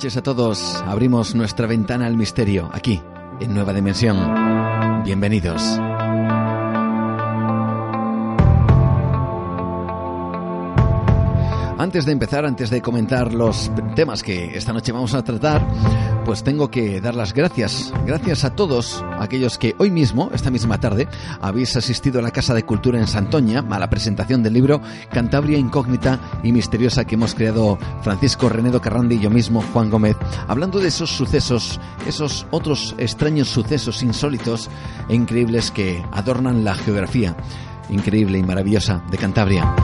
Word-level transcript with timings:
Noches 0.00 0.16
a 0.16 0.22
todos. 0.22 0.82
Abrimos 0.86 1.34
nuestra 1.34 1.66
ventana 1.66 2.06
al 2.06 2.16
misterio 2.16 2.70
aquí, 2.72 3.02
en 3.38 3.52
Nueva 3.52 3.74
Dimensión. 3.74 5.02
Bienvenidos. 5.04 5.78
Antes 11.80 12.04
de 12.04 12.12
empezar, 12.12 12.44
antes 12.44 12.68
de 12.68 12.82
comentar 12.82 13.32
los 13.32 13.70
temas 13.96 14.22
que 14.22 14.54
esta 14.54 14.74
noche 14.74 14.92
vamos 14.92 15.14
a 15.14 15.24
tratar, 15.24 15.66
pues 16.26 16.44
tengo 16.44 16.70
que 16.70 17.00
dar 17.00 17.14
las 17.14 17.32
gracias. 17.32 17.90
Gracias 18.04 18.44
a 18.44 18.54
todos 18.54 19.02
aquellos 19.18 19.56
que 19.56 19.74
hoy 19.78 19.90
mismo, 19.90 20.30
esta 20.34 20.50
misma 20.50 20.78
tarde, 20.78 21.08
habéis 21.40 21.74
asistido 21.76 22.18
a 22.18 22.22
la 22.22 22.32
Casa 22.32 22.52
de 22.52 22.64
Cultura 22.64 22.98
en 22.98 23.06
Santoña 23.06 23.64
a 23.70 23.78
la 23.78 23.88
presentación 23.88 24.42
del 24.42 24.52
libro 24.52 24.82
Cantabria 25.10 25.56
Incógnita 25.56 26.20
y 26.42 26.52
Misteriosa 26.52 27.06
que 27.06 27.14
hemos 27.14 27.34
creado 27.34 27.78
Francisco 28.02 28.50
Renedo 28.50 28.82
Carrandi 28.82 29.14
y 29.14 29.20
yo 29.20 29.30
mismo, 29.30 29.64
Juan 29.72 29.88
Gómez, 29.88 30.18
hablando 30.48 30.80
de 30.80 30.88
esos 30.88 31.08
sucesos, 31.08 31.80
esos 32.06 32.46
otros 32.50 32.94
extraños 32.98 33.48
sucesos 33.48 34.02
insólitos 34.02 34.68
e 35.08 35.14
increíbles 35.14 35.70
que 35.70 36.04
adornan 36.12 36.62
la 36.62 36.74
geografía 36.74 37.34
increíble 37.88 38.36
y 38.36 38.42
maravillosa 38.42 39.02
de 39.10 39.16
Cantabria. 39.16 39.74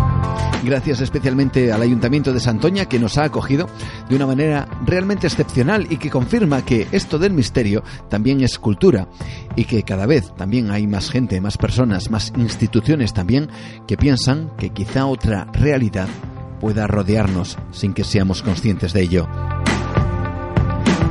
Gracias 0.64 1.00
especialmente 1.00 1.72
al 1.72 1.82
Ayuntamiento 1.82 2.32
de 2.32 2.40
Santoña 2.40 2.86
que 2.86 2.98
nos 2.98 3.18
ha 3.18 3.24
acogido 3.24 3.68
de 4.08 4.16
una 4.16 4.26
manera 4.26 4.68
realmente 4.84 5.26
excepcional 5.26 5.86
y 5.90 5.98
que 5.98 6.10
confirma 6.10 6.64
que 6.64 6.88
esto 6.92 7.18
del 7.18 7.32
misterio 7.32 7.84
también 8.08 8.40
es 8.40 8.58
cultura 8.58 9.08
y 9.54 9.64
que 9.64 9.82
cada 9.82 10.06
vez 10.06 10.34
también 10.36 10.70
hay 10.70 10.86
más 10.86 11.10
gente, 11.10 11.40
más 11.40 11.58
personas, 11.58 12.10
más 12.10 12.32
instituciones 12.36 13.12
también 13.12 13.48
que 13.86 13.96
piensan 13.96 14.50
que 14.56 14.70
quizá 14.70 15.06
otra 15.06 15.46
realidad 15.52 16.08
pueda 16.60 16.86
rodearnos 16.86 17.58
sin 17.70 17.92
que 17.92 18.04
seamos 18.04 18.42
conscientes 18.42 18.92
de 18.92 19.02
ello. 19.02 19.28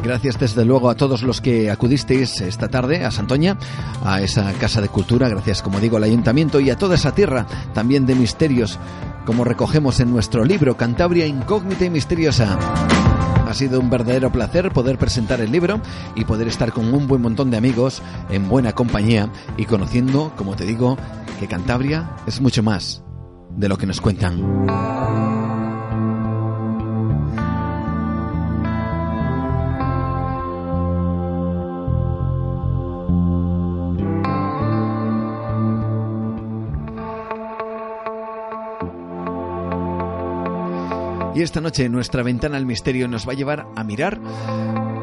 Gracias 0.06 0.38
desde 0.40 0.66
luego 0.66 0.92
a 0.92 0.96
todos 0.96 1.24
los 1.24 1.42
que 1.42 1.72
acudisteis 1.72 2.40
esta 2.42 2.68
tarde 2.68 3.04
a 3.04 3.10
Santoña, 3.10 3.58
a 4.04 4.22
esa 4.22 4.54
Casa 4.54 4.80
de 4.80 4.88
Cultura, 4.88 5.28
gracias 5.30 5.64
como 5.64 5.80
digo 5.80 5.98
al 5.98 6.04
Ayuntamiento 6.04 6.60
y 6.60 6.70
a 6.70 6.78
toda 6.78 6.94
esa 6.94 7.16
tierra 7.16 7.48
también 7.74 8.06
de 8.06 8.14
misterios, 8.14 8.78
como 9.26 9.44
recogemos 9.44 10.00
en 10.00 10.12
nuestro 10.12 10.46
libro 10.46 10.78
Cantabria 10.78 11.26
Incógnita 11.26 11.86
y 11.86 11.90
Misteriosa. 11.90 12.56
Ha 13.48 13.54
sido 13.56 13.80
un 13.80 13.90
verdadero 13.90 14.32
placer 14.32 14.72
poder 14.72 15.00
presentar 15.00 15.42
el 15.42 15.52
libro 15.52 15.82
y 16.14 16.24
poder 16.24 16.50
estar 16.50 16.72
con 16.72 16.94
un 16.94 17.08
buen 17.08 17.24
montón 17.24 17.50
de 17.50 17.58
amigos 17.58 18.04
en 18.30 18.48
buena 18.48 18.74
compañía 18.74 19.32
y 19.58 19.66
conociendo, 19.66 20.34
como 20.36 20.56
te 20.56 20.66
digo, 20.66 21.00
que 21.40 21.48
Cantabria 21.48 22.12
es 22.28 22.42
mucho 22.42 22.62
más 22.62 23.04
de 23.58 23.70
lo 23.70 23.78
que 23.80 23.88
nos 23.88 24.02
cuentan. 24.02 25.65
Y 41.35 41.41
esta 41.41 41.59
noche 41.59 41.90
nuestra 41.90 42.23
ventana 42.23 42.56
al 42.56 42.66
misterio 42.66 43.09
nos 43.09 43.28
va 43.28 43.34
a 43.34 43.35
llevar 43.35 43.68
a 43.75 43.84
mirar 43.84 44.22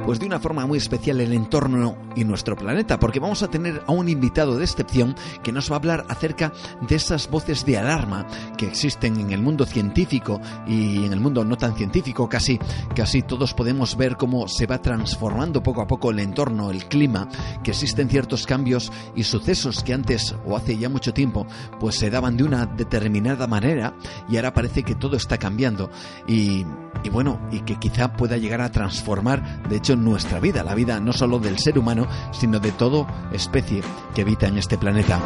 pues 0.04 0.18
de 0.18 0.26
una 0.26 0.40
forma 0.40 0.66
muy 0.66 0.78
especial 0.78 1.20
el 1.20 1.32
entorno 1.32 1.96
y 2.16 2.24
nuestro 2.24 2.56
planeta, 2.56 2.98
porque 2.98 3.20
vamos 3.20 3.42
a 3.42 3.48
tener 3.48 3.82
a 3.86 3.92
un 3.92 4.08
invitado 4.08 4.56
de 4.56 4.64
excepción 4.64 5.14
que 5.42 5.52
nos 5.52 5.70
va 5.70 5.76
a 5.76 5.78
hablar 5.78 6.04
acerca 6.08 6.52
de 6.80 6.96
esas 6.96 7.30
voces 7.30 7.64
de 7.64 7.78
alarma 7.78 8.26
que 8.56 8.66
existen 8.66 9.18
en 9.20 9.30
el 9.30 9.42
mundo 9.42 9.64
científico 9.64 10.40
y 10.66 11.04
en 11.04 11.12
el 11.12 11.20
mundo 11.20 11.44
no 11.44 11.56
tan 11.56 11.76
científico, 11.76 12.28
casi 12.28 12.58
casi 12.94 13.22
todos 13.22 13.54
podemos 13.54 13.96
ver 13.96 14.16
cómo 14.16 14.48
se 14.48 14.66
va 14.66 14.82
transformando 14.82 15.62
poco 15.62 15.82
a 15.82 15.86
poco 15.86 16.10
el 16.10 16.18
entorno, 16.18 16.70
el 16.70 16.86
clima, 16.86 17.28
que 17.62 17.70
existen 17.70 18.08
ciertos 18.08 18.46
cambios 18.46 18.92
y 19.14 19.22
sucesos 19.22 19.82
que 19.82 19.94
antes 19.94 20.34
o 20.44 20.56
hace 20.56 20.76
ya 20.76 20.88
mucho 20.88 21.14
tiempo 21.14 21.46
pues 21.78 21.96
se 21.96 22.10
daban 22.10 22.36
de 22.36 22.44
una 22.44 22.66
determinada 22.66 23.46
manera 23.46 23.94
y 24.28 24.36
ahora 24.36 24.52
parece 24.52 24.82
que 24.82 24.94
todo 24.94 25.16
está 25.16 25.38
cambiando. 25.38 25.90
Y, 26.26 26.64
y 27.04 27.08
bueno, 27.10 27.40
y 27.50 27.60
que 27.60 27.76
quizá 27.76 28.12
pueda 28.12 28.36
llegar 28.36 28.60
a 28.60 28.70
transformar, 28.70 29.62
de 29.68 29.76
hecho, 29.76 29.91
nuestra 29.96 30.40
vida, 30.40 30.62
la 30.62 30.74
vida 30.74 31.00
no 31.00 31.12
solo 31.12 31.38
del 31.38 31.58
ser 31.58 31.78
humano, 31.78 32.06
sino 32.32 32.58
de 32.60 32.72
toda 32.72 33.30
especie 33.32 33.82
que 34.14 34.22
habita 34.22 34.46
en 34.46 34.58
este 34.58 34.78
planeta. 34.78 35.20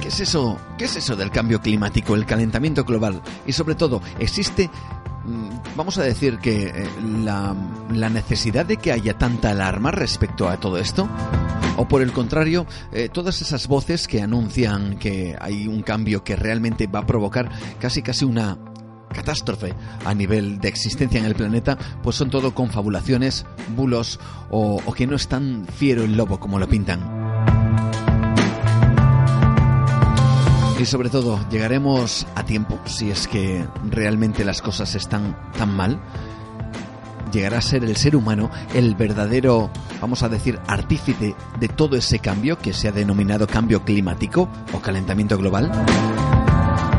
¿Qué 0.00 0.08
es 0.08 0.20
eso? 0.20 0.58
¿Qué 0.76 0.86
es 0.86 0.96
eso 0.96 1.16
del 1.16 1.30
cambio 1.30 1.60
climático, 1.60 2.14
el 2.14 2.26
calentamiento 2.26 2.84
global? 2.84 3.20
Y 3.46 3.52
sobre 3.52 3.74
todo, 3.74 4.00
¿existe 4.18 4.70
vamos 5.76 5.98
a 5.98 6.02
decir 6.02 6.38
que 6.38 6.88
la, 7.22 7.54
la, 7.92 8.08
necesidad 8.08 8.64
de 8.64 8.78
que 8.78 8.92
haya 8.92 9.18
tanta 9.18 9.50
alarma 9.50 9.90
respecto 9.90 10.48
a 10.48 10.58
todo 10.58 10.78
esto? 10.78 11.08
O 11.76 11.86
por 11.86 12.02
el 12.02 12.12
contrario, 12.12 12.66
eh, 12.92 13.08
todas 13.08 13.40
esas 13.40 13.68
voces 13.68 14.08
que 14.08 14.20
anuncian 14.20 14.98
que 14.98 15.36
hay 15.40 15.68
un 15.68 15.82
cambio 15.82 16.24
que 16.24 16.34
realmente 16.34 16.88
va 16.88 17.00
a 17.00 17.06
provocar 17.06 17.50
casi 17.78 18.02
casi 18.02 18.24
una 18.24 18.58
catástrofe 19.12 19.74
a 20.04 20.14
nivel 20.14 20.60
de 20.60 20.68
existencia 20.68 21.18
en 21.18 21.26
el 21.26 21.34
planeta, 21.34 21.78
pues 22.02 22.16
son 22.16 22.30
todo 22.30 22.54
confabulaciones, 22.54 23.46
bulos 23.76 24.20
o, 24.50 24.80
que 24.94 25.06
no 25.06 25.16
es 25.16 25.28
tan 25.28 25.66
fiero 25.66 26.02
el 26.02 26.16
lobo 26.16 26.40
como 26.40 26.58
lo 26.58 26.68
pintan. 26.68 27.00
Y 30.78 30.84
sobre 30.84 31.10
todo, 31.10 31.40
llegaremos 31.50 32.26
a 32.36 32.44
tiempo, 32.44 32.78
si 32.84 33.10
es 33.10 33.26
que 33.26 33.66
realmente 33.90 34.44
las 34.44 34.62
cosas 34.62 34.94
están 34.94 35.36
tan 35.56 35.74
mal. 35.74 36.00
Llegará 37.32 37.58
a 37.58 37.62
ser 37.62 37.84
el 37.84 37.96
ser 37.96 38.14
humano 38.14 38.48
el 38.74 38.94
verdadero, 38.94 39.70
vamos 40.00 40.22
a 40.22 40.28
decir, 40.28 40.58
artífice 40.68 41.34
de 41.58 41.68
todo 41.68 41.96
ese 41.96 42.20
cambio 42.20 42.58
que 42.58 42.72
se 42.72 42.88
ha 42.88 42.92
denominado 42.92 43.48
cambio 43.48 43.84
climático 43.84 44.48
o 44.72 44.80
calentamiento 44.80 45.36
global. 45.36 45.70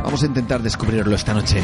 Vamos 0.10 0.24
a 0.24 0.26
intentar 0.26 0.60
descubrirlo 0.64 1.14
esta 1.14 1.36
noche. 1.36 1.62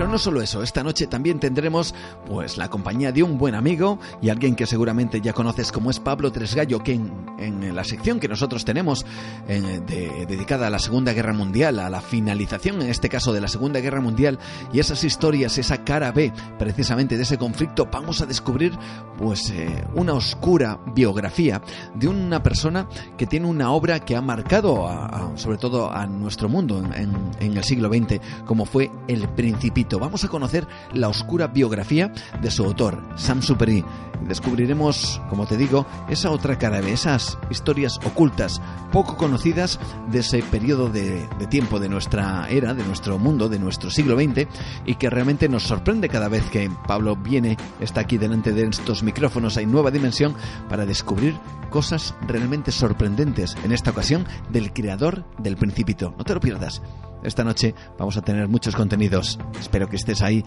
Pero 0.00 0.10
no 0.10 0.16
solo 0.16 0.40
eso, 0.40 0.62
esta 0.62 0.82
noche 0.82 1.06
también 1.08 1.38
tendremos 1.38 1.94
pues 2.26 2.56
la 2.56 2.70
compañía 2.70 3.12
de 3.12 3.22
un 3.22 3.36
buen 3.36 3.54
amigo 3.54 3.98
y 4.22 4.30
alguien 4.30 4.56
que 4.56 4.64
seguramente 4.64 5.20
ya 5.20 5.34
conoces 5.34 5.70
como 5.72 5.90
es 5.90 6.00
Pablo 6.00 6.32
Tresgallo, 6.32 6.82
que 6.82 6.94
en, 6.94 7.74
la 7.76 7.84
sección 7.84 8.18
que 8.18 8.26
nosotros 8.26 8.64
tenemos 8.64 9.04
dedicada 9.46 10.68
a 10.68 10.70
la 10.70 10.78
Segunda 10.78 11.12
Guerra 11.12 11.34
Mundial, 11.34 11.78
a 11.78 11.90
la 11.90 12.00
finalización 12.00 12.80
en 12.80 12.88
este 12.88 13.10
caso 13.10 13.34
de 13.34 13.42
la 13.42 13.48
Segunda 13.48 13.80
Guerra 13.80 14.00
Mundial 14.00 14.38
y 14.72 14.80
esas 14.80 15.04
historias, 15.04 15.58
esa 15.58 15.84
cara 15.84 16.12
B 16.12 16.32
precisamente 16.58 17.18
de 17.18 17.24
ese 17.24 17.36
conflicto, 17.36 17.86
vamos 17.92 18.22
a 18.22 18.26
descubrir 18.26 18.72
pues 19.18 19.50
eh, 19.50 19.84
una 19.94 20.14
oscura 20.14 20.80
biografía 20.94 21.60
de 21.94 22.08
una 22.08 22.42
persona 22.42 22.88
que 23.18 23.26
tiene 23.26 23.46
una 23.46 23.70
obra 23.72 24.00
que 24.00 24.16
ha 24.16 24.22
marcado 24.22 24.88
sobre 25.34 25.58
todo 25.58 25.92
a 25.92 26.06
nuestro 26.06 26.48
mundo 26.48 26.78
en, 26.78 27.14
en 27.38 27.56
el 27.58 27.64
siglo 27.64 27.90
XX, 27.90 28.18
como 28.46 28.64
fue 28.64 28.90
El 29.06 29.28
Principito. 29.28 29.89
Vamos 29.98 30.24
a 30.24 30.28
conocer 30.28 30.66
la 30.92 31.08
oscura 31.08 31.48
biografía 31.48 32.12
de 32.40 32.50
su 32.50 32.64
autor, 32.64 33.02
Sam 33.16 33.42
Superi. 33.42 33.84
Descubriremos, 34.26 35.20
como 35.30 35.46
te 35.46 35.56
digo, 35.56 35.86
esa 36.08 36.30
otra 36.30 36.58
cara 36.58 36.82
de 36.82 36.92
esas 36.92 37.38
historias 37.48 37.98
ocultas, 38.04 38.60
poco 38.92 39.16
conocidas 39.16 39.80
de 40.10 40.18
ese 40.18 40.42
periodo 40.42 40.90
de, 40.90 41.26
de 41.38 41.46
tiempo 41.46 41.80
de 41.80 41.88
nuestra 41.88 42.46
era, 42.50 42.74
de 42.74 42.84
nuestro 42.84 43.18
mundo, 43.18 43.48
de 43.48 43.58
nuestro 43.58 43.90
siglo 43.90 44.16
XX, 44.16 44.46
y 44.84 44.96
que 44.96 45.08
realmente 45.08 45.48
nos 45.48 45.62
sorprende 45.62 46.08
cada 46.08 46.28
vez 46.28 46.44
que 46.50 46.70
Pablo 46.86 47.16
viene, 47.16 47.56
está 47.80 48.02
aquí 48.02 48.18
delante 48.18 48.52
de 48.52 48.66
estos 48.66 49.02
micrófonos 49.02 49.56
en 49.56 49.72
Nueva 49.72 49.90
Dimensión 49.90 50.34
para 50.68 50.84
descubrir 50.84 51.34
cosas 51.70 52.14
realmente 52.26 52.72
sorprendentes, 52.72 53.56
en 53.64 53.72
esta 53.72 53.90
ocasión 53.90 54.26
del 54.50 54.72
creador 54.72 55.24
del 55.38 55.56
Principito. 55.56 56.14
No 56.18 56.24
te 56.24 56.34
lo 56.34 56.40
pierdas. 56.40 56.82
Esta 57.22 57.44
noche 57.44 57.74
vamos 57.98 58.16
a 58.16 58.22
tener 58.22 58.48
muchos 58.48 58.74
contenidos. 58.74 59.38
Espero 59.58 59.88
que 59.88 59.96
estés 59.96 60.22
ahí 60.22 60.44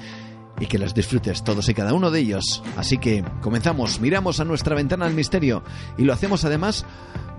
y 0.60 0.68
que 0.68 0.78
los 0.78 0.94
disfrutes 0.94 1.44
todos 1.44 1.68
y 1.70 1.74
cada 1.74 1.94
uno 1.94 2.12
de 2.12 2.20
ellos. 2.20 2.64
Así 2.78 2.98
que 2.98 3.24
comenzamos, 3.42 4.00
miramos 4.00 4.40
a 4.40 4.46
nuestra 4.46 4.76
ventana 4.76 5.06
al 5.06 5.14
misterio 5.14 5.64
y 5.98 6.04
lo 6.04 6.14
hacemos 6.14 6.46
además 6.46 6.86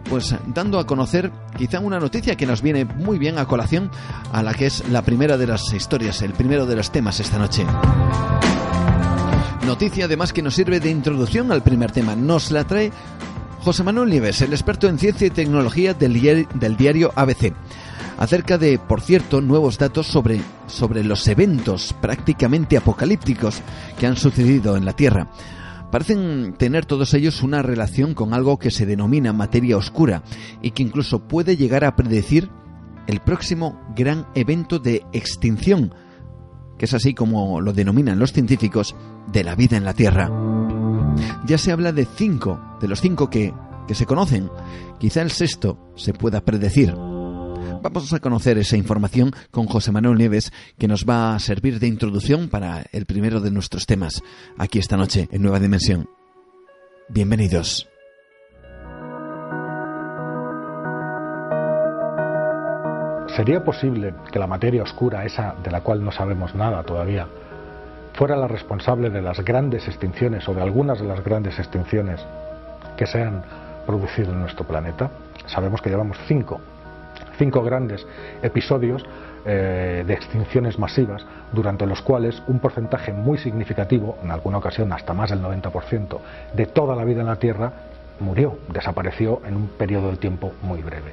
pues 0.09 0.35
dando 0.49 0.79
a 0.79 0.87
conocer 0.87 1.33
quizá 1.57 1.81
una 1.81 1.99
noticia 1.99 2.37
que 2.37 2.47
nos 2.47 2.61
viene 2.61 2.85
muy 2.85 3.19
bien 3.19 3.39
a 3.39 3.47
colación 3.47 3.91
a 4.33 4.43
la 4.43 4.53
que 4.53 4.67
es 4.67 4.87
la 4.91 5.03
primera 5.03 5.39
de 5.39 5.47
las 5.47 5.73
historias, 5.73 6.21
el 6.23 6.35
primero 6.35 6.67
de 6.67 6.77
los 6.77 6.91
temas 6.91 7.21
esta 7.21 7.39
noche. 7.39 7.65
Noticia 9.67 10.05
además 10.05 10.33
que 10.33 10.43
nos 10.43 10.55
sirve 10.55 10.79
de 10.79 10.91
introducción 10.91 11.51
al 11.51 11.63
primer 11.63 11.91
tema. 11.91 12.15
Nos 12.15 12.51
la 12.51 12.65
trae 12.65 12.93
José 13.63 13.83
Manuel 13.83 14.11
Nieves, 14.11 14.43
el 14.43 14.53
experto 14.53 14.89
en 14.89 14.99
ciencia 14.99 15.27
y 15.27 15.31
tecnología 15.31 15.95
del, 15.95 16.77
diario 16.77 17.13
ABC 17.17 17.55
acerca 18.19 18.59
de, 18.59 18.79
por 18.79 19.01
cierto, 19.01 19.41
nuevos 19.41 19.79
datos 19.79 20.07
sobre, 20.07 20.41
sobre 20.67 21.05
los 21.05 21.27
eventos 21.29 21.95
prácticamente 22.01 22.77
apocalípticos 22.77 23.61
que 23.99 24.07
han 24.07 24.17
sucedido 24.17 24.77
en 24.77 24.85
la 24.85 24.95
Tierra. 24.95 25.31
Parecen 25.91 26.55
tener 26.59 26.87
todos 26.87 27.15
ellos 27.15 27.43
una 27.43 27.63
relación 27.63 28.15
con 28.15 28.35
algo 28.35 28.59
que 28.59 28.71
se 28.71 28.87
denomina 28.87 29.33
materia 29.33 29.77
oscura 29.77 30.23
y 30.61 30.73
que 30.73 30.83
incluso 30.83 31.29
puede 31.29 31.57
llegar 31.57 31.85
a 31.85 31.95
predecir 31.95 32.51
el 33.07 33.21
próximo 33.21 33.81
gran 33.95 34.27
evento 34.35 34.79
de 34.79 35.05
extinción, 35.13 35.95
que 36.79 36.87
es 36.87 36.95
así 36.95 37.15
como 37.15 37.61
lo 37.61 37.73
denominan 37.73 38.19
los 38.19 38.33
científicos, 38.33 38.97
de 39.31 39.45
la 39.45 39.55
vida 39.55 39.77
en 39.77 39.85
la 39.85 39.95
Tierra. 39.95 40.31
Ya 41.47 41.59
se 41.59 41.71
habla 41.71 41.93
de 41.93 42.07
cinco, 42.07 42.61
de 42.81 42.89
los 42.89 43.01
cinco 43.01 43.31
que, 43.31 43.55
que 43.87 43.95
se 43.95 44.07
conocen. 44.07 44.51
Quizá 44.99 45.23
el 45.23 45.31
sexto 45.31 45.79
se 45.95 46.13
pueda 46.13 46.41
predecir. 46.41 46.95
Vamos 47.83 48.13
a 48.13 48.21
conocer 48.21 48.59
esa 48.59 48.77
información 48.77 49.33
con 49.51 49.67
José 49.67 49.93
Manuel 49.93 50.19
Nieves, 50.19 50.53
que 50.79 50.89
nos 50.89 51.05
va 51.05 51.35
a 51.35 51.39
servir 51.39 51.79
de 51.81 51.87
introducción 51.87 52.49
para 52.49 52.85
el 52.93 53.07
primero 53.07 53.41
de 53.41 53.51
nuestros 53.51 53.87
temas 53.87 54.23
aquí 54.59 54.79
esta 54.79 54.97
noche 54.97 55.29
en 55.31 55.43
Nueva 55.43 55.61
Dimensión. 55.61 56.09
Bienvenidos. 57.09 57.89
¿Sería 63.37 63.65
posible 63.65 64.15
que 64.33 64.39
la 64.39 64.47
materia 64.47 64.83
oscura, 64.83 65.25
esa 65.25 65.55
de 65.63 65.71
la 65.71 65.81
cual 65.81 66.05
no 66.05 66.13
sabemos 66.13 66.55
nada 66.55 66.85
todavía, 66.85 67.27
fuera 68.15 68.37
la 68.37 68.47
responsable 68.47 69.11
de 69.11 69.23
las 69.23 69.41
grandes 69.45 69.89
extinciones 69.89 70.49
o 70.49 70.55
de 70.55 70.63
algunas 70.63 71.01
de 71.01 71.07
las 71.07 71.23
grandes 71.25 71.59
extinciones 71.59 72.21
que 72.97 73.07
se 73.07 73.23
han 73.23 73.43
producido 73.87 74.33
en 74.33 74.41
nuestro 74.41 74.67
planeta? 74.67 75.11
Sabemos 75.47 75.83
que 75.83 75.91
llevamos 75.91 76.17
cinco 76.29 76.61
cinco 77.39 77.63
grandes 77.63 78.07
episodios 78.43 79.05
eh, 79.47 80.05
de 80.07 80.15
extinciones 80.15 80.79
masivas, 80.79 81.25
durante 81.53 81.87
los 81.87 82.01
cuales 82.01 82.43
un 82.47 82.61
porcentaje 82.61 83.13
muy 83.13 83.39
significativo, 83.39 84.17
en 84.23 84.31
alguna 84.31 84.59
ocasión 84.59 84.93
hasta 84.93 85.13
más 85.13 85.31
del 85.31 85.43
90%, 85.43 86.19
de 86.55 86.67
toda 86.67 86.97
la 86.97 87.05
vida 87.05 87.21
en 87.21 87.27
la 87.27 87.37
Tierra 87.37 87.73
murió, 88.21 88.59
desapareció 88.73 89.43
en 89.47 89.57
un 89.57 89.69
periodo 89.69 90.11
de 90.11 90.17
tiempo 90.17 90.53
muy 90.63 90.83
breve. 90.83 91.13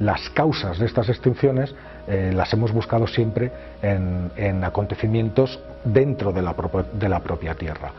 Las 0.00 0.28
causas 0.30 0.78
de 0.78 0.86
estas 0.86 1.08
extinciones 1.08 1.74
eh, 2.06 2.32
las 2.34 2.52
hemos 2.52 2.72
buscado 2.72 3.06
siempre 3.06 3.50
en, 3.82 4.64
acontecimientos 4.64 5.60
dentro 5.84 6.32
de 6.32 6.42
la, 6.42 6.54
de 6.92 7.08
la 7.08 7.20
propia 7.20 7.54
Tierra. 7.54 7.92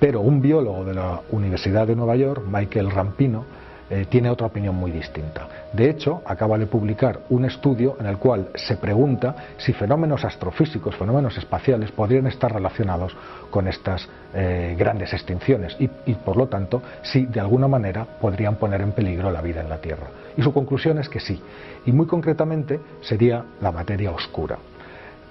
Pero 0.00 0.20
un 0.20 0.42
biólogo 0.42 0.84
de 0.84 0.94
la 0.94 1.20
Universidad 1.30 1.86
de 1.86 1.96
Nueva 1.96 2.16
York, 2.16 2.42
Michael 2.46 2.90
Rampino, 2.90 3.44
eh, 3.90 4.06
tiene 4.08 4.30
otra 4.30 4.46
opinión 4.46 4.74
muy 4.74 4.90
distinta. 4.90 5.48
De 5.72 5.90
hecho, 5.90 6.22
acaba 6.24 6.58
de 6.58 6.66
publicar 6.66 7.20
un 7.30 7.44
estudio 7.44 7.96
en 8.00 8.06
el 8.06 8.18
cual 8.18 8.48
se 8.54 8.76
pregunta 8.76 9.34
si 9.58 9.72
fenómenos 9.72 10.24
astrofísicos, 10.24 10.96
fenómenos 10.96 11.36
espaciales, 11.36 11.92
podrían 11.92 12.26
estar 12.26 12.52
relacionados 12.52 13.16
con 13.50 13.68
estas 13.68 14.08
eh, 14.34 14.74
grandes 14.78 15.12
extinciones 15.12 15.76
y, 15.78 15.90
y, 16.06 16.14
por 16.14 16.36
lo 16.36 16.48
tanto, 16.48 16.82
si 17.02 17.26
de 17.26 17.40
alguna 17.40 17.68
manera 17.68 18.04
podrían 18.04 18.56
poner 18.56 18.80
en 18.80 18.92
peligro 18.92 19.30
la 19.30 19.40
vida 19.40 19.60
en 19.60 19.68
la 19.68 19.78
Tierra. 19.78 20.08
Y 20.36 20.42
su 20.42 20.52
conclusión 20.52 20.98
es 20.98 21.08
que 21.08 21.20
sí. 21.20 21.40
Y 21.86 21.92
muy 21.92 22.06
concretamente 22.06 22.80
sería 23.00 23.44
la 23.60 23.70
materia 23.70 24.10
oscura. 24.10 24.58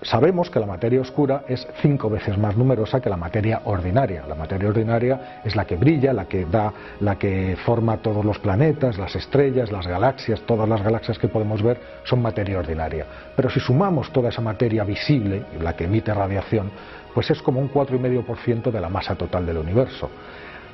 Sabemos 0.04 0.50
que 0.50 0.60
la 0.60 0.66
materia 0.66 1.00
oscura 1.00 1.44
es 1.48 1.66
cinco 1.82 2.10
veces 2.10 2.38
más 2.38 2.58
numerosa 2.58 3.00
que 3.00 3.10
la 3.10 3.16
materia 3.16 3.62
ordinaria. 3.64 4.26
La 4.28 4.36
materia 4.36 4.68
ordinaria 4.68 5.40
es 5.46 5.56
la 5.56 5.66
que 5.66 5.78
brilla, 5.78 6.12
la 6.12 6.26
que 6.26 6.46
da, 6.46 6.74
la 7.00 7.16
que 7.16 7.56
forma 7.66 7.98
todos 7.98 8.26
los 8.26 8.38
planetas, 8.40 8.98
las 8.98 9.16
estrellas, 9.16 9.72
las 9.72 9.88
galaxias, 9.88 10.42
todas 10.42 10.68
las 10.68 10.84
galaxias 10.84 11.18
que 11.18 11.30
podemos 11.30 11.62
ver 11.62 11.80
son 12.04 12.22
materia 12.22 12.60
ordinaria. 12.60 13.06
Pero 13.36 13.50
si 13.50 13.62
sumamos 13.62 14.12
toda 14.12 14.30
esa 14.30 14.42
materia 14.42 14.84
visible, 14.84 15.44
la 15.62 15.74
que 15.76 15.86
emite 15.86 16.14
radiación, 16.14 16.70
pues 17.14 17.30
es 17.32 17.42
como 17.42 17.62
un 17.62 17.72
4,5% 17.72 18.72
de 18.72 18.82
la 18.82 18.90
masa 18.90 19.16
total 19.16 19.46
del 19.46 19.58
universo. 19.58 20.10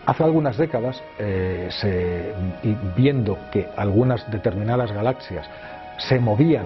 Hace 0.08 0.24
algunas 0.24 0.58
décadas, 0.58 1.04
eh, 1.20 2.34
viendo 2.96 3.38
que 3.52 3.68
algunas 3.78 4.30
determinadas 4.32 4.92
galaxias 4.92 5.48
se 6.00 6.20
movían 6.20 6.66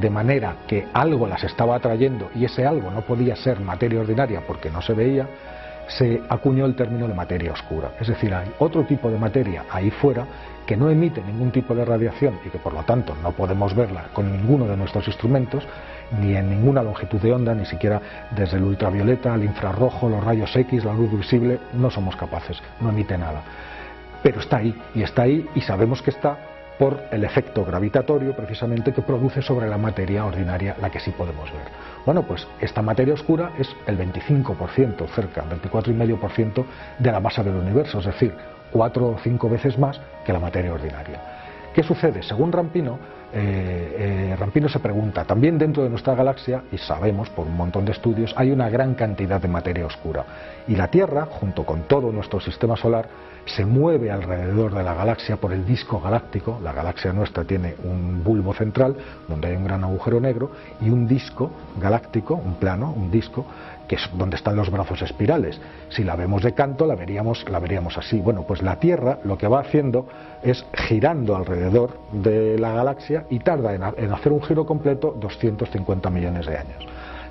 de 0.00 0.10
manera 0.10 0.56
que 0.66 0.86
algo 0.92 1.26
las 1.26 1.44
estaba 1.44 1.76
atrayendo 1.76 2.30
y 2.34 2.44
ese 2.44 2.66
algo 2.66 2.90
no 2.90 3.02
podía 3.02 3.36
ser 3.36 3.60
materia 3.60 4.00
ordinaria 4.00 4.42
porque 4.46 4.70
no 4.70 4.82
se 4.82 4.94
veía, 4.94 5.26
se 5.88 6.20
acuñó 6.28 6.66
el 6.66 6.74
término 6.74 7.06
de 7.06 7.14
materia 7.14 7.52
oscura. 7.52 7.92
Es 8.00 8.08
decir, 8.08 8.34
hay 8.34 8.50
otro 8.58 8.84
tipo 8.84 9.10
de 9.10 9.18
materia 9.18 9.64
ahí 9.70 9.90
fuera 9.90 10.26
que 10.66 10.76
no 10.76 10.90
emite 10.90 11.22
ningún 11.22 11.52
tipo 11.52 11.74
de 11.74 11.84
radiación 11.84 12.40
y 12.44 12.48
que 12.48 12.58
por 12.58 12.72
lo 12.72 12.82
tanto 12.82 13.14
no 13.22 13.32
podemos 13.32 13.74
verla 13.74 14.06
con 14.12 14.32
ninguno 14.32 14.66
de 14.66 14.76
nuestros 14.76 15.06
instrumentos, 15.06 15.64
ni 16.20 16.34
en 16.34 16.50
ninguna 16.50 16.82
longitud 16.82 17.20
de 17.20 17.32
onda, 17.32 17.54
ni 17.54 17.66
siquiera 17.66 18.00
desde 18.34 18.56
el 18.56 18.64
ultravioleta, 18.64 19.34
el 19.34 19.44
infrarrojo, 19.44 20.08
los 20.08 20.24
rayos 20.24 20.54
X, 20.54 20.84
la 20.84 20.92
luz 20.92 21.12
visible, 21.12 21.60
no 21.74 21.88
somos 21.90 22.16
capaces, 22.16 22.60
no 22.80 22.90
emite 22.90 23.16
nada. 23.16 23.42
Pero 24.22 24.40
está 24.40 24.56
ahí, 24.56 24.74
y 24.94 25.02
está 25.02 25.22
ahí, 25.22 25.48
y 25.54 25.60
sabemos 25.60 26.02
que 26.02 26.10
está 26.10 26.36
por 26.78 27.00
el 27.10 27.24
efecto 27.24 27.64
gravitatorio 27.64 28.34
precisamente 28.34 28.92
que 28.92 29.02
produce 29.02 29.42
sobre 29.42 29.68
la 29.68 29.78
materia 29.78 30.24
ordinaria, 30.24 30.76
la 30.80 30.90
que 30.90 31.00
sí 31.00 31.10
podemos 31.10 31.50
ver. 31.52 31.68
Bueno, 32.04 32.22
pues 32.22 32.46
esta 32.60 32.82
materia 32.82 33.14
oscura 33.14 33.52
es 33.58 33.68
el 33.86 33.98
25%, 33.98 35.08
cerca, 35.08 35.44
24,5% 35.44 36.64
de 36.98 37.12
la 37.12 37.20
masa 37.20 37.42
del 37.42 37.56
universo, 37.56 38.00
es 38.00 38.06
decir, 38.06 38.34
cuatro 38.70 39.08
o 39.08 39.18
cinco 39.22 39.48
veces 39.48 39.78
más 39.78 40.00
que 40.24 40.32
la 40.32 40.40
materia 40.40 40.72
ordinaria. 40.72 41.20
¿Qué 41.74 41.82
sucede? 41.82 42.22
Según 42.22 42.52
Rampino, 42.52 42.98
eh, 43.32 44.30
eh, 44.32 44.36
Rampino 44.38 44.68
se 44.68 44.78
pregunta, 44.78 45.24
también 45.24 45.58
dentro 45.58 45.82
de 45.82 45.90
nuestra 45.90 46.14
galaxia, 46.14 46.62
y 46.72 46.78
sabemos 46.78 47.28
por 47.28 47.46
un 47.46 47.56
montón 47.56 47.84
de 47.84 47.92
estudios, 47.92 48.32
hay 48.36 48.50
una 48.50 48.70
gran 48.70 48.94
cantidad 48.94 49.40
de 49.40 49.48
materia 49.48 49.84
oscura. 49.84 50.24
Y 50.68 50.76
la 50.76 50.88
Tierra, 50.88 51.26
junto 51.26 51.64
con 51.64 51.82
todo 51.82 52.10
nuestro 52.12 52.40
sistema 52.40 52.76
solar, 52.76 53.08
se 53.46 53.64
mueve 53.64 54.10
alrededor 54.10 54.74
de 54.74 54.82
la 54.82 54.94
galaxia 54.94 55.36
por 55.36 55.52
el 55.52 55.64
disco 55.64 56.00
galáctico. 56.00 56.60
La 56.62 56.72
galaxia 56.72 57.12
nuestra 57.12 57.44
tiene 57.44 57.74
un 57.84 58.22
bulbo 58.22 58.52
central 58.52 58.96
donde 59.28 59.48
hay 59.48 59.56
un 59.56 59.64
gran 59.64 59.84
agujero 59.84 60.20
negro 60.20 60.50
y 60.80 60.90
un 60.90 61.06
disco 61.06 61.50
galáctico, 61.80 62.34
un 62.34 62.56
plano, 62.56 62.92
un 62.94 63.10
disco 63.10 63.46
que 63.88 63.94
es 63.94 64.10
donde 64.14 64.36
están 64.36 64.56
los 64.56 64.70
brazos 64.70 65.00
espirales. 65.02 65.60
Si 65.90 66.02
la 66.02 66.16
vemos 66.16 66.42
de 66.42 66.54
canto, 66.54 66.86
la 66.86 66.96
veríamos, 66.96 67.48
la 67.48 67.60
veríamos 67.60 67.96
así. 67.96 68.18
Bueno, 68.18 68.42
pues 68.42 68.62
la 68.62 68.80
Tierra 68.80 69.20
lo 69.22 69.38
que 69.38 69.46
va 69.46 69.60
haciendo 69.60 70.06
es 70.42 70.66
girando 70.74 71.36
alrededor 71.36 71.98
de 72.10 72.58
la 72.58 72.72
galaxia 72.72 73.26
y 73.30 73.38
tarda 73.38 73.74
en, 73.74 73.82
en 73.96 74.12
hacer 74.12 74.32
un 74.32 74.42
giro 74.42 74.66
completo 74.66 75.16
250 75.18 76.10
millones 76.10 76.46
de 76.46 76.56
años. 76.58 76.84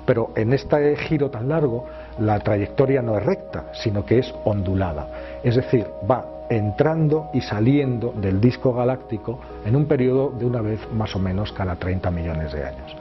Pero 0.06 0.30
en 0.36 0.52
este 0.52 0.96
giro 0.96 1.30
tan 1.30 1.48
largo, 1.48 1.86
la 2.18 2.40
trayectoria 2.40 3.02
no 3.02 3.16
es 3.18 3.24
recta, 3.24 3.64
sino 3.72 4.04
que 4.04 4.18
es 4.18 4.34
ondulada. 4.44 5.08
Es 5.42 5.56
decir, 5.56 5.86
va 6.08 6.24
entrando 6.48 7.30
y 7.32 7.40
saliendo 7.40 8.12
del 8.12 8.40
disco 8.40 8.72
galáctico 8.72 9.38
en 9.64 9.76
un 9.76 9.86
periodo 9.86 10.30
de 10.30 10.44
una 10.44 10.60
vez 10.60 10.80
más 10.92 11.14
o 11.16 11.18
menos 11.18 11.52
cada 11.52 11.76
30 11.76 12.10
millones 12.10 12.52
de 12.52 12.64
años. 12.64 12.96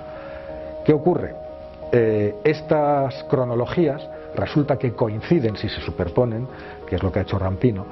¿Qué 0.83 0.93
ocurre? 0.93 1.35
Eh, 1.91 2.35
estas 2.43 3.23
cronologías 3.25 4.07
resulta 4.35 4.77
que 4.77 4.93
coinciden, 4.93 5.55
si 5.55 5.69
se 5.69 5.81
superponen, 5.81 6.47
que 6.87 6.95
es 6.95 7.03
lo 7.03 7.11
que 7.11 7.19
ha 7.19 7.21
hecho 7.21 7.39
Rampino, 7.39 7.85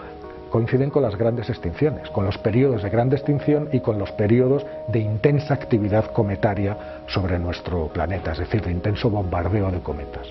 coinciden 0.50 0.92
con 0.92 1.02
las 1.02 1.16
grandes 1.16 1.50
extinciones, 1.50 2.10
con 2.12 2.26
los 2.26 2.38
periodos 2.38 2.84
de 2.84 2.90
gran 2.92 3.12
extinción 3.12 3.70
y 3.72 3.80
con 3.80 3.98
los 3.98 4.12
periodos 4.12 4.64
de 4.88 5.00
intensa 5.00 5.56
actividad 5.56 6.12
cometaria 6.12 6.78
sobre 7.08 7.40
nuestro 7.40 7.88
planeta, 7.88 8.34
es 8.34 8.40
decir, 8.40 8.62
de 8.62 8.72
intenso 8.72 9.10
bombardeo 9.10 9.72
de 9.72 9.80
cometas. 9.80 10.28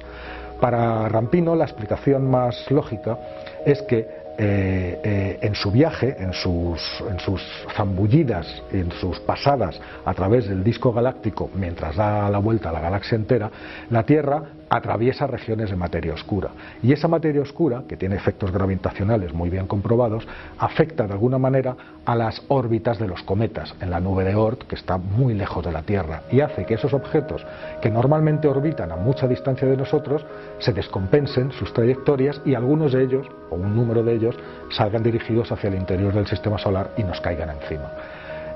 Para 0.62 1.09
Rampino 1.09 1.57
la 1.57 1.64
explicación 1.64 2.31
más 2.31 2.71
lógica 2.71 3.19
es 3.66 3.83
que 3.83 3.99
eh, 4.38 5.00
eh, 5.02 5.38
en 5.42 5.57
su 5.57 5.73
viaje, 5.73 6.14
en 6.16 6.33
sus, 6.33 6.81
en 7.11 7.19
sus 7.19 7.42
zambullidas, 7.76 8.47
en 8.71 8.92
sus 8.92 9.19
pasadas 9.19 9.81
a 10.04 10.14
través 10.14 10.49
del 10.49 10.62
disco 10.62 10.92
galáctico, 10.92 11.50
mientras 11.57 11.97
da 11.97 12.31
la 12.31 12.38
vuelta 12.38 12.69
a 12.69 12.73
la 12.75 12.81
galaxia 12.81 13.16
entera, 13.16 13.50
la 13.90 14.04
Tierra 14.04 14.40
atraviesa 14.73 15.26
regiones 15.26 15.69
de 15.69 15.76
materia 15.76 16.14
oscura. 16.14 16.50
Y 16.83 16.93
esa 16.93 17.07
materia 17.07 17.43
oscura, 17.43 17.83
que 17.87 17.99
tiene 17.99 18.17
efectos 18.17 18.50
gravitacionales 18.50 19.35
muy 19.35 19.50
bien 19.50 19.67
comprobados, 19.67 20.26
afecta 20.59 21.07
de 21.07 21.12
alguna 21.12 21.37
manera 21.37 21.76
a 22.07 22.14
las 22.14 22.43
órbitas 22.49 22.99
de 22.99 23.07
los 23.07 23.23
cometas 23.23 23.75
en 23.81 23.91
la 23.91 24.00
nube 24.00 24.25
de 24.25 24.35
Oort, 24.35 24.62
que 24.62 24.75
está 24.75 24.97
muy 24.97 25.35
lejos 25.35 25.62
de 25.62 25.73
la 25.73 25.83
Tierra, 25.83 26.23
y 26.31 26.41
hace 26.41 26.64
que 26.64 26.75
esos 26.75 26.95
objetos 26.95 27.45
que 27.83 27.91
normalmente 27.91 28.49
orbitan 28.49 28.91
a 28.93 28.97
mucha 28.97 29.29
distancia 29.29 29.69
de 29.69 29.76
nosotros 29.76 30.25
se 30.59 30.73
descompensen 30.73 31.52
sus 31.52 31.73
trayectorias 31.75 32.41
y 32.47 32.55
algunos 32.55 32.93
de 32.93 33.05
ellos, 33.05 33.26
o 33.50 33.57
un 33.57 33.76
número 33.76 34.02
de 34.02 34.14
ellos, 34.14 34.37
salgan 34.71 35.02
dirigidos 35.02 35.52
hacia 35.52 35.69
el 35.69 35.75
interior 35.75 36.14
del 36.14 36.26
sistema 36.26 36.57
solar 36.57 36.93
y 36.97 37.05
nos 37.05 37.21
caigan 37.21 37.50
encima. 37.50 37.91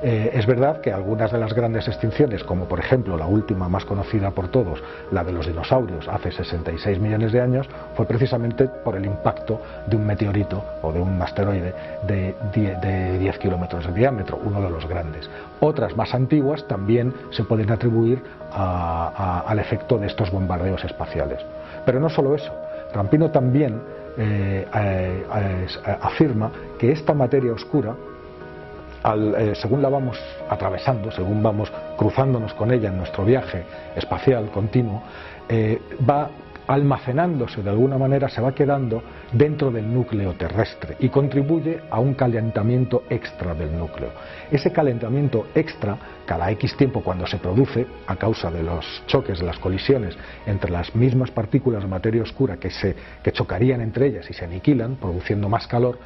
Eh, 0.02 0.30
es 0.34 0.46
verdad 0.46 0.80
que 0.80 0.92
algunas 0.92 1.32
de 1.32 1.38
las 1.38 1.54
grandes 1.54 1.88
extinciones, 1.88 2.44
como 2.44 2.66
por 2.66 2.78
ejemplo 2.78 3.16
la 3.16 3.26
última 3.26 3.68
más 3.68 3.84
conocida 3.84 4.30
por 4.30 4.48
todos, 4.48 4.82
la 5.10 5.24
de 5.24 5.32
los 5.32 5.46
dinosaurios 5.46 6.08
hace 6.08 6.32
66 6.32 6.98
millones 7.00 7.32
de 7.32 7.40
años, 7.40 7.68
fue 7.94 8.06
precisamente 8.06 8.68
por 8.84 8.96
el 8.96 9.06
impacto 9.06 9.60
de 9.86 9.96
un 9.96 10.06
meteorito 10.06 10.62
o 10.82 10.92
de 10.92 11.00
un 11.00 11.20
asteroide 11.20 11.74
de 12.06 12.34
10, 13.18 13.38
kilómetros 13.38 13.86
de 13.86 13.92
diámetro, 13.92 14.38
uno 14.44 14.60
de 14.60 14.70
los 14.70 14.86
grandes. 14.86 15.28
Otras 15.60 15.96
más 15.96 16.14
antiguas 16.14 16.66
también 16.66 17.14
se 17.30 17.44
pueden 17.44 17.70
atribuir 17.70 18.22
al 18.52 19.58
efecto 19.58 19.98
de 19.98 20.06
estos 20.06 20.30
bombardeos 20.30 20.84
espaciales. 20.84 21.40
Pero 21.84 22.00
no 22.00 22.08
solo 22.08 22.34
eso, 22.34 22.52
Rampino 22.92 23.30
también 23.30 23.80
eh, 24.18 24.66
eh, 24.74 25.66
afirma 26.00 26.50
que 26.78 26.92
esta 26.92 27.12
materia 27.12 27.52
oscura 27.52 27.94
eh, 29.14 29.54
según 29.54 29.82
la 29.82 29.88
vamos 29.88 30.18
atravesando, 30.48 31.10
según 31.10 31.42
vamos 31.42 31.72
cruzándonos 31.96 32.54
con 32.54 32.72
ella 32.72 32.88
en 32.88 32.98
nuestro 32.98 33.25
viaje 33.25 33.64
espacial 33.94 34.50
continuo, 34.50 35.02
eh, 35.48 35.80
va 36.08 36.30
almacenándose 36.66 37.62
de 37.62 37.70
alguna 37.70 37.96
manera, 37.96 38.28
se 38.28 38.40
va 38.40 38.52
quedando 38.52 39.02
dentro 39.32 39.70
del 39.70 39.92
núcleo 39.92 40.32
terrestre 40.34 40.96
y 40.98 41.08
contribuye 41.08 41.80
a 41.90 42.00
un 42.00 42.14
calentamiento 42.14 43.04
extra 43.08 43.54
del 43.54 43.78
núcleo. 43.78 44.10
Ese 44.50 44.72
calentamiento 44.72 45.46
extra, 45.54 45.96
cada 46.26 46.50
X 46.50 46.76
tiempo 46.76 47.02
cuando 47.02 47.26
se 47.26 47.38
produce, 47.38 47.86
a 48.06 48.16
causa 48.16 48.50
de 48.50 48.62
los 48.62 48.84
choques, 49.06 49.38
de 49.38 49.46
las 49.46 49.58
colisiones 49.58 50.16
entre 50.46 50.70
las 50.70 50.94
mismas 50.94 51.30
partículas 51.30 51.82
de 51.82 51.88
materia 51.88 52.22
oscura 52.22 52.56
que, 52.56 52.70
se, 52.70 52.96
que 53.22 53.32
chocarían 53.32 53.80
entre 53.80 54.08
ellas 54.08 54.28
y 54.28 54.32
se 54.32 54.44
aniquilan, 54.44 54.96
produciendo 54.96 55.48
más 55.48 55.66
calor, 55.68 55.98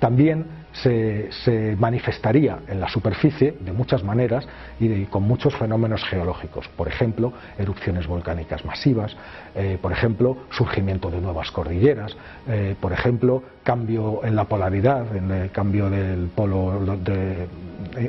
también 0.00 0.63
se, 0.82 1.76
manifestaría 1.78 2.58
en 2.68 2.80
la 2.80 2.88
superficie 2.88 3.54
de 3.60 3.72
muchas 3.72 4.02
maneras 4.02 4.46
y 4.80 5.04
con 5.06 5.22
muchos 5.22 5.54
fenómenos 5.56 6.04
geológicos, 6.04 6.68
por 6.76 6.88
ejemplo, 6.88 7.32
erupciones 7.58 8.06
volcánicas 8.06 8.64
masivas, 8.64 9.16
eh, 9.54 9.78
por 9.80 9.92
ejemplo, 9.92 10.36
surgimiento 10.50 11.10
de 11.10 11.20
nuevas 11.20 11.50
cordilleras, 11.50 12.16
eh, 12.48 12.74
por 12.80 12.92
ejemplo, 12.92 13.42
cambio 13.62 14.24
en 14.24 14.36
la 14.36 14.44
polaridad, 14.44 15.16
en 15.16 15.30
el 15.30 15.50
cambio 15.50 15.88
del 15.88 16.28
polo 16.34 16.96
de 16.96 17.48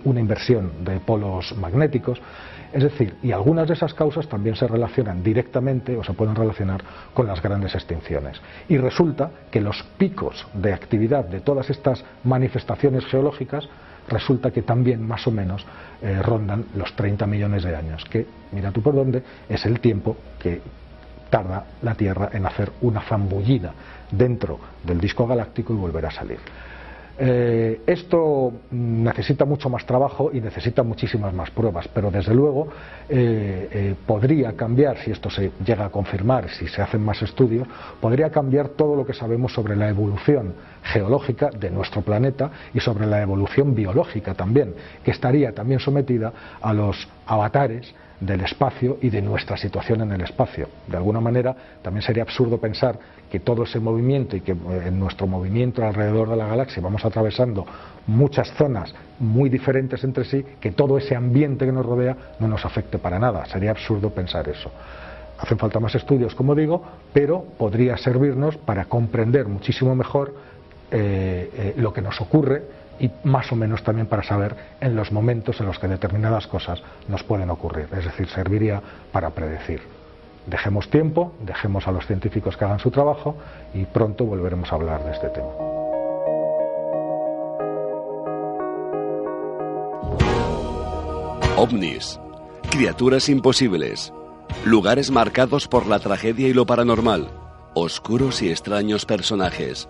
una 0.03 0.19
inversión 0.19 0.83
de 0.83 0.99
polos 0.99 1.55
magnéticos. 1.57 2.19
Es 2.75 2.83
decir, 2.83 3.15
y 3.23 3.31
algunas 3.31 3.69
de 3.69 3.73
esas 3.73 3.93
causas 3.93 4.27
también 4.27 4.57
se 4.57 4.67
relacionan 4.67 5.23
directamente 5.23 5.95
o 5.95 6.03
se 6.03 6.11
pueden 6.11 6.35
relacionar 6.35 6.83
con 7.13 7.25
las 7.25 7.41
grandes 7.41 7.73
extinciones. 7.73 8.41
Y 8.67 8.77
resulta 8.77 9.31
que 9.49 9.61
los 9.61 9.81
picos 9.97 10.45
de 10.53 10.73
actividad 10.73 11.23
de 11.23 11.39
todas 11.39 11.69
estas 11.69 12.03
manifestaciones 12.25 13.05
geológicas 13.05 13.69
resulta 14.09 14.51
que 14.51 14.61
también 14.61 15.07
más 15.07 15.25
o 15.25 15.31
menos 15.31 15.65
eh, 16.01 16.21
rondan 16.21 16.65
los 16.75 16.93
30 16.97 17.25
millones 17.27 17.63
de 17.63 17.77
años, 17.77 18.03
que, 18.09 18.27
mira 18.51 18.73
tú 18.73 18.81
por 18.81 18.93
dónde, 18.93 19.23
es 19.47 19.65
el 19.65 19.79
tiempo 19.79 20.17
que 20.37 20.59
tarda 21.29 21.67
la 21.81 21.95
Tierra 21.95 22.31
en 22.33 22.45
hacer 22.45 22.73
una 22.81 22.99
zambullida 22.99 23.71
dentro 24.11 24.59
del 24.83 24.99
disco 24.99 25.25
galáctico 25.25 25.71
y 25.71 25.77
volver 25.77 26.07
a 26.07 26.11
salir. 26.11 26.39
Eh, 27.17 27.81
esto 27.87 28.51
necesita 28.71 29.45
mucho 29.45 29.69
más 29.69 29.85
trabajo 29.85 30.31
y 30.33 30.41
necesita 30.41 30.83
muchísimas 30.83 31.33
más 31.33 31.49
pruebas, 31.49 31.87
pero 31.93 32.11
desde 32.11 32.33
luego 32.33 32.67
eh, 33.07 33.69
eh, 33.71 33.95
podría 34.05 34.53
cambiar, 34.53 34.97
si 34.97 35.11
esto 35.11 35.29
se 35.29 35.51
llega 35.65 35.85
a 35.85 35.89
confirmar, 35.89 36.49
si 36.49 36.67
se 36.67 36.81
hacen 36.81 37.01
más 37.01 37.21
estudios, 37.21 37.67
podría 38.01 38.29
cambiar 38.29 38.69
todo 38.69 38.97
lo 38.97 39.05
que 39.05 39.13
sabemos 39.13 39.53
sobre 39.53 39.77
la 39.77 39.87
evolución 39.87 40.55
geológica 40.83 41.49
de 41.57 41.71
nuestro 41.71 42.01
planeta 42.01 42.51
y 42.73 42.81
sobre 42.81 43.05
la 43.05 43.21
evolución 43.21 43.73
biológica 43.73 44.33
también, 44.33 44.75
que 45.03 45.11
estaría 45.11 45.53
también 45.53 45.79
sometida 45.79 46.33
a 46.61 46.73
los 46.73 47.07
avatares 47.25 47.95
del 48.19 48.41
espacio 48.41 48.97
y 49.01 49.09
de 49.09 49.21
nuestra 49.21 49.57
situación 49.57 50.01
en 50.01 50.11
el 50.11 50.21
espacio. 50.21 50.67
De 50.87 50.97
alguna 50.97 51.19
manera, 51.19 51.55
también 51.81 52.01
sería 52.01 52.23
absurdo 52.23 52.57
pensar 52.57 52.97
que 53.29 53.39
todo 53.39 53.63
ese 53.63 53.79
movimiento 53.79 54.35
y 54.35 54.41
que 54.41 54.53
eh, 54.53 54.83
en 54.87 54.99
nuestro 54.99 55.27
movimiento 55.27 55.85
alrededor 55.85 56.29
de 56.29 56.37
la 56.37 56.47
galaxia 56.47 56.81
vamos 56.81 57.03
atravesando 57.03 57.65
muchas 58.07 58.51
zonas 58.53 58.93
muy 59.19 59.49
diferentes 59.49 60.03
entre 60.03 60.25
sí, 60.25 60.45
que 60.59 60.71
todo 60.71 60.97
ese 60.97 61.15
ambiente 61.15 61.65
que 61.65 61.71
nos 61.71 61.85
rodea 61.85 62.15
no 62.39 62.47
nos 62.47 62.65
afecte 62.65 62.97
para 62.97 63.19
nada. 63.19 63.45
Sería 63.45 63.71
absurdo 63.71 64.09
pensar 64.09 64.47
eso. 64.47 64.71
Hacen 65.37 65.57
falta 65.57 65.79
más 65.79 65.93
estudios, 65.95 66.33
como 66.33 66.55
digo, 66.55 66.81
pero 67.11 67.43
podría 67.57 67.97
servirnos 67.97 68.55
para 68.57 68.85
comprender 68.85 69.47
muchísimo 69.47 69.93
mejor 69.93 70.33
eh, 70.91 71.49
eh, 71.53 71.73
lo 71.77 71.91
que 71.91 72.01
nos 72.01 72.21
ocurre 72.21 72.84
y 72.99 73.11
más 73.23 73.51
o 73.51 73.55
menos 73.55 73.83
también 73.83 74.07
para 74.07 74.23
saber 74.23 74.55
en 74.79 74.95
los 74.95 75.11
momentos 75.11 75.59
en 75.59 75.65
los 75.65 75.79
que 75.79 75.87
determinadas 75.87 76.47
cosas 76.47 76.81
nos 77.07 77.23
pueden 77.23 77.49
ocurrir. 77.49 77.87
Es 77.95 78.05
decir, 78.05 78.27
serviría 78.27 78.81
para 79.11 79.31
predecir. 79.31 79.81
Dejemos 80.45 80.89
tiempo, 80.89 81.33
dejemos 81.41 81.87
a 81.87 81.91
los 81.91 82.05
científicos 82.05 82.55
que 82.55 82.65
hagan 82.65 82.79
su 82.79 82.91
trabajo 82.91 83.35
y 83.73 83.85
pronto 83.85 84.25
volveremos 84.25 84.71
a 84.71 84.75
hablar 84.75 85.03
de 85.03 85.11
este 85.11 85.29
tema. 85.29 85.47
OVNIS, 91.57 92.19
criaturas 92.69 93.29
imposibles, 93.29 94.13
lugares 94.65 95.09
marcados 95.09 95.67
por 95.67 95.87
la 95.87 95.99
tragedia 95.99 96.47
y 96.47 96.53
lo 96.53 96.65
paranormal, 96.65 97.29
oscuros 97.73 98.41
y 98.41 98.51
extraños 98.51 99.05
personajes 99.05 99.89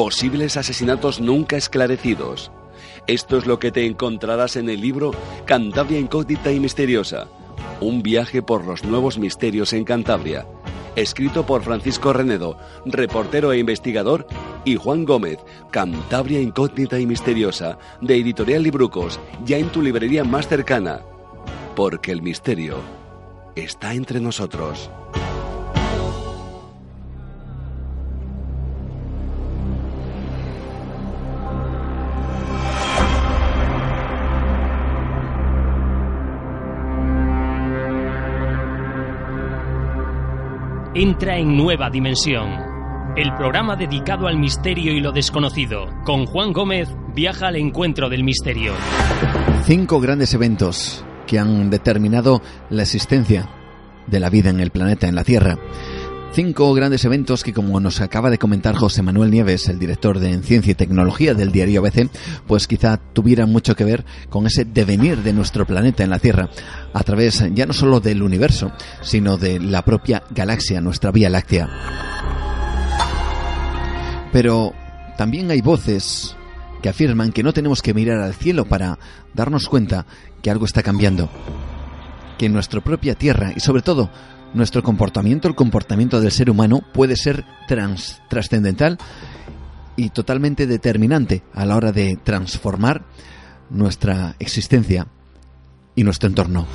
posibles 0.00 0.56
asesinatos 0.56 1.20
nunca 1.20 1.58
esclarecidos. 1.58 2.50
Esto 3.06 3.36
es 3.36 3.44
lo 3.44 3.58
que 3.58 3.70
te 3.70 3.84
encontrarás 3.84 4.56
en 4.56 4.70
el 4.70 4.80
libro 4.80 5.10
Cantabria 5.44 5.98
incógnita 5.98 6.50
y 6.50 6.58
misteriosa, 6.58 7.28
un 7.82 8.02
viaje 8.02 8.40
por 8.40 8.64
los 8.64 8.82
nuevos 8.82 9.18
misterios 9.18 9.74
en 9.74 9.84
Cantabria, 9.84 10.46
escrito 10.96 11.44
por 11.44 11.62
Francisco 11.64 12.14
Renedo, 12.14 12.56
reportero 12.86 13.52
e 13.52 13.58
investigador, 13.58 14.26
y 14.64 14.76
Juan 14.76 15.04
Gómez, 15.04 15.38
Cantabria 15.70 16.40
Incógnita 16.40 16.98
y 16.98 17.04
Misteriosa, 17.04 17.76
de 18.00 18.16
Editorial 18.16 18.62
Librucos, 18.62 19.20
ya 19.44 19.58
en 19.58 19.68
tu 19.68 19.82
librería 19.82 20.24
más 20.24 20.48
cercana. 20.48 21.02
Porque 21.76 22.10
el 22.10 22.22
misterio 22.22 22.76
está 23.54 23.92
entre 23.92 24.18
nosotros. 24.18 24.90
Entra 40.94 41.38
en 41.38 41.56
Nueva 41.56 41.88
Dimensión. 41.88 42.50
El 43.16 43.32
programa 43.34 43.76
dedicado 43.76 44.26
al 44.26 44.38
misterio 44.38 44.92
y 44.92 45.00
lo 45.00 45.12
desconocido. 45.12 45.86
Con 46.04 46.26
Juan 46.26 46.52
Gómez 46.52 46.88
viaja 47.14 47.48
al 47.48 47.56
encuentro 47.56 48.08
del 48.08 48.24
misterio. 48.24 48.72
Cinco 49.64 50.00
grandes 50.00 50.34
eventos 50.34 51.04
que 51.28 51.38
han 51.38 51.70
determinado 51.70 52.42
la 52.70 52.82
existencia 52.82 53.48
de 54.08 54.18
la 54.18 54.30
vida 54.30 54.50
en 54.50 54.58
el 54.58 54.70
planeta, 54.70 55.06
en 55.06 55.14
la 55.14 55.22
Tierra. 55.22 55.58
Cinco 56.32 56.72
grandes 56.74 57.04
eventos 57.04 57.42
que, 57.42 57.52
como 57.52 57.80
nos 57.80 58.00
acaba 58.00 58.30
de 58.30 58.38
comentar 58.38 58.76
José 58.76 59.02
Manuel 59.02 59.32
Nieves, 59.32 59.68
el 59.68 59.80
director 59.80 60.20
de 60.20 60.40
Ciencia 60.44 60.70
y 60.70 60.74
Tecnología 60.76 61.34
del 61.34 61.50
diario 61.50 61.80
ABC, 61.80 62.08
pues 62.46 62.68
quizá 62.68 62.98
tuvieran 62.98 63.50
mucho 63.50 63.74
que 63.74 63.82
ver 63.82 64.04
con 64.28 64.46
ese 64.46 64.64
devenir 64.64 65.24
de 65.24 65.32
nuestro 65.32 65.66
planeta 65.66 66.04
en 66.04 66.10
la 66.10 66.20
Tierra, 66.20 66.48
a 66.94 67.02
través 67.02 67.44
ya 67.52 67.66
no 67.66 67.72
solo 67.72 67.98
del 67.98 68.22
universo, 68.22 68.70
sino 69.02 69.38
de 69.38 69.58
la 69.58 69.84
propia 69.84 70.22
galaxia, 70.30 70.80
nuestra 70.80 71.10
Vía 71.10 71.30
Láctea. 71.30 71.68
Pero 74.32 74.72
también 75.18 75.50
hay 75.50 75.60
voces 75.62 76.36
que 76.80 76.88
afirman 76.88 77.32
que 77.32 77.42
no 77.42 77.52
tenemos 77.52 77.82
que 77.82 77.92
mirar 77.92 78.20
al 78.20 78.34
cielo 78.34 78.66
para 78.66 79.00
darnos 79.34 79.68
cuenta 79.68 80.06
que 80.42 80.50
algo 80.52 80.64
está 80.64 80.84
cambiando, 80.84 81.28
que 82.38 82.48
nuestra 82.48 82.80
propia 82.80 83.16
Tierra 83.16 83.52
y 83.56 83.58
sobre 83.58 83.82
todo 83.82 84.10
nuestro 84.54 84.82
comportamiento, 84.82 85.48
el 85.48 85.54
comportamiento 85.54 86.20
del 86.20 86.32
ser 86.32 86.50
humano, 86.50 86.82
puede 86.92 87.16
ser 87.16 87.44
trascendental 88.28 88.98
y 89.96 90.10
totalmente 90.10 90.66
determinante 90.66 91.42
a 91.52 91.64
la 91.64 91.76
hora 91.76 91.92
de 91.92 92.18
transformar 92.22 93.04
nuestra 93.70 94.34
existencia 94.38 95.06
y 95.94 96.04
nuestro 96.04 96.28
entorno. 96.28 96.66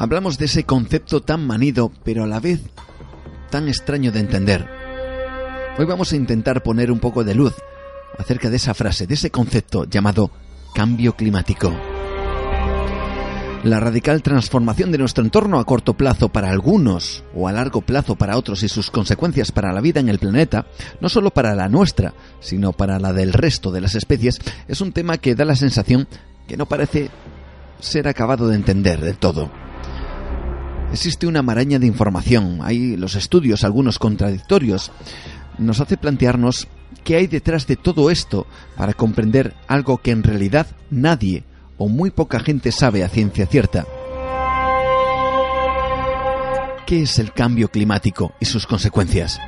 Hablamos 0.00 0.38
de 0.38 0.44
ese 0.44 0.64
concepto 0.64 1.22
tan 1.22 1.44
manido, 1.46 1.90
pero 2.04 2.24
a 2.24 2.26
la 2.26 2.38
vez 2.38 2.60
tan 3.50 3.68
extraño 3.68 4.12
de 4.12 4.20
entender. 4.20 4.68
Hoy 5.76 5.86
vamos 5.86 6.12
a 6.12 6.16
intentar 6.16 6.62
poner 6.62 6.92
un 6.92 7.00
poco 7.00 7.24
de 7.24 7.34
luz 7.34 7.54
acerca 8.16 8.50
de 8.50 8.56
esa 8.56 8.74
frase, 8.74 9.06
de 9.06 9.14
ese 9.14 9.30
concepto 9.30 9.84
llamado 9.84 10.30
cambio 10.74 11.16
climático. 11.16 11.72
La 13.64 13.80
radical 13.80 14.22
transformación 14.22 14.92
de 14.92 14.98
nuestro 14.98 15.24
entorno 15.24 15.58
a 15.58 15.64
corto 15.64 15.94
plazo 15.94 16.28
para 16.28 16.48
algunos 16.48 17.24
o 17.34 17.48
a 17.48 17.52
largo 17.52 17.80
plazo 17.80 18.14
para 18.14 18.36
otros 18.36 18.62
y 18.62 18.68
sus 18.68 18.92
consecuencias 18.92 19.50
para 19.50 19.72
la 19.72 19.80
vida 19.80 19.98
en 19.98 20.08
el 20.08 20.20
planeta, 20.20 20.66
no 21.00 21.08
solo 21.08 21.32
para 21.32 21.56
la 21.56 21.68
nuestra, 21.68 22.14
sino 22.38 22.72
para 22.72 23.00
la 23.00 23.12
del 23.12 23.32
resto 23.32 23.72
de 23.72 23.80
las 23.80 23.96
especies, 23.96 24.38
es 24.68 24.80
un 24.80 24.92
tema 24.92 25.18
que 25.18 25.34
da 25.34 25.44
la 25.44 25.56
sensación 25.56 26.06
que 26.46 26.56
no 26.56 26.66
parece 26.66 27.10
ser 27.80 28.06
acabado 28.06 28.46
de 28.46 28.54
entender 28.54 29.00
del 29.00 29.18
todo. 29.18 29.50
Existe 30.92 31.26
una 31.26 31.42
maraña 31.42 31.80
de 31.80 31.86
información, 31.88 32.60
hay 32.62 32.96
los 32.96 33.16
estudios, 33.16 33.64
algunos 33.64 33.98
contradictorios, 33.98 34.92
nos 35.58 35.80
hace 35.80 35.96
plantearnos 35.96 36.68
qué 37.02 37.16
hay 37.16 37.26
detrás 37.26 37.66
de 37.66 37.74
todo 37.74 38.10
esto 38.10 38.46
para 38.76 38.94
comprender 38.94 39.54
algo 39.66 39.98
que 39.98 40.12
en 40.12 40.22
realidad 40.22 40.68
nadie 40.90 41.42
o 41.78 41.88
muy 41.88 42.10
poca 42.10 42.40
gente 42.40 42.72
sabe 42.72 43.02
a 43.02 43.08
ciencia 43.08 43.46
cierta. 43.46 43.86
¿Qué 46.86 47.02
es 47.02 47.18
el 47.18 47.32
cambio 47.32 47.68
climático 47.68 48.32
y 48.40 48.46
sus 48.46 48.66
consecuencias? 48.66 49.40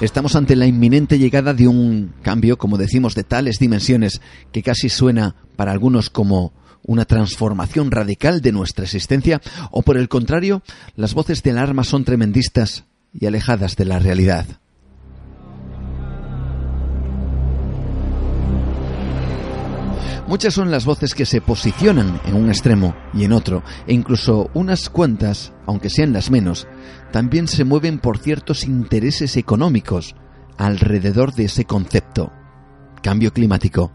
Estamos 0.00 0.36
ante 0.36 0.56
la 0.56 0.66
inminente 0.66 1.18
llegada 1.18 1.54
de 1.54 1.68
un 1.68 2.12
cambio, 2.22 2.58
como 2.58 2.76
decimos, 2.76 3.14
de 3.14 3.24
tales 3.24 3.58
dimensiones 3.58 4.20
que 4.52 4.62
casi 4.62 4.88
suena 4.88 5.36
para 5.56 5.72
algunos 5.72 6.10
como 6.10 6.52
una 6.82 7.04
transformación 7.04 7.90
radical 7.90 8.40
de 8.40 8.52
nuestra 8.52 8.84
existencia, 8.84 9.40
o 9.70 9.82
por 9.82 9.96
el 9.96 10.08
contrario, 10.08 10.62
las 10.94 11.14
voces 11.14 11.42
de 11.42 11.50
alarma 11.50 11.82
son 11.82 12.04
tremendistas 12.04 12.84
y 13.12 13.26
alejadas 13.26 13.76
de 13.76 13.86
la 13.86 13.98
realidad. 13.98 14.46
Muchas 20.26 20.54
son 20.54 20.72
las 20.72 20.84
voces 20.84 21.14
que 21.14 21.24
se 21.24 21.40
posicionan 21.40 22.20
en 22.26 22.34
un 22.34 22.48
extremo 22.48 22.96
y 23.14 23.22
en 23.22 23.32
otro, 23.32 23.62
e 23.86 23.94
incluso 23.94 24.50
unas 24.54 24.90
cuantas, 24.90 25.52
aunque 25.66 25.88
sean 25.88 26.12
las 26.12 26.32
menos, 26.32 26.66
también 27.12 27.46
se 27.46 27.62
mueven 27.62 28.00
por 28.00 28.18
ciertos 28.18 28.64
intereses 28.64 29.36
económicos 29.36 30.16
alrededor 30.58 31.32
de 31.32 31.44
ese 31.44 31.64
concepto. 31.64 32.32
Cambio 33.04 33.32
climático, 33.32 33.92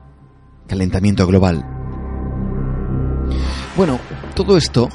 calentamiento 0.68 1.28
global. 1.28 1.66
Bueno, 3.76 4.00
todo 4.34 4.56
esto 4.56 4.88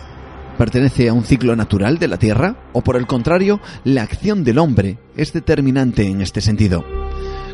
pertenece 0.56 1.10
a 1.10 1.12
un 1.12 1.24
ciclo 1.24 1.54
natural 1.54 1.98
de 1.98 2.08
la 2.08 2.16
Tierra 2.16 2.70
o 2.72 2.80
por 2.80 2.96
el 2.96 3.06
contrario, 3.06 3.60
la 3.84 4.04
acción 4.04 4.42
del 4.42 4.56
hombre 4.56 4.98
es 5.16 5.34
determinante 5.34 6.08
en 6.08 6.22
este 6.22 6.40
sentido. 6.40 6.82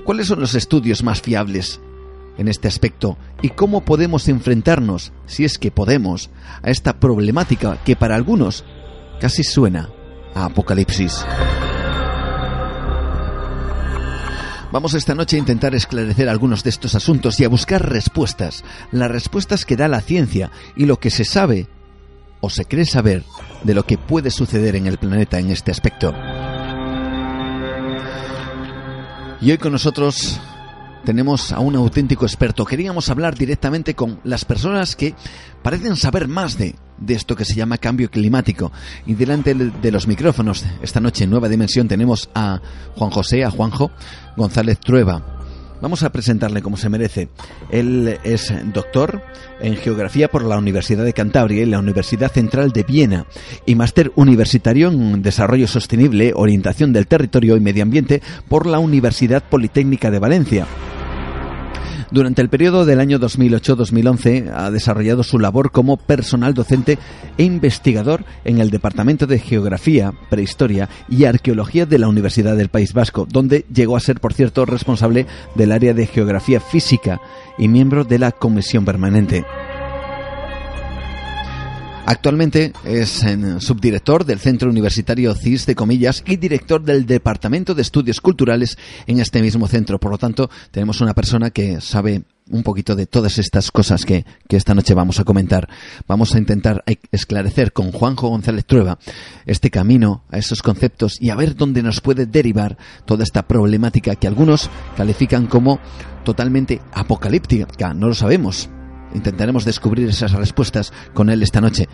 ¿Cuáles 0.04 0.28
son 0.28 0.38
los 0.38 0.54
estudios 0.54 1.02
más 1.02 1.20
fiables 1.20 1.80
en 2.38 2.48
este 2.48 2.68
aspecto 2.68 3.16
y 3.42 3.50
cómo 3.50 3.84
podemos 3.84 4.28
enfrentarnos, 4.28 5.12
si 5.26 5.44
es 5.44 5.58
que 5.58 5.70
podemos, 5.70 6.30
a 6.62 6.70
esta 6.70 6.98
problemática 6.98 7.78
que 7.84 7.96
para 7.96 8.16
algunos 8.16 8.64
casi 9.20 9.44
suena 9.44 9.90
a 10.34 10.46
apocalipsis. 10.46 11.24
Vamos 14.72 14.94
esta 14.94 15.14
noche 15.14 15.36
a 15.36 15.38
intentar 15.38 15.74
esclarecer 15.74 16.30
algunos 16.30 16.64
de 16.64 16.70
estos 16.70 16.94
asuntos 16.94 17.38
y 17.38 17.44
a 17.44 17.48
buscar 17.50 17.90
respuestas, 17.90 18.64
las 18.90 19.10
respuestas 19.10 19.66
que 19.66 19.76
da 19.76 19.86
la 19.86 20.00
ciencia 20.00 20.50
y 20.76 20.86
lo 20.86 20.98
que 20.98 21.10
se 21.10 21.26
sabe 21.26 21.68
o 22.40 22.48
se 22.48 22.64
cree 22.64 22.86
saber 22.86 23.22
de 23.64 23.74
lo 23.74 23.84
que 23.84 23.98
puede 23.98 24.30
suceder 24.30 24.74
en 24.74 24.86
el 24.86 24.96
planeta 24.96 25.38
en 25.38 25.50
este 25.50 25.70
aspecto. 25.70 26.14
Y 29.42 29.50
hoy 29.50 29.58
con 29.58 29.72
nosotros 29.72 30.40
tenemos 31.04 31.52
a 31.52 31.60
un 31.60 31.76
auténtico 31.76 32.24
experto. 32.24 32.64
Queríamos 32.64 33.10
hablar 33.10 33.36
directamente 33.36 33.94
con 33.94 34.20
las 34.24 34.44
personas 34.44 34.96
que 34.96 35.14
parecen 35.62 35.96
saber 35.96 36.28
más 36.28 36.58
de, 36.58 36.74
de 36.98 37.14
esto 37.14 37.36
que 37.36 37.44
se 37.44 37.54
llama 37.54 37.78
cambio 37.78 38.10
climático. 38.10 38.72
Y 39.06 39.14
delante 39.14 39.54
de 39.54 39.92
los 39.92 40.06
micrófonos, 40.06 40.64
esta 40.82 41.00
noche 41.00 41.24
en 41.24 41.30
Nueva 41.30 41.48
Dimensión 41.48 41.88
tenemos 41.88 42.30
a 42.34 42.60
Juan 42.96 43.10
José, 43.10 43.44
a 43.44 43.50
Juanjo 43.50 43.90
González 44.36 44.78
Trueba. 44.78 45.40
Vamos 45.82 46.04
a 46.04 46.12
presentarle 46.12 46.62
como 46.62 46.76
se 46.76 46.88
merece. 46.88 47.28
Él 47.68 48.20
es 48.22 48.54
doctor 48.72 49.20
en 49.60 49.76
geografía 49.76 50.28
por 50.28 50.44
la 50.44 50.56
Universidad 50.56 51.04
de 51.04 51.12
Cantabria 51.12 51.64
y 51.64 51.66
la 51.66 51.80
Universidad 51.80 52.30
Central 52.30 52.70
de 52.70 52.84
Viena 52.84 53.26
y 53.66 53.74
máster 53.74 54.12
universitario 54.14 54.90
en 54.90 55.22
desarrollo 55.22 55.66
sostenible, 55.66 56.34
orientación 56.36 56.92
del 56.92 57.08
territorio 57.08 57.56
y 57.56 57.60
medio 57.60 57.82
ambiente 57.82 58.22
por 58.48 58.66
la 58.66 58.78
Universidad 58.78 59.42
Politécnica 59.42 60.12
de 60.12 60.20
Valencia. 60.20 60.68
Durante 62.12 62.42
el 62.42 62.50
periodo 62.50 62.84
del 62.84 63.00
año 63.00 63.18
2008-2011 63.18 64.52
ha 64.54 64.70
desarrollado 64.70 65.22
su 65.22 65.38
labor 65.38 65.70
como 65.70 65.96
personal 65.96 66.52
docente 66.52 66.98
e 67.38 67.42
investigador 67.42 68.26
en 68.44 68.58
el 68.58 68.68
Departamento 68.68 69.26
de 69.26 69.38
Geografía, 69.38 70.12
Prehistoria 70.28 70.90
y 71.08 71.24
Arqueología 71.24 71.86
de 71.86 71.98
la 71.98 72.08
Universidad 72.08 72.54
del 72.54 72.68
País 72.68 72.92
Vasco, 72.92 73.26
donde 73.26 73.64
llegó 73.72 73.96
a 73.96 74.00
ser, 74.00 74.20
por 74.20 74.34
cierto, 74.34 74.66
responsable 74.66 75.26
del 75.54 75.72
área 75.72 75.94
de 75.94 76.06
Geografía 76.06 76.60
Física 76.60 77.18
y 77.56 77.68
miembro 77.68 78.04
de 78.04 78.18
la 78.18 78.30
Comisión 78.30 78.84
Permanente. 78.84 79.46
Actualmente 82.12 82.74
es 82.84 83.24
subdirector 83.60 84.26
del 84.26 84.38
Centro 84.38 84.68
Universitario 84.68 85.34
CIS 85.34 85.64
de 85.64 85.74
Comillas 85.74 86.22
y 86.26 86.36
director 86.36 86.84
del 86.84 87.06
Departamento 87.06 87.74
de 87.74 87.80
Estudios 87.80 88.20
Culturales 88.20 88.76
en 89.06 89.18
este 89.18 89.40
mismo 89.40 89.66
centro. 89.66 89.98
Por 89.98 90.10
lo 90.10 90.18
tanto, 90.18 90.50
tenemos 90.72 91.00
una 91.00 91.14
persona 91.14 91.48
que 91.48 91.80
sabe 91.80 92.24
un 92.50 92.64
poquito 92.64 92.96
de 92.96 93.06
todas 93.06 93.38
estas 93.38 93.70
cosas 93.70 94.04
que, 94.04 94.26
que, 94.46 94.58
esta 94.58 94.74
noche 94.74 94.92
vamos 94.92 95.20
a 95.20 95.24
comentar. 95.24 95.70
Vamos 96.06 96.34
a 96.34 96.38
intentar 96.38 96.84
esclarecer 97.10 97.72
con 97.72 97.92
Juanjo 97.92 98.28
González 98.28 98.66
Trueba 98.66 98.98
este 99.46 99.70
camino 99.70 100.24
a 100.30 100.36
esos 100.36 100.60
conceptos 100.60 101.16
y 101.18 101.30
a 101.30 101.34
ver 101.34 101.56
dónde 101.56 101.82
nos 101.82 102.02
puede 102.02 102.26
derivar 102.26 102.76
toda 103.06 103.24
esta 103.24 103.48
problemática 103.48 104.16
que 104.16 104.26
algunos 104.26 104.68
califican 104.98 105.46
como 105.46 105.80
totalmente 106.26 106.82
apocalíptica. 106.92 107.94
No 107.94 108.08
lo 108.08 108.14
sabemos 108.14 108.68
intentaremos 109.14 109.64
descubrir 109.64 110.08
esas 110.08 110.32
respuestas 110.32 110.92
con 111.14 111.30
él 111.30 111.42
esta 111.42 111.60
noche. 111.60 111.88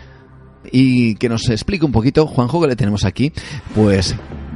Y 0.71 1.15
que 1.15 1.29
nos 1.29 1.49
explique 1.49 1.85
un 1.85 1.91
poquito, 1.91 2.27
Juanjo, 2.27 2.61
que 2.61 2.67
le 2.67 2.75
tenemos 2.75 3.05
aquí, 3.05 3.31
pues 3.73 4.15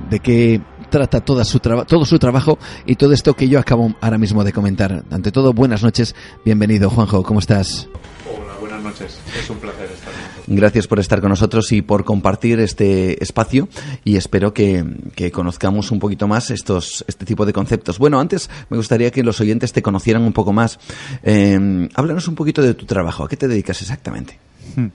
de 0.10 0.19
qué 0.19 0.62
trata 0.89 1.21
toda 1.21 1.43
su 1.43 1.60
todo 1.60 2.06
su 2.06 2.19
trabajo 2.19 2.60
y 2.86 2.95
todo 2.95 3.13
esto 3.13 3.34
que 3.34 3.49
yo 3.49 3.60
acabo 3.60 3.95
ahora 3.99 4.17
mismo 4.19 4.43
de 4.43 4.54
comentar. 4.54 5.04
Ante 5.10 5.32
todo, 5.32 5.54
buenas 5.54 5.82
noches, 5.82 6.13
bienvenido 6.45 6.89
Juanjo, 6.89 7.23
¿cómo 7.23 7.39
estás? 7.39 7.89
Hola, 8.30 8.54
buenas 8.60 8.84
noches, 8.84 9.19
es 9.39 9.49
un 9.49 9.58
placer 9.58 9.89
estar 9.91 10.13
Gracias 10.47 10.88
por 10.88 10.99
estar 10.99 11.21
con 11.21 11.29
nosotros 11.29 11.71
y 11.71 11.82
por 11.82 12.03
compartir 12.03 12.60
este 12.60 13.23
espacio 13.23 13.69
y 14.03 14.17
espero 14.17 14.53
que, 14.53 14.84
conozcamos 15.32 15.91
un 15.91 15.99
poquito 15.99 16.27
más 16.27 16.51
estos, 16.51 17.06
este 17.08 17.25
tipo 17.25 17.45
de 17.45 17.53
conceptos. 17.53 17.97
Bueno, 17.97 18.19
antes 18.19 18.49
me 18.69 18.77
gustaría 18.77 19.12
que 19.12 19.23
los 19.23 19.39
oyentes 19.39 19.71
te 19.71 19.82
conocieran 19.82 20.23
un 20.23 20.34
poco 20.34 20.51
más. 20.51 20.79
Eh, 21.23 21.88
háblanos 21.95 22.27
un 22.27 22.36
poquito 22.36 22.62
de 22.62 22.73
tu 22.73 22.86
trabajo. 22.86 23.23
¿A 23.23 23.29
qué 23.29 23.38
te 23.38 23.47
dedicas 23.47 23.82
exactamente? 23.82 24.38
Hmm. 24.75 24.88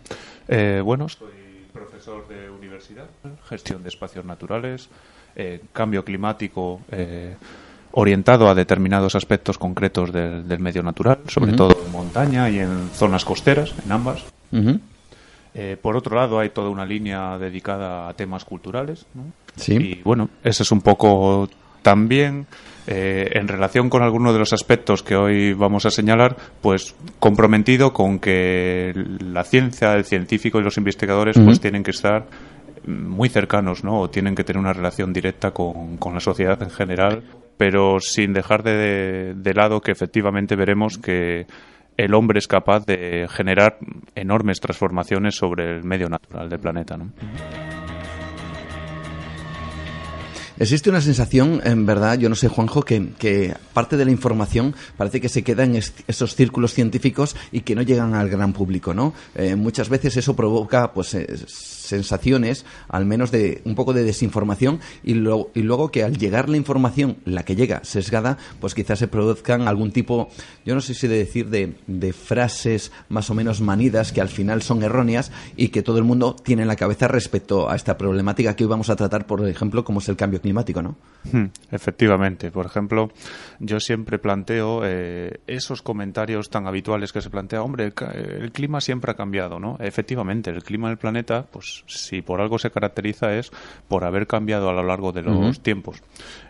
Eh, 0.48 0.82
bueno, 0.84 1.08
soy 1.08 1.28
profesor 1.72 2.28
de 2.28 2.50
universidad, 2.50 3.08
gestión 3.48 3.82
de 3.82 3.88
espacios 3.88 4.24
naturales, 4.24 4.88
eh, 5.34 5.62
cambio 5.72 6.04
climático 6.04 6.80
orientado 7.92 8.48
a 8.48 8.54
determinados 8.54 9.14
aspectos 9.14 9.56
concretos 9.56 10.12
del, 10.12 10.58
medio 10.58 10.82
natural, 10.82 11.20
sobre 11.26 11.54
todo 11.54 11.76
en 11.84 11.90
montaña 11.90 12.50
y 12.50 12.58
en 12.58 12.90
zonas 12.90 13.24
costeras, 13.24 13.74
en 13.84 13.92
ambas. 13.92 14.24
Eh, 15.54 15.76
por 15.80 15.96
otro 15.96 16.16
lado, 16.16 16.38
hay 16.38 16.50
toda 16.50 16.68
una 16.70 16.84
línea 16.84 17.38
dedicada 17.38 18.08
a 18.08 18.14
temas 18.14 18.44
culturales. 18.44 19.06
Sí. 19.56 19.74
Y 19.74 20.02
bueno, 20.02 20.28
ese 20.44 20.62
es 20.62 20.70
un 20.70 20.80
poco 20.80 21.48
también 21.82 22.46
eh, 22.87 23.30
en 23.32 23.48
relación 23.48 23.90
con 23.90 24.02
algunos 24.02 24.32
de 24.32 24.38
los 24.38 24.52
aspectos 24.52 25.02
que 25.02 25.16
hoy 25.16 25.52
vamos 25.52 25.84
a 25.87 25.90
señalar, 25.90 26.37
pues 26.61 26.94
comprometido 27.18 27.92
con 27.92 28.18
que 28.18 28.92
la 28.94 29.44
ciencia, 29.44 29.92
el 29.94 30.04
científico 30.04 30.58
y 30.58 30.62
los 30.62 30.78
investigadores 30.78 31.38
pues 31.38 31.61
tienen 31.61 31.82
que 31.82 31.90
estar 31.90 32.26
muy 32.87 33.28
cercanos, 33.28 33.84
¿no? 33.84 34.00
O 34.00 34.11
tienen 34.11 34.34
que 34.34 34.44
tener 34.44 34.61
una 34.61 34.72
relación 34.72 35.12
directa 35.12 35.50
con, 35.50 35.98
con 35.98 36.14
la 36.14 36.20
sociedad 36.20 36.62
en 36.62 36.70
general, 36.70 37.22
pero 37.58 38.00
sin 38.00 38.32
dejar 38.32 38.62
de, 38.62 39.34
de 39.34 39.54
lado 39.54 39.80
que 39.80 39.92
efectivamente 39.92 40.56
veremos 40.56 40.96
que 40.96 41.46
el 41.98 42.14
hombre 42.14 42.38
es 42.38 42.46
capaz 42.46 42.87
de 42.87 43.26
generar 43.28 43.78
enormes 44.14 44.61
transformaciones 44.61 45.34
sobre 45.34 45.76
el 45.76 45.84
medio 45.84 46.08
natural 46.08 46.48
del 46.48 46.61
planeta. 46.61 46.96
¿no? 46.96 47.12
Existe 50.61 50.90
una 50.90 51.00
sensación, 51.00 51.61
en 51.64 51.87
verdad, 51.87 52.18
yo 52.18 52.28
no 52.28 52.34
sé, 52.34 52.48
Juanjo, 52.48 52.82
que, 52.82 53.11
que 53.18 53.54
parte 53.72 53.96
de 53.96 54.04
la 54.04 54.11
información 54.11 54.74
parece 54.96 55.20
que 55.20 55.28
se 55.28 55.42
queda 55.42 55.64
en 55.64 55.76
esos 55.76 56.34
círculos 56.34 56.72
científicos 56.72 57.37
y 57.52 57.61
que 57.61 57.76
no 57.76 57.82
llegan 57.82 58.14
al 58.14 58.28
gran 58.28 58.52
público, 58.52 58.92
¿no? 58.92 59.12
Eh, 59.37 59.54
muchas 59.54 59.88
veces 59.88 60.16
eso 60.16 60.34
provoca, 60.34 60.92
pues, 60.92 61.14
sensaciones, 61.88 62.64
al 62.88 63.07
menos 63.07 63.31
de 63.31 63.62
un 63.64 63.74
poco 63.74 63.92
de 63.92 64.05
desinformación, 64.05 64.81
y, 65.03 65.12
y 65.12 65.62
luego 65.62 65.90
que 65.90 66.05
al 66.05 66.16
llegar 66.16 66.48
la 66.48 66.57
información, 66.57 67.16
la 67.24 67.44
que 67.44 67.57
llega 67.57 67.81
sesgada, 67.85 68.38
pues 68.61 68.74
quizás 68.74 68.98
se 68.98 69.09
produzcan 69.09 69.66
algún 69.68 69.92
tipo, 69.92 70.29
yo 70.64 70.74
no 70.74 70.81
sé 70.81 70.94
si 70.94 71.09
de 71.09 71.18
decir, 71.18 71.48
de, 71.48 71.74
de 71.87 72.12
frases 72.12 72.92
más 73.09 73.31
o 73.31 73.35
menos 73.35 73.61
manidas 73.61 74.12
que 74.12 74.20
al 74.20 74.29
final 74.29 74.62
son 74.62 74.83
erróneas 74.83 75.33
y 75.57 75.68
que 75.68 75.83
todo 75.83 75.98
el 75.98 76.05
mundo 76.05 76.37
tiene 76.37 76.62
en 76.62 76.68
la 76.68 76.77
cabeza 76.77 77.09
respecto 77.09 77.70
a 77.70 77.77
esta 77.77 77.96
problemática 77.96 78.55
que 78.55 78.64
hoy 78.64 78.70
vamos 78.70 78.90
a 78.90 78.96
tratar, 78.96 79.27
por 79.27 79.46
ejemplo, 79.48 79.85
como 79.85 80.01
es 80.01 80.09
el 80.09 80.16
cambio 80.16 80.40
climático, 80.40 80.83
¿no? 80.83 80.96
Hmm, 81.33 81.46
efectivamente. 81.70 82.51
Por 82.51 82.66
ejemplo, 82.66 83.11
yo 83.59 83.81
siempre 83.81 84.18
planteo 84.18 84.83
eh, 84.85 85.40
esos 85.46 85.83
comentarios 85.83 86.51
tan 86.51 86.66
habituales 86.66 87.12
que 87.12 87.20
se 87.20 87.31
plantea, 87.31 87.62
hombre, 87.62 87.85
el, 87.85 87.94
el, 88.42 88.53
clima 88.53 88.81
siempre 88.81 89.12
ha 89.12 89.14
cambiado, 89.14 89.59
¿no? 89.59 89.77
Efectivamente, 89.81 90.51
el 90.51 90.62
clima 90.62 90.88
del 90.88 90.98
planeta, 90.98 91.46
pues 91.51 91.77
si 91.86 92.22
por 92.22 92.40
algo 92.40 92.58
se 92.58 92.70
caracteriza 92.70 93.34
es 93.34 93.50
por 93.88 94.04
haber 94.04 94.26
cambiado 94.26 94.68
a 94.68 94.72
lo 94.72 94.82
largo 94.82 95.12
de 95.12 95.22
los 95.22 95.60
tiempos. 95.60 96.02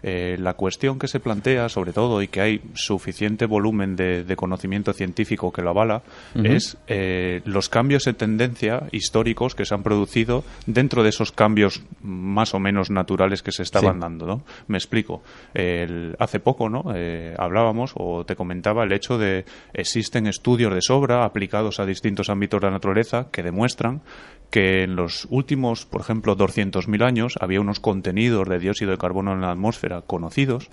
Eh, 0.03 0.37
la 0.39 0.55
cuestión 0.55 0.99
que 0.99 1.09
se 1.09 1.21
plantea, 1.21 1.69
sobre 1.69 1.93
todo, 1.93 2.23
y 2.23 2.29
que 2.29 2.41
hay 2.41 2.61
suficiente 2.75 3.47
volumen 3.47 3.97
de, 3.97 4.25
conocimiento 4.37 4.93
científico 4.93 5.53
que 5.53 5.63
lo 5.63 5.71
avala, 5.71 6.03
es 6.45 6.77
eh, 6.87 7.41
los 7.45 7.69
cambios 7.69 8.05
de 8.05 8.13
tendencia 8.13 8.85
históricos 8.93 9.55
que 9.55 9.65
se 9.65 9.75
han 9.75 9.83
producido 9.83 10.45
dentro 10.67 11.03
de 11.03 11.09
esos 11.09 11.33
cambios 11.33 11.83
más 12.03 12.55
o 12.55 12.61
menos 12.61 12.91
naturales 12.91 13.43
que 13.43 13.53
se 13.53 13.63
estaban 13.63 13.99
dando. 13.99 14.27
¿no? 14.27 14.43
Me 14.69 14.79
explico. 14.79 15.23
hace 16.19 16.41
poco 16.41 16.69
¿no? 16.69 16.93
Eh, 16.95 17.35
hablábamos 17.39 17.93
o 17.95 18.25
te 18.25 18.37
comentaba 18.37 18.85
el 18.85 18.93
hecho 18.93 19.19
de 19.19 19.45
existen 19.73 20.27
estudios 20.27 20.75
de 20.75 20.83
sobra 20.83 21.25
aplicados 21.25 21.81
a 21.81 21.87
distintos 21.87 22.31
ámbitos 22.31 22.61
de 22.61 22.67
la 22.67 22.73
naturaleza 22.73 23.29
que 23.31 23.43
demuestran 23.43 24.03
que 24.51 24.83
en 24.83 24.97
los 24.97 25.18
últimos, 25.27 25.87
por 25.87 26.01
ejemplo, 26.01 26.37
200.000 26.37 27.05
años 27.05 27.35
había 27.41 27.61
unos 27.61 27.81
contenidos 27.81 28.49
de 28.49 28.59
dióxido 28.59 28.91
de 28.91 28.99
carbono 28.99 29.33
en 29.33 29.41
la 29.41 29.53
atmósfera 29.53 30.03
conocidos. 30.03 30.71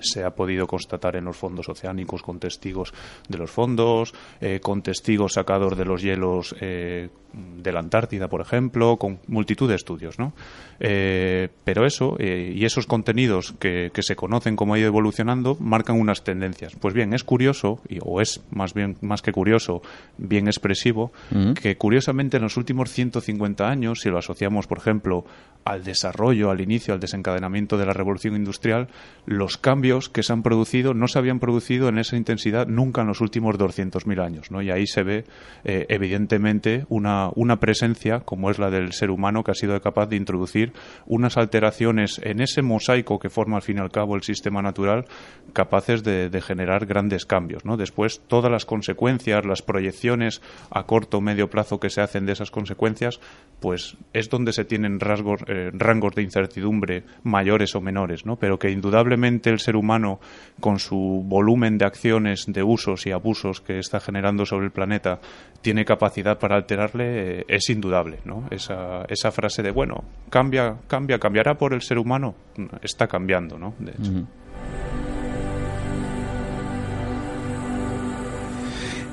Se 0.00 0.24
ha 0.24 0.30
podido 0.30 0.66
constatar 0.66 1.16
en 1.16 1.24
los 1.24 1.36
fondos 1.36 1.68
oceánicos 1.68 2.22
con 2.22 2.38
testigos 2.38 2.92
de 3.28 3.38
los 3.38 3.50
fondos, 3.50 4.14
eh, 4.40 4.60
con 4.62 4.82
testigos 4.82 5.34
sacados 5.34 5.76
de 5.76 5.84
los 5.84 6.02
hielos 6.02 6.54
eh, 6.60 7.10
de 7.32 7.72
la 7.72 7.80
Antártida, 7.80 8.28
por 8.28 8.40
ejemplo, 8.40 8.96
con 8.96 9.18
multitud 9.26 9.68
de 9.68 9.76
estudios, 9.76 10.18
¿no? 10.18 10.32
Eh, 10.80 11.48
pero 11.64 11.86
eso 11.86 12.16
y 12.18 12.64
esos 12.64 12.86
contenidos 12.86 13.54
que, 13.58 13.90
se 14.00 14.16
conocen 14.16 14.56
como 14.56 14.74
ha 14.74 14.78
ido 14.78 14.88
evolucionando 14.88 15.56
marcan 15.60 16.00
unas 16.00 16.24
tendencias. 16.24 16.74
Pues 16.80 16.94
bien, 16.94 17.12
es 17.12 17.22
curioso, 17.22 17.80
y, 17.88 17.98
o 18.02 18.20
es 18.20 18.42
más 18.50 18.72
bien 18.72 18.96
más 19.02 19.20
que 19.20 19.32
curioso, 19.32 19.82
bien 20.16 20.46
expresivo, 20.46 21.12
que 21.60 21.76
curiosamente 21.76 22.38
en 22.38 22.44
los 22.44 22.56
últimos 22.56 22.90
150 22.90 23.68
años, 23.68 24.00
si 24.00 24.08
lo 24.08 24.18
asociamos, 24.18 24.66
por 24.66 24.78
ejemplo, 24.78 25.24
al 25.64 25.84
desarrollo, 25.84 26.50
al 26.50 26.60
inicio, 26.60 26.94
al 26.94 27.00
desencadenamiento 27.00 27.76
de 27.76 27.86
la 27.86 27.92
revolución 27.92 28.34
industrial, 28.34 28.88
los 29.26 29.56
cambios 29.56 30.08
que 30.08 30.22
se 30.22 30.32
han 30.32 30.42
producido 30.42 30.94
no 30.94 31.06
se 31.06 31.18
habían 31.18 31.38
producido 31.38 31.88
en 31.88 31.98
esa 31.98 32.16
intensidad 32.16 32.66
nunca 32.66 33.02
en 33.02 33.08
los 33.08 33.20
últimos 33.20 33.58
200.000 33.58 34.24
años. 34.24 34.50
¿no? 34.50 34.62
Y 34.62 34.70
ahí 34.70 34.86
se 34.86 35.02
ve, 35.02 35.24
eh, 35.64 35.86
evidentemente, 35.88 36.86
una, 36.88 37.19
una 37.34 37.60
presencia, 37.60 38.20
como 38.20 38.50
es 38.50 38.58
la 38.58 38.70
del 38.70 38.92
ser 38.92 39.10
humano, 39.10 39.44
que 39.44 39.50
ha 39.50 39.54
sido 39.54 39.80
capaz 39.80 40.06
de 40.06 40.16
introducir 40.16 40.72
unas 41.06 41.36
alteraciones 41.36 42.20
en 42.22 42.40
ese 42.40 42.62
mosaico 42.62 43.18
que 43.18 43.30
forma, 43.30 43.56
al 43.56 43.62
fin 43.62 43.78
y 43.78 43.80
al 43.80 43.90
cabo, 43.90 44.16
el 44.16 44.22
sistema 44.22 44.62
natural, 44.62 45.04
capaces 45.52 46.02
de, 46.02 46.40
generar 46.40 46.86
grandes 46.86 47.26
cambios. 47.26 47.64
¿no? 47.64 47.76
Después, 47.76 48.22
todas 48.26 48.50
las 48.50 48.64
consecuencias, 48.64 49.44
las 49.44 49.62
proyecciones 49.62 50.40
a 50.70 50.84
corto 50.84 51.18
o 51.18 51.20
medio 51.20 51.50
plazo 51.50 51.78
que 51.78 51.90
se 51.90 52.00
hacen 52.00 52.24
de 52.24 52.32
esas 52.32 52.50
consecuencias, 52.50 53.20
pues 53.60 53.96
es 54.14 54.30
donde 54.30 54.52
se 54.52 54.64
tienen 54.64 55.00
rasgos 55.00 55.42
eh, 55.46 55.70
rangos 55.72 56.14
de 56.14 56.22
incertidumbre 56.22 57.04
mayores 57.22 57.74
o 57.74 57.80
menores, 57.80 58.24
¿no? 58.24 58.36
Pero 58.36 58.58
que 58.58 58.70
indudablemente 58.70 59.50
el 59.50 59.58
ser 59.58 59.76
humano, 59.76 60.20
con 60.60 60.78
su 60.78 61.22
volumen 61.26 61.78
de 61.78 61.84
acciones, 61.84 62.46
de 62.46 62.62
usos 62.62 63.06
y 63.06 63.12
abusos 63.12 63.60
que 63.60 63.78
está 63.78 64.00
generando 64.00 64.46
sobre 64.46 64.66
el 64.66 64.72
planeta, 64.72 65.20
tiene 65.62 65.84
capacidad 65.84 66.38
para 66.38 66.56
alterarle, 66.56 67.09
eh, 67.10 67.44
es 67.48 67.68
indudable, 67.70 68.20
¿no? 68.24 68.46
Esa, 68.50 69.04
esa 69.08 69.30
frase 69.30 69.62
de, 69.62 69.70
bueno, 69.70 70.04
cambia, 70.30 70.76
cambia, 70.86 71.18
cambiará 71.18 71.56
por 71.56 71.74
el 71.74 71.82
ser 71.82 71.98
humano, 71.98 72.34
está 72.82 73.06
cambiando, 73.06 73.58
¿no? 73.58 73.74
De 73.78 73.92
hecho. 73.92 74.26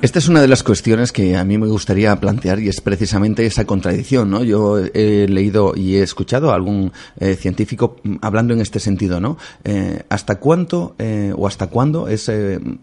Esta 0.00 0.20
es 0.20 0.28
una 0.28 0.40
de 0.40 0.46
las 0.46 0.62
cuestiones 0.62 1.10
que 1.10 1.36
a 1.36 1.42
mí 1.42 1.58
me 1.58 1.66
gustaría 1.66 2.14
plantear 2.14 2.60
y 2.60 2.68
es 2.68 2.80
precisamente 2.80 3.44
esa 3.44 3.64
contradicción, 3.64 4.30
¿no? 4.30 4.44
Yo 4.44 4.78
he 4.78 5.26
leído 5.26 5.72
y 5.74 5.96
he 5.96 6.02
escuchado 6.02 6.52
a 6.52 6.54
algún 6.54 6.92
eh, 7.18 7.34
científico 7.34 7.96
hablando 8.20 8.54
en 8.54 8.60
este 8.60 8.78
sentido, 8.78 9.18
¿no? 9.18 9.38
Eh, 9.64 10.04
¿Hasta 10.08 10.36
cuánto 10.36 10.94
eh, 11.00 11.32
o 11.36 11.48
hasta 11.48 11.66
cuándo 11.66 12.06
es 12.06 12.30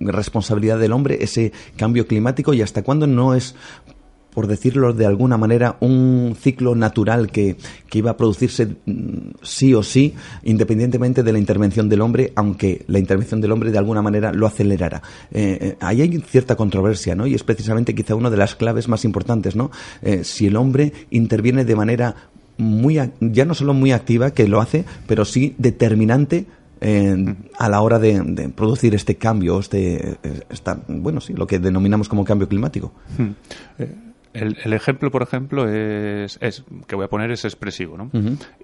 responsabilidad 0.01 0.77
del 0.77 0.91
hombre 0.91 1.19
ese 1.21 1.53
cambio 1.77 2.05
climático 2.05 2.53
y 2.53 2.61
hasta 2.61 2.83
cuándo 2.83 3.07
no 3.07 3.33
es 3.33 3.55
por 4.35 4.47
decirlo 4.47 4.93
de 4.93 5.05
alguna 5.05 5.37
manera, 5.37 5.77
un 5.79 6.35
ciclo 6.39 6.75
natural 6.75 7.31
que, 7.31 7.55
iba 7.93 8.11
a 8.11 8.17
producirse 8.17 8.75
mm, 8.85 9.35
sí 9.41 9.73
o 9.73 9.81
sí, 9.81 10.13
independientemente 10.43 11.23
de 11.23 11.31
la 11.31 11.39
intervención 11.39 11.87
del 11.87 12.01
hombre, 12.01 12.33
aunque 12.35 12.83
la 12.87 12.99
intervención 12.99 13.39
del 13.39 13.53
hombre 13.53 13.71
de 13.71 13.77
alguna 13.77 14.01
manera 14.01 14.33
lo 14.33 14.45
acelerara. 14.45 15.01
Eh, 15.31 15.57
eh, 15.61 15.77
ahí 15.79 16.01
hay 16.01 16.19
cierta 16.19 16.57
controversia, 16.57 17.15
¿no? 17.15 17.25
Y 17.25 17.35
es 17.35 17.43
precisamente 17.43 17.95
quizá 17.95 18.13
una 18.13 18.29
de 18.29 18.35
las 18.35 18.55
claves 18.55 18.89
más 18.89 19.05
importantes, 19.05 19.55
¿no? 19.55 19.71
Eh, 20.01 20.25
si 20.25 20.47
el 20.47 20.57
hombre 20.57 20.91
interviene 21.09 21.63
de 21.63 21.75
manera 21.77 22.15
muy, 22.57 22.99
ya 23.21 23.45
no 23.45 23.53
solo 23.53 23.73
muy 23.73 23.93
activa, 23.93 24.31
que 24.31 24.45
lo 24.49 24.59
hace, 24.59 24.83
pero 25.07 25.23
sí 25.23 25.55
determinante 25.57 26.45
a 27.57 27.69
la 27.69 27.81
hora 27.81 27.97
de, 27.97 28.51
producir 28.53 28.93
este 28.93 29.15
cambio, 29.15 29.57
este, 29.57 30.17
esta, 30.49 30.79
bueno, 30.87 31.19
sí, 31.21 31.33
lo 31.33 31.47
que 31.47 31.57
denominamos 31.57 32.09
como 32.09 32.25
cambio 32.25 32.47
climático. 32.47 32.91
El, 34.35 34.73
ejemplo, 34.73 35.11
por 35.11 35.23
ejemplo, 35.23 35.69
es, 35.69 36.37
que 36.87 36.95
voy 36.95 37.05
a 37.05 37.07
poner 37.07 37.31
es 37.31 37.45
expresivo. 37.45 37.97
¿no? 37.97 38.11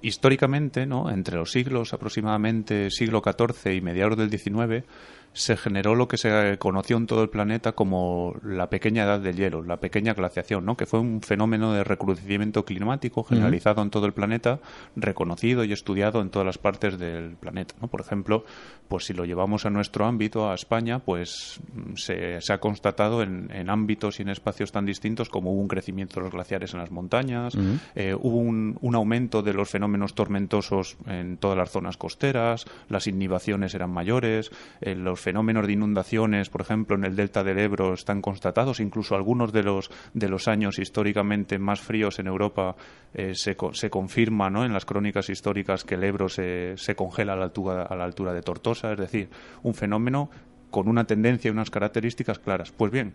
Históricamente, 0.02 0.86
¿no? 0.86 1.10
entre 1.10 1.38
los 1.38 1.52
siglos 1.52 1.94
aproximadamente 1.94 2.90
siglo 2.92 3.22
XIV 3.24 3.74
y 3.74 3.82
mediados 3.82 4.18
del 4.18 4.30
XIX, 4.30 4.86
se 5.34 5.56
generó 5.56 5.96
lo 5.96 6.08
que 6.10 6.18
se 6.18 6.58
conoció 6.58 6.98
en 6.98 7.08
todo 7.08 7.24
el 7.24 7.30
planeta 7.30 7.72
como 7.72 8.36
la 8.44 8.70
pequeña 8.70 9.04
edad 9.04 9.22
del 9.22 9.38
hielo, 9.38 9.62
la 9.64 9.78
pequeña 9.78 10.14
glaciación, 10.14 10.66
¿no? 10.66 10.76
que 10.76 10.86
fue 10.86 11.00
un 11.00 11.22
fenómeno 11.22 11.72
de 11.74 11.86
recrudecimiento 11.86 12.66
climático 12.66 13.24
generalizado 13.24 13.82
en 13.82 13.90
todo 13.90 14.06
el 14.06 14.14
planeta, 14.14 14.60
reconocido 14.96 15.64
y 15.64 15.72
estudiado 15.72 16.22
en 16.22 16.30
todas 16.30 16.46
las 16.46 16.58
partes 16.58 17.00
del 17.00 17.38
planeta. 17.38 17.76
¿no? 17.82 17.88
Por 17.88 18.02
ejemplo, 18.02 18.44
pues 18.92 19.06
si 19.06 19.14
lo 19.14 19.24
llevamos 19.24 19.66
a 19.66 19.70
nuestro 19.70 20.06
ámbito, 20.06 20.52
a 20.52 20.54
España, 20.54 21.00
pues 21.00 21.62
se, 21.96 22.40
ha 22.50 22.58
constatado 22.58 23.24
en, 23.24 23.70
ámbitos 23.70 24.20
y 24.20 24.24
en 24.24 24.28
espacios 24.28 24.74
tan 24.74 24.86
distintos 24.86 25.30
como 25.30 25.54
hubo 25.54 25.62
un 25.62 25.70
crecimiento 25.70 26.16
de 26.16 26.26
los 26.26 26.34
glaciares 26.34 26.74
en 26.74 26.82
las 26.82 26.92
montañas, 26.92 27.54
eh, 27.96 28.14
hubo 28.14 28.36
un, 28.36 28.78
aumento 28.94 29.44
de 29.44 29.54
los 29.54 29.70
fenómenos 29.70 30.14
tormentosos 30.14 30.98
en 31.08 31.38
todas 31.38 31.58
las 31.58 31.72
zonas 31.72 31.96
costeras, 31.96 32.66
las 32.90 33.08
inhibiciones 33.08 33.74
eran 33.76 33.92
mayores, 33.92 34.52
eh, 34.82 34.94
los 34.94 35.22
fenómenos 35.22 35.68
de 35.68 35.72
inundaciones, 35.72 36.50
por 36.50 36.60
ejemplo, 36.60 36.98
en 36.98 37.06
el 37.06 37.16
delta 37.16 37.46
del 37.46 37.60
Ebro 37.60 37.94
están 37.94 38.22
constatados, 38.22 38.82
incluso 38.82 39.16
algunos 39.16 39.54
de 39.54 39.64
los, 39.64 39.90
de 40.14 40.28
los 40.28 40.50
años 40.50 40.80
históricamente 40.80 41.60
más 41.60 41.80
fríos 41.80 42.20
en 42.20 42.28
Europa 42.28 42.76
eh, 43.14 43.36
se, 43.36 43.56
se 43.72 43.90
confirma 43.90 44.50
¿no? 44.50 44.64
en 44.64 44.72
las 44.72 44.86
crónicas 44.86 45.30
históricas 45.30 45.84
que 45.84 45.96
el 45.96 46.04
Ebro 46.04 46.30
se, 46.30 46.78
se 46.78 46.96
congela 46.96 47.34
a 47.34 47.36
la, 47.36 47.44
altura, 47.44 47.84
a 47.84 47.96
la 47.96 48.06
altura 48.06 48.34
de 48.34 48.42
Tortosa, 48.42 48.81
es 48.84 48.98
decir, 48.98 49.30
un 49.64 49.74
fenómeno 49.74 50.30
con 50.70 50.88
una 50.88 51.04
tendencia 51.04 51.50
y 51.50 51.52
unas 51.52 51.70
características 51.70 52.40
claras. 52.40 52.72
Pues 52.72 52.92
bien, 52.92 53.14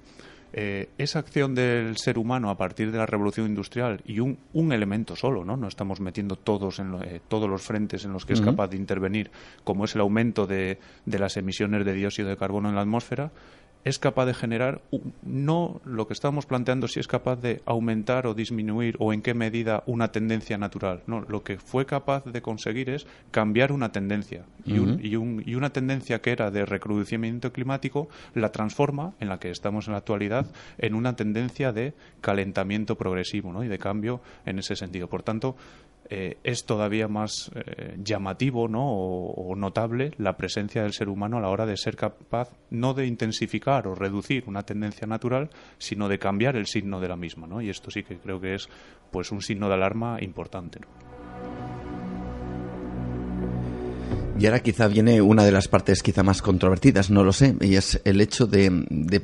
eh, 0.52 0.90
esa 0.96 1.18
acción 1.18 1.55
del 1.55 1.96
ser 1.96 2.18
humano 2.18 2.50
a 2.50 2.57
partir 2.57 2.92
de 2.92 2.98
la 2.98 3.07
revolución 3.07 3.46
industrial 3.46 4.00
y 4.07 4.20
un, 4.20 4.38
un 4.52 4.72
elemento 4.72 5.16
solo, 5.16 5.44
¿no? 5.44 5.57
No 5.57 5.66
estamos 5.66 6.00
metiendo 6.00 6.37
todos 6.37 6.79
en 6.79 6.94
eh, 7.02 7.20
todos 7.29 7.48
los 7.48 7.62
frentes 7.62 8.05
en 8.05 8.12
los 8.12 8.24
que 8.24 8.35
es 8.35 8.40
capaz 8.40 8.68
de 8.68 8.76
intervenir, 8.76 9.31
como 9.64 9.85
es 9.85 9.94
el 9.94 10.02
aumento 10.02 10.46
de, 10.46 10.79
de 11.05 11.18
las 11.18 11.37
emisiones 11.37 11.85
de 11.85 11.92
dióxido 11.94 12.29
de 12.29 12.37
carbono 12.37 12.68
en 12.68 12.74
la 12.76 12.83
atmósfera, 12.83 13.33
es 13.87 14.01
capaz 14.01 14.27
de 14.27 14.35
generar, 14.35 14.83
no 15.22 15.81
lo 15.85 16.09
que 16.09 16.12
estamos 16.12 16.44
planteando 16.44 16.88
si 16.88 16.99
es 16.99 17.07
capaz 17.07 17.37
de 17.37 17.62
aumentar 17.66 18.27
o 18.27 18.35
disminuir 18.35 18.96
o 18.99 19.12
en 19.12 19.22
qué 19.22 19.33
medida 19.33 19.85
una 19.87 20.11
tendencia 20.11 20.59
natural. 20.59 21.05
No, 21.07 21.20
lo 21.20 21.44
que 21.44 21.57
fue 21.59 21.87
capaz 21.87 22.25
de 22.25 22.42
conseguir 22.42 22.90
es 22.90 23.07
cambiar 23.31 23.70
una 23.70 23.92
tendencia. 23.92 24.44
Y, 24.64 24.75
y, 24.75 25.12
y 25.12 25.55
una 25.55 25.70
tendencia 25.70 26.20
que 26.20 26.33
era 26.33 26.51
de 26.51 26.66
recrudecimiento 26.66 27.53
climático 27.53 28.09
la 28.35 28.51
transforma, 28.51 29.14
en 29.20 29.29
la 29.29 29.38
que 29.38 29.51
estamos 29.51 29.87
en 29.87 29.92
la 29.92 29.99
actualidad, 29.99 30.46
en 30.79 30.96
una 30.96 31.14
tendencia 31.14 31.72
de 31.72 31.94
calentamiento 32.20 32.96
progresivo 32.96 33.53
¿no? 33.53 33.62
y 33.62 33.68
de 33.68 33.79
cambio 33.79 34.20
en 34.46 34.59
ese 34.59 34.75
sentido. 34.75 35.09
Por 35.09 35.22
tanto, 35.22 35.55
eh, 36.11 36.38
es 36.45 36.64
todavía 36.64 37.09
más 37.09 37.51
eh, 37.55 37.97
llamativo 38.03 38.69
¿no? 38.69 38.85
O, 38.87 39.55
notable 39.57 40.12
la 40.19 40.37
presencia 40.37 40.83
del 40.83 40.92
ser 40.92 41.09
humano 41.09 41.38
a 41.38 41.40
la 41.40 41.49
hora 41.49 41.66
de 41.66 41.77
ser 41.77 41.97
capaz 41.97 42.51
no 42.71 42.95
de 42.95 43.07
intensificar 43.07 43.87
o 43.87 43.95
reducir 43.95 44.45
una 44.47 44.64
tendencia 44.64 45.07
natural, 45.07 45.51
sino 45.79 46.09
de 46.09 46.19
cambiar 46.19 46.57
el 46.57 46.66
signo 46.66 47.01
de 47.01 47.09
la 47.09 47.16
misma. 47.16 47.47
¿no? 47.47 47.61
Y 47.61 47.71
esto 47.71 47.90
sí 47.90 48.03
que 48.03 48.19
creo 48.19 48.40
que 48.40 48.55
es 48.55 48.69
pues 49.11 49.33
un 49.33 49.42
signo 49.42 49.69
de 49.69 49.75
alarma 49.75 50.19
importante. 50.21 50.81
Y 54.38 54.44
ahora 54.44 54.61
quizá 54.61 54.87
viene 54.87 55.22
una 55.22 55.44
de 55.44 55.51
las 55.53 55.66
partes 55.66 56.03
quizá 56.03 56.22
más 56.22 56.42
controvertidas, 56.42 57.11
no 57.11 57.25
lo 57.25 57.33
sé, 57.33 57.57
y 57.62 57.77
es 57.77 58.03
el 58.05 58.20
hecho 58.20 58.46
de, 58.46 58.70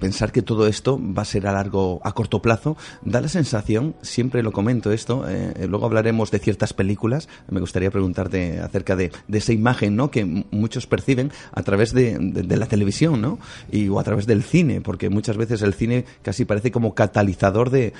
pensar 0.00 0.32
que 0.32 0.40
todo 0.40 0.66
esto 0.66 0.98
va 0.98 1.22
a 1.22 1.26
ser 1.26 1.46
a 1.46 1.52
largo, 1.52 2.00
a 2.02 2.12
corto 2.12 2.40
plazo. 2.40 2.78
Da 3.02 3.20
la 3.20 3.28
sensación, 3.28 3.94
siempre 4.00 4.42
lo 4.42 4.52
comento 4.52 4.90
esto, 4.90 5.24
eh, 5.28 5.66
luego 5.68 5.84
hablaremos 5.84 6.30
de 6.30 6.38
ciertas 6.38 6.72
películas, 6.72 7.28
me 7.50 7.60
gustaría 7.60 7.90
preguntarte 7.90 8.60
acerca 8.60 8.96
de, 8.96 9.12
esa 9.30 9.52
imagen 9.52 9.96
¿no? 9.96 10.10
que 10.10 10.24
muchos 10.24 10.86
perciben 10.86 11.30
a 11.52 11.62
través 11.62 11.92
de, 11.92 12.18
la 12.48 12.66
televisión 12.66 13.20
¿no? 13.20 13.38
y, 13.70 13.88
o 13.88 14.00
a 14.00 14.04
través 14.04 14.26
del 14.26 14.42
cine, 14.42 14.80
porque 14.80 15.10
muchas 15.10 15.36
veces 15.36 15.60
el 15.60 15.74
cine 15.74 16.06
casi 16.22 16.46
parece 16.46 16.70
como 16.70 16.94
catalizador 16.94 17.68
de, 17.68 17.92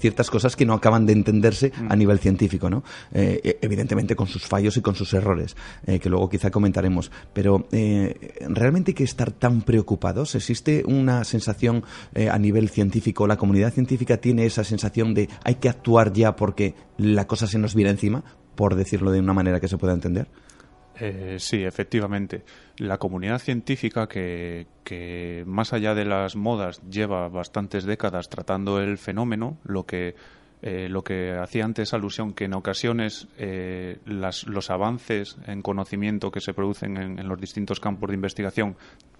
ciertas 0.00 0.30
cosas 0.30 0.56
que 0.56 0.64
no 0.64 0.72
acaban 0.72 1.04
de 1.04 1.12
entenderse 1.12 1.72
a 1.88 1.94
mm. 1.94 1.98
nivel 1.98 2.18
científico, 2.18 2.70
¿no? 2.70 2.82
Eh, 3.12 3.58
evidentemente 3.60 4.16
con 4.16 4.26
sus 4.26 4.46
fallos 4.46 4.76
y 4.76 4.80
con 4.80 4.94
sus 4.94 5.12
errores, 5.12 5.56
eh, 5.86 5.98
que 5.98 6.08
luego 6.08 6.28
quizá 6.28 6.45
comentaremos. 6.50 7.10
Pero 7.32 7.66
eh, 7.72 8.36
¿realmente 8.48 8.90
hay 8.90 8.94
que 8.94 9.04
estar 9.04 9.32
tan 9.32 9.62
preocupados? 9.62 10.34
¿Existe 10.34 10.82
una 10.86 11.24
sensación 11.24 11.84
eh, 12.14 12.28
a 12.28 12.38
nivel 12.38 12.68
científico? 12.68 13.26
¿La 13.26 13.36
comunidad 13.36 13.72
científica 13.72 14.18
tiene 14.18 14.46
esa 14.46 14.64
sensación 14.64 15.14
de 15.14 15.28
hay 15.44 15.56
que 15.56 15.68
actuar 15.68 16.12
ya 16.12 16.36
porque 16.36 16.74
la 16.98 17.26
cosa 17.26 17.46
se 17.46 17.58
nos 17.58 17.74
viene 17.74 17.90
encima? 17.90 18.24
Por 18.54 18.74
decirlo 18.74 19.10
de 19.10 19.20
una 19.20 19.32
manera 19.32 19.60
que 19.60 19.68
se 19.68 19.78
pueda 19.78 19.92
entender. 19.92 20.28
Eh, 20.98 21.36
sí, 21.38 21.62
efectivamente. 21.62 22.44
La 22.78 22.98
comunidad 22.98 23.38
científica 23.38 24.08
que, 24.08 24.66
que, 24.82 25.44
más 25.46 25.72
allá 25.72 25.94
de 25.94 26.04
las 26.04 26.36
modas, 26.36 26.80
lleva 26.88 27.28
bastantes 27.28 27.84
décadas 27.84 28.28
tratando 28.28 28.80
el 28.80 28.96
fenómeno, 28.96 29.58
lo 29.64 29.84
que 29.84 30.14
eh, 30.62 30.88
lo 30.88 31.04
que 31.04 31.32
hacía 31.32 31.64
antes 31.64 31.92
alusión 31.92 32.32
que 32.32 32.44
en 32.44 32.54
ocasiones 32.54 33.28
eh, 33.36 33.98
los 34.06 34.70
avances 34.70 35.36
en 35.46 35.62
conocimiento 35.62 36.30
que 36.30 36.40
se 36.40 36.54
producen 36.54 36.96
en, 36.96 37.28
los 37.28 37.40
distintos 37.40 37.78
campos 37.78 38.08
de 38.08 38.14
investigación 38.14 38.76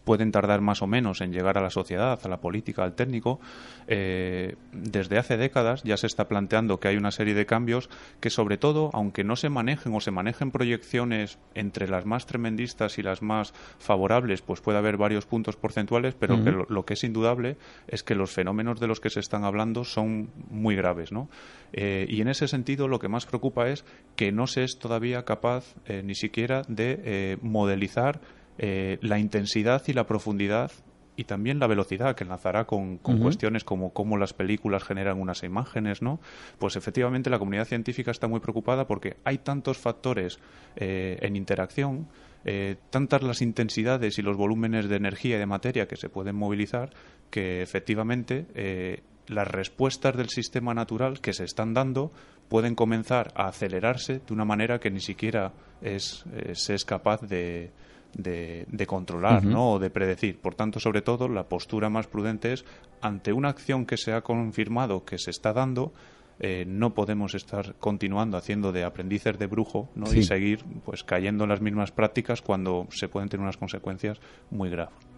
pueden 0.07 0.31
tardar 0.31 0.61
más 0.61 0.83
o 0.83 0.87
menos 0.87 1.21
en 1.21 1.33
llegar 1.33 1.59
a 1.59 1.61
la 1.61 1.69
sociedad, 1.69 2.19
a 2.23 2.29
la 2.29 2.41
política, 2.41 2.85
al 2.85 2.95
técnico. 2.95 3.41
Eh, 3.89 4.55
desde 4.73 5.19
hace 5.19 5.37
décadas 5.37 5.83
ya 5.83 5.97
se 5.97 6.07
está 6.07 6.29
planteando 6.29 6.79
que 6.79 6.87
hay 6.87 6.97
una 6.97 7.11
serie 7.11 7.35
de 7.35 7.45
cambios 7.45 7.91
que, 8.21 8.31
sobre 8.31 8.57
todo, 8.57 8.91
aunque 8.95 9.25
no 9.25 9.35
se 9.35 9.49
manejen 9.49 9.93
o 9.93 10.01
se 10.01 10.13
manejen 10.13 10.53
proyecciones 10.53 11.41
entre 11.55 11.89
las 11.89 12.07
más 12.07 12.25
tremendistas 12.27 12.99
y 12.99 13.03
las 13.03 13.21
más 13.21 13.53
favorables, 13.81 14.43
pues 14.43 14.61
puede 14.61 14.79
haber 14.79 14.97
varios 14.97 15.27
puntos 15.27 15.57
porcentuales, 15.57 16.15
pero 16.15 16.43
que 16.45 16.53
lo, 16.53 16.85
que 16.85 16.95
es 16.95 17.03
indudable 17.03 17.57
es 17.89 18.05
que 18.05 18.15
los 18.15 18.31
fenómenos 18.31 18.79
de 18.79 18.87
los 18.87 19.01
que 19.01 19.11
se 19.11 19.19
están 19.19 19.43
hablando 19.43 19.83
son 19.83 20.31
muy 20.49 20.77
graves, 20.77 21.11
¿no? 21.11 21.29
Eh, 21.73 22.07
y 22.09 22.21
en 22.21 22.29
ese 22.29 22.47
sentido, 22.47 22.87
lo 22.87 23.01
que 23.01 23.09
más 23.09 23.27
preocupa 23.27 23.69
es 23.69 23.85
que 24.15 24.31
no 24.31 24.47
se 24.47 24.63
es 24.63 24.79
todavía 24.79 25.25
capaz 25.25 25.75
eh, 25.87 26.03
ni 26.05 26.15
siquiera 26.15 26.63
de 26.69 27.39
modelizar 27.43 28.21
eh, 28.59 28.99
la 29.03 29.19
intensidad 29.19 29.83
y 29.87 29.93
la 29.93 30.07
profundidad 30.07 30.73
y 31.15 31.25
también 31.25 31.59
la 31.59 31.67
velocidad 31.67 32.15
que 32.15 32.25
enlazará 32.25 32.67
con, 32.67 32.99
cuestiones 32.99 33.65
como 33.65 33.93
cómo 33.93 34.19
las 34.19 34.35
películas 34.35 34.85
generan 34.85 35.19
unas 35.19 35.43
imágenes, 35.43 36.03
¿no? 36.03 36.21
Pues 36.59 36.77
efectivamente 36.77 37.31
la 37.31 37.39
comunidad 37.39 37.67
científica 37.67 38.11
está 38.11 38.29
muy 38.29 38.41
preocupada 38.41 38.87
porque 38.87 39.17
hay 39.25 39.39
tantos 39.39 39.79
factores 39.79 40.39
eh, 40.77 41.19
en 41.23 41.37
interacción, 41.37 42.09
eh, 42.45 42.77
tantas 42.91 43.23
las 43.23 43.41
intensidades 43.41 44.19
y 44.19 44.23
los 44.23 44.37
volúmenes 44.37 44.89
de 44.89 44.97
energía 44.97 45.37
y 45.37 45.39
de 45.39 45.47
materia 45.47 45.89
que 45.89 45.97
se 45.97 46.11
pueden 46.11 46.37
movilizar, 46.37 46.91
que 47.31 47.63
efectivamente 47.63 49.03
las 49.27 49.49
respuestas 49.49 50.17
del 50.17 50.29
sistema 50.29 50.75
natural 50.75 51.21
que 51.21 51.33
se 51.33 51.45
están 51.45 51.73
dando 51.73 52.13
pueden 52.49 52.75
comenzar 52.75 53.33
a 53.35 53.49
acelerarse 53.49 54.21
de 54.21 54.33
una 54.35 54.45
manera 54.45 54.79
que 54.79 54.91
ni 54.91 55.01
siquiera 55.01 55.53
es, 55.81 56.25
se 56.53 56.75
es 56.75 56.85
capaz 56.85 57.23
de, 57.23 57.73
de, 58.17 58.87
controlar 58.87 59.45
¿no? 59.45 59.73
o 59.73 59.79
de 59.79 59.91
predecir. 59.91 60.39
Por 60.39 60.55
tanto, 60.55 60.81
sobre 60.81 61.03
todo, 61.03 61.29
la 61.29 61.45
postura 61.45 61.91
más 61.91 62.07
prudente 62.07 62.53
es 62.53 62.65
ante 63.01 63.33
una 63.33 63.51
acción 63.51 63.87
que 63.87 63.97
se 63.97 64.13
ha 64.13 64.23
confirmado 64.23 65.05
que 65.05 65.19
se 65.19 65.31
está 65.31 65.53
dando, 65.53 65.93
eh, 66.39 66.65
no 66.67 66.93
podemos 66.93 67.35
estar 67.35 67.75
continuando 67.77 68.37
haciendo 68.37 68.73
de 68.73 68.85
aprendices 68.85 69.39
de 69.39 69.47
brujo 69.47 69.89
¿no? 69.95 70.13
y 70.13 70.23
seguir 70.23 70.65
pues 70.85 71.03
cayendo 71.03 71.45
en 71.45 71.51
las 71.51 71.63
mismas 71.63 71.93
prácticas 71.93 72.43
cuando 72.43 72.87
se 72.91 73.09
pueden 73.09 73.29
tener 73.29 73.43
unas 73.43 73.57
consecuencias 73.57 74.19
muy 74.51 74.69
graves. 74.69 75.16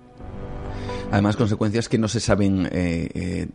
Además, 1.10 1.36
consecuencias 1.36 1.88
que 1.88 1.96
no 1.96 2.06
se 2.06 2.20
saben, 2.20 2.68
eh, 2.70 3.08
eh, 3.14 3.46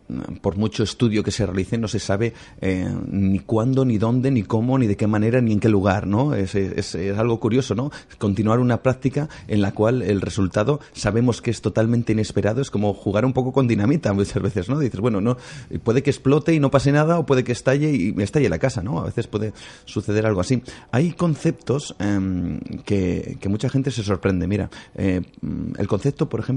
por 0.42 0.56
mucho 0.56 0.82
estudio 0.82 1.22
que 1.22 1.30
se 1.30 1.46
realice, 1.46 1.78
no 1.78 1.86
se 1.86 2.00
sabe 2.00 2.32
eh, 2.60 2.92
ni 3.08 3.38
cuándo, 3.38 3.84
ni 3.84 3.96
dónde, 3.96 4.32
ni 4.32 4.42
cómo, 4.42 4.76
ni 4.76 4.88
de 4.88 4.96
qué 4.96 5.06
manera, 5.06 5.40
ni 5.40 5.52
en 5.52 5.60
qué 5.60 5.68
lugar, 5.68 6.08
¿no? 6.08 6.34
Es, 6.34 6.56
es, 6.56 6.96
algo 7.16 7.38
curioso, 7.38 7.76
¿no? 7.76 7.92
Continuar 8.18 8.58
una 8.58 8.82
práctica 8.82 9.28
en 9.46 9.62
la 9.62 9.70
cual 9.70 10.02
el 10.02 10.20
resultado 10.20 10.80
sabemos 10.94 11.40
que 11.40 11.52
es 11.52 11.60
totalmente 11.60 12.12
inesperado, 12.12 12.60
es 12.60 12.70
como 12.70 12.92
jugar 12.92 13.24
un 13.24 13.32
poco 13.32 13.52
con 13.52 13.68
dinamita 13.68 14.12
muchas 14.12 14.42
veces, 14.42 14.68
¿no? 14.68 14.80
Dices, 14.80 14.98
bueno, 14.98 15.20
no, 15.20 15.36
puede 15.84 16.02
que 16.02 16.10
explote 16.10 16.54
y 16.54 16.60
no 16.60 16.72
pase 16.72 16.90
nada, 16.90 17.20
o 17.20 17.26
puede 17.26 17.44
que 17.44 17.52
estalle 17.52 17.92
y 17.92 18.14
estalle 18.20 18.48
la 18.48 18.58
casa, 18.58 18.82
¿no? 18.82 18.98
A 18.98 19.04
veces 19.04 19.28
puede 19.28 19.52
suceder 19.84 20.26
algo 20.26 20.40
así. 20.40 20.60
Hay 20.90 21.12
conceptos 21.12 21.94
em, 22.00 22.58
que, 22.84 23.36
que, 23.40 23.48
mucha 23.48 23.68
gente 23.68 23.92
se 23.92 24.02
sorprende. 24.02 24.48
Mira, 24.48 24.70
el 24.96 25.86
concepto, 25.86 26.28
por 26.28 26.40
ejemplo, 26.40 26.53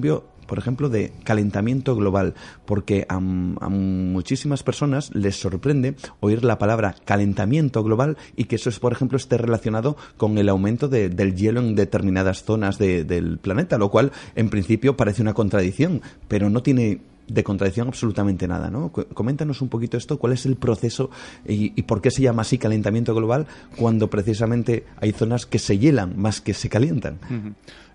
por 0.47 0.57
ejemplo, 0.57 0.89
de 0.89 1.11
calentamiento 1.23 1.95
global, 1.95 2.33
porque 2.65 3.05
a, 3.09 3.19
muchísimas 3.19 4.63
personas 4.63 5.13
les 5.13 5.39
sorprende 5.39 5.95
oír 6.21 6.43
la 6.43 6.57
palabra 6.57 6.95
calentamiento 7.05 7.83
global 7.83 8.17
y 8.35 8.45
que 8.45 8.55
eso, 8.55 8.69
es, 8.69 8.79
por 8.79 8.93
ejemplo, 8.93 9.17
esté 9.17 9.37
relacionado 9.37 9.97
con 10.15 10.37
el 10.37 10.49
aumento 10.49 10.87
del 10.87 11.35
hielo 11.35 11.59
en 11.59 11.75
determinadas 11.75 12.43
zonas 12.43 12.77
del 12.77 13.37
planeta, 13.39 13.77
lo 13.77 13.91
cual, 13.91 14.11
en 14.35 14.49
principio, 14.49 14.97
parece 14.97 15.21
una 15.21 15.33
contradicción, 15.33 16.01
pero 16.27 16.49
no 16.49 16.63
tiene 16.63 17.01
de 17.27 17.43
contradicción 17.43 17.89
absolutamente 17.89 18.47
nada, 18.47 18.69
¿no? 18.69 18.89
Coméntanos 18.89 19.61
un 19.61 19.67
poquito 19.67 19.97
esto, 19.97 20.17
cuál 20.17 20.33
es 20.33 20.45
el 20.45 20.55
proceso 20.55 21.09
y, 21.45 21.81
por 21.81 22.01
qué 22.01 22.09
se 22.09 22.21
llama 22.21 22.43
así 22.43 22.57
calentamiento 22.57 23.13
global 23.13 23.47
cuando 23.75 24.09
precisamente 24.09 24.85
hay 24.97 25.11
zonas 25.11 25.45
que 25.45 25.59
se 25.59 25.77
hielan 25.77 26.17
más 26.17 26.39
que 26.39 26.53
se 26.53 26.69
calientan. 26.69 27.17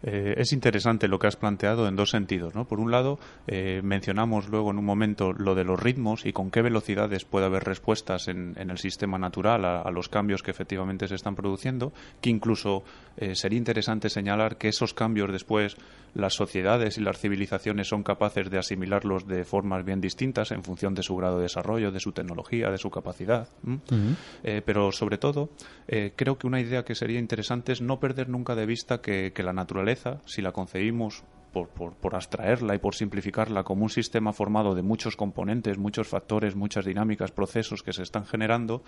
Eh, 0.03 0.35
es 0.37 0.53
interesante 0.53 1.09
lo 1.09 1.19
que 1.19 1.29
has 1.29 1.37
planteado 1.37 1.87
en 1.87 1.97
dos 1.97 2.11
sentidos. 2.11 2.55
¿no? 2.55 2.67
Por 2.67 2.81
un 2.81 2.91
lado, 2.91 3.19
eh, 3.47 3.81
mencionamos 3.83 4.49
luego 4.49 4.71
en 4.71 4.79
un 4.79 4.85
momento 4.85 5.33
lo 5.33 5.55
de 5.55 5.65
los 5.65 5.81
ritmos 5.81 6.27
y 6.27 6.33
con 6.33 6.51
qué 6.51 6.63
velocidades 6.63 7.25
puede 7.25 7.47
haber 7.47 7.65
respuestas 7.65 8.29
en, 8.29 8.55
el 8.57 8.79
sistema 8.79 9.19
natural 9.19 9.65
a, 9.65 9.91
los 9.91 10.09
cambios 10.09 10.43
que 10.43 10.51
efectivamente 10.51 11.07
se 11.07 11.15
están 11.15 11.35
produciendo, 11.35 11.93
que 12.21 12.31
incluso 12.31 12.85
eh, 13.17 13.35
sería 13.35 13.59
interesante 13.59 14.09
señalar 14.09 14.57
que 14.57 14.69
esos 14.69 14.95
cambios 14.95 15.31
después 15.31 15.77
las 16.15 16.35
sociedades 16.35 16.99
y 16.99 17.01
las 17.01 17.19
civilizaciones 17.19 17.89
son 17.89 18.03
capaces 18.03 18.51
de 18.51 18.59
asimilarlos 18.59 19.27
de 19.27 19.45
formas 19.45 19.85
bien 19.85 20.01
distintas 20.01 20.51
en 20.51 20.63
función 20.63 20.95
de 20.95 21.03
su 21.03 21.17
grado 21.17 21.37
de 21.37 21.45
desarrollo, 21.45 21.91
de 21.91 22.01
su 22.01 22.13
tecnología, 22.13 22.71
de 22.71 22.77
su 22.77 22.91
capacidad. 22.91 23.49
pero 24.43 24.93
sobre 24.93 25.17
todo, 25.17 25.51
creo 25.87 26.37
que 26.37 26.47
una 26.47 26.61
idea 26.61 26.85
que 26.85 26.95
sería 26.95 27.19
interesante 27.19 27.73
es 27.73 27.81
no 27.81 27.99
perder 27.99 28.29
nunca 28.29 28.55
de 28.55 28.67
vista 28.67 29.01
que 29.01 29.33
la 29.43 29.55
naturaleza 29.55 29.92
si 30.25 30.43
la 30.43 30.53
concebimos 30.53 31.25
por, 31.53 31.69
por, 31.69 32.15
abstraerla 32.15 32.75
y 32.75 32.79
por 32.79 32.95
simplificarla 32.95 33.63
como 33.63 33.83
un 33.83 33.91
sistema 33.91 34.33
formado 34.33 34.75
de 34.75 34.83
muchos 34.83 35.17
componentes, 35.17 35.79
muchos 35.79 36.09
factores, 36.09 36.57
muchas 36.57 36.85
dinámicas, 36.85 37.31
procesos 37.31 37.83
que 37.83 37.93
se 37.93 38.03
están 38.03 38.25
generando, 38.25 38.83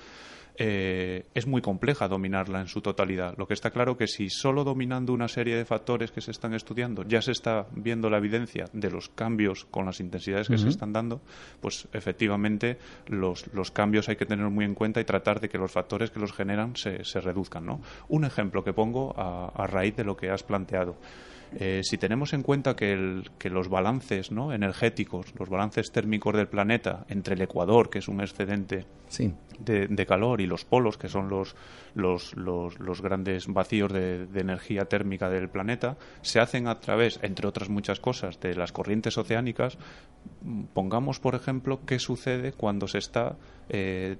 eh, 0.56 1.26
es 1.34 1.46
muy 1.46 1.60
compleja 1.60 2.08
dominarla 2.08 2.60
en 2.60 2.68
su 2.68 2.80
totalidad. 2.80 3.34
Lo 3.36 3.46
que 3.46 3.54
está 3.54 3.70
claro 3.70 3.96
que 3.96 4.06
si 4.06 4.30
solo 4.30 4.64
dominando 4.64 5.12
una 5.12 5.28
serie 5.28 5.56
de 5.56 5.64
factores 5.64 6.10
que 6.10 6.20
se 6.20 6.30
están 6.30 6.54
estudiando 6.54 7.02
ya 7.02 7.20
se 7.20 7.32
está 7.32 7.66
viendo 7.72 8.08
la 8.08 8.18
evidencia 8.18 8.66
de 8.72 8.90
los 8.90 9.08
cambios 9.08 9.64
con 9.66 9.84
las 9.84 10.00
intensidades 10.00 10.48
que 10.48 10.58
se 10.58 10.68
están 10.68 10.92
dando, 10.92 11.20
pues 11.60 11.88
efectivamente 11.92 12.78
los, 13.08 13.52
los, 13.52 13.72
cambios 13.72 14.08
hay 14.08 14.16
que 14.16 14.26
tener 14.26 14.48
muy 14.48 14.64
en 14.64 14.74
cuenta 14.74 15.00
y 15.00 15.04
tratar 15.04 15.40
de 15.40 15.48
que 15.48 15.58
los 15.58 15.72
factores 15.72 16.10
que 16.10 16.20
los 16.20 16.32
generan 16.32 16.76
se, 16.76 17.04
se 17.04 17.20
reduzcan. 17.20 17.66
¿no? 17.66 17.80
Un 18.08 18.24
ejemplo 18.24 18.62
que 18.62 18.72
pongo 18.72 19.14
a, 19.18 19.48
a 19.48 19.66
raíz 19.66 19.96
de 19.96 20.04
lo 20.04 20.16
que 20.16 20.30
has 20.30 20.44
planteado. 20.44 20.96
Eh, 21.56 21.80
si 21.84 21.98
tenemos 21.98 22.32
en 22.32 22.42
cuenta 22.42 22.74
que, 22.74 23.22
los 23.44 23.68
balances 23.68 24.30
¿no? 24.30 24.52
energéticos, 24.52 25.32
los 25.38 25.48
balances 25.48 25.92
térmicos 25.92 26.34
del 26.34 26.48
planeta 26.48 27.04
entre 27.08 27.34
el 27.34 27.42
Ecuador, 27.42 27.90
que 27.90 27.98
es 27.98 28.08
un 28.08 28.20
excedente 28.20 28.86
de, 29.58 30.06
calor, 30.06 30.40
y 30.40 30.46
los 30.46 30.64
polos, 30.64 30.98
que 30.98 31.08
son 31.08 31.28
los, 31.28 31.56
los, 31.94 32.34
los, 32.36 33.02
grandes 33.02 33.46
vacíos 33.46 33.92
de, 33.92 34.26
energía 34.34 34.84
térmica 34.86 35.28
del 35.28 35.48
planeta, 35.48 35.96
se 36.22 36.40
hacen 36.40 36.68
a 36.68 36.80
través, 36.80 37.18
entre 37.22 37.46
otras 37.46 37.68
muchas 37.68 38.00
cosas, 38.00 38.40
de 38.40 38.54
las 38.54 38.72
corrientes 38.72 39.18
oceánicas, 39.18 39.78
pongamos, 40.72 41.20
por 41.20 41.34
ejemplo, 41.34 41.80
qué 41.86 41.98
sucede 41.98 42.52
cuando 42.52 42.86
se 42.86 42.98
está 42.98 43.36
eh, 43.68 44.16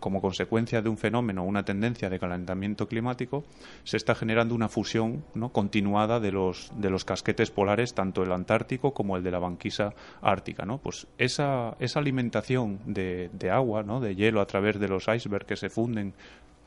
como 0.00 0.20
consecuencia 0.20 0.82
de 0.82 0.88
un 0.88 0.96
fenómeno, 0.96 1.44
una 1.44 1.62
tendencia 1.62 2.08
de 2.08 2.18
calentamiento 2.18 2.88
climático, 2.88 3.44
se 3.84 3.96
está 3.96 4.14
generando 4.14 4.54
una 4.54 4.68
fusión 4.68 5.24
¿no? 5.34 5.50
continuada 5.50 6.18
de 6.18 6.32
los, 6.32 6.72
de 6.76 6.90
los 6.90 7.04
casquetes 7.04 7.50
polares, 7.50 7.94
tanto 7.94 8.22
el 8.22 8.32
antártico 8.32 8.92
como 8.92 9.16
el 9.16 9.22
de 9.22 9.30
la 9.30 9.38
banquisa 9.38 9.94
ártica. 10.22 10.64
¿no? 10.64 10.78
Pues 10.78 11.06
esa, 11.18 11.76
esa 11.78 12.00
alimentación 12.00 12.80
de, 12.86 13.30
de 13.32 13.50
agua, 13.50 13.82
¿no? 13.82 14.00
de 14.00 14.16
hielo 14.16 14.40
a 14.40 14.46
través 14.46 14.69
de 14.78 14.88
los 14.88 15.06
icebergs 15.08 15.46
que 15.46 15.56
se 15.56 15.70
funden 15.70 16.14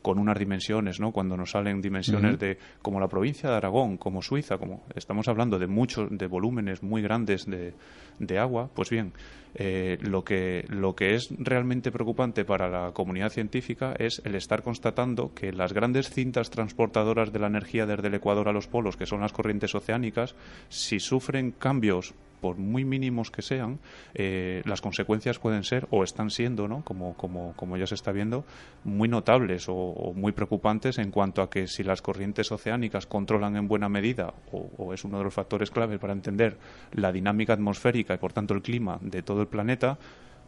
con 0.01 0.19
unas 0.19 0.37
dimensiones, 0.37 0.99
¿no? 0.99 1.11
Cuando 1.11 1.37
nos 1.37 1.51
salen 1.51 1.81
dimensiones 1.81 2.37
de 2.37 2.57
como 2.81 2.99
la 2.99 3.07
provincia 3.07 3.49
de 3.49 3.55
Aragón, 3.55 3.97
como 3.97 4.21
Suiza, 4.21 4.57
como 4.57 4.83
estamos 4.95 5.27
hablando 5.29 5.57
de 5.57 5.65
muchos 5.65 6.09
de 6.11 6.27
volúmenes 6.27 6.83
muy 6.83 7.01
grandes 7.01 7.45
de, 7.45 7.73
de 8.19 8.37
agua, 8.37 8.69
pues 8.75 8.89
bien, 8.89 9.13
eh, 9.55 9.97
lo 10.01 10.23
que 10.23 10.65
lo 10.69 10.95
que 10.95 11.15
es 11.15 11.29
realmente 11.37 11.91
preocupante 11.91 12.45
para 12.45 12.69
la 12.69 12.91
comunidad 12.91 13.29
científica 13.29 13.93
es 13.97 14.21
el 14.25 14.35
estar 14.35 14.63
constatando 14.63 15.33
que 15.33 15.51
las 15.51 15.73
grandes 15.73 16.09
cintas 16.09 16.49
transportadoras 16.49 17.31
de 17.31 17.39
la 17.39 17.47
energía 17.47 17.85
desde 17.85 18.07
el 18.07 18.15
Ecuador 18.15 18.49
a 18.49 18.53
los 18.53 18.67
polos, 18.67 18.97
que 18.97 19.05
son 19.05 19.21
las 19.21 19.33
corrientes 19.33 19.75
oceánicas, 19.75 20.35
si 20.69 20.99
sufren 20.99 21.51
cambios 21.51 22.13
por 22.43 22.57
muy 22.57 22.83
mínimos 22.83 23.31
que 23.31 23.41
sean, 23.41 23.79
eh, 24.13 24.61
las 24.65 24.81
consecuencias 24.81 25.39
pueden 25.39 25.63
ser 25.63 25.87
o 25.91 26.03
están 26.03 26.29
siendo, 26.29 26.67
¿no? 26.67 26.83
como, 26.83 27.13
como, 27.13 27.53
como 27.55 27.77
ya 27.77 27.87
se 27.87 27.95
está 27.95 28.11
viendo, 28.11 28.43
muy 28.83 29.07
notables 29.07 29.67
o, 29.69 30.11
muy 30.13 30.33
preocupantes 30.33 30.97
en 30.97 31.09
cuanto 31.09 31.41
a 31.41 31.49
que 31.49 31.67
si 31.67 31.83
las 31.83 32.01
corrientes 32.01 32.51
oceánicas 32.51 33.07
controlan 33.07 33.55
en 33.55 33.69
buena 33.69 33.87
medida, 33.87 34.33
o, 34.51 34.93
es 34.93 35.05
uno 35.05 35.19
de 35.19 35.23
los 35.23 35.33
factores 35.33 35.71
clave 35.71 35.97
para 35.99 36.11
entender 36.11 36.57
la 36.91 37.13
dinámica 37.13 37.53
atmosférica 37.53 38.13
y 38.13 38.17
por 38.17 38.33
tanto 38.33 38.53
el 38.53 38.61
clima 38.61 38.99
de 38.99 39.21
todo 39.21 39.42
el 39.43 39.49
planeta, 39.49 39.97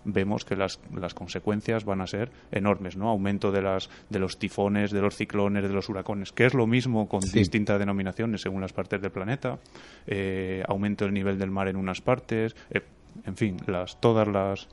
vemos 0.06 0.46
que 0.46 0.56
las, 0.56 0.80
las 0.94 1.14
consecuencias 1.14 1.84
van 1.84 2.00
a 2.00 2.08
ser 2.08 2.32
enormes, 2.52 2.96
¿no? 2.96 3.10
Aumento 3.10 3.52
de, 3.52 3.62
las, 3.62 3.90
de 4.10 4.20
los 4.20 4.40
tifones, 4.40 4.92
de 4.92 5.02
los 5.02 5.16
ciclones, 5.16 5.64
de 5.64 5.70
los 5.70 5.90
huracanes, 5.90 6.32
que 6.32 6.46
es 6.46 6.54
lo 6.54 6.68
mismo 6.68 7.10
con 7.10 7.20
distintas 7.20 7.80
denominaciones 7.80 8.42
según 8.42 8.62
las 8.62 8.72
partes 8.72 9.02
del 9.02 9.12
planeta, 9.12 9.60
eh, 10.08 10.64
aumento 10.68 11.06
del 11.06 11.14
nivel 11.14 11.38
del 11.38 11.52
mar 11.52 11.68
en 11.68 11.76
unas 11.76 12.02
partes, 12.02 12.56
eh, 12.70 12.82
en 13.26 13.36
fin, 13.36 13.58
las, 13.66 14.00
todas 14.00 14.28
las 14.28 14.68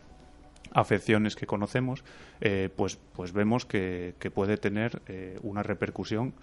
afecciones 0.73 1.35
que 1.35 1.47
conocemos, 1.47 2.05
eh, 2.41 2.69
pues, 2.75 2.99
pues 3.15 3.33
vemos 3.33 3.67
que, 3.67 4.15
que 4.19 4.31
puede 4.31 4.57
tener 4.57 5.03
una 5.43 5.63
repercusión 5.63 6.35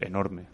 enorme. 0.00 0.46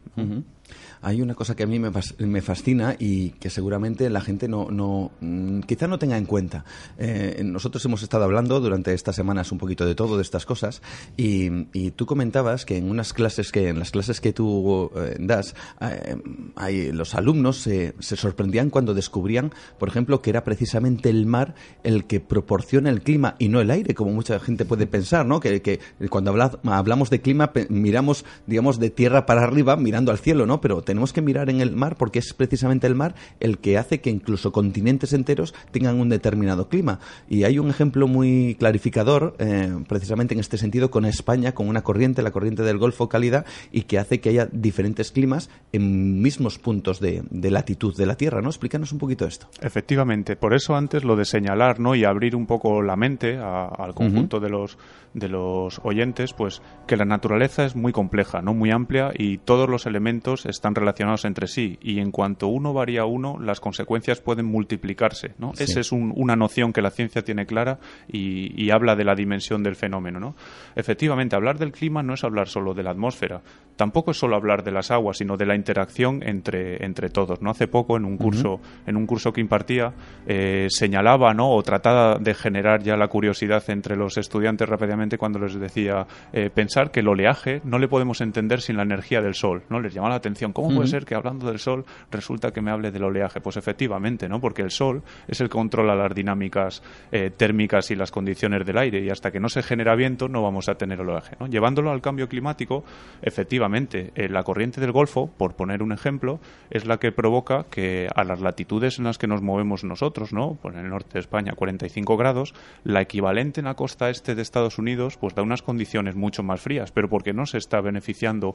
Hay 1.03 1.23
una 1.23 1.35
cosa 1.35 1.57
que 1.57 1.63
a 1.63 1.67
mí 1.67 1.79
me, 1.79 2.43
fascina 2.43 2.95
y 2.99 3.31
que 3.31 3.49
seguramente 3.49 4.11
la 4.11 4.21
gente 4.21 4.49
no, 4.49 4.71
no 4.71 5.13
mm, 5.21 5.61
quizá 5.61 5.87
no 5.87 5.99
tenga 5.99 6.19
en 6.19 6.27
cuenta. 6.27 6.65
Eh, 6.99 7.41
nosotros 7.45 7.85
hemos 7.87 8.03
estado 8.03 8.25
hablando 8.25 8.61
durante 8.61 8.93
estas 8.93 9.17
semanas 9.17 9.51
un 9.51 9.59
poquito 9.59 9.87
de 9.87 9.95
todo, 9.95 10.17
de 10.17 10.23
estas 10.23 10.45
cosas, 10.45 10.83
y, 11.17 11.51
tú 11.93 12.07
comentabas 12.07 12.65
que 12.65 12.77
en 12.77 12.89
unas 12.91 13.13
clases 13.13 13.51
que, 13.51 13.69
en 13.69 13.79
las 13.79 13.91
clases 13.91 14.21
que 14.21 14.33
tú 14.33 14.91
eh, 14.95 15.17
das, 15.19 15.55
eh, 15.81 16.17
hay, 16.55 16.93
los 16.93 17.15
alumnos 17.15 17.57
se, 17.57 17.95
sorprendían 18.01 18.71
cuando 18.71 18.95
descubrían, 18.95 19.53
por 19.79 19.89
ejemplo, 19.89 20.21
que 20.21 20.31
era 20.31 20.45
precisamente 20.45 21.09
el 21.11 21.27
mar 21.27 21.55
el 21.83 22.05
que 22.05 22.21
proporciona 22.21 22.91
el 22.91 23.03
clima 23.03 23.37
y 23.39 23.49
no 23.49 23.61
el 23.61 23.71
aire, 23.71 23.95
como 23.95 24.13
mucha 24.13 24.39
gente 24.39 24.65
puede 24.65 24.87
pensar, 24.87 25.27
¿no? 25.27 25.41
Que, 25.41 25.63
que 25.63 25.81
cuando 26.09 26.31
hablamos 26.65 27.11
de 27.11 27.21
clima 27.21 27.53
miramos, 27.69 28.25
digamos, 28.47 28.79
de 28.79 28.91
tierra 28.91 29.27
para 29.31 29.45
arriba, 29.45 29.77
mirando 29.77 30.11
al 30.11 30.19
cielo, 30.19 30.45
¿no? 30.45 30.61
Pero 30.61 30.83
tenemos 30.83 31.13
que 31.13 31.23
mirar 31.23 31.51
en 31.51 31.61
el 31.61 31.71
mar 31.71 31.95
porque 31.95 32.19
es 32.19 32.35
precisamente 32.35 32.89
el 32.89 32.97
mar 32.97 33.15
el 33.39 33.59
que 33.59 33.79
hace 33.79 34.01
que 34.01 34.11
incluso 34.11 34.51
continentes 34.51 35.13
enteros 35.13 35.55
tengan 35.71 36.01
un 36.01 36.09
determinado 36.09 36.69
clima. 36.69 36.99
Y 37.29 37.45
hay 37.45 37.61
un 37.61 37.71
ejemplo 37.71 38.09
muy 38.09 38.57
clarificador, 38.59 39.37
eh, 39.39 39.73
precisamente 39.87 40.35
en 40.35 40.41
este 40.41 40.59
sentido, 40.59 40.91
con 40.91 41.05
España, 41.05 41.53
con 41.53 41.69
una 41.69 41.83
corriente, 41.83 42.23
la 42.23 42.33
corriente 42.33 42.65
del 42.65 42.79
Golfo 42.79 43.09
Cálida, 43.09 43.45
y 43.71 43.83
que 43.83 44.01
hace 44.01 44.19
que 44.19 44.31
haya 44.31 44.49
diferentes 44.51 45.13
climas 45.13 45.49
en 45.73 46.21
mismos 46.21 46.59
puntos 46.59 46.99
de, 46.99 47.23
latitud 47.31 47.97
de 47.97 48.07
la 48.07 48.17
Tierra, 48.17 48.43
¿no? 48.43 48.49
Explícanos 48.49 48.91
un 48.91 48.99
poquito 48.99 49.27
esto. 49.27 49.47
Efectivamente, 49.63 50.35
por 50.35 50.55
eso 50.55 50.75
antes 50.75 51.05
lo 51.05 51.15
de 51.15 51.25
señalar, 51.25 51.79
¿no? 51.79 51.95
Y 51.95 52.03
abrir 52.03 52.35
un 52.35 52.47
poco 52.47 52.83
la 52.83 52.97
mente 52.97 53.39
al 53.39 53.95
conjunto 53.95 54.41
de 54.41 54.51
los 54.51 54.77
de 55.15 55.29
los 55.29 55.81
oyentes, 55.83 56.33
pues 56.33 56.63
que 56.87 56.97
la 56.97 57.05
naturaleza 57.05 57.65
es 57.65 57.75
muy 57.75 57.93
compleja, 57.93 58.43
no 58.43 58.55
muy 58.55 58.71
amplia 58.71 59.11
y 59.17 59.39
todos 59.39 59.69
los 59.69 59.87
elementos 59.87 60.47
están 60.47 60.75
relacionados 60.75 61.25
entre 61.25 61.47
sí 61.47 61.79
y 61.81 62.01
en 62.01 62.11
cuanto 62.11 62.49
uno 62.49 62.73
varía 62.73 63.05
uno, 63.05 63.39
las 63.41 63.61
consecuencias 63.61 64.21
pueden 64.21 64.47
multiplicarse, 64.47 65.35
¿no? 65.39 65.53
Esa 65.59 65.81
es 65.81 65.93
una 65.93 66.37
noción 66.37 66.73
que 66.73 66.83
la 66.83 66.91
ciencia 66.91 67.23
tiene 67.23 67.47
clara 67.47 67.79
y, 68.09 68.71
habla 68.71 68.95
de 68.95 69.05
la 69.05 69.17
dimensión 69.17 69.65
del 69.65 69.75
fenómeno, 69.75 70.21
¿no? 70.21 70.37
Efectivamente, 70.77 71.35
hablar 71.35 71.59
del 71.59 71.73
clima 71.73 72.05
no 72.05 72.15
es 72.15 72.23
hablar 72.23 72.47
solo 72.47 72.73
de 72.73 72.85
la 72.85 72.93
atmósfera, 72.93 73.43
tampoco 73.75 74.13
es 74.13 74.17
solo 74.19 74.37
hablar 74.37 74.63
de 74.63 74.71
las 74.71 74.93
aguas, 74.93 75.19
sino 75.19 75.37
de 75.37 75.47
la 75.47 75.57
interacción 75.57 76.23
entre, 76.23 76.85
entre 76.85 77.09
todos, 77.09 77.43
¿no? 77.43 77.51
Hace 77.51 77.67
poco 77.67 77.97
en 77.97 78.05
un 78.05 78.17
curso 78.17 78.61
en 78.87 78.97
un 78.97 79.07
curso 79.07 79.33
que 79.33 79.41
impartía 79.41 79.93
eh, 80.27 80.67
señalaba, 80.69 81.35
¿no? 81.35 81.51
O 81.51 81.63
trataba 81.65 82.19
de 82.19 82.35
generar 82.35 82.83
ya 82.83 82.97
la 82.97 83.09
curiosidad 83.09 83.63
entre 83.69 83.97
los 83.97 84.17
estudiantes 84.17 84.69
rápidamente 84.69 85.00
cuando 85.19 85.39
les 85.39 85.55
decía 85.55 86.07
eh, 86.33 86.51
pensar 86.51 86.91
que 86.91 87.01
el 87.01 87.09
oleaje 87.09 87.61
no 87.65 87.79
le 87.79 87.89
podemos 87.89 88.21
entender 88.21 88.61
sin 88.61 88.77
la 88.77 88.83
energía 88.83 89.21
del 89.21 89.35
sol, 89.35 89.63
¿no? 89.69 89.81
Les 89.81 89.95
llama 89.95 90.09
la 90.09 90.17
atención, 90.17 90.53
¿cómo 90.53 90.75
puede 90.75 90.89
ser 90.89 91.05
que 91.05 91.15
hablando 91.15 91.47
del 91.47 91.59
sol 91.59 91.85
resulta 92.11 92.51
que 92.51 92.61
me 92.61 92.71
hable 92.71 92.91
del 92.91 93.05
oleaje? 93.05 93.41
Pues 93.41 93.57
efectivamente, 93.57 94.29
¿no? 94.29 94.41
Porque 94.41 94.63
el 94.63 94.71
sol 94.71 95.03
es 95.27 95.41
el 95.41 95.49
que 95.49 95.53
controla 95.53 95.95
las 95.95 96.15
dinámicas 96.15 96.83
eh, 97.13 97.31
térmicas 97.37 97.91
y 97.91 97.97
las 97.97 98.11
condiciones 98.11 98.67
del 98.67 98.79
aire 98.79 99.01
y 99.05 99.11
hasta 99.11 99.31
que 99.31 99.41
no 99.41 99.49
se 99.49 99.63
genera 99.63 99.95
viento 99.95 100.29
no 100.29 100.43
vamos 100.43 100.69
a 100.69 100.75
tener 100.75 101.01
oleaje, 101.01 101.37
¿no? 101.41 101.47
Llevándolo 101.47 101.91
al 101.91 102.01
cambio 102.01 102.29
climático, 102.29 102.85
efectivamente, 103.23 104.13
eh, 104.15 104.29
la 104.29 104.43
corriente 104.43 104.81
del 104.81 104.93
Golfo, 104.93 105.31
por 105.37 105.55
poner 105.55 105.83
un 105.83 105.93
ejemplo, 105.93 106.41
es 106.71 106.87
la 106.87 106.99
que 106.99 107.13
provoca 107.13 107.65
que 107.71 108.09
a 108.15 108.25
las 108.25 108.41
latitudes 108.41 108.99
en 108.99 109.05
las 109.05 109.19
que 109.19 109.27
nos 109.27 109.43
movemos 109.43 109.85
nosotros, 109.85 110.33
¿no? 110.33 110.55
Por 110.55 110.75
en 110.75 110.85
el 110.85 110.91
norte 110.91 111.15
de 111.15 111.21
España, 111.21 111.53
45 111.55 112.17
grados, 112.17 112.55
la 112.85 113.01
equivalente 113.01 113.61
en 113.61 113.67
la 113.67 113.75
costa 113.75 114.11
este 114.11 114.35
de 114.35 114.43
Estados 114.43 114.79
Unidos 114.79 114.90
pues 115.19 115.35
da 115.35 115.43
unas 115.43 115.63
condiciones 115.63 116.17
mucho 116.17 116.43
más 116.43 116.61
frías, 116.61 116.93
pero 116.93 117.09
porque 117.09 117.33
no 117.33 117.47
se 117.47 117.59
está 117.59 117.81
beneficiando 117.81 118.55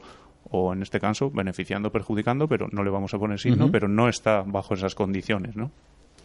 o 0.49 0.73
en 0.73 0.81
este 0.81 0.99
caso 0.99 1.31
beneficiando 1.31 1.91
perjudicando, 1.91 2.47
pero 2.47 2.67
no 2.71 2.83
le 2.83 2.89
vamos 2.89 3.13
a 3.13 3.19
poner 3.19 3.39
signo, 3.39 3.71
pero 3.71 3.88
no 3.88 4.07
está 4.07 4.43
bajo 4.45 4.73
esas 4.73 4.95
condiciones, 4.95 5.55
¿no? 5.55 5.71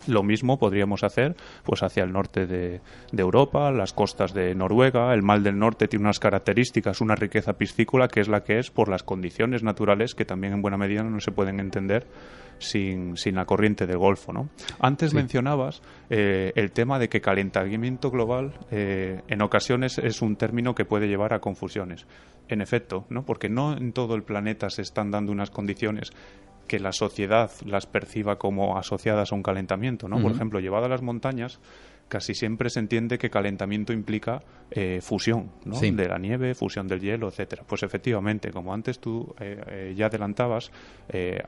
Lo 0.07 0.23
mismo 0.23 0.59
podríamos 0.59 1.05
hacer 1.05 1.37
pues 1.63 1.83
hacia 1.83 2.05
el 2.05 2.13
norte 2.13 2.47
de, 2.47 2.81
Europa, 3.13 3.71
las 3.71 3.93
costas 3.93 4.33
de 4.33 4.55
Noruega. 4.55 5.13
El 5.13 5.23
Mal 5.23 5.43
del 5.43 5.59
Norte 5.59 5.89
tiene 5.89 6.05
unas 6.05 6.19
características, 6.19 7.03
una 7.03 7.17
riqueza 7.17 7.59
piscícola 7.59 8.09
que 8.09 8.21
es 8.21 8.29
la 8.29 8.43
que 8.43 8.59
es 8.59 8.71
por 8.71 8.89
las 8.89 9.03
condiciones 9.03 9.63
naturales 9.63 10.15
que 10.15 10.25
también 10.25 10.55
en 10.55 10.63
buena 10.63 10.79
medida 10.79 11.03
no 11.03 11.21
se 11.21 11.33
pueden 11.33 11.61
entender 11.61 12.07
sin, 12.61 13.17
la 13.35 13.45
corriente 13.45 13.87
del 13.87 13.99
Golfo. 13.99 14.33
¿no? 14.33 14.49
Antes 14.79 15.15
mencionabas 15.15 15.83
eh, 16.09 16.53
el 16.55 16.71
tema 16.73 16.99
de 16.99 17.09
que 17.09 17.21
calentamiento 17.21 18.11
global 18.11 18.53
eh, 18.71 19.23
en 19.29 19.43
ocasiones 19.43 19.99
es 19.99 20.23
un 20.23 20.37
término 20.37 20.75
que 20.75 20.85
puede 20.85 21.09
llevar 21.09 21.35
a 21.35 21.41
confusiones. 21.41 22.07
En 22.49 22.61
efecto, 22.61 23.07
¿no? 23.09 23.25
porque 23.25 23.49
no 23.49 23.77
en 23.77 23.93
todo 23.93 24.15
el 24.15 24.23
planeta 24.23 24.71
se 24.71 24.83
están 24.83 25.11
dando 25.11 25.33
unas 25.33 25.51
condiciones 25.51 26.13
que 26.67 26.79
la 26.79 26.93
sociedad 26.93 27.51
las 27.65 27.87
perciba 27.87 28.39
como 28.39 28.79
asociadas 28.79 29.33
a 29.33 29.35
un 29.35 29.43
calentamiento. 29.43 30.09
¿no? 30.09 30.21
Por 30.21 30.33
ejemplo, 30.33 30.61
llevado 30.61 30.87
a 30.87 30.89
las 30.89 31.03
montañas, 31.03 31.59
casi 32.11 32.35
siempre 32.35 32.69
se 32.69 32.81
entiende 32.81 33.17
que 33.17 33.31
calentamiento 33.31 33.95
implica 33.95 34.43
eh, 34.71 34.99
fusión 35.01 35.51
¿no? 35.65 35.81
de 35.81 36.09
la 36.09 36.19
nieve, 36.19 36.55
fusión 36.55 36.87
del 36.87 37.01
hielo, 37.01 37.29
etcétera. 37.29 37.63
Pues 37.67 37.83
efectivamente, 37.83 38.51
como 38.51 38.75
antes 38.75 38.99
tú 38.99 39.35
eh, 39.41 39.63
eh, 39.69 39.95
ya 39.97 40.07
adelantabas, 40.07 40.71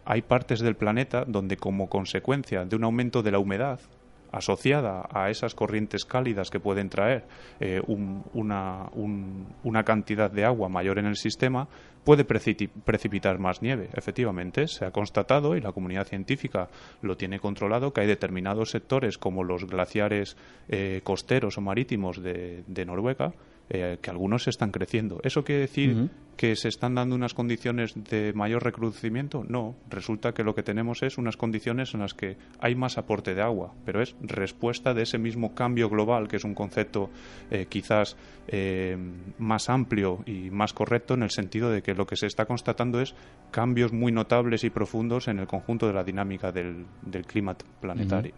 hay 0.04 0.22
partes 0.22 0.60
del 0.60 0.76
planeta 0.76 1.24
donde 1.26 1.56
como 1.56 1.88
consecuencia 1.88 2.64
de 2.64 2.76
un 2.76 2.84
aumento 2.84 3.22
de 3.22 3.32
la 3.32 3.38
humedad 3.38 3.80
asociada 4.30 5.08
a 5.12 5.28
esas 5.28 5.54
corrientes 5.54 6.04
cálidas 6.04 6.48
que 6.48 6.58
pueden 6.58 6.88
traer 6.88 7.24
una, 7.86 8.88
una, 8.94 9.82
cantidad 9.84 10.30
de 10.30 10.44
agua 10.44 10.68
mayor 10.70 10.98
en 10.98 11.06
el 11.06 11.16
sistema, 11.16 11.68
puede 12.04 12.24
precipitar 12.24 13.38
más 13.38 13.62
nieve. 13.62 13.88
Efectivamente, 13.94 14.68
se 14.68 14.84
ha 14.84 14.90
constatado 14.90 15.56
y 15.56 15.60
la 15.60 15.72
comunidad 15.72 16.06
científica 16.06 16.68
lo 17.00 17.16
tiene 17.16 17.38
controlado 17.38 17.92
que 17.92 18.02
hay 18.02 18.06
determinados 18.06 18.70
sectores 18.70 19.18
como 19.18 19.44
los 19.44 19.66
glaciares 19.66 20.36
eh, 20.68 21.00
costeros 21.04 21.58
o 21.58 21.60
marítimos 21.60 22.22
de, 22.22 22.64
de 22.66 22.84
Noruega 22.84 23.32
eh, 23.70 23.98
que 24.02 24.10
algunos 24.10 24.48
están 24.48 24.70
creciendo. 24.70 25.20
¿Eso 25.22 25.44
quiere 25.44 25.62
decir 25.62 26.10
que 26.36 26.56
se 26.56 26.68
están 26.68 26.94
dando 26.94 27.14
unas 27.14 27.34
condiciones 27.34 27.94
de 27.94 28.32
mayor 28.32 28.64
recrudecimiento? 28.64 29.44
No, 29.48 29.76
resulta 29.88 30.32
que 30.32 30.42
lo 30.42 30.54
que 30.54 30.62
tenemos 30.62 31.02
es 31.02 31.16
unas 31.18 31.36
condiciones 31.36 31.94
en 31.94 32.00
las 32.00 32.14
que 32.14 32.36
hay 32.58 32.74
más 32.74 32.98
aporte 32.98 33.34
de 33.34 33.42
agua, 33.42 33.72
pero 33.84 34.02
es 34.02 34.16
respuesta 34.20 34.94
de 34.94 35.02
ese 35.02 35.18
mismo 35.18 35.54
cambio 35.54 35.88
global, 35.88 36.28
que 36.28 36.36
es 36.36 36.44
un 36.44 36.54
concepto 36.54 37.10
eh, 37.50 37.66
quizás 37.68 38.16
eh, 38.48 38.96
más 39.38 39.70
amplio 39.70 40.22
y 40.26 40.50
más 40.50 40.72
correcto 40.72 41.14
en 41.14 41.22
el 41.22 41.30
sentido 41.30 41.70
de 41.70 41.82
que 41.82 41.94
lo 41.94 42.06
que 42.06 42.16
se 42.16 42.26
está 42.26 42.46
constatando 42.46 43.00
es 43.00 43.14
cambios 43.50 43.92
muy 43.92 44.12
notables 44.12 44.64
y 44.64 44.70
profundos 44.70 45.28
en 45.28 45.38
el 45.38 45.46
conjunto 45.46 45.86
de 45.86 45.92
la 45.92 46.04
dinámica 46.04 46.50
del, 46.52 46.86
clima 47.26 47.56
planetario. 47.80 48.34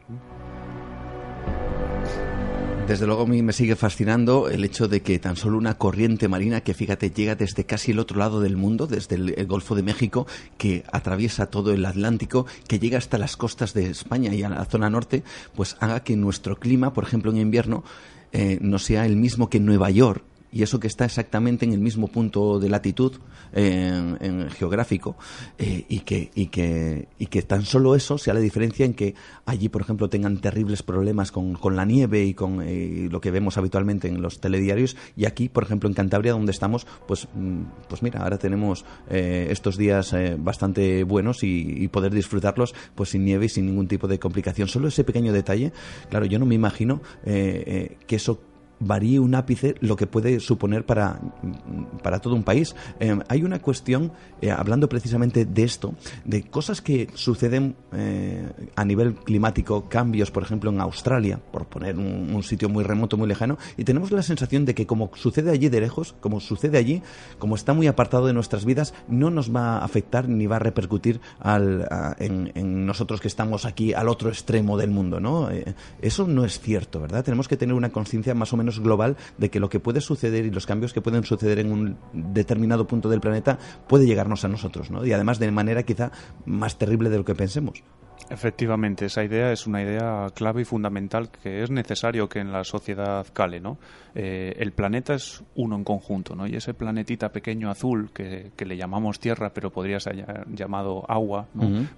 Desde 2.86 3.06
luego 3.06 3.22
a 3.22 3.26
mí 3.26 3.42
me 3.42 3.54
sigue 3.54 3.76
fascinando 3.76 4.50
el 4.50 4.62
hecho 4.62 4.88
de 4.88 5.00
que 5.00 5.18
tan 5.18 5.36
solo 5.36 5.56
una 5.56 5.78
corriente 5.78 6.28
marina 6.28 6.60
que 6.60 6.74
fíjate 6.74 7.10
llega 7.10 7.34
desde 7.34 7.64
casi 7.64 7.92
el 7.92 7.98
otro 7.98 8.18
lado 8.18 8.42
del 8.42 8.58
mundo, 8.58 8.86
desde 8.86 9.14
el, 9.14 9.46
Golfo 9.46 9.74
de 9.74 9.82
México, 9.82 10.26
que 10.58 10.84
atraviesa 10.92 11.46
todo 11.46 11.72
el 11.72 11.86
Atlántico, 11.86 12.44
que 12.68 12.78
llega 12.78 12.98
hasta 12.98 13.16
las 13.16 13.38
costas 13.38 13.72
de 13.72 13.88
España 13.88 14.34
y 14.34 14.42
a 14.42 14.50
la 14.50 14.66
zona 14.66 14.90
norte, 14.90 15.24
pues 15.54 15.78
haga 15.80 16.04
que 16.04 16.14
nuestro 16.14 16.56
clima, 16.56 16.92
por 16.92 17.04
ejemplo 17.04 17.30
en 17.30 17.38
invierno, 17.38 17.84
eh, 18.32 18.58
no 18.60 18.78
sea 18.78 19.06
el 19.06 19.16
mismo 19.16 19.48
que 19.48 19.56
en 19.56 19.64
Nueva 19.64 19.88
York, 19.88 20.22
y 20.54 20.62
eso 20.62 20.78
que 20.78 20.86
está 20.86 21.04
exactamente 21.04 21.64
en 21.64 21.72
el 21.72 21.80
mismo 21.80 22.06
punto 22.06 22.60
de 22.60 22.68
latitud 22.68 23.12
en, 23.52 24.48
geográfico 24.50 25.16
eh, 25.58 25.84
y, 25.88 26.00
que, 26.00 26.30
y, 26.32 26.46
que, 26.46 27.08
y 27.18 27.26
que 27.26 27.42
tan 27.42 27.64
solo 27.64 27.96
eso 27.96 28.18
sea 28.18 28.34
la 28.34 28.40
diferencia 28.40 28.86
en 28.86 28.94
que 28.94 29.16
allí, 29.46 29.68
por 29.68 29.82
ejemplo, 29.82 30.08
tengan 30.08 30.40
terribles 30.40 30.84
problemas 30.84 31.32
con, 31.32 31.54
con 31.54 31.74
la 31.74 31.84
nieve 31.84 32.24
y 32.24 32.34
con 32.34 32.62
eh, 32.62 33.08
lo 33.10 33.20
que 33.20 33.32
vemos 33.32 33.58
habitualmente 33.58 34.06
en 34.06 34.22
los 34.22 34.40
telediarios 34.40 34.96
y 35.16 35.24
aquí, 35.24 35.48
por 35.48 35.64
ejemplo, 35.64 35.88
en 35.88 35.94
Cantabria, 35.94 36.32
donde 36.32 36.52
estamos, 36.52 36.86
pues, 37.08 37.26
mm, 37.34 37.62
pues 37.88 38.04
mira, 38.04 38.20
ahora 38.22 38.38
tenemos 38.38 38.84
eh, 39.10 39.48
estos 39.50 39.76
días 39.76 40.14
bastante 40.38 41.02
buenos 41.02 41.42
y, 41.42 41.88
poder 41.88 42.12
disfrutarlos 42.12 42.74
pues 42.94 43.10
sin 43.10 43.24
nieve 43.24 43.46
y 43.46 43.48
sin 43.48 43.66
ningún 43.66 43.88
tipo 43.88 44.08
de 44.08 44.18
complicación. 44.18 44.68
Solo 44.68 44.88
ese 44.88 45.04
pequeño 45.04 45.32
detalle, 45.32 45.72
claro, 46.10 46.26
yo 46.26 46.38
no 46.38 46.46
me 46.46 46.54
imagino 46.54 47.02
que 47.24 47.96
eso 48.08 48.40
varíe 48.80 49.18
un 49.20 49.34
ápice 49.34 49.74
lo 49.80 49.96
que 49.96 50.06
puede 50.06 50.40
suponer 50.40 50.84
para, 50.84 51.20
para 52.02 52.20
todo 52.20 52.34
un 52.34 52.42
país. 52.42 52.74
Eh, 53.00 53.18
hay 53.28 53.42
una 53.42 53.60
cuestión, 53.60 54.12
eh, 54.40 54.50
hablando 54.50 54.88
precisamente 54.88 55.44
de 55.44 55.62
esto, 55.62 55.94
de 56.24 56.42
cosas 56.42 56.80
que 56.80 57.08
suceden 57.14 57.76
eh, 57.92 58.48
a 58.74 58.84
nivel 58.84 59.14
climático, 59.14 59.88
cambios, 59.88 60.30
por 60.30 60.42
ejemplo, 60.42 60.70
en 60.70 60.80
Australia, 60.80 61.40
por 61.52 61.66
poner 61.66 61.96
un, 61.96 62.42
sitio 62.44 62.68
muy 62.68 62.84
remoto, 62.84 63.16
muy 63.16 63.26
lejano, 63.26 63.56
y 63.78 63.84
tenemos 63.84 64.10
la 64.10 64.22
sensación 64.22 64.66
de 64.66 64.74
que 64.74 64.86
como 64.86 65.10
sucede 65.14 65.50
allí 65.50 65.70
de 65.70 65.80
lejos, 65.80 66.14
como 66.20 66.40
sucede 66.40 66.76
allí, 66.76 67.02
como 67.38 67.54
está 67.54 67.72
muy 67.72 67.86
apartado 67.86 68.26
de 68.26 68.34
nuestras 68.34 68.66
vidas, 68.66 68.92
no 69.08 69.30
nos 69.30 69.54
va 69.54 69.78
a 69.78 69.84
afectar 69.84 70.28
ni 70.28 70.46
va 70.46 70.56
a 70.56 70.58
repercutir 70.58 71.20
al, 71.40 71.88
en, 72.18 72.84
nosotros 72.84 73.22
que 73.22 73.28
estamos 73.28 73.64
aquí 73.64 73.94
al 73.94 74.08
otro 74.08 74.28
extremo 74.28 74.76
del 74.76 74.90
mundo, 74.90 75.20
¿no? 75.20 75.48
eso 76.02 76.26
no 76.26 76.44
es 76.44 76.60
cierto, 76.60 77.00
¿verdad? 77.00 77.24
Tenemos 77.24 77.48
que 77.48 77.56
tener 77.56 77.74
una 77.74 77.90
conciencia 77.90 78.34
más 78.34 78.52
o 78.52 78.56
menos 78.56 78.63
global 78.80 79.16
de 79.38 79.50
que 79.50 79.60
lo 79.60 79.68
que 79.68 79.80
puede 79.80 80.00
suceder 80.00 80.44
y 80.44 80.50
los 80.50 80.66
cambios 80.66 80.92
que 80.92 81.00
pueden 81.00 81.24
suceder 81.24 81.58
en 81.58 81.72
un 81.72 81.96
determinado 82.12 82.86
punto 82.86 83.08
del 83.08 83.20
planeta 83.20 83.58
puede 83.88 84.06
llegarnos 84.06 84.44
a 84.44 84.48
nosotros, 84.48 84.90
¿no? 84.90 85.04
Y 85.04 85.12
además 85.12 85.38
de 85.38 85.50
manera 85.50 85.82
quizá 85.82 86.12
más 86.46 86.78
terrible 86.78 87.10
de 87.10 87.18
lo 87.18 87.24
que 87.24 87.34
pensemos. 87.34 87.82
Efectivamente, 88.30 89.06
esa 89.06 89.22
idea 89.22 89.52
es 89.52 89.66
una 89.66 89.82
idea 89.82 90.26
clave 90.34 90.62
y 90.62 90.64
fundamental 90.64 91.30
que 91.30 91.62
es 91.62 91.70
necesario 91.70 92.28
que 92.28 92.38
en 92.38 92.52
la 92.52 92.64
sociedad 92.64 93.26
cale, 93.32 93.60
¿no? 93.60 93.78
Eh, 94.14 94.54
el 94.58 94.72
planeta 94.72 95.14
es 95.14 95.42
uno 95.56 95.76
en 95.76 95.84
conjunto, 95.84 96.34
¿no? 96.34 96.46
Y 96.46 96.54
ese 96.54 96.72
planetita 96.72 97.30
pequeño 97.30 97.70
azul 97.70 98.10
que, 98.12 98.52
le 98.64 98.76
llamamos 98.76 99.20
Tierra, 99.20 99.52
pero 99.52 99.70
podría 99.70 100.00
ser 100.00 100.24
llamado 100.48 101.04
agua, 101.08 101.48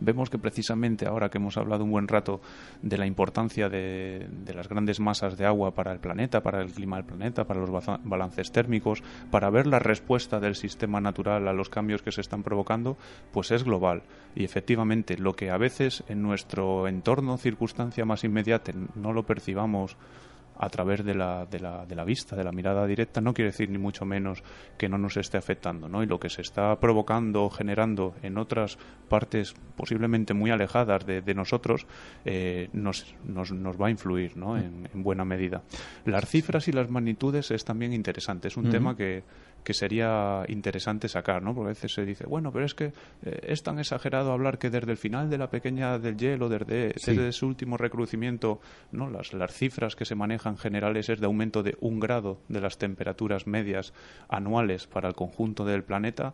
Vemos 0.01 0.31
que 0.31 0.39
precisamente 0.39 1.07
ahora 1.07 1.29
que 1.29 1.39
hemos 1.39 1.57
hablado 1.57 1.85
un 1.85 1.91
buen 1.91 2.09
rato 2.09 2.41
de 2.83 2.99
la 2.99 3.07
importancia 3.07 3.69
de, 3.69 4.27
las 4.53 4.69
grandes 4.69 4.99
masas 4.99 5.37
de 5.37 5.47
agua 5.47 5.75
para 5.75 5.93
el 5.93 6.01
planeta, 6.01 6.43
para 6.43 6.61
el 6.61 6.73
clima 6.73 6.97
del 6.97 7.05
planeta, 7.05 7.45
para 7.45 7.61
los 7.61 7.71
balances 8.05 8.51
térmicos, 8.51 9.03
para 9.31 9.51
ver 9.51 9.67
la 9.67 9.79
respuesta 9.79 10.41
del 10.41 10.57
sistema 10.57 11.01
natural 11.01 11.47
a 11.47 11.53
los 11.53 11.69
cambios 11.69 12.03
que 12.03 12.13
se 12.13 12.21
están 12.21 12.43
provocando, 12.43 12.97
pues 13.33 13.51
es 13.51 13.63
global. 13.63 14.03
Y 14.35 14.45
efectivamente, 14.45 15.17
lo 15.17 15.35
que 15.35 15.51
a 15.51 15.57
veces 15.57 16.05
en 16.09 16.16
nuestro 16.23 16.89
entorno, 16.89 17.37
circunstancia 17.39 18.05
más 18.05 18.25
inmediata, 18.25 18.73
no 18.95 19.13
lo 19.13 19.25
percibamos 19.25 19.97
a 20.59 20.69
través 20.69 21.05
de 21.05 21.15
la, 21.15 21.47
de, 21.47 21.61
la, 21.61 21.87
de 21.87 21.95
la 21.95 22.05
vista, 22.05 22.37
de 22.37 22.45
la 22.45 22.53
mirada 22.53 22.87
directa, 22.87 23.21
no 23.21 23.35
quiere 23.35 23.51
decir 23.51 23.71
ni 23.71 23.79
mucho 23.79 24.05
menos 24.05 24.43
que 24.79 24.89
no 24.89 24.99
nos 24.99 25.17
esté 25.17 25.37
afectando, 25.37 25.89
¿no? 25.89 26.03
Y 26.03 26.07
lo 26.07 26.19
que 26.19 26.31
se 26.31 26.43
está 26.43 26.79
provocando 26.81 27.45
o 27.45 27.51
generando 27.51 28.15
en 28.23 28.39
otras 28.39 28.79
partes 29.09 29.55
posiblemente 29.77 30.35
muy 30.35 30.51
alejadas 30.51 31.05
de, 31.07 31.21
de 31.21 31.35
nosotros 31.35 31.87
eh, 32.25 32.69
nos, 32.73 33.15
nos, 33.25 33.53
nos, 33.53 33.81
va 33.81 33.89
a 33.89 33.91
influir, 33.91 34.37
¿no? 34.37 34.57
En, 34.57 34.87
buena 34.95 35.25
medida. 35.25 35.63
Las 36.05 36.29
cifras 36.29 36.69
y 36.69 36.73
las 36.73 36.91
magnitudes 36.91 37.51
es 37.51 37.65
también 37.65 37.93
interesante. 37.93 38.49
Es 38.49 38.57
un 38.57 38.71
tema 38.71 38.97
que 38.97 39.23
que 39.67 39.75
sería 39.75 40.45
interesante 40.47 41.09
sacar, 41.09 41.43
¿no? 41.43 41.53
Porque 41.53 41.71
a 41.71 41.75
veces 41.75 41.93
se 41.93 42.05
dice, 42.05 42.25
bueno, 42.25 42.53
pero 42.53 42.65
es 42.65 42.75
que 42.75 42.93
eh, 43.25 43.41
es 43.49 43.65
tan 43.65 43.81
exagerado 43.81 44.31
hablar 44.31 44.59
que 44.59 44.71
desde 44.71 44.93
el 44.93 44.97
final 44.97 45.29
de 45.29 45.39
la 45.39 45.51
pequeña 45.51 45.99
del 45.99 46.17
hielo, 46.17 46.49
desde, 46.49 46.95
desde 46.95 47.33
su 47.33 47.49
último 47.49 47.77
recrudecimiento, 47.77 48.61
¿no? 48.93 49.11
Las, 49.11 49.33
las 49.33 49.53
cifras 49.53 49.97
que 49.97 50.05
se 50.05 50.15
manejan 50.15 50.57
generales 50.57 51.09
es 51.09 51.19
de 51.19 51.27
aumento 51.27 51.65
de 51.65 51.77
un 51.81 51.99
grado 51.99 52.39
de 52.49 52.61
las 52.61 52.79
temperaturas 52.79 53.49
medias 53.49 53.93
anuales 54.29 54.87
para 54.87 55.09
el 55.09 55.17
conjunto 55.17 55.65
del 55.65 55.83
planeta. 55.83 56.33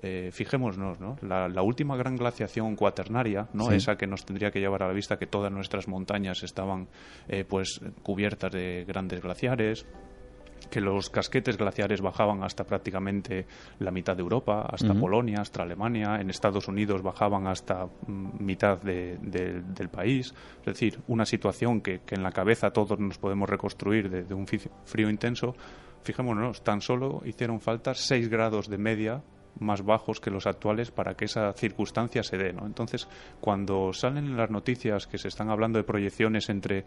Eh, 0.00 0.30
fijémonos, 0.32 1.00
¿no? 1.00 1.16
La, 1.22 1.62
última 1.62 1.96
gran 1.96 2.14
glaciación 2.14 2.76
cuaternaria, 2.76 3.48
¿no? 3.54 3.72
Esa 3.72 3.96
que 3.96 4.06
nos 4.06 4.24
tendría 4.24 4.52
que 4.52 4.60
llevar 4.60 4.84
a 4.84 4.86
la 4.86 4.92
vista 4.92 5.18
que 5.18 5.26
todas 5.26 5.50
nuestras 5.50 5.88
montañas 5.88 6.44
estaban 6.44 6.86
eh, 7.26 7.44
pues 7.44 7.80
cubiertas 8.04 8.52
de 8.52 8.84
grandes 8.86 9.20
glaciares, 9.20 9.84
que 10.70 10.80
los 10.80 11.10
casquetes 11.10 11.56
glaciares 11.56 12.00
bajaban 12.00 12.42
hasta 12.42 12.64
prácticamente 12.64 13.46
la 13.78 13.90
mitad 13.90 14.16
de 14.16 14.22
Europa, 14.22 14.66
hasta 14.70 14.94
Polonia, 14.94 15.40
hasta 15.40 15.62
Alemania, 15.62 16.20
en 16.20 16.30
Estados 16.30 16.68
Unidos 16.68 17.02
bajaban 17.02 17.46
hasta 17.46 17.86
mm, 17.86 18.44
mitad 18.44 18.78
del 18.78 19.88
país. 19.90 20.34
Es 20.60 20.66
decir, 20.66 20.98
una 21.08 21.24
situación 21.24 21.80
que, 21.80 22.00
en 22.10 22.22
la 22.22 22.32
cabeza 22.32 22.70
todos 22.70 22.98
nos 22.98 23.18
podemos 23.18 23.48
reconstruir 23.48 24.10
de, 24.10 24.34
un 24.34 24.46
frío 24.46 25.10
intenso. 25.10 25.54
Fijémonos, 26.02 26.62
tan 26.62 26.80
solo 26.80 27.22
hicieron 27.24 27.60
falta 27.60 27.94
6 27.94 28.28
grados 28.28 28.68
de 28.68 28.78
media 28.78 29.22
más 29.60 29.84
bajos 29.84 30.20
que 30.20 30.30
los 30.30 30.46
actuales 30.46 30.90
para 30.90 31.14
que 31.14 31.24
esa 31.24 31.52
circunstancia 31.52 32.22
se 32.22 32.36
dé. 32.36 32.52
¿no? 32.52 32.66
Entonces, 32.66 33.08
cuando 33.40 33.92
salen 33.92 34.36
las 34.36 34.50
noticias 34.50 35.06
que 35.06 35.18
se 35.18 35.28
están 35.28 35.50
hablando 35.50 35.78
de 35.78 35.84
proyecciones 35.84 36.48
entre 36.48 36.84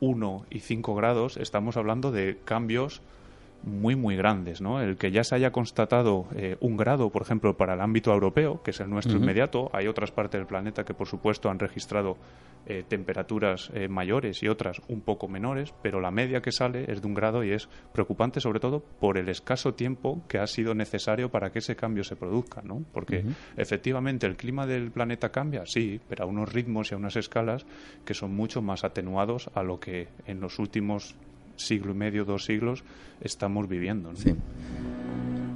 1 0.00 0.46
y 0.50 0.60
5 0.60 0.94
grados, 0.94 1.36
estamos 1.36 1.76
hablando 1.76 2.10
de 2.10 2.38
cambios 2.44 3.02
muy, 3.62 3.96
muy 3.96 4.16
grandes. 4.16 4.60
¿no? 4.60 4.80
El 4.80 4.96
que 4.96 5.10
ya 5.10 5.24
se 5.24 5.34
haya 5.34 5.50
constatado 5.50 6.26
eh, 6.34 6.56
un 6.60 6.76
grado, 6.76 7.10
por 7.10 7.22
ejemplo, 7.22 7.56
para 7.56 7.74
el 7.74 7.80
ámbito 7.80 8.12
europeo, 8.12 8.62
que 8.62 8.70
es 8.70 8.80
el 8.80 8.90
nuestro 8.90 9.16
inmediato, 9.16 9.70
hay 9.72 9.86
otras 9.86 10.10
partes 10.10 10.40
del 10.40 10.46
planeta 10.46 10.84
que, 10.84 10.94
por 10.94 11.06
supuesto, 11.06 11.50
han 11.50 11.58
registrado 11.58 12.16
eh, 12.66 12.84
temperaturas 12.86 13.70
eh, 13.72 13.88
mayores 13.88 14.42
y 14.42 14.48
otras 14.48 14.82
un 14.88 15.00
poco 15.00 15.28
menores, 15.28 15.72
pero 15.82 16.00
la 16.00 16.10
media 16.10 16.42
que 16.42 16.52
sale 16.52 16.90
es 16.90 17.00
de 17.00 17.06
un 17.06 17.14
grado 17.14 17.42
y 17.42 17.52
es 17.52 17.68
preocupante, 17.92 18.40
sobre 18.40 18.60
todo 18.60 18.80
por 18.80 19.16
el 19.16 19.28
escaso 19.28 19.74
tiempo 19.74 20.22
que 20.28 20.38
ha 20.38 20.46
sido 20.46 20.74
necesario 20.74 21.30
para 21.30 21.50
que 21.50 21.60
ese 21.60 21.76
cambio 21.76 22.04
se 22.04 22.16
produzca. 22.16 22.60
¿no? 22.62 22.84
Porque, 22.92 23.24
efectivamente, 23.56 24.26
el 24.26 24.36
clima 24.36 24.66
del 24.66 24.90
planeta 24.90 25.30
cambia, 25.30 25.64
sí, 25.66 26.00
pero 26.08 26.24
a 26.24 26.26
unos 26.26 26.52
ritmos 26.52 26.90
y 26.90 26.94
a 26.94 26.98
unas 26.98 27.16
escalas 27.16 27.64
que 28.04 28.14
son 28.14 28.34
mucho 28.34 28.60
más 28.60 28.84
atenuados 28.84 29.50
a 29.54 29.62
lo 29.62 29.80
que 29.80 30.08
en 30.26 30.40
los 30.40 30.58
últimos 30.58 31.16
siglo 31.58 31.92
y 31.92 31.94
medio, 31.94 32.24
dos 32.24 32.44
siglos, 32.44 32.84
estamos 33.20 33.68
viviendo. 33.68 34.14
Sí. 34.16 34.34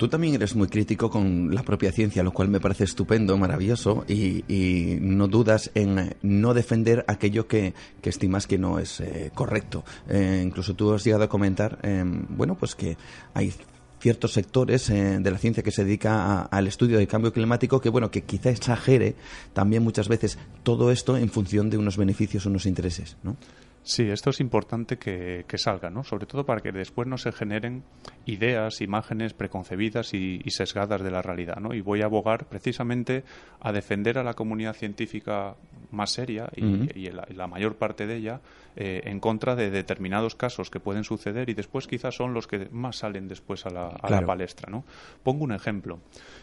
Tú 0.03 0.09
también 0.09 0.35
eres 0.35 0.57
muy 0.57 0.67
crítico 0.67 1.09
con 1.09 1.55
la 1.55 1.63
propia 1.63 1.93
ciencia, 1.93 2.25
lo 2.25 2.33
cual 2.33 2.49
me 2.49 2.59
parece 2.59 2.83
estupendo, 2.83 3.39
maravilloso, 3.39 4.05
y, 4.09 4.99
no 5.01 5.29
dudas 5.29 5.71
en 5.77 6.17
no 6.23 6.55
defender 6.55 7.05
aquello 7.07 7.47
que, 7.47 7.73
estimas 8.03 8.49
que 8.49 8.59
no 8.59 8.81
es 8.81 8.99
eh, 8.99 9.31
correcto. 9.33 9.85
Eh, 10.09 10.43
incluso 10.45 10.75
tú 10.75 10.93
has 10.93 11.05
llegado 11.05 11.23
a 11.23 11.29
comentar, 11.29 11.79
em, 11.85 12.27
bueno, 12.31 12.57
pues 12.57 12.75
que 12.75 12.97
hay 13.33 13.53
ciertos 14.01 14.33
sectores 14.33 14.91
eh, 14.91 15.21
de 15.21 15.31
la 15.31 15.39
ciencia 15.39 15.63
que 15.63 15.71
se 15.71 15.85
dedica 15.85 16.43
al 16.43 16.67
estudio 16.67 16.99
del 16.99 17.07
cambio 17.07 17.33
climático 17.33 17.81
que 17.81 17.89
bueno 17.89 18.11
que 18.11 18.23
quizá 18.23 18.51
exagere 18.51 19.15
también 19.53 19.85
muchas 19.85 20.09
veces 20.09 20.39
todo 20.65 20.91
esto 20.91 21.17
en 21.17 21.29
función 21.29 21.71
de 21.71 21.79
unos 21.79 21.97
beneficios 21.97 22.45
o 22.45 22.49
unos 22.49 22.67
intereses 22.67 23.17
¿no? 23.23 23.37
Sí, 23.85 24.09
esto 24.09 24.31
es 24.31 24.39
importante 24.39 24.97
que, 24.97 25.45
salga, 25.57 25.91
¿no? 25.91 26.05
Sobre 26.05 26.27
todo 26.27 26.47
para 26.47 26.61
que 26.61 26.71
después 26.71 27.09
no 27.09 27.19
se 27.19 27.33
generen 27.33 27.83
ideas, 28.27 28.81
imágenes 28.81 29.35
preconcebidas 29.35 30.15
y, 30.15 30.41
sesgadas 30.51 31.03
de 31.03 31.11
la 31.11 31.21
realidad, 31.21 31.57
¿no? 31.57 31.75
Y 31.75 31.81
voy 31.81 32.03
a 32.03 32.05
abogar 32.05 32.47
precisamente 32.47 33.25
a 33.61 33.73
defender 33.73 34.19
a 34.19 34.23
la 34.23 34.35
comunidad 34.35 34.75
científica 34.75 35.57
más 35.91 36.11
seria 36.11 36.49
y, 36.55 37.11
la, 37.11 37.47
mayor 37.49 37.75
parte 37.75 38.07
de 38.07 38.17
ella 38.17 38.41
eh, 38.77 39.03
en 39.05 39.19
contra 39.19 39.57
de 39.57 39.71
determinados 39.71 40.37
casos 40.37 40.71
que 40.71 40.81
pueden 40.81 41.05
suceder 41.05 41.51
y 41.51 41.55
después 41.55 41.87
quizás 41.87 42.15
son 42.15 42.33
los 42.33 42.47
que 42.47 42.69
más 42.71 42.97
salen 42.97 43.29
después 43.29 43.67
a 43.67 43.71
la, 43.71 44.23
palestra, 44.25 44.71
¿no? 44.71 44.85
Pongo 45.25 45.43
un 45.43 45.53
ejemplo. 45.53 45.99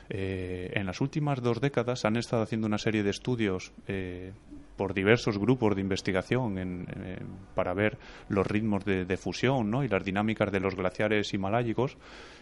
Eh, 0.10 0.72
en 0.74 0.86
las 0.86 1.00
últimas 1.00 1.42
dos 1.42 1.62
décadas 1.62 2.04
han 2.04 2.18
estado 2.18 2.44
haciendo 2.44 2.68
una 2.68 2.78
serie 2.78 3.02
de 3.02 3.12
estudios 3.12 3.72
eh, 3.88 4.34
por 4.80 4.94
diversos 4.94 5.38
grupos 5.38 5.76
de 5.76 5.82
investigación 5.82 6.88
para 7.54 7.74
ver 7.74 7.98
los 8.30 8.48
ritmos 8.48 8.86
de, 8.86 9.18
fusión 9.18 9.70
¿no? 9.70 9.84
y 9.84 9.90
las 9.90 10.06
dinámicas 10.06 10.54
de 10.54 10.62
los 10.62 10.74
glaciares 10.74 11.34
himalayicos. 11.34 11.98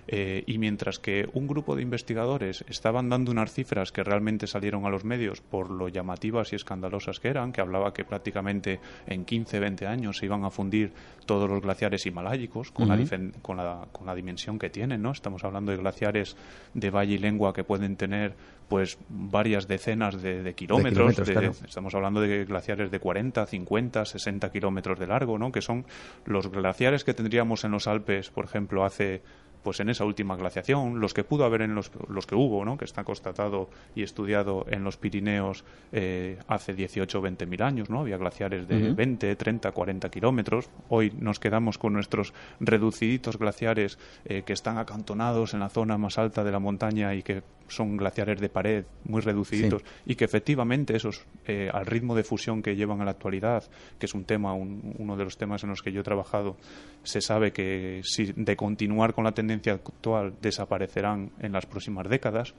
Eh, 0.08 0.44
y 0.48 0.58
mientras 0.58 1.00
que 1.00 1.30
un 1.34 1.48
grupo 1.48 1.76
de 1.76 1.82
investigadores 1.82 2.64
estaban 2.70 3.10
dando 3.10 3.32
unas 3.32 3.52
cifras 3.52 3.92
que 3.92 4.04
realmente 4.04 4.48
salieron 4.48 4.86
a 4.86 4.90
los 4.90 5.04
medios 5.04 5.42
por 5.42 5.70
lo 5.70 5.90
llamativas 5.90 6.54
y 6.54 6.56
escandalosas 6.56 7.20
que 7.20 7.28
eran, 7.28 7.52
que 7.52 7.62
hablaba 7.62 7.94
que 7.94 8.06
prácticamente 8.06 8.80
en 9.06 9.26
15, 9.26 9.60
20 9.60 9.88
años 9.88 10.18
se 10.18 10.26
iban 10.26 10.46
a 10.46 10.50
fundir 10.50 10.94
todos 11.26 11.50
los 11.50 11.62
glaciares 11.62 12.06
himalayicos 12.06 12.72
con, 12.72 12.88
la, 12.88 12.98
con, 13.42 13.58
la, 13.58 13.88
con 13.92 14.06
la 14.06 14.16
dimensión 14.16 14.58
que 14.58 14.70
tienen. 14.70 15.02
¿no? 15.02 15.12
Estamos 15.12 15.44
hablando 15.44 15.72
de 15.72 15.78
glaciares 15.78 16.38
de 16.74 16.90
valle 16.90 17.16
y 17.16 17.18
lengua 17.18 17.54
que 17.54 17.64
pueden 17.64 17.98
tener 17.98 18.36
pues 18.68 18.98
varias 19.10 19.68
decenas 19.68 20.22
de, 20.22 20.54
kilómetros. 20.54 21.18
Estamos 21.20 21.96
hablando 21.96 22.22
de 22.22 22.46
glaciares 22.46 22.92
de 22.92 23.00
40, 23.00 23.46
50, 23.46 24.06
60 24.06 24.52
kilómetros 24.52 25.00
de 25.00 25.08
largo, 25.08 25.38
¿no? 25.38 25.52
que 25.52 25.62
son 25.62 25.86
los 26.26 26.52
glaciares 26.52 27.04
que 27.04 27.14
tendríamos 27.14 27.64
en 27.64 27.72
los 27.72 27.88
Alpes, 27.88 28.30
por 28.30 28.46
ejemplo, 28.46 28.84
hace 28.84 29.22
pues 29.68 29.82
en 29.82 29.90
esa 29.90 30.06
última 30.06 30.38
glaciación, 30.38 31.02
los 31.02 31.14
que 31.14 31.26
pudo 31.26 31.44
haber 31.44 31.62
en 31.62 31.76
los, 31.76 31.92
los 32.08 32.26
que 32.26 32.36
hubo, 32.36 32.64
¿no? 32.64 32.78
que 32.78 32.86
está 32.86 33.04
constatado 33.04 33.70
y 33.96 34.04
estudiado 34.04 34.66
en 34.70 34.86
los 34.86 34.96
Pirineos 34.96 35.66
eh, 35.92 36.40
hace 36.48 36.74
18 36.74 37.20
o 37.20 37.22
20 37.22 37.46
mil 37.48 37.62
años, 37.62 37.90
¿no? 37.90 38.00
había 38.00 38.16
glaciares 38.16 38.66
de 38.66 38.94
20, 38.94 39.36
30, 39.36 39.70
40 39.74 40.10
kilómetros. 40.10 40.70
Hoy 40.88 41.12
nos 41.20 41.42
quedamos 41.42 41.78
con 41.78 41.92
nuestros 41.92 42.34
reduciditos 42.62 43.38
glaciares 43.38 44.00
eh, 44.24 44.44
que 44.46 44.54
están 44.54 44.78
acantonados 44.78 45.54
en 45.54 45.60
la 45.60 45.68
zona 45.68 45.98
más 45.98 46.18
alta 46.18 46.46
de 46.46 46.52
la 46.54 46.60
montaña 46.60 47.14
y 47.14 47.22
que 47.22 47.44
son 47.68 47.98
glaciares 47.98 48.40
de 48.40 48.50
pared 48.50 48.86
muy 49.06 49.22
reduciditos 49.22 49.84
y 50.06 50.16
que 50.16 50.26
efectivamente 50.26 50.96
esos 50.96 51.26
eh, 51.46 51.70
al 51.74 51.86
ritmo 51.86 52.16
de 52.16 52.24
fusión 52.24 52.62
que 52.62 52.76
llevan 52.76 53.02
a 53.02 53.06
la 53.06 53.12
actualidad, 53.12 53.64
que 54.00 54.06
es 54.06 54.14
un 54.14 54.24
tema, 54.24 54.54
uno 54.54 55.18
de 55.18 55.24
los 55.24 55.38
temas 55.38 55.64
en 55.64 55.70
los 55.70 55.82
que 55.82 55.92
yo 55.92 56.02
he 56.02 56.04
trabajado, 56.04 56.58
se 57.04 57.22
sabe 57.22 57.52
que 57.52 58.02
si 58.04 58.34
de 58.36 58.56
continuar 58.56 59.14
con 59.14 59.24
la 59.24 59.32
tendencia 59.32 59.74
actual 59.74 60.34
desaparecerán 60.42 61.32
en 61.40 61.52
las 61.52 61.66
próximas 61.66 62.10
décadas. 62.10 62.54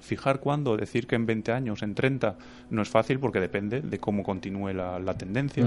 Fijar 0.00 0.40
cuándo, 0.40 0.76
decir 0.76 1.06
que 1.06 1.14
en 1.14 1.24
20 1.24 1.52
años, 1.52 1.82
en 1.82 1.94
30, 1.94 2.36
no 2.68 2.82
es 2.82 2.90
fácil 2.90 3.18
porque 3.18 3.40
depende 3.40 3.80
de 3.80 3.98
cómo 3.98 4.22
continúe 4.22 4.74
la, 4.74 5.14
tendencia. 5.14 5.66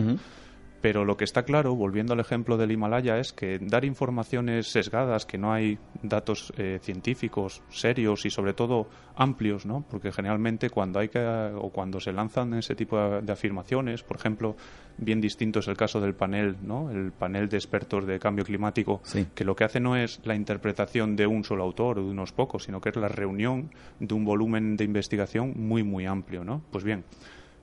Pero 0.82 1.06
lo 1.06 1.18
que 1.18 1.24
está 1.24 1.44
claro, 1.44 1.76
volviendo 1.76 2.14
al 2.14 2.20
ejemplo 2.20 2.58
del 2.58 2.72
Himalaya, 2.72 3.18
es 3.18 3.34
que 3.34 3.58
dar 3.60 3.84
informaciones 3.84 4.68
sesgadas, 4.68 5.26
que 5.26 5.38
no 5.38 5.52
hay 5.52 5.80
datos 6.04 6.54
eh, 6.58 6.80
científicos 6.82 7.64
serios 7.70 8.26
y 8.26 8.30
sobre 8.30 8.54
todo 8.54 8.88
amplios, 9.16 9.66
¿no? 9.66 9.84
Porque 9.90 10.12
generalmente 10.12 10.70
cuando 10.70 11.00
hay 11.00 11.10
que 11.10 11.20
o 11.20 11.70
cuando 11.70 12.00
se 12.00 12.14
lanzan 12.14 12.54
ese 12.54 12.76
tipo 12.76 12.98
de, 12.98 13.32
afirmaciones, 13.32 14.04
por 14.04 14.18
ejemplo, 14.18 14.56
bien 14.98 15.20
distinto 15.20 15.60
es 15.60 15.68
el 15.68 15.78
caso 15.78 16.00
del 16.00 16.14
panel, 16.14 16.58
¿no? 16.62 16.92
El 16.92 17.12
panel 17.12 17.50
de 17.50 17.58
expertos 17.58 18.06
de 18.06 18.20
cambio 18.20 18.46
climático, 18.46 19.02
que 19.34 19.44
lo 19.44 19.56
que 19.56 19.64
hace 19.64 19.80
no 19.80 19.96
es 19.96 20.20
la 20.24 20.36
interpretación 20.36 21.16
de 21.16 21.26
un 21.26 21.44
solo 21.44 21.64
autor 21.64 22.00
o 22.00 22.04
de 22.04 22.12
unos 22.12 22.32
pocos, 22.32 22.64
sino 22.64 22.82
que 22.82 22.90
es 22.90 22.96
la 22.96 23.08
reunión 23.08 23.72
de 24.00 24.14
un 24.14 24.26
volumen 24.26 24.78
de 24.78 24.84
investigación 24.84 25.54
muy 25.56 25.84
muy 25.84 26.06
amplio, 26.06 26.44
¿no? 26.44 26.62
Pues 26.72 26.84
bien, 26.84 27.04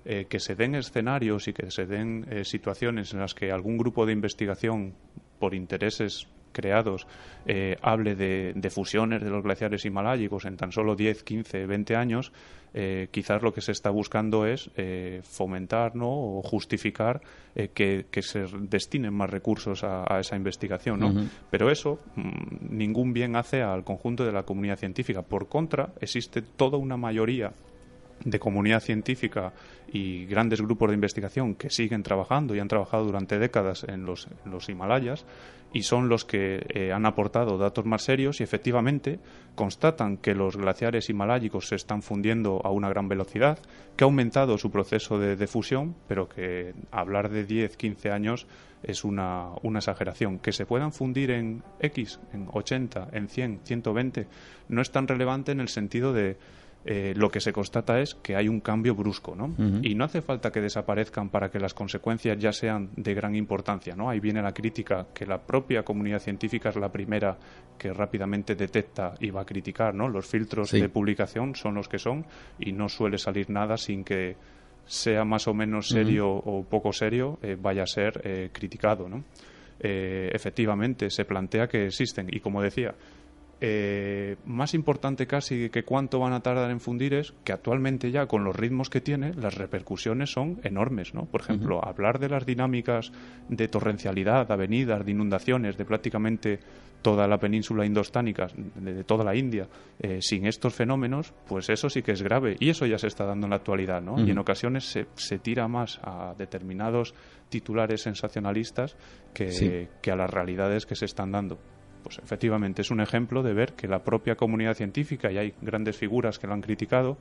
eh, 0.07 0.27
que 0.29 0.39
se 0.39 0.55
den 0.55 0.75
escenarios 0.75 1.49
y 1.49 1.55
que 1.55 1.71
se 1.71 1.87
den 1.87 2.27
eh, 2.29 2.45
situaciones 2.45 3.15
en 3.15 3.21
las 3.21 3.35
que 3.35 3.51
algún 3.51 3.79
grupo 3.79 4.05
de 4.05 4.13
investigación, 4.13 4.93
por 5.39 5.55
intereses 5.55 6.29
creados, 6.53 7.07
eh, 7.47 7.77
hable 7.81 8.15
de, 8.15 8.71
fusiones 8.71 9.23
de 9.23 9.31
los 9.31 9.43
glaciares 9.43 9.87
himalayicos 9.87 10.45
en 10.45 10.59
tan 10.59 10.73
solo 10.73 10.95
10, 10.95 11.23
15, 11.23 11.67
20 11.67 11.97
años, 11.97 12.33
quizás 13.13 13.41
lo 13.41 13.55
que 13.55 13.61
se 13.61 13.71
está 13.71 13.91
buscando 13.91 14.47
es 14.47 14.69
fomentar 15.23 15.95
¿no? 15.95 16.11
o 16.11 16.43
justificar 16.43 17.21
que, 17.73 18.07
se 18.21 18.47
destinen 18.63 19.15
más 19.15 19.31
recursos 19.31 19.85
a, 19.85 20.19
esa 20.19 20.35
investigación. 20.35 20.99
¿no? 20.99 21.29
Pero 21.51 21.71
eso 21.71 22.01
mm, 22.17 22.77
ningún 22.77 23.13
bien 23.13 23.37
hace 23.37 23.63
al 23.63 23.85
conjunto 23.85 24.25
de 24.25 24.33
la 24.33 24.43
comunidad 24.43 24.77
científica. 24.77 25.23
Por 25.23 25.49
contra, 25.49 25.93
existe 26.01 26.43
toda 26.43 26.77
una 26.77 26.97
mayoría 26.97 27.53
de 28.25 28.39
comunidad 28.39 28.81
científica 28.81 29.53
y 29.93 30.27
grandes 30.27 30.61
grupos 30.61 30.89
de 30.89 30.95
investigación 30.95 31.55
que 31.55 31.71
siguen 31.71 32.03
trabajando 32.03 32.55
y 32.55 32.59
han 32.59 32.69
trabajado 32.69 33.05
durante 33.05 33.39
décadas 33.39 33.85
en 33.85 34.05
los, 34.07 34.29
Himalayas 34.69 35.25
y 35.73 35.83
son 35.83 36.09
los 36.09 36.25
que 36.25 36.65
eh, 36.69 36.93
han 36.93 37.05
aportado 37.05 37.59
datos 37.59 37.85
más 37.85 38.03
serios 38.03 38.41
y 38.41 38.45
efectivamente 38.45 39.19
constatan 39.55 40.17
que 40.17 40.35
los 40.35 40.57
glaciares 40.57 41.11
himalayicos 41.11 41.69
se 41.69 41.75
están 41.75 42.03
fundiendo 42.03 42.61
a 42.65 42.71
una 42.71 42.89
gran 42.89 43.09
velocidad, 43.09 43.59
que 43.97 44.05
ha 44.05 44.07
aumentado 44.07 44.57
su 44.57 44.71
proceso 44.71 45.19
de, 45.19 45.47
fusión, 45.47 45.95
pero 46.09 46.29
que 46.29 46.75
hablar 46.91 47.29
de 47.29 47.45
10, 47.45 47.77
15 47.77 48.11
años 48.11 48.47
es 48.83 49.05
una, 49.05 49.49
una, 49.63 49.81
exageración. 49.81 50.39
Que 50.39 50.53
se 50.53 50.67
puedan 50.67 50.93
fundir 50.93 51.31
en 51.31 51.63
X, 51.81 52.21
en 52.33 52.47
80, 52.53 53.09
en 53.13 53.29
100, 53.29 53.61
120, 53.65 54.27
no 54.69 54.81
es 54.81 54.91
tan 54.91 55.09
relevante 55.09 55.53
en 55.53 55.61
el 55.61 55.69
sentido 55.69 56.13
de 56.13 56.37
eh, 56.87 57.15
lo 57.17 57.31
que 57.31 57.41
se 57.41 57.51
constata 57.51 57.99
es 58.01 58.15
que 58.15 58.37
hay 58.37 58.47
un 58.47 58.61
cambio 58.61 58.95
brusco, 58.95 59.35
¿no? 59.35 59.55
Y 59.83 59.95
no 59.95 60.05
hace 60.05 60.21
falta 60.21 60.51
que 60.51 60.61
desaparezcan 60.61 61.31
para 61.31 61.51
que 61.51 61.59
las 61.59 61.73
consecuencias 61.73 62.39
ya 62.39 62.53
sean 62.53 62.91
de 62.95 63.15
gran 63.15 63.35
importancia, 63.35 63.97
¿no? 63.97 64.11
Ahí 64.11 64.21
viene 64.21 64.43
la 64.43 64.53
crítica 64.53 65.07
que 65.15 65.25
la 65.25 65.39
propia 65.39 65.83
comunidad 65.83 66.19
científica 66.19 66.69
es 66.69 66.77
la 66.77 66.93
primera 66.93 67.39
que 67.79 67.91
rápidamente 67.91 68.55
detecta 68.55 69.15
y 69.19 69.31
va 69.31 69.43
a 69.43 69.47
criticar, 69.47 69.95
¿no? 69.95 70.09
Los 70.09 70.27
filtros 70.27 70.73
de 70.73 70.91
publicación 70.91 71.55
son 71.55 71.75
los 71.75 71.89
que 71.89 71.99
son 71.99 72.27
y 72.59 72.73
no 72.73 72.91
suele 72.91 73.17
salir 73.17 73.49
nada 73.49 73.79
sin 73.79 74.05
que 74.05 74.37
sea 74.85 75.25
más 75.25 75.49
o 75.49 75.55
menos 75.55 75.89
serio 75.89 76.29
o 76.29 76.65
poco 76.65 76.93
serio, 76.93 77.39
eh, 77.41 77.57
vaya 77.59 77.85
a 77.85 77.87
ser 77.87 78.21
eh, 78.25 78.51
criticado, 78.53 79.09
¿no? 79.09 79.25
efectivamente, 79.87 81.11
se 81.11 81.27
plantea 81.27 81.67
que 81.67 81.87
existen 81.87 82.29
y, 82.31 82.41
como 82.41 82.63
decía, 82.63 82.95
eh, 83.67 84.37
más 84.45 84.75
importante 84.75 85.27
casi 85.27 85.71
que 85.71 85.85
cuánto 85.85 86.19
van 86.19 86.35
a 86.35 86.41
tardar 86.41 86.71
en 86.71 86.81
fundir 86.81 87.15
es 87.15 87.33
que 87.45 87.53
actualmente 87.55 88.11
ya 88.11 88.27
con 88.27 88.45
los 88.45 88.55
ritmos 88.55 88.91
que 88.91 89.01
tiene 89.01 89.33
las 89.33 89.55
repercusiones 89.55 90.31
son 90.31 90.61
enormes, 90.65 91.15
¿no? 91.15 91.25
Por 91.25 91.41
ejemplo, 91.41 91.83
hablar 91.83 92.19
de 92.19 92.29
las 92.29 92.45
dinámicas 92.45 93.11
de 93.49 93.69
torrencialidad, 93.69 94.47
de 94.47 94.53
avenidas, 94.53 95.07
de 95.07 95.13
inundaciones 95.13 95.79
de 95.79 95.85
prácticamente 95.87 96.59
toda 97.01 97.27
la 97.27 97.39
península 97.39 97.87
indostánica, 97.87 98.49
de, 98.55 99.03
toda 99.05 99.25
la 99.25 99.35
India, 99.35 99.67
eh, 99.99 100.19
sin 100.21 100.47
estos 100.47 100.75
fenómenos, 100.75 101.33
pues 101.49 101.71
eso 101.71 101.89
sí 101.89 102.03
que 102.03 102.13
es 102.13 102.23
grave 102.23 102.57
y 102.61 102.69
eso 102.69 102.85
ya 102.85 102.99
se 102.99 103.07
está 103.07 103.25
dando 103.25 103.47
en 103.47 103.51
la 103.51 103.57
actualidad, 103.57 104.03
¿no? 104.03 104.21
Y 104.21 104.31
en 104.31 104.39
ocasiones 104.39 104.85
se, 104.85 105.07
se, 105.15 105.39
tira 105.39 105.69
más 105.69 106.01
a 106.03 106.35
determinados 106.37 107.15
titulares 107.49 108.03
sensacionalistas 108.03 108.97
que, 109.33 109.89
que 110.03 110.11
a 110.11 110.17
las 110.17 110.29
realidades 110.29 110.85
que 110.85 110.97
se 110.97 111.07
están 111.07 111.33
dando. 111.33 111.59
Pues 112.05 112.19
efectivamente 112.19 112.83
es 112.83 112.91
un 112.91 113.01
ejemplo 113.01 113.43
de 113.43 113.55
ver 113.55 113.73
que 113.73 113.89
la 113.89 114.05
propia 114.05 114.37
comunidad 114.37 114.75
científica, 114.75 115.33
y 115.33 115.39
hay 115.39 115.55
grandes 115.63 115.97
figuras 115.97 116.39
que 116.39 116.47
lo 116.47 116.53
han 116.53 116.61
criticado, 116.61 117.17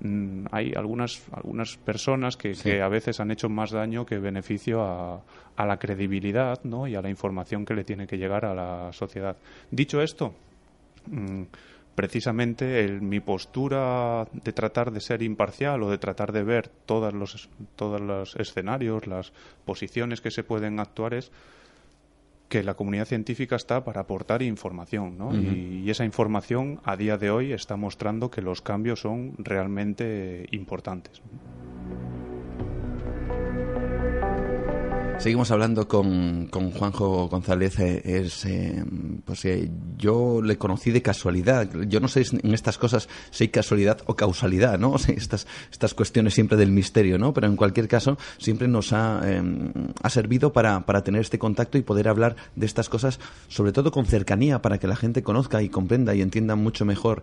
mm, 0.00 0.46
hay 0.52 0.72
algunas, 0.74 1.24
algunas 1.32 1.76
personas 1.76 2.36
que, 2.36 2.52
que, 2.52 2.80
a 2.80 2.88
veces 2.88 3.18
han 3.18 3.32
hecho 3.32 3.48
más 3.48 3.72
daño 3.72 4.06
que 4.06 4.18
beneficio 4.18 4.80
a, 4.82 5.22
a 5.56 5.66
la 5.66 5.76
credibilidad 5.78 6.62
¿no? 6.62 6.86
y 6.86 6.94
a 6.94 7.02
la 7.02 7.10
información 7.10 7.64
que 7.64 7.74
le 7.74 7.82
tiene 7.82 8.06
que 8.06 8.16
llegar 8.16 8.44
a 8.44 8.54
la 8.54 8.92
sociedad. 8.92 9.36
Dicho 9.72 10.00
esto, 10.00 10.32
mm, 11.10 11.42
precisamente 11.94 12.88
mi 13.00 13.20
postura 13.20 14.26
de 14.32 14.52
tratar 14.52 14.92
de 14.92 15.00
ser 15.00 15.22
imparcial 15.22 15.82
o 15.82 15.90
de 15.90 15.98
tratar 15.98 16.32
de 16.32 16.42
ver 16.42 16.68
todos 16.86 17.12
los, 17.12 17.48
todos 17.76 18.00
los 18.00 18.36
escenarios, 18.36 19.06
las 19.06 19.32
posiciones 19.64 20.20
que 20.20 20.30
se 20.30 20.44
pueden 20.44 20.80
actuar 20.80 21.14
es 21.14 21.32
que 22.52 22.62
la 22.62 22.74
comunidad 22.74 23.06
científica 23.06 23.56
está 23.56 23.82
para 23.82 24.02
aportar 24.02 24.42
información, 24.42 25.16
¿no? 25.16 25.34
y, 25.34 25.88
esa 25.88 26.04
información 26.04 26.80
a 26.84 26.96
día 26.98 27.16
de 27.16 27.30
hoy 27.30 27.54
está 27.54 27.76
mostrando 27.76 28.30
que 28.30 28.42
los 28.42 28.60
cambios 28.60 29.00
son 29.00 29.32
realmente 29.38 30.46
importantes. 30.50 31.22
Seguimos 35.22 35.52
hablando 35.52 35.86
con, 35.86 36.48
con 36.48 36.72
Juanjo 36.72 37.28
González. 37.28 37.78
Eh, 37.78 38.02
es, 38.04 38.44
eh, 38.44 38.84
pues, 39.24 39.44
eh, 39.44 39.70
yo 39.96 40.42
le 40.42 40.58
conocí 40.58 40.90
de 40.90 41.00
casualidad. 41.00 41.70
Yo 41.86 42.00
no 42.00 42.08
sé 42.08 42.24
en 42.32 42.52
estas 42.52 42.76
cosas 42.76 43.08
si 43.30 43.44
hay 43.44 43.48
casualidad 43.50 44.00
o 44.06 44.16
causalidad, 44.16 44.80
¿no? 44.80 44.96
estas, 45.16 45.46
estas 45.70 45.94
cuestiones 45.94 46.34
siempre 46.34 46.58
del 46.58 46.72
misterio, 46.72 47.18
¿no? 47.18 47.32
Pero 47.32 47.46
en 47.46 47.54
cualquier 47.54 47.86
caso, 47.86 48.18
siempre 48.36 48.66
nos 48.66 48.92
ha, 48.92 49.22
ha 50.02 50.10
servido 50.10 50.52
para, 50.52 50.86
para 50.86 51.04
tener 51.04 51.20
este 51.20 51.38
contacto 51.38 51.78
y 51.78 51.82
poder 51.82 52.08
hablar 52.08 52.34
de 52.56 52.66
estas 52.66 52.88
cosas, 52.88 53.20
sobre 53.46 53.70
todo 53.70 53.92
con 53.92 54.06
cercanía, 54.06 54.60
para 54.60 54.78
que 54.78 54.88
la 54.88 54.96
gente 54.96 55.22
conozca 55.22 55.62
y 55.62 55.68
comprenda 55.68 56.16
y 56.16 56.20
entienda 56.20 56.56
mucho 56.56 56.84
mejor 56.84 57.22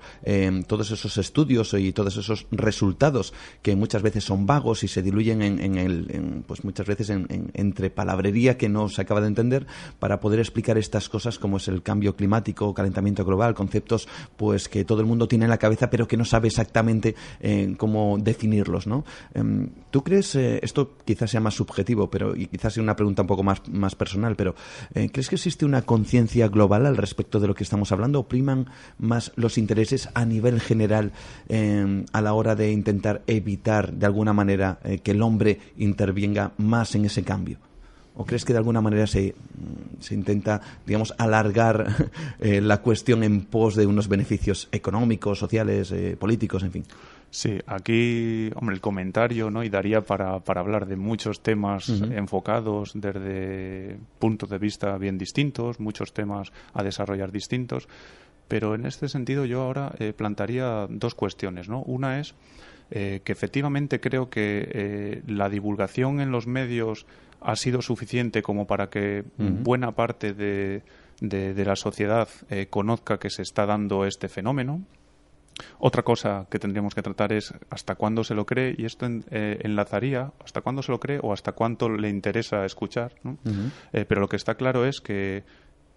todos 0.67 0.91
esos 0.91 1.17
estudios 1.17 1.73
y 1.73 1.91
todos 1.91 2.15
esos 2.15 2.47
resultados 2.49 3.33
que 3.61 3.75
muchas 3.75 4.03
veces 4.03 4.23
son 4.23 4.45
vagos 4.45 4.85
y 4.85 4.87
se 4.87 5.01
diluyen 5.01 5.41
en, 5.41 5.59
en 5.59 5.77
el, 5.77 6.43
pues 6.47 6.63
muchas 6.63 6.87
veces 6.87 7.09
en, 7.09 7.27
entre 7.53 7.88
palabrería 7.89 8.57
que 8.57 8.69
no 8.69 8.89
se 8.89 9.01
acaba 9.01 9.21
de 9.21 9.27
entender 9.27 9.67
para 9.99 10.19
poder 10.19 10.39
explicar 10.39 10.77
estas 10.77 11.09
cosas 11.09 11.39
como 11.39 11.57
es 11.57 11.67
el 11.67 11.81
cambio 11.81 12.15
climático, 12.15 12.73
calentamiento 12.73 13.25
global, 13.25 13.53
conceptos 13.53 14.07
pues 14.37 14.69
que 14.69 14.85
todo 14.85 15.01
el 15.01 15.07
mundo 15.07 15.27
tiene 15.27 15.45
en 15.45 15.49
la 15.49 15.57
cabeza 15.57 15.89
pero 15.89 16.07
que 16.07 16.17
no 16.17 16.25
sabe 16.25 16.47
exactamente 16.47 17.15
eh, 17.39 17.75
cómo 17.77 18.17
definirlos, 18.19 18.87
¿no? 18.87 19.05
Em, 19.33 19.69
¿Tú 19.91 20.03
crees, 20.03 20.35
eh, 20.35 20.59
esto 20.61 20.93
quizás 21.05 21.31
sea 21.31 21.39
más 21.39 21.55
subjetivo 21.55 22.09
pero 22.09 22.35
y 22.35 22.47
quizás 22.47 22.73
sea 22.73 22.83
una 22.83 22.95
pregunta 22.95 23.23
un 23.23 23.27
poco 23.27 23.43
más, 23.43 23.67
más 23.69 23.95
personal, 23.95 24.35
pero 24.35 24.55
eh, 24.93 25.09
¿crees 25.11 25.29
que 25.29 25.35
existe 25.35 25.65
una 25.65 25.81
conciencia 25.81 26.47
global 26.47 26.85
al 26.85 26.97
respecto 26.97 27.39
de 27.39 27.47
lo 27.47 27.55
que 27.55 27.63
estamos 27.63 27.91
hablando 27.91 28.19
o 28.19 28.27
priman 28.27 28.67
más 28.97 29.31
los 29.35 29.57
intereses 29.57 30.09
a 30.13 30.25
nivel 30.25 30.59
general 30.61 31.11
em, 31.47 32.05
a 32.13 32.21
la 32.21 32.33
hora 32.33 32.55
de 32.55 32.71
intentar 32.71 33.23
evitar 33.27 33.93
de 33.93 34.05
alguna 34.05 34.33
manera 34.33 34.79
que 35.03 35.11
el 35.11 35.21
hombre 35.21 35.59
intervenga 35.77 36.53
más 36.57 36.95
en 36.95 37.05
ese 37.05 37.23
cambio? 37.23 37.57
¿O 38.19 38.25
crees 38.25 38.43
que 38.43 38.51
de 38.51 38.59
alguna 38.59 38.81
manera 38.81 39.07
se, 39.07 39.33
se 40.01 40.13
intenta, 40.13 40.59
digamos, 40.85 41.13
alargar 41.17 42.11
eh, 42.41 42.59
la 42.59 42.81
cuestión 42.81 43.23
en 43.23 43.45
pos 43.45 43.77
de 43.77 43.85
unos 43.85 44.09
beneficios 44.09 44.67
económicos, 44.73 45.39
sociales, 45.39 45.89
eh, 45.93 46.17
políticos, 46.19 46.63
en 46.63 46.71
fin? 46.73 46.83
Sí, 47.29 47.59
aquí, 47.65 48.51
hombre, 48.55 48.75
el 48.75 48.81
comentario, 48.81 49.49
¿no? 49.49 49.63
Y 49.63 49.69
daría 49.69 50.01
para, 50.01 50.41
para 50.41 50.59
hablar 50.59 50.85
de 50.85 50.97
muchos 50.97 51.41
temas 51.41 51.87
enfocados 51.87 52.91
desde 52.93 53.97
puntos 54.19 54.49
de 54.49 54.57
vista 54.57 54.97
bien 54.97 55.17
distintos, 55.17 55.79
muchos 55.79 56.11
temas 56.11 56.51
a 56.73 56.83
desarrollar 56.83 57.31
distintos. 57.31 57.87
Pero 58.49 58.75
en 58.75 58.85
este 58.85 59.07
sentido 59.07 59.45
yo 59.45 59.61
ahora 59.61 59.93
eh, 59.97 60.11
plantaría 60.11 60.87
dos 60.89 61.15
cuestiones, 61.15 61.69
¿no? 61.69 61.83
Una 61.83 62.19
es 62.19 62.35
que 62.89 63.21
efectivamente 63.23 63.99
creo 63.99 64.31
que 64.31 65.21
la 65.27 65.47
divulgación 65.47 66.21
en 66.21 66.31
los 66.31 66.47
medios 66.47 67.05
ha 67.41 67.55
sido 67.55 67.81
suficiente 67.81 68.41
como 68.41 68.67
para 68.67 68.89
que 68.89 69.23
buena 69.37 69.91
parte 69.93 70.33
de, 70.33 70.83
de, 71.21 71.65
la 71.65 71.75
sociedad 71.75 72.27
eh, 72.49 72.67
conozca 72.69 73.17
que 73.17 73.29
se 73.29 73.41
está 73.41 73.65
dando 73.65 74.05
este 74.05 74.27
fenómeno. 74.27 74.81
Otra 75.77 76.03
cosa 76.03 76.47
que 76.49 76.57
tendríamos 76.57 76.95
que 76.95 77.01
tratar 77.01 77.33
es 77.33 77.53
hasta 77.69 77.95
cuándo 77.95 78.23
se 78.23 78.33
lo 78.33 78.45
cree, 78.45 78.75
y 78.77 78.85
esto 78.85 79.07
eh, 79.29 79.59
enlazaría 79.61 80.31
hasta 80.43 80.61
cuándo 80.61 80.81
se 80.81 80.91
lo 80.91 80.99
cree 80.99 81.19
o 81.21 81.33
hasta 81.33 81.51
cuánto 81.51 81.89
le 81.89 82.09
interesa 82.09 82.65
escuchar. 82.65 83.13
Eh, 83.91 84.05
pero 84.07 84.21
lo 84.21 84.29
que 84.29 84.37
está 84.37 84.55
claro 84.55 84.85
es 84.85 85.01
que 85.01 85.43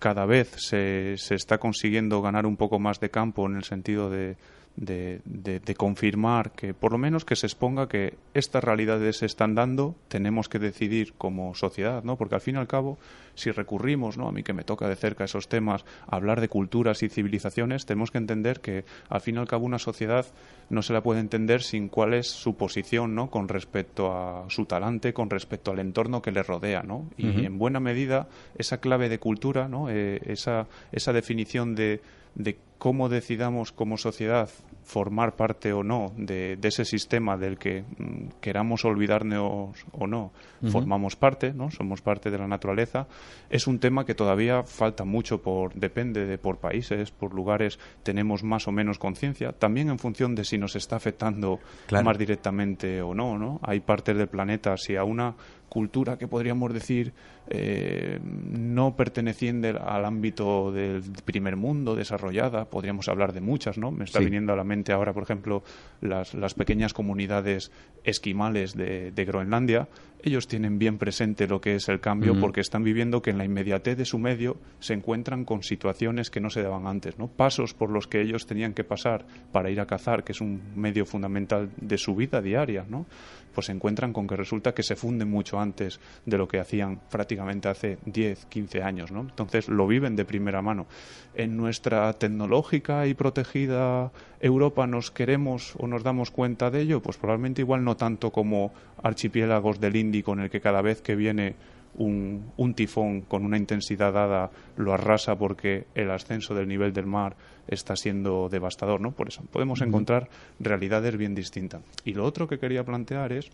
cada 0.01 0.27
vez 0.27 0.51
se, 0.57 1.17
se 1.17 1.37
está 1.37 1.59
consiguiendo 1.59 2.23
ganar 2.23 2.45
un 2.45 2.57
poco 2.57 2.81
más 2.81 2.99
de 2.99 3.11
campo 3.11 3.47
en 3.47 3.55
el 3.55 3.63
sentido 3.63 4.11
de, 4.11 4.37
de, 4.77 5.21
de, 5.25 5.75
confirmar 5.75 6.53
que 6.53 6.73
por 6.73 6.93
lo 6.93 6.99
menos 6.99 7.25
que 7.25 7.37
se 7.37 7.47
exponga 7.47 7.89
que 7.89 8.15
estas 8.33 8.65
realidades 8.65 9.19
se 9.19 9.27
están 9.27 9.55
dando, 9.55 9.95
tenemos 10.09 10.49
que 10.49 10.59
decidir 10.59 11.13
como 11.19 11.55
sociedad, 11.55 12.03
¿no? 12.05 12.17
Porque 12.17 12.37
al 12.37 12.41
fin 12.41 12.57
y 12.57 12.59
al 12.59 12.67
cabo, 12.67 12.99
si 13.35 13.51
recurrimos, 13.51 14.17
¿no? 14.17 14.29
A 14.29 14.33
mí 14.33 14.43
que 14.43 14.55
me 14.55 14.65
toca 14.65 14.89
de 14.89 14.97
cerca 14.97 15.25
esos 15.25 15.49
temas, 15.49 15.85
hablar 16.07 16.41
de 16.41 16.49
culturas 16.49 17.03
y 17.03 17.11
civilizaciones, 17.11 17.85
tenemos 17.85 18.11
que 18.11 18.19
entender 18.19 18.61
que 18.61 18.85
al 19.09 19.21
fin 19.21 19.37
y 19.37 19.39
al 19.39 19.49
cabo 19.49 19.67
una 19.67 19.79
sociedad 19.79 20.27
no 20.71 20.81
se 20.81 20.95
la 20.95 21.03
puede 21.03 21.21
entender 21.21 21.63
sin 21.63 21.89
cuál 21.89 22.15
es 22.15 22.29
su 22.29 22.57
posición, 22.57 23.15
¿no? 23.15 23.31
Con 23.31 23.49
respecto 23.49 24.13
a 24.13 24.47
su 24.49 24.65
talante, 24.65 25.13
con 25.13 25.29
respecto 25.29 25.71
al 25.71 25.81
entorno 25.81 26.23
que 26.23 26.33
le 26.33 26.43
rodea, 26.43 26.83
¿no? 26.83 27.11
Y 27.19 27.45
en 27.45 27.59
buena 27.59 27.79
medida 27.79 28.29
esa 28.57 28.79
clave 28.79 29.11
de 29.11 29.19
cultura, 29.19 29.69
¿no? 29.69 29.91
Eh, 29.91 30.21
esa, 30.25 30.67
esa 30.93 31.13
definición 31.13 31.75
de 31.75 32.01
de 32.35 32.57
cómo 32.83 33.09
decidamos 33.09 33.71
como 33.71 33.97
sociedad 33.97 34.51
formar 34.83 35.37
parte 35.37 35.73
o 35.73 35.85
no 35.85 36.13
de, 36.17 36.59
ese 36.65 36.85
sistema 36.85 37.37
del 37.37 37.57
que 37.57 37.83
mm, 37.83 38.41
queramos 38.41 38.85
olvidarnos 38.85 39.87
o 39.93 40.07
no, 40.09 40.33
formamos 40.69 41.15
parte, 41.15 41.53
¿no? 41.53 41.71
Somos 41.71 42.03
parte 42.03 42.33
de 42.33 42.39
la 42.39 42.49
naturaleza. 42.49 43.07
Es 43.51 43.69
un 43.69 43.79
tema 43.79 44.05
que 44.05 44.17
todavía 44.17 44.65
falta 44.65 45.05
mucho 45.05 45.43
por, 45.43 45.73
depende 45.75 46.27
de 46.27 46.39
por 46.39 46.59
países, 46.59 47.13
por 47.13 47.35
lugares, 47.35 47.79
tenemos 48.03 48.43
más 48.43 48.67
o 48.67 48.73
menos 48.73 48.99
conciencia, 48.99 49.53
también 49.53 49.89
en 49.89 50.01
función 50.01 50.35
de 50.35 50.45
si 50.45 50.59
nos 50.59 50.75
está 50.75 50.97
afectando 50.97 51.61
más 51.93 52.19
directamente 52.19 53.01
o 53.01 53.15
no, 53.15 53.39
¿no? 53.39 53.61
Hay 53.63 53.79
partes 53.79 54.17
del 54.17 54.27
planeta, 54.27 54.77
si 54.77 54.97
a 54.97 55.05
una 55.05 55.37
cultura 55.73 56.19
que 56.19 56.29
podríamos 56.29 56.75
decir 56.75 57.15
eh, 57.49 58.21
no 58.23 58.95
perteneciente 58.95 59.71
al 59.71 60.05
ámbito 60.05 60.71
del 60.71 61.03
primer 61.25 61.57
mundo 61.57 61.95
desarrollada, 61.95 62.67
podríamos 62.73 63.07
hablar 63.09 63.35
de 63.35 63.43
muchas, 63.43 63.77
¿no? 63.77 63.91
Me 63.91 64.05
está 64.05 64.19
viniendo 64.19 64.51
a 64.55 64.57
la 64.57 64.65
mente 64.65 64.93
ahora, 64.93 65.13
por 65.13 65.25
ejemplo, 65.25 65.63
las, 66.01 66.33
las 66.33 66.55
pequeñas 66.55 66.95
comunidades 66.95 67.71
esquimales 68.03 68.75
de, 68.75 69.13
de 69.13 69.25
Groenlandia, 69.27 69.89
ellos 70.23 70.47
tienen 70.47 70.79
bien 70.79 70.99
presente 70.99 71.47
lo 71.47 71.61
que 71.61 71.75
es 71.75 71.89
el 71.89 72.01
cambio 72.01 72.39
porque 72.41 72.61
están 72.61 72.85
viviendo 72.85 73.23
que 73.23 73.31
en 73.31 73.39
la 73.39 73.45
inmediatez 73.45 73.97
de 73.97 74.05
su 74.05 74.19
medio 74.19 74.57
se 74.79 74.95
encuentran 74.95 75.45
con 75.45 75.63
situaciones 75.63 76.31
que 76.31 76.41
no 76.41 76.51
se 76.51 76.63
daban 76.63 76.87
antes, 76.87 77.19
¿no? 77.19 77.29
Pasos 77.29 77.75
por 77.75 77.91
los 77.91 78.07
que 78.07 78.21
ellos 78.21 78.47
tenían 78.47 78.75
que 78.75 78.85
pasar 78.85 79.27
para 79.51 79.71
ir 79.71 79.81
a 79.81 79.87
cazar, 79.87 80.25
que 80.25 80.33
es 80.33 80.41
un 80.41 80.63
medio 80.77 81.05
fundamental 81.07 81.71
de 81.77 81.99
su 81.99 82.15
vida 82.15 82.41
diaria, 82.41 82.85
¿no? 82.89 83.07
Pues 83.55 83.67
se 83.67 83.73
encuentran 83.73 84.13
con 84.13 84.27
que 84.27 84.37
resulta 84.37 84.73
que 84.73 84.83
se 84.83 84.97
funden 84.97 85.29
mucho 85.29 85.61
antes 85.61 86.01
de 86.25 86.39
lo 86.39 86.49
que 86.49 86.59
hacían 86.59 87.01
prácticamente 87.11 87.69
hace 87.69 87.99
10, 88.07 88.47
15 88.47 88.83
años, 88.83 89.13
¿no? 89.13 89.21
Entonces 89.21 89.69
lo 89.69 89.87
viven 89.87 90.17
de 90.17 90.25
primera 90.25 90.63
mano. 90.63 90.87
En 91.35 91.57
nuestra 91.57 92.13
tecnológica 92.15 93.07
y 93.07 93.15
protegida 93.15 94.13
Europa 94.41 94.87
nos 94.87 95.11
queremos 95.11 95.75
o 95.79 95.87
nos 95.87 96.03
damos 96.03 96.31
cuenta 96.31 96.71
de 96.71 96.81
ello, 96.81 97.01
pues 97.01 97.17
probablemente 97.17 97.63
igual 97.63 97.85
no 97.85 97.97
tanto 97.97 98.31
como 98.31 98.73
archipiélagos 99.03 99.81
del 99.81 99.97
En 100.15 100.41
el 100.41 100.51
que 100.51 100.61
cada 100.61 100.83
vez 100.83 101.01
que 101.01 101.17
viene 101.17 101.55
un, 101.95 102.53
un, 102.57 102.75
tifón 102.75 103.23
con 103.23 103.45
una 103.45 103.57
intensidad 103.59 104.13
dada 104.13 104.51
lo 104.77 104.95
arrasa 104.95 105.37
porque 105.37 105.87
el 105.95 106.11
ascenso 106.11 106.55
del 106.55 106.69
nivel 106.69 106.93
del 106.93 107.07
mar 107.07 107.37
está 107.67 107.97
siendo 107.97 108.49
devastador, 108.49 109.01
¿no? 109.01 109.13
Por 109.13 109.29
eso 109.29 109.43
podemos 109.51 109.81
encontrar 109.83 110.29
realidades 110.59 111.17
bien 111.17 111.35
distintas. 111.35 111.83
Y 112.05 112.15
lo 112.15 112.25
otro 112.25 112.49
que 112.49 112.59
quería 112.59 112.85
plantear 112.85 113.33
es 113.33 113.51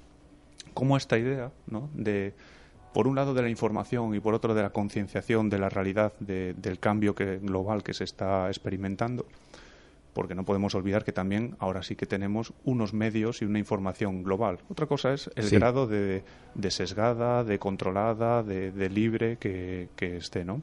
cómo 0.75 0.97
esta 0.97 1.19
idea, 1.19 1.51
¿no? 1.67 1.91
De 1.95 2.35
por 2.93 3.07
un 3.07 3.17
lado 3.17 3.35
de 3.35 3.43
la 3.43 3.49
información 3.49 4.15
y 4.15 4.21
por 4.21 4.35
otro 4.35 4.55
de 4.55 4.63
la 4.63 4.71
concienciación 4.71 5.51
de 5.51 5.59
la 5.59 5.69
realidad 5.69 6.13
del 6.19 6.79
cambio 6.81 7.15
global 7.15 7.83
que 7.83 7.95
se 7.95 8.05
está 8.05 8.49
experimentando, 8.49 9.27
porque 10.13 10.35
no 10.35 10.45
podemos 10.45 10.75
olvidar 10.75 11.05
que 11.05 11.13
también 11.13 11.57
ahora 11.59 11.83
sí 11.83 11.97
que 11.97 12.07
tenemos 12.07 12.53
unos 12.65 12.93
medios 12.93 13.43
y 13.43 13.45
una 13.45 13.59
información 13.59 14.23
global. 14.23 14.59
Otra 14.69 14.87
cosa 14.87 15.13
es 15.13 15.31
el 15.37 15.51
grado 15.51 15.87
de, 15.87 16.23
sesgada, 16.71 17.45
de 17.45 17.59
controlada, 17.59 18.43
de, 18.43 18.91
libre 18.91 19.37
que, 19.39 19.89
esté, 19.99 20.45
¿no? 20.45 20.63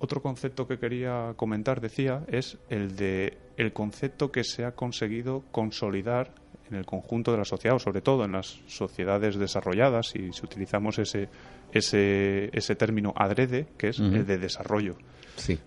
Otro 0.00 0.22
concepto 0.22 0.68
que 0.68 0.78
quería 0.78 1.34
comentar, 1.36 1.80
decía, 1.80 2.22
es 2.28 2.56
el 2.68 2.94
de 2.96 3.36
el 3.56 3.72
concepto 3.72 4.30
que 4.30 4.44
se 4.44 4.64
ha 4.64 4.72
conseguido 4.72 5.42
consolidar 5.50 6.32
en 6.70 6.76
el 6.76 6.86
conjunto 6.86 7.32
de 7.32 7.38
la 7.38 7.44
sociedad, 7.44 7.76
o 7.76 7.80
sobre 7.80 8.02
todo 8.02 8.24
en 8.24 8.32
las 8.32 8.60
sociedades 8.68 9.36
desarrolladas, 9.36 10.14
y 10.14 10.32
si 10.32 10.44
utilizamos 10.44 10.98
ese, 10.98 11.28
ese, 11.72 12.50
ese 12.52 12.76
término 12.76 13.12
adrede, 13.16 13.66
que 13.76 13.88
es 13.88 13.98
el 13.98 14.24
de 14.26 14.38
desarrollo. 14.38 14.96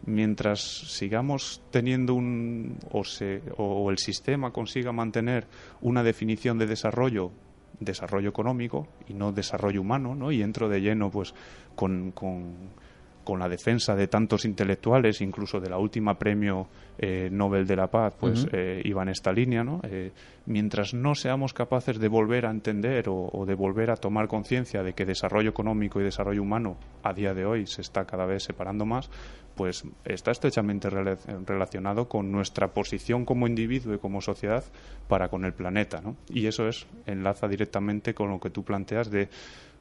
Mientras 0.06 0.62
sigamos 0.62 1.62
teniendo 1.72 2.14
un. 2.14 2.78
O, 2.92 3.04
se, 3.04 3.42
o 3.58 3.90
el 3.90 3.98
sistema 3.98 4.52
consiga 4.52 4.92
mantener 4.92 5.48
una 5.82 6.04
definición 6.04 6.58
de 6.58 6.68
desarrollo 6.68 7.32
desarrollo 7.80 8.30
económico 8.30 8.88
y 9.10 9.14
no 9.14 9.32
desarrollo 9.32 9.82
humano, 9.82 10.16
¿no? 10.16 10.32
Y 10.32 10.42
entro 10.42 10.70
de 10.70 10.82
lleno, 10.82 11.10
pues, 11.10 11.34
con, 11.76 12.12
con 12.12 12.56
con 13.24 13.40
la 13.40 13.50
defensa 13.50 13.96
de 13.96 14.08
tantos 14.08 14.46
intelectuales, 14.46 15.22
incluso 15.22 15.60
de 15.60 15.70
la 15.70 15.78
última 15.78 16.18
premio 16.18 16.68
eh, 16.98 17.30
Nobel 17.32 17.66
de 17.66 17.76
la 17.76 17.88
Paz, 17.88 18.16
pues 18.20 18.48
eh, 18.52 18.82
iba 18.84 19.02
en 19.04 19.10
esta 19.10 19.32
línea, 19.32 19.64
¿no? 19.64 19.82
Eh, 19.84 20.12
mientras 20.46 20.94
no 20.94 21.16
seamos 21.16 21.54
capaces 21.54 22.00
de 22.00 22.08
volver 22.08 22.46
a 22.46 22.52
entender 22.52 23.06
o, 23.10 23.46
de 23.46 23.56
volver 23.56 23.92
a 23.92 23.96
tomar 23.96 24.28
conciencia 24.28 24.84
de 24.84 24.94
que 24.94 25.06
desarrollo 25.06 25.50
económico 25.50 26.00
y 26.00 26.04
desarrollo 26.04 26.42
humano 26.42 26.78
a 27.04 27.14
día 27.14 27.34
de 27.34 27.46
hoy 27.46 27.66
se 27.68 27.82
está 27.82 28.06
cada 28.06 28.26
vez 28.26 28.44
separando 28.44 28.86
más, 28.86 29.10
pues 29.56 29.84
está 30.06 30.32
estrechamente 30.32 30.90
relacionado 30.90 32.08
con 32.08 32.32
nuestra 32.32 32.70
posición 32.70 33.26
como 33.26 33.48
individuo 33.48 33.94
y 33.94 34.00
como 34.00 34.22
sociedad 34.22 34.64
para 35.08 35.30
con 35.30 35.46
el 35.46 35.54
planeta, 35.54 36.02
¿no? 36.02 36.16
Y 36.30 36.48
eso 36.48 36.68
es 36.68 36.88
enlaza 37.06 37.48
directamente 37.48 38.14
con 38.14 38.30
lo 38.30 38.40
que 38.40 38.50
tú 38.50 38.64
planteas 38.64 39.12
de 39.12 39.30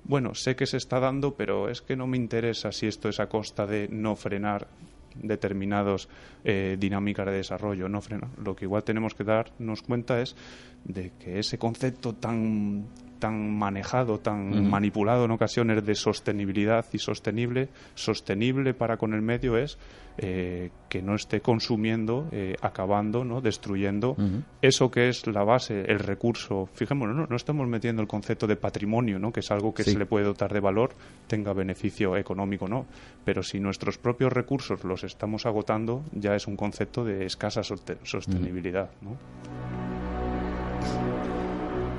bueno, 0.04 0.34
sé 0.34 0.56
que 0.56 0.66
se 0.66 0.76
está 0.76 1.00
dando, 1.00 1.34
pero 1.34 1.68
es 1.68 1.82
que 1.82 1.96
no 1.96 2.06
me 2.06 2.16
interesa 2.16 2.72
si 2.72 2.86
esto 2.86 3.08
es 3.08 3.20
a 3.20 3.28
costa 3.28 3.66
de 3.66 3.88
no 3.88 4.16
frenar 4.16 4.66
determinadas 5.14 6.08
eh, 6.44 6.76
dinámicas 6.78 7.26
de 7.26 7.32
desarrollo, 7.32 7.88
no 7.88 8.00
frenar. 8.00 8.30
Lo 8.42 8.54
que 8.54 8.64
igual 8.64 8.84
tenemos 8.84 9.14
que 9.14 9.24
darnos 9.24 9.82
cuenta 9.82 10.20
es 10.20 10.36
de 10.84 11.12
que 11.18 11.38
ese 11.38 11.58
concepto 11.58 12.14
tan 12.14 12.86
tan 13.20 13.56
manejado, 13.56 14.18
tan 14.18 14.68
manipulado 14.68 15.26
en 15.26 15.30
ocasiones 15.30 15.84
de 15.84 15.94
sostenibilidad 15.94 16.84
y 16.92 16.98
sostenible, 16.98 17.68
sostenible 17.94 18.74
para 18.74 18.96
con 18.96 19.14
el 19.14 19.22
medio 19.22 19.56
es 19.56 19.78
eh, 20.18 20.70
que 20.88 21.00
no 21.00 21.14
esté 21.14 21.40
consumiendo, 21.40 22.28
eh, 22.32 22.56
acabando, 22.60 23.24
¿no? 23.24 23.40
destruyendo 23.40 24.16
eso 24.60 24.90
que 24.90 25.08
es 25.08 25.26
la 25.26 25.44
base, 25.44 25.82
el 25.82 25.98
recurso. 25.98 26.68
Fijémonos, 26.74 27.16
no, 27.16 27.26
no 27.26 27.36
estamos 27.36 27.66
metiendo 27.68 28.02
el 28.02 28.08
concepto 28.08 28.46
de 28.46 28.56
patrimonio, 28.56 29.18
¿no? 29.18 29.32
que 29.32 29.40
es 29.40 29.50
algo 29.50 29.72
que 29.72 29.84
se 29.84 29.98
le 29.98 30.06
puede 30.06 30.26
dotar 30.26 30.52
de 30.52 30.60
valor, 30.60 30.90
tenga 31.26 31.52
beneficio 31.52 32.16
económico, 32.16 32.68
no. 32.68 32.86
Pero 33.24 33.42
si 33.42 33.60
nuestros 33.60 33.98
propios 33.98 34.32
recursos 34.32 34.84
los 34.84 35.04
estamos 35.04 35.46
agotando, 35.46 36.02
ya 36.12 36.34
es 36.34 36.46
un 36.46 36.56
concepto 36.56 37.04
de 37.04 37.24
escasa 37.24 37.62
sostenibilidad. 37.62 38.90
¿no? 39.00 39.16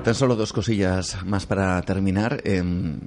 Tan 0.04 0.16
solo 0.16 0.34
dos 0.34 0.52
cosillas 0.52 1.24
más 1.24 1.46
para 1.46 1.80
terminar. 1.82 2.42
Em, 2.44 2.98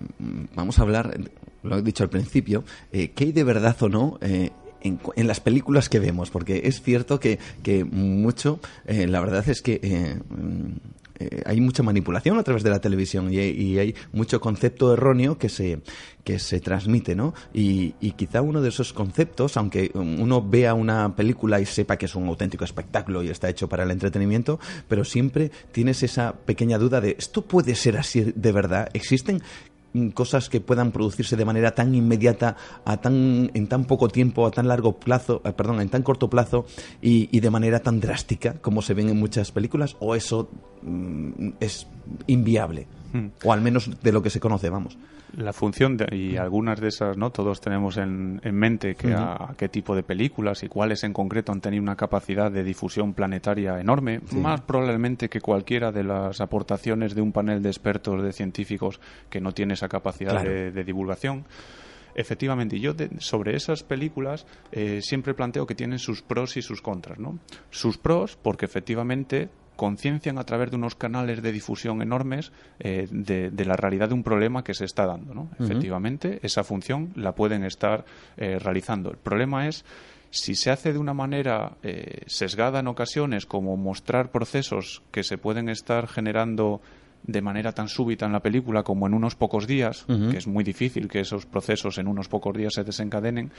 vamos 0.56 0.80
a 0.80 0.84
hablar, 0.84 1.20
lo 1.62 1.78
he 1.78 1.82
dicho 1.82 2.04
al 2.04 2.10
principio, 2.10 2.64
eh, 2.93 3.12
¿qué 3.12 3.26
hay 3.26 3.32
de 3.34 3.43
verdad 3.43 3.76
o 3.82 3.89
no 3.89 4.18
eh, 4.22 4.52
en, 4.82 5.28
las 5.28 5.41
películas 5.41 5.89
que 5.89 6.00
vemos? 6.00 6.30
Porque 6.30 6.62
es 6.64 6.82
cierto 6.82 7.20
que, 7.20 7.38
que 7.64 7.84
mucho, 7.84 8.62
eh, 8.86 9.08
la 9.08 9.20
verdad 9.20 9.48
es 9.50 9.62
que 9.62 10.22
eh, 11.18 11.41
hay 11.45 11.61
mucha 11.61 11.84
manipulación 11.84 12.38
a 12.38 12.43
través 12.43 12.63
de 12.63 12.70
la 12.70 12.80
televisión 12.80 13.34
y, 13.34 13.78
hay 13.78 13.95
mucho 14.11 14.39
concepto 14.39 14.93
erróneo 14.93 15.38
que 15.38 15.49
se, 15.49 15.80
que 16.24 16.39
se 16.39 16.59
transmite, 16.59 17.16
¿no? 17.16 17.34
Y, 17.53 17.93
quizá 18.18 18.41
uno 18.41 18.61
de 18.61 18.70
esos 18.70 18.93
conceptos, 18.93 19.57
aunque 19.57 19.91
uno 19.93 20.41
vea 20.41 20.74
una 20.74 21.16
película 21.16 21.59
y 21.59 21.66
sepa 21.66 21.97
que 21.97 22.05
es 22.05 22.16
un 22.16 22.28
auténtico 22.28 22.63
espectáculo 22.63 23.24
y 23.24 23.30
está 23.30 23.49
hecho 23.49 23.68
para 23.68 23.84
el 23.84 23.91
entretenimiento, 23.91 24.59
pero 24.88 25.03
siempre 25.03 25.51
tienes 25.72 26.01
esa 26.03 26.34
pequeña 26.34 26.78
duda 26.78 27.01
de, 27.01 27.16
¿esto 27.18 27.41
puede 27.43 27.76
ser 27.76 27.97
así 27.97 28.34
de 28.36 28.51
verdad? 28.51 28.89
¿Existen 28.93 29.41
cosas 30.14 30.50
que 30.50 30.62
puedan 30.62 30.91
producirse 30.91 31.36
de 31.36 31.46
manera 31.46 31.74
tan 31.76 31.96
inmediata, 31.96 32.56
a 32.86 32.98
tan, 32.98 33.52
en 33.54 33.68
tan 33.68 33.86
poco 33.86 34.08
tiempo, 34.08 34.46
a 34.46 34.52
tan 34.52 34.68
largo 34.68 35.00
plazo, 35.00 35.41
eh, 35.46 35.54
perdón, 35.54 35.82
en 35.82 35.89
tan 35.89 36.04
corto 36.04 36.30
plazo 36.30 36.66
y, 37.02 37.39
de 37.39 37.50
manera 37.50 37.80
tan 37.80 38.00
drástica 38.00 38.56
como 38.62 38.82
se 38.82 38.93
ven 38.93 39.10
en 39.10 39.18
muchas 39.18 39.52
películas, 39.52 39.96
o 40.00 40.16
eso 40.16 40.50
mm, 40.82 41.50
es 41.60 41.88
inviable, 42.28 42.88
hmm. 43.14 43.28
o 43.43 43.54
al 43.54 43.62
menos 43.62 43.89
de 44.02 44.12
lo 44.12 44.22
que 44.22 44.30
se 44.30 44.39
conoce, 44.39 44.70
vamos 44.70 44.98
la 45.38 45.54
función 45.54 45.98
y 46.12 46.38
algunas 46.38 46.80
de 46.80 46.88
esas 46.88 47.18
no 47.18 47.32
todos 47.32 47.60
tenemos 47.62 47.98
en, 47.98 48.40
mente 48.54 48.96
que 48.96 49.14
a, 49.14 49.54
qué 49.58 49.70
tipo 49.70 49.96
de 49.96 50.04
películas 50.04 50.64
y 50.64 50.68
cuáles 50.68 51.04
en 51.04 51.14
concreto 51.14 51.52
han 51.52 51.62
tenido 51.62 51.84
una 51.84 51.96
capacidad 51.96 52.52
de 52.52 52.64
difusión 52.64 53.14
planetaria 53.14 53.80
enorme 53.80 54.22
más 54.32 54.62
probablemente 54.62 55.30
que 55.30 55.42
cualquiera 55.42 55.92
de 55.92 56.04
las 56.04 56.42
aportaciones 56.42 57.16
de 57.16 57.22
un 57.22 57.32
panel 57.32 57.62
de 57.62 57.70
expertos 57.70 58.24
de 58.24 58.32
científicos 58.32 59.00
que 59.30 59.42
no 59.42 59.52
tiene 59.52 59.74
esa 59.74 59.88
capacidad 59.88 60.44
de, 60.44 60.84
divulgación. 60.84 61.46
Efectivamente, 62.14 62.78
y 62.78 62.80
yo 62.80 62.94
sobre 63.18 63.56
esas 63.56 63.84
películas 63.84 64.46
eh, 64.72 65.00
siempre 65.02 65.34
planteo 65.34 65.66
que 65.66 65.76
tienen 65.76 66.00
sus 66.00 66.22
pros 66.22 66.56
y 66.56 66.62
sus 66.62 66.82
contras, 66.82 67.20
¿no? 67.20 67.40
Sus 67.72 67.98
pros 67.98 68.38
porque 68.42 68.66
efectivamente 68.66 69.50
conciencian 69.76 70.38
a 70.38 70.44
través 70.44 70.72
de 70.72 70.78
unos 70.78 70.96
canales 70.96 71.42
de 71.42 71.52
difusión 71.52 72.02
enormes 72.02 72.52
eh, 72.80 73.08
de, 73.10 73.66
la 73.66 73.76
realidad 73.76 74.10
de 74.10 74.14
un 74.14 74.24
problema 74.24 74.64
que 74.64 74.74
se 74.74 74.86
está 74.86 75.06
dando. 75.06 75.34
¿no? 75.34 75.50
Efectivamente, 75.60 76.40
esa 76.44 76.64
función 76.64 77.12
la 77.16 77.34
pueden 77.34 77.64
estar 77.64 78.06
eh, 78.38 78.60
realizando. 78.60 79.12
El 79.12 79.18
problema 79.18 79.68
es 79.68 79.86
si 80.30 80.56
se 80.56 80.72
hace 80.72 80.92
de 80.92 81.00
una 81.00 81.14
manera 81.14 81.78
eh, 81.84 82.22
sesgada 82.28 82.80
en 82.80 82.88
ocasiones, 82.88 83.46
como 83.46 83.78
mostrar 83.78 84.32
procesos 84.32 85.02
que 85.12 85.24
se 85.24 85.38
pueden 85.38 85.70
estar 85.70 86.08
generando 86.08 86.82
de 87.28 87.42
manera 87.42 87.72
tan 87.72 87.88
súbita 87.88 88.26
en 88.26 88.32
la 88.32 88.42
película 88.42 88.84
como 88.84 89.08
en 89.08 89.14
unos 89.14 89.36
pocos 89.36 89.66
días, 89.66 90.06
que 90.06 90.38
es 90.38 90.48
muy 90.48 90.64
difícil 90.64 91.08
que 91.08 91.22
esos 91.22 91.46
procesos 91.46 91.98
en 91.98 92.08
unos 92.08 92.28
pocos 92.28 92.56
días 92.56 92.74
se 92.74 92.84
desencadenen, 92.84 93.52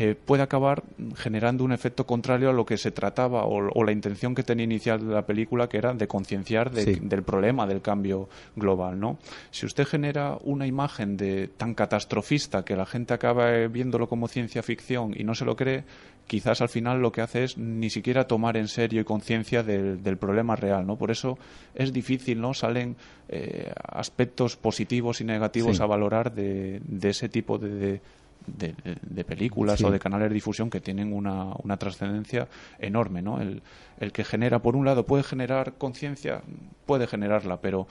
eh, 0.00 0.14
puede 0.14 0.44
acabar 0.44 0.84
generando 1.16 1.64
un 1.64 1.72
efecto 1.72 2.06
contrario 2.06 2.50
a 2.50 2.52
lo 2.52 2.64
que 2.64 2.76
se 2.76 2.92
trataba 2.92 3.46
o, 3.46 3.82
la 3.82 3.90
intención 3.90 4.32
que 4.32 4.44
tenía 4.44 4.62
inicial 4.62 5.04
de 5.04 5.12
la 5.12 5.26
película, 5.26 5.68
que 5.68 5.76
era 5.76 5.92
de 5.92 6.06
concienciar 6.06 6.70
del 6.70 7.22
problema 7.24 7.66
del 7.66 7.82
cambio 7.82 8.28
global. 8.54 9.00
¿no? 9.00 9.18
Si 9.50 9.66
usted 9.66 9.88
genera 9.88 10.38
una 10.44 10.68
imagen 10.68 11.16
de 11.16 11.48
tan 11.48 11.74
catastrofista 11.74 12.64
que 12.64 12.76
la 12.76 12.86
gente 12.86 13.12
acaba 13.12 13.66
viéndolo 13.66 14.08
como 14.08 14.28
ciencia 14.28 14.62
ficción 14.62 15.14
y 15.16 15.24
no 15.24 15.34
se 15.34 15.44
lo 15.44 15.56
cree, 15.56 15.82
quizás 16.28 16.60
al 16.60 16.68
final 16.68 17.00
lo 17.00 17.10
que 17.10 17.22
hace 17.22 17.42
es 17.42 17.58
ni 17.58 17.90
siquiera 17.90 18.28
tomar 18.28 18.56
en 18.56 18.68
serio 18.68 19.00
y 19.00 19.04
conciencia 19.04 19.64
del, 19.64 20.16
problema 20.16 20.54
real, 20.54 20.86
¿no? 20.86 20.96
Por 20.96 21.10
eso 21.10 21.38
es 21.74 21.92
difícil, 21.92 22.40
¿no? 22.40 22.54
Salen 22.54 22.94
eh, 23.28 23.72
aspectos 23.82 24.56
positivos 24.56 25.20
y 25.20 25.24
negativos 25.24 25.80
a 25.80 25.86
valorar 25.86 26.32
de, 26.32 26.80
ese 27.02 27.28
tipo 27.28 27.58
de, 27.58 27.70
de, 27.70 28.00
películas 29.26 29.82
o 29.82 29.90
de 29.90 29.98
canales 29.98 30.28
de 30.28 30.34
difusión 30.34 30.70
que 30.70 30.80
tienen 30.80 31.12
una, 31.12 31.52
una 31.62 31.76
trascendencia 31.76 32.48
enorme, 32.78 33.22
¿no? 33.22 33.40
El, 33.40 33.62
el 34.00 34.12
que 34.12 34.24
genera, 34.24 34.60
por 34.60 34.76
un 34.76 34.84
lado, 34.84 35.06
puede 35.06 35.22
generar 35.22 35.74
conciencia, 35.74 36.42
puede 36.86 37.06
generarla, 37.06 37.60
pero 37.60 37.86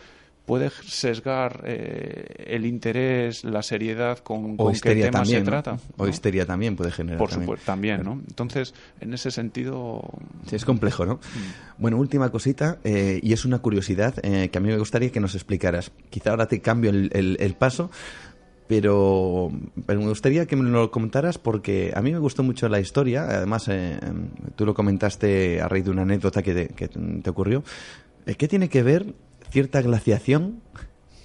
puede 0.47 0.69
sesgar 0.69 1.61
eh, 1.65 2.45
el 2.47 2.65
interés, 2.65 3.43
la 3.43 3.61
seriedad 3.61 4.19
con, 4.19 4.55
qué 4.81 4.95
tema 4.95 5.25
se 5.25 5.41
trata. 5.41 5.77
O 5.97 6.07
histeria 6.07 6.45
también 6.45 6.77
puede 6.77 6.89
generar. 6.89 7.19
Por 7.19 7.29
supuesto, 7.29 7.65
también, 7.65 8.01
¿no? 8.01 8.13
Entonces, 8.13 8.73
en 9.01 9.13
ese 9.13 9.29
sentido... 9.29 10.01
Sí, 10.45 10.55
es 10.55 10.63
complejo, 10.63 11.05
¿no? 11.05 11.15
Mm. 11.15 11.81
Bueno, 11.81 11.97
última 11.97 12.29
cosita, 12.29 12.79
eh, 12.85 13.19
y 13.21 13.33
es 13.33 13.43
una 13.43 13.59
curiosidad 13.59 14.15
eh, 14.23 14.47
que 14.47 14.57
a 14.57 14.61
mí 14.61 14.69
me 14.69 14.77
gustaría 14.77 15.11
que 15.11 15.19
nos 15.19 15.35
explicaras. 15.35 15.91
Quizá 16.09 16.29
ahora 16.29 16.47
te 16.47 16.61
cambio 16.61 16.91
el, 16.91 17.37
el, 17.37 17.53
paso, 17.55 17.91
pero, 18.67 19.51
pero, 19.85 19.99
me 19.99 20.07
gustaría 20.07 20.45
que 20.45 20.55
me 20.55 20.69
lo 20.69 20.91
comentaras 20.91 21.37
porque 21.37 21.91
a 21.95 22.01
mí 22.01 22.11
me 22.11 22.19
gustó 22.19 22.43
mucho 22.43 22.67
la 22.69 22.79
historia. 22.79 23.23
Además, 23.23 23.69
tú 24.55 24.65
lo 24.65 24.73
comentaste 24.73 25.61
a 25.61 25.67
raíz 25.67 25.85
de 25.85 25.91
una 25.91 26.03
anécdota 26.03 26.43
que 26.43 26.67
que 26.69 26.87
te 26.87 27.29
ocurrió. 27.29 27.63
¿Qué 28.37 28.47
tiene 28.47 28.67
que 28.69 28.83
ver 28.83 29.13
cierta 29.49 29.81
glaciación, 29.81 30.61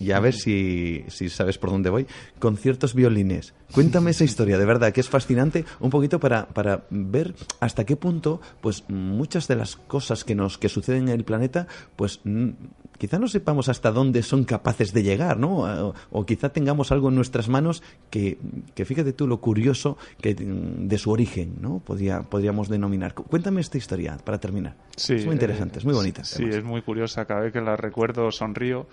y 0.03 0.11
a 0.11 0.19
ver 0.19 0.35
si, 0.35 1.05
si 1.09 1.29
sabes 1.29 1.59
por 1.59 1.71
dónde 1.71 1.89
voy, 1.89 2.07
con 2.41 2.57
ciertos 2.57 2.93
violines. 2.93 3.55
Cuéntame 3.73 4.11
esa 4.11 4.25
historia, 4.25 4.59
de 4.59 4.65
verdad, 4.65 4.93
que 4.93 5.01
es 5.01 5.09
fascinante, 5.09 5.65
un 5.79 5.91
poquito 5.91 6.19
para, 6.19 6.49
para 6.49 6.87
ver 6.91 7.35
hasta 7.61 7.85
qué 7.85 7.95
punto, 7.95 8.41
pues 8.61 8.83
muchas 8.89 9.47
de 9.47 9.55
las 9.55 9.77
cosas 9.77 10.25
que 10.25 10.35
nos 10.35 10.59
que 10.59 10.69
suceden 10.69 11.05
en 11.05 11.15
el 11.15 11.25
planeta, 11.25 11.69
pues 11.95 12.21
quizá 12.99 13.19
no 13.19 13.29
sepamos 13.29 13.69
hasta 13.69 13.93
dónde 13.93 14.23
son 14.23 14.45
capaces 14.45 14.93
de 14.93 15.03
llegar, 15.03 15.39
¿no? 15.39 15.95
O, 16.11 16.27
quizá 16.27 16.49
tengamos 16.51 16.93
algo 16.93 17.09
en 17.09 17.15
nuestras 17.15 17.49
manos 17.49 17.83
que, 18.11 18.39
que 18.75 18.85
fíjate 18.85 19.13
tú 19.13 19.27
lo 19.27 19.41
curioso 19.41 19.97
que 20.21 20.35
de 20.35 20.99
su 20.99 21.11
origen, 21.11 21.57
¿no? 21.61 21.79
Podría, 21.79 22.23
podríamos 22.23 22.69
denominar. 22.69 23.15
Cuéntame 23.15 23.61
esta 23.61 23.79
historia 23.79 24.17
para 24.25 24.39
terminar. 24.39 24.75
Sí, 24.97 25.15
es 25.15 25.27
muy 25.27 25.35
interesante, 25.35 25.79
es 25.79 25.85
muy 25.85 25.95
bonita. 25.95 26.25
Sí, 26.25 26.45
es 26.45 26.65
muy 26.65 26.83
curiosa. 26.83 27.25
Cada 27.25 27.41
vez 27.41 27.53
que 27.53 27.61
la 27.61 27.77
recuerdo 27.77 28.31
sonrío. 28.31 28.87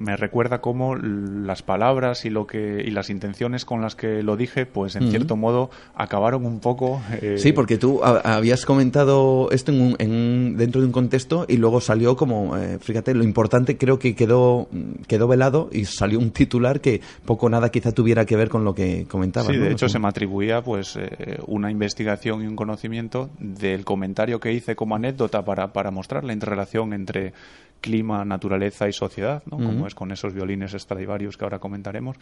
Me 0.00 0.16
recuerdo 0.16 0.34
recuerda 0.34 0.60
cómo 0.60 0.96
las 0.96 1.62
palabras 1.62 2.24
y 2.24 2.30
lo 2.30 2.48
que 2.48 2.82
y 2.84 2.90
las 2.90 3.08
intenciones 3.08 3.64
con 3.64 3.80
las 3.80 3.94
que 3.94 4.24
lo 4.24 4.36
dije, 4.36 4.66
pues 4.66 4.96
en 4.96 5.10
cierto 5.10 5.36
modo 5.36 5.70
acabaron 5.94 6.44
un 6.44 6.58
poco. 6.58 7.00
Eh, 7.22 7.36
sí, 7.38 7.52
porque 7.52 7.78
tú 7.78 8.02
habías 8.02 8.66
comentado 8.66 9.48
esto 9.52 9.70
en 9.70 9.94
en 10.00 10.56
dentro 10.56 10.80
de 10.80 10.88
un 10.88 10.92
contexto 10.92 11.46
y 11.48 11.56
luego 11.56 11.80
salió 11.80 12.16
como, 12.16 12.56
eh, 12.56 12.78
fíjate, 12.80 13.14
lo 13.14 13.22
importante 13.24 13.76
creo 13.76 13.98
que 13.98 14.14
quedó 14.14 14.68
quedó 15.08 15.26
velado 15.26 15.68
y 15.72 15.84
salió 15.84 16.18
un 16.18 16.30
titular 16.30 16.80
que 16.80 17.00
poco 17.24 17.48
nada 17.48 17.70
quizá 17.70 17.92
tuviera 17.92 18.24
que 18.24 18.36
ver 18.36 18.48
con 18.48 18.64
lo 18.64 18.74
que 18.74 19.06
comentaba. 19.06 19.46
Sí, 19.46 19.56
de 19.56 19.72
hecho 19.72 19.88
se 19.88 19.98
me 19.98 20.08
atribuía 20.08 20.62
pues 20.62 20.96
eh, 20.96 21.38
una 21.46 21.70
investigación 21.70 22.42
y 22.42 22.46
un 22.46 22.56
conocimiento 22.56 23.30
del 23.38 23.84
comentario 23.84 24.38
que 24.38 24.52
hice 24.52 24.76
como 24.76 24.94
anécdota 24.94 25.44
para, 25.44 25.72
para 25.72 25.90
mostrar 25.90 26.24
la 26.24 26.32
interrelación 26.32 26.92
entre 26.92 27.32
clima, 27.84 28.24
naturaleza 28.24 28.88
y 28.88 28.94
sociedad, 28.94 29.42
¿no? 29.44 29.58
como 29.58 29.86
es 29.86 29.94
con 29.94 30.10
esos 30.10 30.32
violines 30.32 30.72
Stradivarius 30.72 31.36
que 31.36 31.44
ahora 31.44 31.58
comentaremos, 31.58 32.16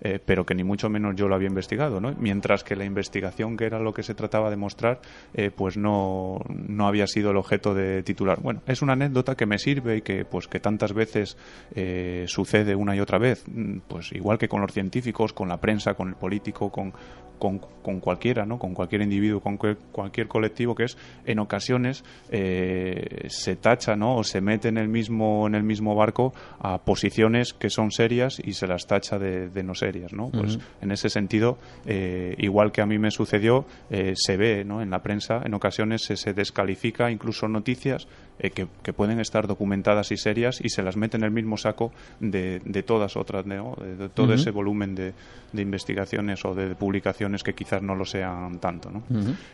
eh, 0.00 0.20
pero 0.24 0.46
que 0.46 0.54
ni 0.54 0.62
mucho 0.62 0.88
menos 0.88 1.16
yo 1.16 1.26
lo 1.26 1.34
había 1.34 1.48
investigado, 1.48 2.00
¿no? 2.00 2.14
mientras 2.20 2.62
que 2.62 2.76
la 2.76 2.84
investigación, 2.84 3.56
que 3.56 3.64
era 3.64 3.80
lo 3.80 3.92
que 3.92 4.04
se 4.04 4.14
trataba 4.14 4.48
de 4.48 4.56
mostrar, 4.56 5.00
eh, 5.34 5.50
pues 5.50 5.76
no, 5.76 6.38
no 6.48 6.86
había 6.86 7.08
sido 7.08 7.32
el 7.32 7.36
objeto 7.36 7.74
de 7.74 8.04
titular. 8.04 8.38
Bueno, 8.40 8.62
es 8.68 8.80
una 8.80 8.92
anécdota 8.92 9.34
que 9.34 9.44
me 9.44 9.58
sirve 9.58 9.96
y 9.96 10.02
que, 10.02 10.24
pues, 10.24 10.46
que 10.46 10.60
tantas 10.60 10.92
veces 10.92 11.36
eh, 11.74 12.24
sucede 12.28 12.76
una 12.76 12.94
y 12.94 13.00
otra 13.00 13.18
vez, 13.18 13.44
mm, 13.48 13.78
pues 13.88 14.12
igual 14.12 14.38
que 14.38 14.48
con 14.48 14.60
los 14.60 14.72
científicos, 14.72 15.32
con 15.32 15.48
la 15.48 15.56
prensa, 15.56 15.94
con 15.94 16.10
el 16.10 16.14
político, 16.14 16.70
con, 16.70 16.92
con, 17.38 17.60
con 17.82 18.00
cualquiera, 18.00 18.44
¿no? 18.44 18.58
con 18.58 18.74
cualquier 18.74 19.02
individuo, 19.02 19.40
con 19.40 19.56
cualquier 19.56 20.28
colectivo, 20.28 20.74
que 20.74 20.84
es 20.84 20.96
en 21.24 21.38
ocasiones 21.38 22.04
se 22.30 23.56
tacha 23.56 23.96
¿no? 23.96 24.16
o 24.16 24.24
se 24.24 24.40
mete 24.40 24.68
en 24.68 24.78
el 24.78 24.88
mismo 24.88 25.46
en 25.46 25.54
el 25.54 25.62
mismo 25.62 25.94
barco 25.94 26.32
a 26.60 26.78
posiciones 26.78 27.52
que 27.52 27.70
son 27.70 27.90
serias 27.90 28.40
y 28.42 28.52
se 28.52 28.66
las 28.66 28.86
tacha 28.86 29.18
de, 29.18 29.62
no 29.62 29.74
serias, 29.74 30.12
¿no? 30.12 30.30
Pues 30.30 30.58
en 30.80 30.90
ese 30.92 31.10
sentido, 31.10 31.58
eh, 31.86 32.34
igual 32.38 32.72
que 32.72 32.80
a 32.80 32.86
mí 32.86 32.98
me 32.98 33.10
sucedió, 33.10 33.66
eh, 33.90 34.14
se 34.16 34.36
ve, 34.36 34.64
¿no? 34.64 34.80
En 34.80 34.90
la 34.90 35.02
prensa, 35.02 35.42
en 35.44 35.54
ocasiones 35.54 36.02
se, 36.02 36.32
descalifica 36.32 37.10
incluso 37.10 37.48
noticias 37.48 38.06
eh, 38.38 38.50
que, 38.50 38.92
pueden 38.92 39.20
estar 39.20 39.46
documentadas 39.46 40.10
y 40.12 40.16
serias 40.16 40.60
y 40.62 40.70
se 40.70 40.82
las 40.82 40.96
mete 40.96 41.16
en 41.16 41.24
el 41.24 41.30
mismo 41.30 41.56
saco 41.56 41.92
de, 42.20 42.60
todas 42.86 43.16
otras, 43.16 43.44
de, 43.44 44.08
todo 44.14 44.32
ese 44.34 44.50
volumen 44.50 44.94
de, 44.94 45.12
investigaciones 45.54 46.44
o 46.44 46.54
de, 46.54 46.74
publicaciones 46.74 47.42
que 47.42 47.54
quizás 47.54 47.82
no 47.82 47.94
lo 47.94 48.04
sean 48.04 48.58
tanto, 48.58 48.90
¿no? 48.90 49.02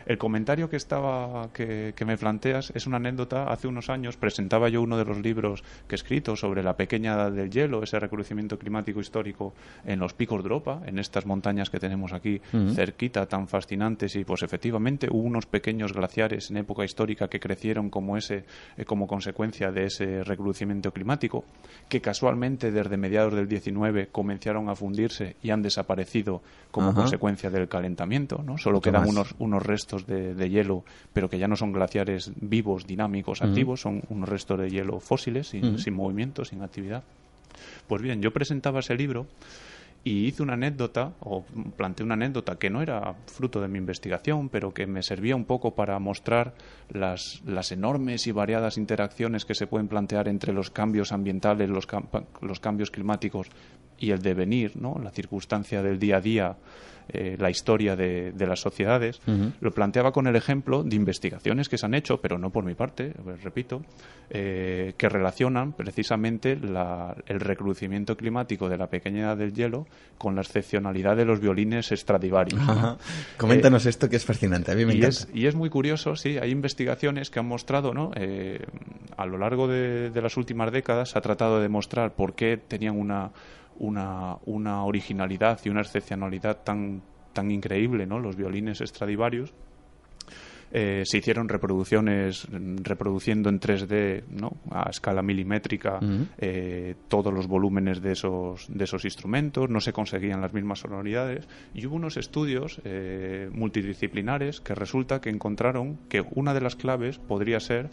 El 0.05 0.17
comentario 0.17 0.69
que 0.69 0.77
estaba 0.77 1.49
que, 1.53 1.93
que 1.95 2.05
me 2.05 2.17
planteas 2.17 2.71
es 2.75 2.87
una 2.87 2.97
anécdota. 2.97 3.51
Hace 3.51 3.67
unos 3.67 3.89
años 3.89 4.17
presentaba 4.17 4.69
yo 4.69 4.81
uno 4.81 4.97
de 4.97 5.05
los 5.05 5.19
libros 5.19 5.63
que 5.87 5.95
he 5.95 5.97
escrito 5.97 6.35
sobre 6.35 6.63
la 6.63 6.75
pequeña 6.75 7.13
edad 7.13 7.31
del 7.31 7.49
hielo, 7.49 7.83
ese 7.83 7.99
recrudecimiento 7.99 8.57
climático 8.57 8.99
histórico 8.99 9.53
en 9.85 9.99
los 9.99 10.13
picos 10.13 10.39
de 10.39 10.43
Europa, 10.43 10.81
en 10.85 10.99
estas 10.99 11.25
montañas 11.25 11.69
que 11.69 11.79
tenemos 11.79 12.13
aquí 12.13 12.41
cerquita, 12.73 13.25
tan 13.25 13.47
fascinantes, 13.47 14.15
y 14.15 14.23
pues 14.23 14.43
efectivamente 14.43 15.07
hubo 15.09 15.23
unos 15.23 15.45
pequeños 15.45 15.93
glaciares 15.93 16.49
en 16.51 16.57
época 16.57 16.83
histórica 16.83 17.27
que 17.27 17.39
crecieron 17.39 17.89
como 17.89 18.17
ese, 18.17 18.45
eh, 18.77 18.85
como 18.85 19.07
consecuencia 19.07 19.71
de 19.71 19.85
ese 19.85 20.23
recrudecimiento 20.23 20.91
climático, 20.91 21.45
que 21.87 22.01
casualmente 22.01 22.71
desde 22.71 22.97
mediados 22.97 23.33
del 23.33 23.47
19 23.47 24.07
comenzaron 24.07 24.69
a 24.69 24.75
fundirse 24.75 25.35
y 25.41 25.51
han 25.51 25.61
desaparecido 25.61 26.41
como 26.71 26.93
consecuencia 26.93 27.49
del 27.49 27.69
calentamiento, 27.69 28.43
¿no? 28.45 28.57
Solo 28.57 28.81
quedan 28.81 29.07
unos, 29.07 29.33
unos 29.39 29.63
restos 29.63 30.05
de, 30.05 30.49
hielo, 30.49 30.83
pero 31.13 31.29
que 31.29 31.39
ya 31.39 31.47
no 31.47 31.55
son 31.55 31.71
glaciares 31.71 32.31
vivos, 32.35 32.85
dinámicos, 32.85 33.41
activos, 33.41 33.81
son 33.81 34.01
unos 34.09 34.27
restos 34.27 34.59
de 34.59 34.69
hielo 34.69 34.99
fósiles 34.99 35.47
sin, 35.47 35.93
movimiento, 35.93 36.43
sin 36.43 36.61
actividad. 36.61 37.03
Pues 37.87 38.01
bien, 38.01 38.21
yo 38.21 38.31
presentaba 38.31 38.79
ese 38.81 38.95
libro 38.95 39.27
y 40.05 40.27
hice 40.27 40.43
una 40.43 40.53
anécdota, 40.53 41.13
o 41.19 41.43
planteé 41.75 42.05
una 42.05 42.13
anécdota 42.13 42.57
que 42.57 42.69
no 42.69 42.83
era 42.83 43.15
fruto 43.25 43.59
de 43.59 43.67
mi 43.67 43.79
investigación, 43.79 44.49
pero 44.49 44.71
que 44.71 44.85
me 44.85 45.01
servía 45.01 45.35
un 45.35 45.45
poco 45.45 45.73
para 45.73 45.97
mostrar 45.97 46.53
las, 46.89 47.41
las 47.43 47.71
enormes 47.71 48.27
y 48.27 48.31
variadas 48.31 48.77
interacciones 48.77 49.45
que 49.45 49.55
se 49.55 49.65
pueden 49.65 49.87
plantear 49.87 50.27
entre 50.27 50.53
los 50.53 50.69
cambios 50.69 51.11
ambientales, 51.11 51.69
los, 51.69 51.87
los 52.41 52.59
cambios 52.59 52.91
climáticos 52.91 53.49
y 53.99 54.11
el 54.11 54.21
devenir, 54.21 54.75
¿no? 54.75 54.99
la 55.03 55.11
circunstancia 55.11 55.81
del 55.81 55.99
día 55.99 56.17
a 56.17 56.21
día 56.21 56.57
eh, 57.07 57.35
la 57.39 57.51
historia 57.51 57.95
de, 57.95 58.33
las 58.47 58.59
sociedades, 58.59 59.21
lo 59.61 59.71
planteaba 59.71 60.11
con 60.11 60.25
el 60.25 60.35
ejemplo 60.35 60.83
de 60.83 60.95
investigaciones 60.95 61.69
que 61.69 61.77
se 61.77 61.85
han 61.85 61.93
hecho, 61.93 62.19
pero 62.19 62.39
no 62.39 62.49
por 62.49 62.65
mi 62.65 62.73
parte, 62.73 63.13
pues, 63.23 63.43
repito, 63.43 63.83
eh, 64.29 64.93
que 64.97 65.07
relacionan 65.07 65.73
precisamente 65.73 66.53
el 66.53 67.39
recrudecimiento 67.39 68.17
climático 68.17 68.69
de 68.69 68.77
la 68.77 68.87
pequeña 68.87 69.21
edad 69.21 69.37
del 69.37 69.53
hielo 69.53 69.85
con 70.17 70.35
la 70.35 70.41
excepcionalidad 70.41 71.15
de 71.15 71.25
los 71.25 71.39
violines 71.39 71.89
Stradivarius. 71.89 72.61
Coméntanos 73.37 73.85
eh, 73.85 73.89
esto 73.89 74.09
que 74.09 74.15
es 74.15 74.25
fascinante, 74.25 74.71
a 74.71 74.75
mí 74.75 74.85
me 74.85 74.93
y 74.93 74.97
encanta. 74.97 75.09
Es, 75.09 75.29
y 75.33 75.45
es 75.45 75.55
muy 75.55 75.69
curioso, 75.69 76.15
sí, 76.15 76.39
hay 76.39 76.49
investigaciones 76.49 77.29
que 77.29 77.39
han 77.39 77.47
mostrado, 77.47 77.93
¿no? 77.93 78.11
a 79.17 79.25
lo 79.25 79.37
largo 79.37 79.67
de, 79.67 80.09
de 80.09 80.21
las 80.21 80.37
últimas 80.37 80.71
décadas 80.71 81.11
se 81.11 81.19
ha 81.19 81.21
tratado 81.21 81.57
de 81.57 81.63
demostrar 81.63 82.13
por 82.13 82.33
qué 82.33 82.57
tenían 82.57 82.97
una 82.97 83.31
una, 83.79 84.37
una 84.45 84.83
originalidad 84.83 85.59
y 85.63 85.69
una 85.69 85.81
excepcionalidad 85.81 86.63
tan, 86.63 87.01
tan 87.33 87.51
increíble, 87.51 88.05
¿no? 88.05 88.19
Los 88.19 88.35
violines 88.35 88.79
Stradivarius. 88.79 89.53
Eh, 90.71 91.03
se 91.05 91.19
hicieron 91.19 91.47
reproducciones 91.47 92.47
reproduciendo 92.51 93.49
en 93.49 93.59
3D 93.59 94.23
¿no? 94.29 94.57
a 94.71 94.89
escala 94.89 95.21
milimétrica 95.21 95.99
eh, 96.37 96.95
todos 97.07 97.31
los 97.31 97.47
volúmenes 97.47 98.01
de 98.01 98.11
esos, 98.13 98.65
de 98.67 98.83
esos 98.83 99.05
instrumentos, 99.05 99.69
no 99.69 99.79
se 99.79 99.93
conseguían 99.93 100.41
las 100.41 100.53
mismas 100.53 100.79
sonoridades 100.79 101.47
y 101.73 101.85
hubo 101.85 101.95
unos 101.95 102.17
estudios 102.17 102.81
eh, 102.83 103.49
multidisciplinares 103.53 104.59
que 104.59 104.75
resulta 104.75 105.21
que 105.21 105.29
encontraron 105.29 105.97
que 106.09 106.25
una 106.33 106.53
de 106.53 106.61
las 106.61 106.75
claves 106.75 107.19
podría 107.19 107.59
ser 107.59 107.89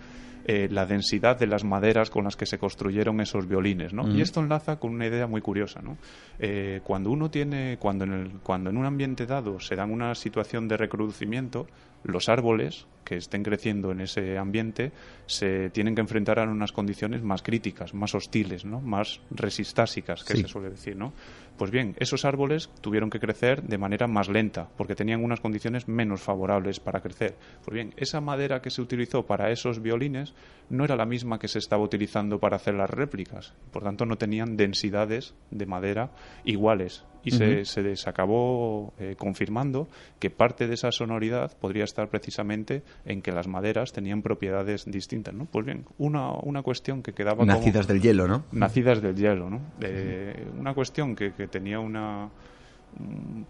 eh, 0.46 0.68
la 0.70 0.86
densidad 0.86 1.38
de 1.38 1.46
las 1.46 1.64
maderas 1.64 2.10
con 2.10 2.24
las 2.24 2.36
que 2.36 2.46
se 2.46 2.58
construyeron 2.58 3.20
esos 3.20 3.46
violines, 3.46 3.92
¿no? 3.92 4.08
Y 4.08 4.20
esto 4.20 4.40
enlaza 4.40 4.76
con 4.76 4.92
una 4.92 5.06
idea 5.06 5.26
muy 5.26 5.40
curiosa, 5.40 5.80
¿no? 5.82 5.98
Eh, 6.38 6.80
cuando 6.84 7.10
uno 7.10 7.30
tiene, 7.30 7.76
cuando 7.78 8.04
en, 8.04 8.12
el, 8.12 8.30
cuando 8.42 8.70
en 8.70 8.76
un 8.76 8.86
ambiente 8.86 9.26
dado 9.26 9.60
se 9.60 9.76
dan 9.76 9.90
una 9.90 10.14
situación 10.14 10.68
de 10.68 10.76
recrudecimiento, 10.76 11.66
los 12.04 12.28
árboles 12.28 12.86
que 13.04 13.16
estén 13.16 13.42
creciendo 13.42 13.90
en 13.90 14.00
ese 14.00 14.38
ambiente 14.38 14.92
se 15.26 15.70
tienen 15.70 15.94
que 15.94 16.00
enfrentar 16.00 16.38
a 16.38 16.44
unas 16.44 16.72
condiciones 16.72 17.22
más 17.22 17.42
críticas, 17.42 17.94
más 17.94 18.14
hostiles, 18.14 18.64
¿no? 18.64 18.80
más 18.80 19.20
resistásicas, 19.30 20.24
que 20.24 20.36
se 20.36 20.48
suele 20.48 20.70
decir. 20.70 20.96
¿no? 20.96 21.12
Pues 21.56 21.70
bien, 21.70 21.94
esos 21.98 22.24
árboles 22.24 22.70
tuvieron 22.80 23.10
que 23.10 23.20
crecer 23.20 23.62
de 23.62 23.78
manera 23.78 24.06
más 24.06 24.28
lenta, 24.28 24.68
porque 24.76 24.94
tenían 24.94 25.22
unas 25.22 25.40
condiciones 25.40 25.88
menos 25.88 26.22
favorables 26.22 26.80
para 26.80 27.00
crecer. 27.00 27.36
Pues 27.64 27.74
bien, 27.74 27.92
esa 27.96 28.20
madera 28.20 28.62
que 28.62 28.70
se 28.70 28.82
utilizó 28.82 29.26
para 29.26 29.50
esos 29.50 29.82
violines 29.82 30.34
no 30.70 30.84
era 30.84 30.96
la 30.96 31.06
misma 31.06 31.38
que 31.38 31.48
se 31.48 31.58
estaba 31.58 31.82
utilizando 31.82 32.38
para 32.38 32.56
hacer 32.56 32.74
las 32.74 32.90
réplicas. 32.90 33.54
Por 33.72 33.82
tanto, 33.82 34.06
no 34.06 34.16
tenían 34.16 34.56
densidades 34.56 35.34
de 35.50 35.66
madera 35.66 36.10
iguales 36.44 37.04
y 37.24 37.30
se, 37.30 37.64
se, 37.64 38.10
acabó 38.10 38.92
eh, 38.98 39.14
confirmando 39.18 39.88
que 40.18 40.30
parte 40.30 40.66
de 40.66 40.74
esa 40.74 40.90
sonoridad 40.90 41.56
podría 41.58 41.84
estar 41.84 42.08
precisamente 42.08 42.82
en 43.04 43.22
que 43.22 43.32
las 43.32 43.48
maderas 43.48 43.92
tenían 43.92 44.22
propiedades 44.22 44.84
distintas, 44.86 45.34
¿no? 45.34 45.46
Pues 45.46 45.64
bien, 45.64 45.84
una, 45.98 46.32
una 46.32 46.62
cuestión 46.62 47.02
que 47.02 47.12
quedaba 47.12 47.44
nacidas 47.44 47.86
del 47.86 48.00
hielo, 48.00 48.26
¿no? 48.26 48.44
Nacidas 48.52 49.00
del 49.02 49.16
hielo, 49.16 49.50
¿no? 49.50 49.60
Eh, 49.80 50.46
una 50.58 50.74
cuestión 50.74 51.14
que, 51.14 51.32
que 51.32 51.48
tenía 51.48 51.80
una 51.80 52.30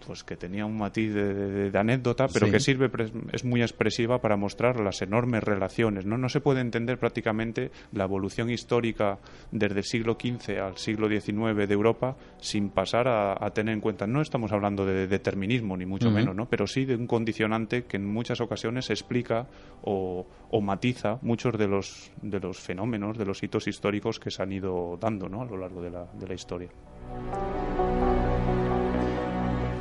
pues 0.05 0.23
que 0.23 0.35
tenía 0.35 0.65
un 0.65 0.77
matiz 0.77 1.13
de, 1.13 1.71
anécdota, 1.73 2.27
pero 2.27 2.49
que 2.49 2.59
sirve 2.59 2.89
es 3.31 3.43
muy 3.43 3.61
expresiva 3.61 4.19
para 4.19 4.37
mostrar 4.37 4.79
las 4.79 5.01
enormes 5.01 5.43
relaciones. 5.43 6.05
¿no? 6.05 6.17
no 6.17 6.29
se 6.29 6.41
puede 6.41 6.61
entender 6.61 6.97
prácticamente 6.97 7.71
la 7.91 8.05
evolución 8.05 8.49
histórica 8.49 9.19
desde 9.51 9.79
el 9.79 9.83
siglo 9.83 10.17
XV 10.19 10.59
al 10.59 10.77
siglo 10.77 11.07
XIX 11.07 11.67
de 11.67 11.73
Europa 11.73 12.15
sin 12.37 12.69
pasar 12.69 13.07
a, 13.07 13.49
tener 13.51 13.73
en 13.73 13.81
cuenta. 13.81 14.07
No 14.07 14.21
estamos 14.21 14.51
hablando 14.51 14.85
de 14.85 15.07
determinismo 15.07 15.77
ni 15.77 15.85
mucho 15.85 16.09
menos, 16.11 16.35
¿no? 16.35 16.47
pero 16.47 16.67
sí 16.67 16.85
de 16.85 16.95
un 16.95 17.07
condicionante 17.07 17.85
que 17.85 17.97
en 17.97 18.05
muchas 18.05 18.41
ocasiones 18.41 18.89
explica 18.89 19.47
o, 19.83 20.25
matiza 20.61 21.17
muchos 21.23 21.57
de 21.57 21.67
los 21.67 22.11
de 22.21 22.39
los 22.39 22.57
fenómenos, 22.59 23.17
de 23.17 23.25
los 23.25 23.43
hitos 23.43 23.67
históricos 23.67 24.19
que 24.19 24.31
se 24.31 24.41
han 24.41 24.53
ido 24.53 24.97
dando 24.99 25.27
¿no? 25.27 25.41
a 25.41 25.45
lo 25.45 25.57
largo 25.57 25.81
de 25.81 25.89
la, 25.89 26.05
de 26.05 26.27
la 26.27 26.33
historia. 26.33 26.69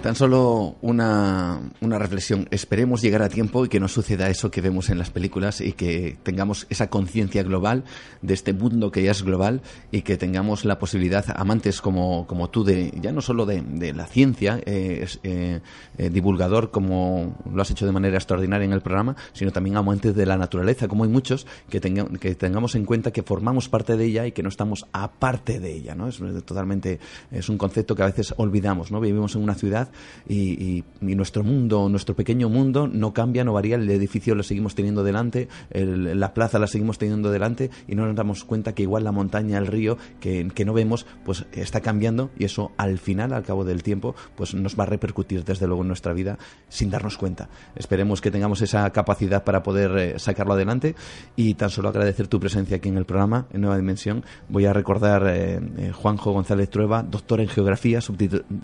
Tan 0.02 0.16
solo 0.16 0.74
una, 0.82 1.60
una, 1.80 1.96
reflexión. 1.96 2.48
Esperemos 2.50 3.02
llegar 3.02 3.22
a 3.22 3.28
tiempo 3.28 3.64
y 3.64 3.68
que 3.68 3.78
no 3.78 3.86
suceda 3.86 4.28
eso 4.28 4.50
que 4.50 4.60
vemos 4.60 4.90
en 4.90 4.98
las 4.98 5.10
películas 5.10 5.60
y 5.60 5.74
que 5.74 6.16
tengamos 6.24 6.66
esa 6.70 6.90
conciencia 6.90 7.44
global 7.44 7.84
de 8.20 8.34
este 8.34 8.52
mundo 8.52 8.90
que 8.90 9.04
ya 9.04 9.12
es 9.12 9.22
global 9.22 9.62
y 9.92 10.02
que 10.02 10.16
tengamos 10.16 10.64
la 10.64 10.80
posibilidad, 10.80 11.24
amantes 11.36 11.80
como, 11.80 12.26
como 12.26 12.50
tú, 12.50 12.64
de 12.64 12.92
ya 13.00 13.12
no 13.12 13.20
solo 13.20 13.46
de, 13.46 13.62
de 13.62 13.92
la 13.92 14.06
ciencia, 14.06 14.60
eh, 14.66 15.06
eh, 15.22 15.60
eh, 15.98 16.10
divulgador 16.10 16.72
como 16.72 17.36
lo 17.48 17.62
has 17.62 17.70
hecho 17.70 17.86
de 17.86 17.92
manera 17.92 18.16
extraordinaria 18.16 18.64
en 18.64 18.72
el 18.72 18.80
programa, 18.80 19.14
sino 19.32 19.52
también 19.52 19.76
amantes 19.76 20.16
de 20.16 20.26
la 20.26 20.36
naturaleza, 20.36 20.88
como 20.88 21.04
hay 21.04 21.10
muchos, 21.10 21.46
que, 21.70 21.78
tenga, 21.78 22.06
que 22.18 22.34
tengamos 22.34 22.74
en 22.74 22.86
cuenta 22.86 23.12
que 23.12 23.22
formamos 23.22 23.68
parte 23.68 23.96
de 23.96 24.04
ella 24.06 24.26
y 24.26 24.32
que 24.32 24.42
no 24.42 24.48
estamos 24.48 24.84
aparte 24.92 25.60
de 25.60 25.72
ella. 25.72 25.94
¿no? 25.94 26.08
Es 26.08 26.20
totalmente 26.44 26.98
es 27.30 27.48
un 27.48 27.56
concepto 27.56 27.94
que 27.94 28.02
a 28.02 28.06
veces 28.06 28.34
olvidamos. 28.36 28.90
¿no? 28.90 29.00
Vivimos 29.00 29.36
en 29.36 29.44
una 29.44 29.54
ciudad 29.54 29.91
y, 30.28 30.84
nuestro 31.00 31.44
mundo, 31.44 31.88
nuestro 31.88 32.16
pequeño 32.16 32.48
mundo 32.48 32.88
no 32.88 33.12
cambia, 33.12 33.44
no 33.44 33.52
varía, 33.52 33.76
el 33.76 33.90
edificio 33.90 34.34
lo 34.34 34.42
seguimos 34.42 34.74
teniendo 34.74 35.04
delante, 35.04 35.48
la 35.70 36.34
plaza 36.34 36.58
la 36.58 36.66
seguimos 36.66 36.98
teniendo 36.98 37.30
delante 37.30 37.70
y 37.86 37.94
no 37.94 38.06
nos 38.06 38.16
damos 38.16 38.44
cuenta 38.44 38.74
que 38.74 38.82
igual 38.82 39.04
la 39.04 39.12
montaña, 39.12 39.58
el 39.58 39.66
río, 39.66 39.98
que, 40.20 40.64
no 40.64 40.72
vemos, 40.72 41.06
pues 41.24 41.44
está 41.52 41.80
cambiando 41.80 42.30
y 42.38 42.44
eso 42.44 42.72
al 42.76 42.98
final, 42.98 43.32
al 43.32 43.42
cabo 43.42 43.64
del 43.64 43.82
tiempo, 43.82 44.14
pues 44.36 44.54
nos 44.54 44.78
va 44.78 44.84
a 44.84 44.86
repercutir 44.86 45.44
desde 45.44 45.66
luego 45.66 45.82
en 45.82 45.88
nuestra 45.88 46.12
vida 46.12 46.38
sin 46.68 46.90
darnos 46.90 47.18
cuenta. 47.18 47.48
Esperemos 47.76 48.20
que 48.20 48.30
tengamos 48.30 48.62
esa 48.62 48.88
capacidad 48.90 49.44
para 49.44 49.62
poder 49.62 49.96
eh, 49.98 50.18
sacarlo 50.18 50.54
adelante 50.54 50.94
y 51.36 51.54
tan 51.54 51.70
solo 51.70 51.88
agradecer 51.88 52.28
tu 52.28 52.40
presencia 52.40 52.76
aquí 52.76 52.88
en 52.88 52.96
el 52.96 53.04
programa, 53.04 53.46
en 53.52 53.62
Nueva 53.62 53.76
Dimensión. 53.76 54.24
Voy 54.48 54.66
a 54.66 54.72
recordar 54.72 55.26
eh, 55.28 55.60
eh, 55.78 55.92
Juanjo 55.92 56.32
González 56.32 56.70
Trueba, 56.70 57.02
doctor 57.02 57.40
en 57.40 57.48
geografía, 57.48 58.00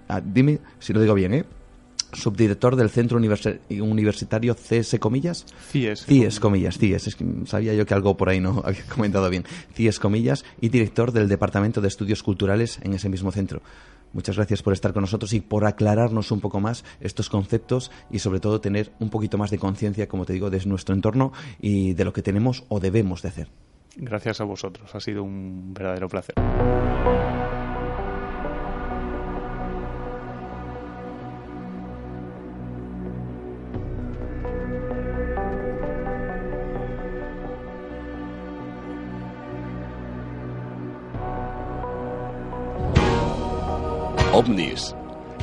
ah, 0.09 0.20
dime 0.24 0.61
si 0.79 0.93
lo 0.93 1.01
digo 1.01 1.14
bien, 1.18 1.34
¿eh? 1.34 1.44
subdirector 2.12 2.76
del 2.76 2.90
Centro 2.90 3.18
Universitario 3.18 4.54
CS 4.54 4.98
Comillas. 4.98 5.44
CIES. 5.70 6.06
CIES 6.06 6.40
Comillas, 6.40 6.78
CIES. 6.78 7.16
sabía 7.44 7.74
yo 7.74 7.84
que 7.84 7.94
algo 7.94 8.16
por 8.16 8.28
ahí 8.28 8.40
no 8.40 8.62
había 8.64 8.84
comentado 8.84 9.28
bien. 9.28 9.44
CIES 9.74 9.98
Comillas 9.98 10.44
y 10.60 10.68
director 10.68 11.12
del 11.12 11.28
Departamento 11.28 11.80
de 11.80 11.88
Estudios 11.88 12.22
Culturales 12.22 12.78
en 12.82 12.94
ese 12.94 13.08
mismo 13.08 13.30
centro. 13.32 13.60
Muchas 14.14 14.36
gracias 14.36 14.62
por 14.62 14.72
estar 14.72 14.94
con 14.94 15.02
nosotros 15.02 15.34
y 15.34 15.40
por 15.40 15.66
aclararnos 15.66 16.30
un 16.30 16.40
poco 16.40 16.60
más 16.60 16.82
estos 17.00 17.28
conceptos 17.28 17.90
y 18.10 18.20
sobre 18.20 18.40
todo 18.40 18.60
tener 18.60 18.90
un 19.00 19.10
poquito 19.10 19.36
más 19.36 19.50
de 19.50 19.58
conciencia, 19.58 20.08
como 20.08 20.24
te 20.24 20.32
digo, 20.32 20.48
de 20.48 20.64
nuestro 20.64 20.94
entorno 20.94 21.32
y 21.60 21.92
de 21.92 22.04
lo 22.06 22.14
que 22.14 22.22
tenemos 22.22 22.64
o 22.68 22.80
debemos 22.80 23.20
de 23.20 23.28
hacer. 23.28 23.48
Gracias 23.96 24.40
a 24.40 24.44
vosotros, 24.44 24.94
ha 24.94 25.00
sido 25.00 25.22
un 25.24 25.74
verdadero 25.74 26.08
placer. 26.08 26.36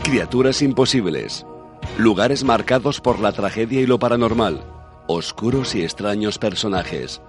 Criaturas 0.03 0.63
imposibles, 0.63 1.45
lugares 1.97 2.43
marcados 2.43 3.01
por 3.01 3.19
la 3.19 3.31
tragedia 3.31 3.81
y 3.81 3.85
lo 3.85 3.99
paranormal, 3.99 4.63
oscuros 5.07 5.75
y 5.75 5.83
extraños 5.83 6.39
personajes, 6.39 7.21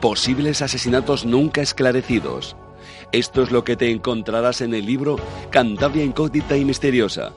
posibles 0.00 0.60
asesinatos 0.60 1.24
nunca 1.24 1.62
esclarecidos. 1.62 2.54
Esto 3.12 3.42
es 3.42 3.50
lo 3.50 3.64
que 3.64 3.76
te 3.76 3.90
encontrarás 3.90 4.60
en 4.60 4.74
el 4.74 4.84
libro 4.84 5.16
Cantabria 5.50 6.04
Incógnita 6.04 6.56
y 6.56 6.66
Misteriosa, 6.66 7.32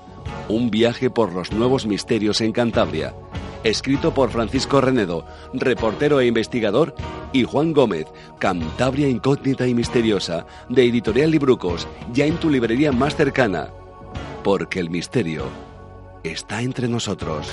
un 0.49 0.69
viaje 0.71 1.09
por 1.09 1.31
los 1.31 1.53
nuevos 1.53 1.85
misterios 1.85 2.41
en 2.41 2.51
Cantabria, 2.51 3.15
escrito 3.63 4.13
por 4.13 4.29
Francisco 4.29 4.81
Renedo, 4.81 5.25
reportero 5.53 6.19
e 6.19 6.27
investigador, 6.27 6.95
y 7.31 7.45
Juan 7.45 7.71
Gómez, 7.71 8.07
Cantabria 8.39 9.07
Incógnita 9.07 9.67
y 9.67 9.73
Misteriosa, 9.73 10.45
de 10.67 10.83
Editorial 10.83 11.31
Librucos, 11.31 11.87
ya 12.11 12.25
en 12.25 12.37
tu 12.37 12.49
librería 12.49 12.91
más 12.91 13.15
cercana 13.15 13.69
porque 14.45 14.79
el 14.79 14.91
misterio 14.91 15.49
está 16.23 16.61
entre 16.61 16.87
nosotros. 16.87 17.51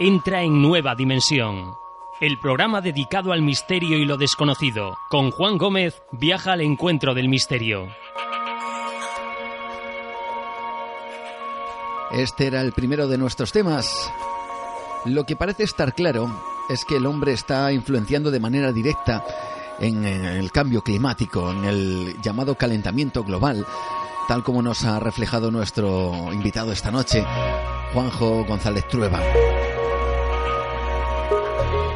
Entra 0.00 0.42
en 0.42 0.60
Nueva 0.60 0.96
Dimensión. 0.96 1.74
El 2.20 2.40
programa 2.40 2.80
dedicado 2.80 3.30
al 3.30 3.40
misterio 3.40 3.98
y 3.98 4.04
lo 4.04 4.16
desconocido. 4.16 4.98
Con 5.08 5.30
Juan 5.30 5.58
Gómez 5.58 6.02
viaja 6.10 6.54
al 6.54 6.62
encuentro 6.62 7.14
del 7.14 7.28
misterio. 7.28 7.86
Este 12.12 12.48
era 12.48 12.60
el 12.60 12.72
primero 12.72 13.06
de 13.06 13.18
nuestros 13.18 13.52
temas. 13.52 13.88
Lo 15.04 15.24
que 15.24 15.36
parece 15.36 15.62
estar 15.62 15.94
claro 15.94 16.28
es 16.68 16.84
que 16.84 16.96
el 16.96 17.06
hombre 17.06 17.32
está 17.32 17.72
influenciando 17.72 18.30
de 18.30 18.40
manera 18.40 18.72
directa 18.72 19.24
en 19.78 20.04
el 20.04 20.50
cambio 20.50 20.82
climático, 20.82 21.50
en 21.52 21.64
el 21.64 22.16
llamado 22.20 22.56
calentamiento 22.56 23.22
global, 23.22 23.64
tal 24.28 24.42
como 24.42 24.60
nos 24.60 24.84
ha 24.84 24.98
reflejado 24.98 25.50
nuestro 25.50 26.32
invitado 26.32 26.72
esta 26.72 26.90
noche, 26.90 27.24
Juanjo 27.94 28.44
González 28.44 28.86
Trueba. 28.88 29.20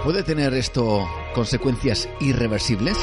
¿Puede 0.04 0.22
tener 0.22 0.54
esto 0.54 1.08
consecuencias 1.34 2.08
irreversibles? 2.20 2.96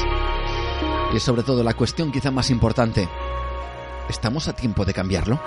Y 1.14 1.20
sobre 1.20 1.42
todo 1.42 1.62
la 1.62 1.74
cuestión 1.74 2.10
quizá 2.10 2.30
más 2.30 2.48
importante, 2.50 3.06
¿estamos 4.08 4.48
a 4.48 4.54
tiempo 4.54 4.84
de 4.84 4.94
cambiarlo? 4.94 5.40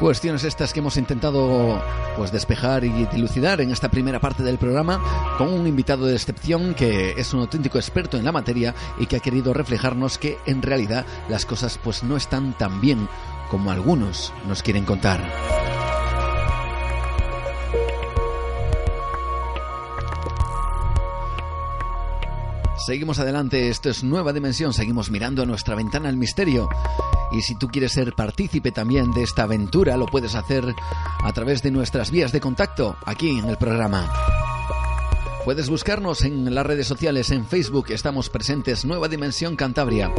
Cuestiones 0.00 0.44
estas 0.44 0.72
que 0.72 0.80
hemos 0.80 0.96
intentado 0.96 1.78
pues 2.16 2.32
despejar 2.32 2.84
y 2.84 3.04
dilucidar 3.12 3.60
en 3.60 3.70
esta 3.70 3.90
primera 3.90 4.18
parte 4.18 4.42
del 4.42 4.56
programa 4.56 5.36
con 5.36 5.52
un 5.52 5.66
invitado 5.66 6.06
de 6.06 6.14
excepción 6.14 6.72
que 6.72 7.10
es 7.18 7.34
un 7.34 7.40
auténtico 7.40 7.76
experto 7.76 8.16
en 8.16 8.24
la 8.24 8.32
materia 8.32 8.74
y 8.98 9.04
que 9.04 9.16
ha 9.16 9.20
querido 9.20 9.52
reflejarnos 9.52 10.16
que 10.16 10.38
en 10.46 10.62
realidad 10.62 11.04
las 11.28 11.44
cosas 11.44 11.78
pues 11.84 12.02
no 12.02 12.16
están 12.16 12.56
tan 12.56 12.80
bien 12.80 13.10
como 13.50 13.70
algunos 13.70 14.32
nos 14.48 14.62
quieren 14.62 14.86
contar. 14.86 15.20
Seguimos 22.90 23.20
adelante, 23.20 23.68
esto 23.68 23.88
es 23.88 24.02
Nueva 24.02 24.32
Dimensión, 24.32 24.72
seguimos 24.72 25.12
mirando 25.12 25.44
a 25.44 25.46
nuestra 25.46 25.76
ventana 25.76 26.08
al 26.08 26.16
misterio. 26.16 26.68
Y 27.30 27.40
si 27.42 27.54
tú 27.54 27.68
quieres 27.68 27.92
ser 27.92 28.14
partícipe 28.16 28.72
también 28.72 29.12
de 29.12 29.22
esta 29.22 29.44
aventura, 29.44 29.96
lo 29.96 30.06
puedes 30.06 30.34
hacer 30.34 30.74
a 31.22 31.32
través 31.32 31.62
de 31.62 31.70
nuestras 31.70 32.10
vías 32.10 32.32
de 32.32 32.40
contacto 32.40 32.96
aquí 33.06 33.38
en 33.38 33.48
el 33.48 33.58
programa. 33.58 34.12
Puedes 35.44 35.70
buscarnos 35.70 36.24
en 36.24 36.52
las 36.52 36.66
redes 36.66 36.88
sociales, 36.88 37.30
en 37.30 37.46
Facebook 37.46 37.86
estamos 37.90 38.28
presentes 38.28 38.84
Nueva 38.84 39.06
Dimensión 39.06 39.54
Cantabria. 39.54 40.12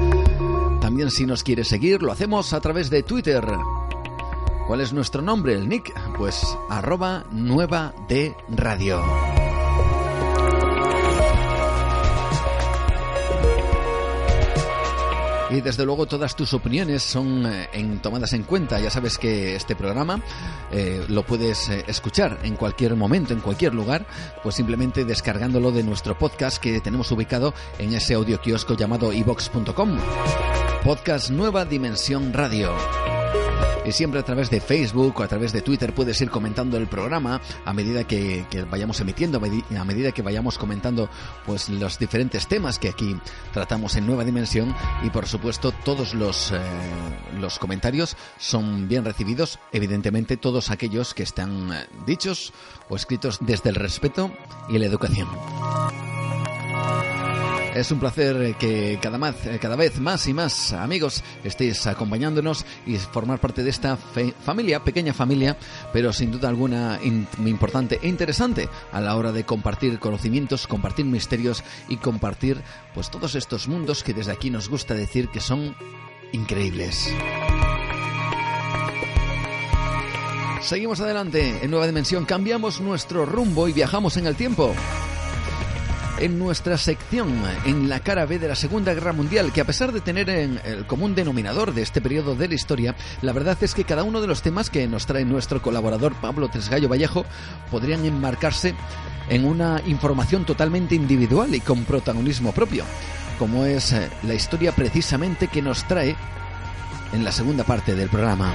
También 0.80 1.11
si 1.11 1.26
nos 1.26 1.43
quieres 1.43 1.67
seguir, 1.67 2.01
lo 2.01 2.13
hacemos 2.13 2.53
a 2.53 2.61
través 2.61 2.89
de 2.89 3.03
Twitter. 3.03 3.45
¿Cuál 4.65 4.80
es 4.80 4.93
nuestro 4.93 5.22
nombre, 5.22 5.55
el 5.55 5.67
nick? 5.67 5.93
Pues 6.17 6.41
arroba 6.69 7.26
nueva 7.32 7.93
de 8.07 8.34
radio. 8.47 9.03
Y 15.52 15.60
desde 15.60 15.86
luego 15.86 16.06
todas 16.06 16.36
tus 16.36 16.54
opiniones 16.54 17.04
son 17.04 17.45
eh, 17.45 17.99
tomadas 18.02 18.32
en 18.32 18.43
cuenta. 18.43 18.80
Ya 18.80 18.89
sabes 18.89 19.18
que 19.18 19.56
este 19.56 19.76
programa 19.76 20.22
eh, 20.72 21.04
lo 21.10 21.24
puedes 21.24 21.68
eh, 21.68 21.84
escuchar 21.88 22.39
en 22.43 22.56
cualquier 22.56 22.95
momento, 22.95 23.34
en 23.34 23.41
cualquier 23.41 23.74
lugar, 23.74 24.06
pues 24.43 24.56
simplemente 24.56 25.04
descargándolo 25.04 25.72
de 25.72 25.84
nuestro 25.84 26.18
podcast 26.18 26.58
que 26.58 26.80
tenemos 26.80 27.12
ubicado 27.12 27.54
en 27.80 27.93
ese 27.93 28.14
audio 28.14 28.39
kiosco 28.39 28.76
llamado 28.76 29.12
evox.com. 29.12 29.97
Podcast 30.86 31.30
Nueva 31.30 31.66
Dimensión 31.66 32.32
Radio 32.32 32.74
siempre 33.90 34.20
a 34.20 34.24
través 34.24 34.50
de 34.50 34.62
Facebook 34.62 35.20
o 35.20 35.24
a 35.24 35.28
través 35.28 35.52
de 35.54 35.62
Twitter 35.62 35.94
puedes 35.94 36.22
ir 36.22 36.30
comentando 36.30 36.78
el 36.78 36.88
programa 36.88 37.42
a 37.66 37.74
medida 37.74 38.06
que, 38.06 38.46
vayamos 38.70 39.00
emitiendo, 39.00 39.40
a 39.40 39.84
medida 39.86 40.12
que 40.12 40.22
vayamos 40.22 40.58
comentando 40.58 41.10
pues 41.46 41.70
los 41.70 41.98
diferentes 41.98 42.48
temas 42.48 42.80
que 42.80 42.90
aquí 42.90 43.16
tratamos 43.54 43.96
en 43.96 44.06
Nueva 44.06 44.24
Dimensión 44.24 44.76
y 45.04 45.10
por 45.10 45.28
supuesto 45.28 45.72
todos 45.72 46.14
los, 46.14 46.52
eh, 46.52 46.60
los 47.40 47.60
comentarios 47.60 48.16
son 48.38 48.88
bien 48.88 49.04
recibidos, 49.04 49.60
evidentemente 49.72 50.38
todos 50.38 50.70
aquellos 50.70 51.14
que 51.14 51.24
están 51.24 51.74
eh, 51.74 51.88
dichos 52.06 52.54
o 52.90 52.96
escritos 52.96 53.40
desde 53.42 53.70
el 53.70 53.76
respeto 53.76 54.32
y 54.70 54.78
la 54.78 54.86
educación. 54.86 55.28
Es 57.74 57.89
un 57.89 57.99
placer 57.99 58.55
que 58.55 58.99
cada, 59.01 59.17
más, 59.17 59.36
cada 59.61 59.78
vez 59.78 59.97
más 59.99 60.28
y 60.28 60.34
más 60.34 60.74
amigos 60.74 61.24
estéis 61.45 61.88
acompañándonos 61.88 62.65
y 62.86 62.97
formar 62.97 63.39
parte 63.39 63.63
de 63.63 63.69
esta 63.69 63.95
familia, 63.95 64.84
pequeña 64.84 65.13
familia, 65.13 65.57
pero 65.93 66.11
sin 66.11 66.32
duda 66.32 66.49
alguna 66.49 66.99
importante 67.03 67.97
e 68.01 68.09
interesante 68.09 68.67
a 68.91 68.99
la 68.99 69.15
hora 69.15 69.32
de 69.32 69.45
compartir 69.45 69.99
conocimientos, 69.99 70.67
compartir 70.67 71.05
misterios 71.05 71.63
y 71.88 71.95
compartir 71.95 72.61
pues 72.93 73.09
todos 73.09 73.36
estos 73.36 73.69
mundos 73.69 74.03
que 74.03 74.13
desde 74.13 74.34
aquí 74.34 74.49
nos 74.49 74.67
gusta 74.67 74.93
decir 74.93 75.30
que 75.30 75.39
son 75.39 75.74
increíbles. 76.34 77.09
Seguimos 80.61 80.99
adelante 80.99 81.59
en 81.61 81.72
Nueva 81.72 81.88
Dimensión, 81.88 82.26
cambiamos 82.26 82.82
nuestro 82.82 83.26
rumbo 83.26 83.69
y 83.69 83.74
viajamos 83.74 84.17
en 84.17 84.28
el 84.28 84.36
tiempo 84.36 84.76
en 86.22 86.38
nuestra 86.38 86.78
sección 86.78 87.34
en 87.65 87.89
la 87.89 87.99
cara 87.99 88.26
B 88.26 88.38
de 88.38 88.47
la 88.47 88.55
Segunda 88.55 88.93
Guerra 88.93 89.11
Mundial, 89.11 89.51
que 89.51 89.61
a 89.61 89.65
pesar 89.65 89.91
de 89.91 90.01
tener 90.01 90.30
en 90.30 90.61
el 90.63 90.86
común 90.86 91.15
denominador 91.15 91.74
de 91.74 91.82
este 91.82 91.99
periodo 91.99 92.36
de 92.36 92.47
la 92.47 92.53
historia, 92.53 92.95
la 93.24 93.34
verdad 93.34 93.57
es 93.61 93.74
que 93.74 93.86
cada 93.86 94.03
uno 94.03 94.22
de 94.22 94.28
los 94.28 94.43
temas 94.43 94.69
que 94.69 94.88
nos 94.88 95.07
trae 95.07 95.26
nuestro 95.26 95.63
colaborador 95.63 96.13
Pablo 96.13 96.47
Tresgallo 96.47 96.88
Vallejo 96.88 97.26
podrían 97.72 98.05
enmarcarse 98.05 98.76
en 99.30 99.45
una 99.45 99.82
información 99.88 100.45
totalmente 100.45 100.93
individual 100.93 101.55
y 101.55 101.59
con 101.59 101.86
protagonismo 101.86 102.51
propio, 102.51 102.86
como 103.39 103.65
es 103.65 103.91
eh, 103.91 104.07
la 104.22 104.36
historia 104.36 104.74
precisamente 104.74 105.47
que 105.47 105.63
nos 105.63 105.88
trae 105.88 106.15
en 107.13 107.24
la 107.24 107.32
segunda 107.32 107.63
parte 107.63 107.95
del 107.95 108.09
programa. 108.09 108.53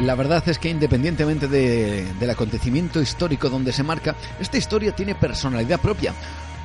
La 0.00 0.14
verdad 0.16 0.42
es 0.48 0.58
que 0.58 0.68
independientemente 0.68 1.46
del 1.46 2.30
acontecimiento 2.30 3.00
histórico 3.00 3.48
donde 3.48 3.72
se 3.72 3.82
marca, 3.82 4.16
esta 4.40 4.56
historia 4.56 4.92
tiene 4.92 5.14
personalidad 5.14 5.80
propia, 5.80 6.12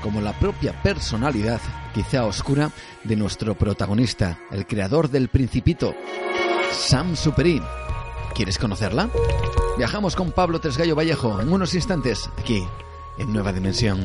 como 0.01 0.21
la 0.21 0.33
propia 0.33 0.73
personalidad, 0.81 1.61
quizá 1.93 2.25
oscura, 2.25 2.71
de 3.03 3.15
nuestro 3.15 3.55
protagonista, 3.55 4.39
el 4.51 4.65
creador 4.65 5.09
del 5.09 5.29
Principito, 5.29 5.93
Sam 6.71 7.15
Superi. 7.15 7.61
¿Quieres 8.33 8.57
conocerla? 8.57 9.09
Viajamos 9.77 10.15
con 10.15 10.31
Pablo 10.31 10.59
Tresgallo 10.59 10.95
Vallejo 10.95 11.39
en 11.39 11.51
unos 11.51 11.73
instantes, 11.75 12.29
aquí, 12.39 12.63
en 13.17 13.31
Nueva 13.33 13.53
Dimensión. 13.53 14.03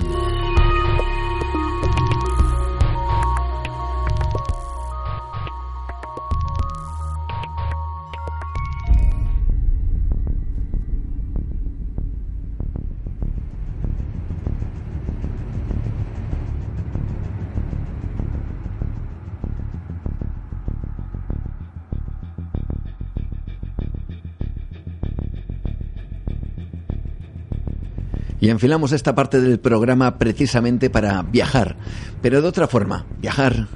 Y 28.43 28.51
enfilamos 28.51 28.90
esta 28.90 29.14
parte 29.14 29.40
del 29.40 29.61
programa 29.61 30.18
precisamente 30.18 30.90
para 30.90 31.22
viajar, 31.22 31.76
pero 32.22 32.43
de 32.43 32.49
otra 32.49 32.66
forma, 32.66 33.07
viajar 33.20 33.68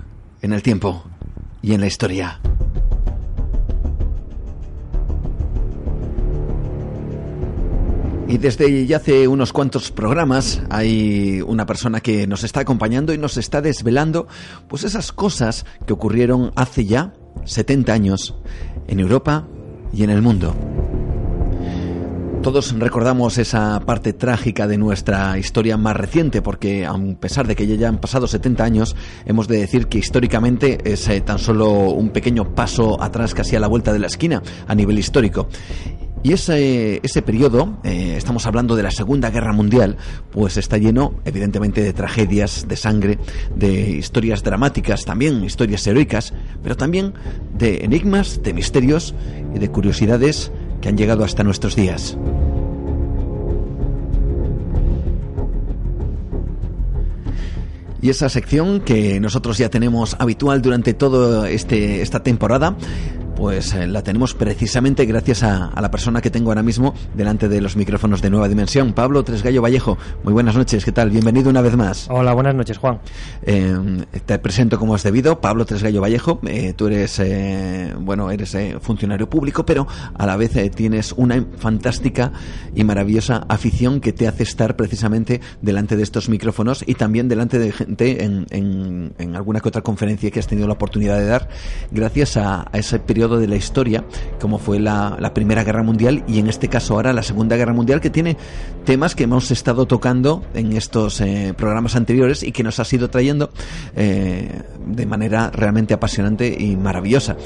en 0.42 0.52
el 0.52 0.60
tiempo 0.60 1.04
y 1.62 1.72
en 1.72 1.80
la 1.80 1.86
historia. 1.86 2.40
Y 8.26 8.38
desde 8.38 8.86
ya 8.86 8.96
hace 8.96 9.28
unos 9.28 9.52
cuantos 9.52 9.92
programas 9.92 10.60
hay 10.68 11.40
una 11.46 11.64
persona 11.64 12.00
que 12.00 12.26
nos 12.26 12.42
está 12.42 12.58
acompañando 12.58 13.14
y 13.14 13.18
nos 13.18 13.36
está 13.36 13.62
desvelando 13.62 14.26
pues 14.66 14.82
esas 14.82 15.12
cosas 15.12 15.64
que 15.86 15.92
ocurrieron 15.92 16.50
hace 16.56 16.86
ya 16.86 17.14
70 17.44 17.92
años 17.92 18.34
en 18.88 18.98
Europa 18.98 19.46
y 19.92 20.02
en 20.02 20.10
el 20.10 20.22
mundo. 20.22 20.56
Todos 22.46 22.78
recordamos 22.78 23.38
esa 23.38 23.80
parte 23.80 24.12
trágica 24.12 24.68
de 24.68 24.78
nuestra 24.78 25.36
historia 25.36 25.76
más 25.76 25.96
reciente, 25.96 26.42
porque 26.42 26.86
a 26.86 26.94
pesar 27.18 27.48
de 27.48 27.56
que 27.56 27.66
ya 27.66 27.88
han 27.88 27.98
pasado 27.98 28.28
70 28.28 28.62
años, 28.62 28.94
hemos 29.24 29.48
de 29.48 29.58
decir 29.58 29.88
que 29.88 29.98
históricamente 29.98 30.78
es 30.84 31.08
eh, 31.08 31.20
tan 31.22 31.40
solo 31.40 31.72
un 31.90 32.10
pequeño 32.10 32.54
paso 32.54 33.02
atrás, 33.02 33.34
casi 33.34 33.56
a 33.56 33.58
la 33.58 33.66
vuelta 33.66 33.92
de 33.92 33.98
la 33.98 34.06
esquina, 34.06 34.44
a 34.68 34.76
nivel 34.76 34.96
histórico. 34.96 35.48
Y 36.22 36.34
ese, 36.34 37.00
ese 37.02 37.20
periodo, 37.20 37.80
eh, 37.82 38.14
estamos 38.16 38.46
hablando 38.46 38.76
de 38.76 38.84
la 38.84 38.92
Segunda 38.92 39.30
Guerra 39.30 39.52
Mundial, 39.52 39.96
pues 40.30 40.56
está 40.56 40.78
lleno, 40.78 41.14
evidentemente, 41.24 41.82
de 41.82 41.92
tragedias, 41.92 42.68
de 42.68 42.76
sangre, 42.76 43.18
de 43.56 43.90
historias 43.90 44.44
dramáticas, 44.44 45.04
también 45.04 45.42
historias 45.42 45.84
heroicas, 45.84 46.32
pero 46.62 46.76
también 46.76 47.14
de 47.58 47.84
enigmas, 47.84 48.40
de 48.40 48.54
misterios 48.54 49.16
y 49.52 49.58
de 49.58 49.68
curiosidades 49.68 50.52
que 50.80 50.88
han 50.88 50.96
llegado 50.96 51.24
hasta 51.24 51.42
nuestros 51.44 51.76
días. 51.76 52.16
Y 58.02 58.10
esa 58.10 58.28
sección 58.28 58.80
que 58.80 59.18
nosotros 59.18 59.58
ya 59.58 59.68
tenemos 59.68 60.16
habitual 60.20 60.62
durante 60.62 60.94
toda 60.94 61.50
este, 61.50 62.02
esta 62.02 62.22
temporada 62.22 62.76
pues 63.36 63.74
eh, 63.74 63.86
la 63.86 64.02
tenemos 64.02 64.34
precisamente 64.34 65.04
gracias 65.04 65.42
a, 65.42 65.70
la 65.80 65.90
persona 65.90 66.22
que 66.22 66.30
tengo 66.30 66.50
ahora 66.50 66.62
mismo 66.62 66.94
delante 67.14 67.48
de 67.48 67.60
los 67.60 67.76
micrófonos 67.76 68.22
de 68.22 68.30
Nueva 68.30 68.48
Dimensión, 68.48 68.94
Pablo 68.94 69.22
Tresgallo 69.22 69.60
Vallejo. 69.60 69.98
Muy 70.24 70.32
buenas 70.32 70.56
noches, 70.56 70.84
¿qué 70.84 70.92
tal? 70.92 71.10
Bienvenido 71.10 71.50
una 71.50 71.60
vez 71.60 71.76
más. 71.76 72.08
Hola, 72.10 72.32
buenas 72.32 72.54
noches, 72.54 72.78
Juan. 72.78 72.98
Eh, 73.42 73.76
te 74.24 74.38
presento 74.38 74.78
como 74.78 74.96
es 74.96 75.02
debido, 75.02 75.40
Pablo 75.40 75.66
Tresgallo 75.66 76.00
Vallejo. 76.00 76.40
Eh, 76.46 76.72
tú 76.74 76.86
eres, 76.86 77.20
bueno, 78.00 78.30
eres 78.30 78.56
funcionario 78.80 79.28
público, 79.28 79.66
pero 79.66 79.86
a 80.14 80.26
la 80.26 80.36
vez 80.36 80.52
tienes 80.74 81.12
una 81.12 81.44
fantástica 81.58 82.32
y 82.74 82.84
maravillosa 82.84 83.44
afición 83.48 84.00
que 84.00 84.14
te 84.14 84.26
hace 84.26 84.44
estar 84.44 84.76
precisamente 84.76 85.42
delante 85.60 85.96
de 85.96 86.02
estos 86.02 86.30
micrófonos 86.30 86.82
y 86.86 86.94
también 86.94 87.28
delante 87.28 87.58
de 87.58 87.72
gente 87.72 88.24
en, 88.24 88.46
en, 88.50 89.36
alguna 89.36 89.60
que 89.60 89.68
otra 89.68 89.82
conferencia 89.82 90.30
que 90.30 90.40
has 90.40 90.46
tenido 90.46 90.66
la 90.66 90.74
oportunidad 90.74 91.18
de 91.18 91.26
dar, 91.26 91.48
gracias 91.90 92.38
a 92.38 92.70
ese 92.72 92.98
periodo 92.98 93.25
de 93.28 93.48
la 93.48 93.56
historia, 93.56 94.04
como 94.40 94.58
fue 94.58 94.78
la, 94.78 95.18
Primera 95.34 95.64
Guerra 95.64 95.82
Mundial 95.82 96.24
y 96.26 96.38
en 96.38 96.46
este 96.46 96.68
caso 96.68 96.94
ahora 96.94 97.12
la 97.12 97.22
Segunda 97.22 97.56
Guerra 97.56 97.74
Mundial, 97.74 98.00
que 98.00 98.10
tiene 98.10 98.36
temas 98.84 99.14
que 99.14 99.24
hemos 99.24 99.50
estado 99.50 99.86
tocando 99.86 100.44
en 100.54 100.72
estos 100.72 101.20
eh, 101.20 101.52
programas 101.56 101.96
anteriores 101.96 102.42
y 102.42 102.52
que 102.52 102.62
nos 102.62 102.80
ha 102.80 102.84
ido 102.90 103.10
trayendo 103.10 103.50
eh, 103.96 104.62
de 104.86 105.06
manera 105.06 105.50
realmente 105.50 105.92
apasionante 105.92 106.56
y 106.58 106.76
maravillosa. 106.76 107.36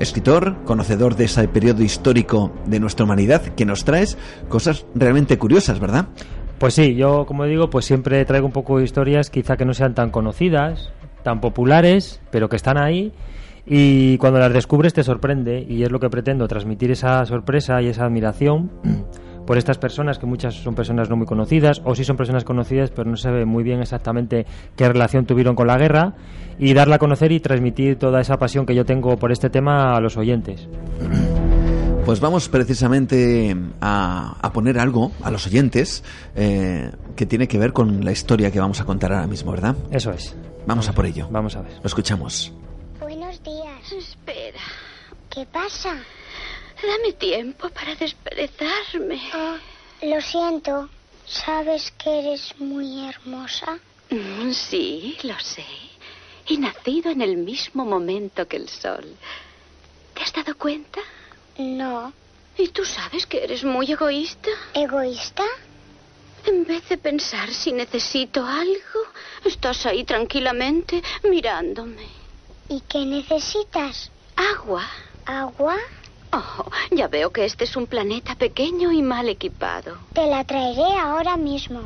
Escritor, 0.00 0.64
conocedor 0.64 1.16
de 1.16 1.24
ese 1.24 1.48
periodo 1.48 1.82
histórico 1.82 2.52
de 2.66 2.80
nuestra 2.80 3.04
humanidad, 3.04 3.42
que 3.42 3.64
nos 3.64 3.84
traes 3.84 4.18
cosas 4.48 4.84
realmente 4.94 5.38
curiosas, 5.38 5.80
¿verdad? 5.80 6.08
Pues 6.58 6.74
sí, 6.74 6.96
yo 6.96 7.24
como 7.24 7.44
digo, 7.44 7.70
pues 7.70 7.84
siempre 7.84 8.24
traigo 8.24 8.46
un 8.46 8.52
poco 8.52 8.78
de 8.78 8.84
historias 8.84 9.30
quizá 9.30 9.56
que 9.56 9.64
no 9.64 9.74
sean 9.74 9.94
tan 9.94 10.10
conocidas, 10.10 10.90
tan 11.22 11.40
populares, 11.40 12.20
pero 12.30 12.48
que 12.48 12.56
están 12.56 12.78
ahí 12.78 13.12
y 13.68 14.16
cuando 14.18 14.38
las 14.38 14.52
descubres 14.52 14.94
te 14.94 15.02
sorprende 15.02 15.64
y 15.68 15.82
es 15.82 15.90
lo 15.90 16.00
que 16.00 16.08
pretendo, 16.08 16.48
transmitir 16.48 16.90
esa 16.90 17.24
sorpresa 17.26 17.82
y 17.82 17.88
esa 17.88 18.06
admiración 18.06 18.70
por 19.46 19.58
estas 19.58 19.78
personas, 19.78 20.18
que 20.18 20.26
muchas 20.26 20.54
son 20.54 20.74
personas 20.74 21.10
no 21.10 21.16
muy 21.16 21.26
conocidas, 21.26 21.82
o 21.84 21.94
sí 21.94 22.04
son 22.04 22.16
personas 22.16 22.44
conocidas, 22.44 22.90
pero 22.90 23.10
no 23.10 23.16
se 23.16 23.30
ve 23.30 23.44
muy 23.44 23.64
bien 23.64 23.80
exactamente 23.80 24.46
qué 24.76 24.88
relación 24.88 25.26
tuvieron 25.26 25.54
con 25.54 25.66
la 25.66 25.78
guerra, 25.78 26.14
y 26.58 26.74
darla 26.74 26.96
a 26.96 26.98
conocer 26.98 27.32
y 27.32 27.40
transmitir 27.40 27.98
toda 27.98 28.20
esa 28.20 28.38
pasión 28.38 28.66
que 28.66 28.74
yo 28.74 28.84
tengo 28.84 29.16
por 29.16 29.32
este 29.32 29.50
tema 29.50 29.94
a 29.94 30.00
los 30.00 30.16
oyentes. 30.16 30.68
Pues 32.08 32.20
vamos 32.20 32.48
precisamente 32.48 33.54
a, 33.82 34.50
poner 34.54 34.78
algo 34.78 35.12
a 35.22 35.30
los 35.30 35.46
oyentes 35.46 36.02
eh, 36.34 36.90
que 37.14 37.26
tiene 37.26 37.46
que 37.46 37.58
ver 37.58 37.74
con 37.74 38.02
la 38.02 38.12
historia 38.12 38.50
que 38.50 38.58
vamos 38.58 38.80
a 38.80 38.86
contar 38.86 39.12
ahora 39.12 39.26
mismo, 39.26 39.52
¿verdad? 39.52 39.76
Eso 39.90 40.12
es. 40.12 40.34
Vamos 40.66 40.88
a 40.88 40.94
por 40.94 41.04
ello. 41.04 41.28
Vamos 41.30 41.54
a 41.56 41.60
ver. 41.60 41.72
Lo 41.82 41.86
escuchamos. 41.86 42.54
¿Qué 45.30 45.46
pasa? 45.46 46.04
Dame 46.82 47.12
tiempo 47.14 47.68
para 47.70 47.94
desperezarme. 47.94 49.20
Ah, 49.32 49.58
lo 50.02 50.20
siento. 50.20 50.88
¿Sabes 51.26 51.92
que 51.98 52.20
eres 52.20 52.54
muy 52.58 53.08
hermosa? 53.08 53.78
Mm, 54.10 54.52
sí, 54.52 55.18
lo 55.24 55.38
sé. 55.38 55.66
He 56.46 56.56
nacido 56.56 57.10
en 57.10 57.20
el 57.20 57.36
mismo 57.36 57.84
momento 57.84 58.48
que 58.48 58.56
el 58.56 58.68
sol. 58.68 59.04
¿Te 60.14 60.22
has 60.22 60.32
dado 60.32 60.56
cuenta? 60.56 61.00
No. 61.58 62.12
¿Y 62.56 62.68
tú 62.68 62.84
sabes 62.84 63.26
que 63.26 63.44
eres 63.44 63.64
muy 63.64 63.92
egoísta? 63.92 64.48
¿Egoísta? 64.72 65.44
En 66.46 66.64
vez 66.64 66.88
de 66.88 66.96
pensar 66.96 67.50
si 67.50 67.72
necesito 67.72 68.44
algo, 68.46 69.00
estás 69.44 69.84
ahí 69.84 70.04
tranquilamente 70.04 71.02
mirándome. 71.24 72.06
¿Y 72.68 72.80
qué 72.80 73.04
necesitas? 73.04 74.10
Agua. 74.36 74.88
¿Agua? 75.28 75.76
Oh, 76.32 76.70
ya 76.90 77.06
veo 77.06 77.30
que 77.30 77.44
este 77.44 77.64
es 77.64 77.76
un 77.76 77.86
planeta 77.86 78.34
pequeño 78.34 78.92
y 78.92 79.02
mal 79.02 79.28
equipado. 79.28 79.98
Te 80.14 80.26
la 80.26 80.42
traeré 80.44 80.98
ahora 80.98 81.36
mismo. 81.36 81.80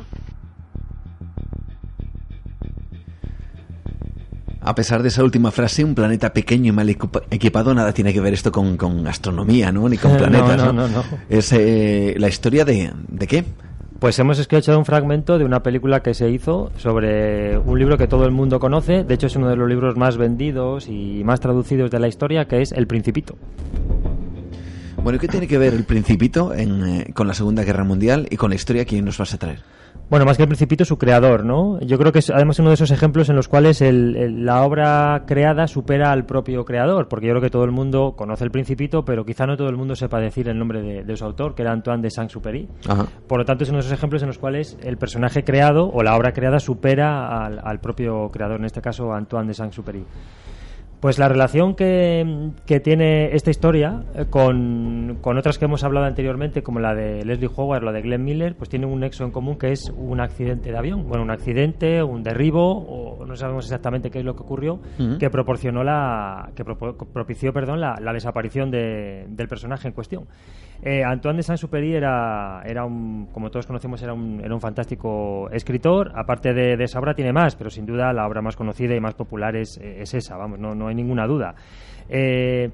A 4.61 4.75
pesar 4.75 5.01
de 5.01 5.09
esa 5.09 5.25
última 5.25 5.51
frase, 5.51 5.83
un 5.83 5.93
planeta 5.93 6.31
pequeño 6.31 6.69
y 6.69 6.71
mal 6.71 6.89
equipado, 6.89 7.73
nada 7.73 7.93
tiene 7.93 8.13
que 8.13 8.21
ver 8.21 8.33
esto 8.33 8.49
con, 8.49 8.77
con 8.77 9.05
astronomía, 9.07 9.73
¿no? 9.73 9.89
Ni 9.89 9.97
con 9.97 10.15
planetas, 10.17 10.57
no, 10.57 10.71
no, 10.71 10.87
no, 10.87 11.03
Es 11.27 11.51
eh, 11.51 12.15
la 12.17 12.29
historia 12.29 12.63
de... 12.63 12.93
¿De 13.09 13.27
qué? 13.27 13.43
Pues 14.03 14.19
hemos 14.19 14.37
escuchado 14.37 14.77
un 14.77 14.83
fragmento 14.83 15.37
de 15.37 15.45
una 15.45 15.63
película 15.63 16.03
que 16.03 16.13
se 16.13 16.29
hizo 16.29 16.73
sobre 16.75 17.57
un 17.57 17.79
libro 17.79 17.97
que 17.97 18.05
todo 18.05 18.25
el 18.25 18.31
mundo 18.31 18.59
conoce. 18.59 19.05
De 19.05 19.13
hecho, 19.13 19.27
es 19.27 19.37
uno 19.37 19.47
de 19.47 19.55
los 19.55 19.69
libros 19.69 19.95
más 19.95 20.17
vendidos 20.17 20.89
y 20.89 21.23
más 21.23 21.39
traducidos 21.39 21.89
de 21.89 22.01
la 22.01 22.09
historia, 22.09 22.43
que 22.43 22.61
es 22.61 22.73
El 22.73 22.85
Principito. 22.85 23.37
Bueno, 25.01 25.15
¿y 25.15 25.19
qué 25.19 25.29
tiene 25.29 25.47
que 25.47 25.57
ver 25.57 25.73
El 25.73 25.85
Principito 25.85 26.53
eh, 26.53 27.13
con 27.13 27.29
la 27.29 27.33
Segunda 27.33 27.63
Guerra 27.63 27.85
Mundial 27.85 28.27
y 28.29 28.35
con 28.35 28.49
la 28.49 28.57
historia 28.57 28.83
que 28.83 29.01
nos 29.01 29.17
vas 29.17 29.35
a 29.35 29.37
traer? 29.37 29.59
Bueno, 30.09 30.25
más 30.25 30.37
que 30.37 30.43
el 30.43 30.49
Principito, 30.49 30.85
su 30.85 30.97
creador, 30.97 31.43
¿no? 31.43 31.79
Yo 31.79 31.97
creo 31.97 32.11
que 32.11 32.19
es 32.19 32.29
además 32.29 32.59
uno 32.59 32.69
de 32.69 32.75
esos 32.75 32.91
ejemplos 32.91 33.29
en 33.29 33.35
los 33.35 33.47
cuales 33.47 33.81
la 33.81 34.63
obra 34.63 35.23
creada 35.25 35.67
supera 35.67 36.11
al 36.11 36.25
propio 36.25 36.65
creador, 36.65 37.07
porque 37.07 37.27
yo 37.27 37.33
creo 37.33 37.41
que 37.41 37.49
todo 37.49 37.63
el 37.63 37.71
mundo 37.71 38.13
conoce 38.15 38.43
el 38.43 38.51
Principito, 38.51 39.05
pero 39.05 39.25
quizá 39.25 39.47
no 39.47 39.57
todo 39.57 39.69
el 39.69 39.77
mundo 39.77 39.95
sepa 39.95 40.19
decir 40.19 40.49
el 40.49 40.59
nombre 40.59 41.03
de, 41.03 41.17
su 41.17 41.25
autor, 41.25 41.55
que 41.55 41.63
era 41.63 41.71
Antoine 41.71 42.01
de 42.01 42.11
Saint-Exupéry. 42.11 42.67
Por 43.27 43.39
lo 43.39 43.45
tanto, 43.45 43.63
es 43.63 43.69
uno 43.69 43.77
de 43.77 43.85
esos 43.85 43.93
ejemplos 43.93 44.21
en 44.21 44.27
los 44.27 44.37
cuales 44.37 44.77
el 44.83 44.97
personaje 44.97 45.43
creado 45.43 45.89
o 45.91 46.03
la 46.03 46.15
obra 46.15 46.33
creada 46.33 46.59
supera 46.59 47.45
al, 47.45 47.59
al 47.63 47.79
propio 47.79 48.29
creador, 48.29 48.59
en 48.59 48.65
este 48.65 48.81
caso 48.81 49.13
Antoine 49.13 49.47
de 49.47 49.53
Saint-Exupéry. 49.53 50.05
Pues 51.03 51.19
la 51.19 51.27
relación 51.27 51.75
que, 51.75 52.55
tiene 52.81 53.35
esta 53.35 53.49
historia 53.49 54.05
eh, 54.15 54.27
con, 54.29 55.19
otras 55.21 55.57
que 55.57 55.65
hemos 55.65 55.83
hablado 55.83 56.05
anteriormente, 56.05 56.63
como 56.63 56.79
la 56.79 56.95
de 56.95 57.25
Leslie 57.25 57.49
Howard 57.53 57.83
o 57.83 57.85
la 57.87 57.91
de 57.91 58.01
Glenn 58.01 58.23
Miller, 58.23 58.55
pues 58.55 58.69
tiene 58.69 58.85
un 58.85 59.01
nexo 59.01 59.25
en 59.25 59.31
común 59.31 59.57
que 59.57 59.73
es 59.73 59.89
un 59.89 60.21
accidente 60.21 60.71
de 60.71 60.77
avión. 60.77 61.05
Bueno, 61.09 61.25
un 61.25 61.31
accidente, 61.31 62.01
un 62.01 62.23
derribo, 62.23 62.77
o 62.77 63.25
no 63.25 63.35
sabemos 63.35 63.65
exactamente 63.65 64.11
qué 64.11 64.19
es 64.19 64.23
lo 64.23 64.37
que 64.37 64.43
ocurrió, 64.43 64.79
que 65.19 65.29
proporcionó 65.29 65.83
la, 65.83 66.51
que 66.55 66.63
propició, 66.63 67.51
perdón, 67.51 67.81
la, 67.81 68.13
desaparición 68.13 68.71
del 68.71 69.47
personaje 69.49 69.89
en 69.89 69.93
cuestión. 69.93 70.27
Eh, 70.85 71.01
Antoine 71.01 71.37
de 71.37 71.43
Saint-Supéry 71.43 71.95
era, 71.95 72.61
era 72.65 72.83
un, 72.83 73.27
como 73.31 73.49
todos 73.49 73.65
conocemos, 73.65 74.01
era 74.01 74.13
un, 74.13 74.41
era 74.43 74.53
un 74.53 74.59
fantástico 74.59 75.49
escritor. 75.51 76.11
Aparte 76.13 76.53
de, 76.53 76.83
esa 76.83 76.99
obra 76.99 77.13
tiene 77.13 77.31
más, 77.31 77.55
pero 77.55 77.69
sin 77.69 77.85
duda 77.85 78.11
la 78.11 78.27
obra 78.27 78.41
más 78.41 78.57
conocida 78.57 78.93
y 78.93 78.99
más 78.99 79.13
popular 79.13 79.55
es, 79.55 79.77
esa, 79.77 80.35
vamos, 80.35 80.59
no, 80.59 80.75
no 80.75 80.87
hay 80.87 80.95
ninguna 80.95 81.25
duda. 81.25 81.55
Eh, 82.09 82.69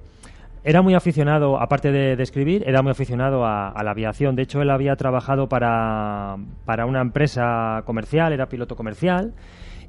era 0.63 0.81
muy 0.81 0.95
aficionado, 0.95 1.61
aparte 1.61 1.91
de, 1.91 2.21
escribir, 2.21 2.63
era 2.67 2.81
muy 2.81 2.91
aficionado 2.91 3.45
a, 3.45 3.79
la 3.83 3.91
aviación. 3.91 4.35
De 4.35 4.41
hecho, 4.41 4.61
él 4.61 4.71
había 4.71 4.95
trabajado 4.95 5.47
para, 5.47 6.35
para 6.65 6.87
una 6.87 7.01
empresa 7.01 7.83
comercial, 7.85 8.33
era 8.33 8.47
piloto 8.47 8.75
comercial 8.75 9.33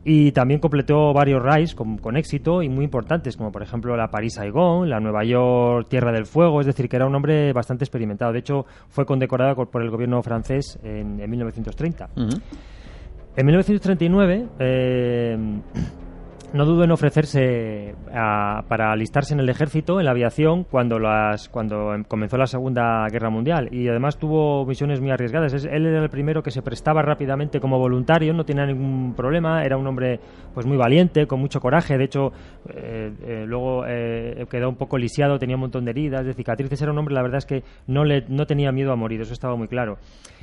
y 0.04 0.32
también 0.32 0.60
completó 0.60 1.12
varios 1.12 1.42
raids 1.42 1.74
con, 1.74 2.16
éxito 2.16 2.62
y 2.62 2.68
muy 2.68 2.84
importantes, 2.84 3.36
como 3.36 3.52
por 3.52 3.62
ejemplo 3.62 3.96
la 3.96 4.08
París-Saigón, 4.10 4.88
la 4.88 4.98
Nueva 4.98 5.24
York 5.24 5.88
Tierra 5.88 6.10
del 6.10 6.26
Fuego, 6.26 6.60
es 6.60 6.66
decir, 6.66 6.88
que 6.88 6.96
era 6.96 7.06
un 7.06 7.14
hombre 7.14 7.52
bastante 7.52 7.84
experimentado. 7.84 8.32
De 8.32 8.38
hecho, 8.38 8.64
fue 8.88 9.04
condecorado 9.04 9.66
por 9.66 9.82
el 9.82 9.90
gobierno 9.90 10.22
francés 10.22 10.78
en, 10.82 11.16
1930. 11.28 12.08
En 13.36 13.46
1939, 13.46 14.46
eh, 14.58 15.38
no 16.52 16.64
dudo 16.64 16.84
en 16.84 16.90
ofrecerse 16.90 17.94
para 18.10 18.92
alistarse 18.92 19.34
en 19.34 19.40
el 19.40 19.48
ejército, 19.48 20.00
en 20.00 20.06
la 20.06 20.12
aviación, 20.12 20.64
cuando, 20.64 20.98
las, 20.98 21.48
cuando 21.48 21.92
comenzó 22.08 22.36
la 22.36 22.46
Segunda 22.46 23.06
Guerra 23.10 23.30
Mundial. 23.30 23.68
Y 23.72 23.88
además 23.88 24.18
tuvo 24.18 24.64
misiones 24.66 25.00
muy 25.00 25.10
arriesgadas. 25.10 25.52
él 25.64 25.86
era 25.86 26.02
el 26.02 26.10
primero 26.10 26.42
que 26.42 26.50
se 26.50 26.62
prestaba 26.62 27.02
rápidamente 27.02 27.60
como 27.60 27.78
voluntario, 27.78 28.32
no 28.32 28.44
tenía 28.44 28.66
ningún 28.66 29.14
problema, 29.14 29.64
era 29.64 29.76
un 29.76 29.86
hombre 29.86 30.20
pues 30.52 30.66
muy 30.66 30.76
valiente, 30.76 31.26
con 31.26 31.40
mucho 31.40 31.60
coraje. 31.60 31.96
De 31.96 32.04
hecho, 32.04 32.32
eh, 32.68 33.12
eh, 33.22 33.44
luego 33.46 33.84
eh, 33.86 34.46
quedó 34.50 34.68
un 34.68 34.76
poco 34.76 34.98
lisiado, 34.98 35.38
tenía 35.38 35.56
un 35.56 35.62
montón 35.62 35.84
de 35.84 35.92
heridas, 35.92 36.24
de 36.24 36.34
cicatrices. 36.34 36.80
Era 36.82 36.92
un 36.92 36.98
hombre, 36.98 37.14
la 37.14 37.22
verdad 37.22 37.38
es 37.38 37.46
que 37.46 37.62
no, 37.86 38.04
le, 38.04 38.24
no 38.28 38.46
tenía 38.46 38.72
miedo 38.72 38.92
a 38.92 38.96
morir, 38.96 39.20
eso 39.20 39.32
estaba 39.32 39.56
muy 39.56 39.68
claro 39.68 39.98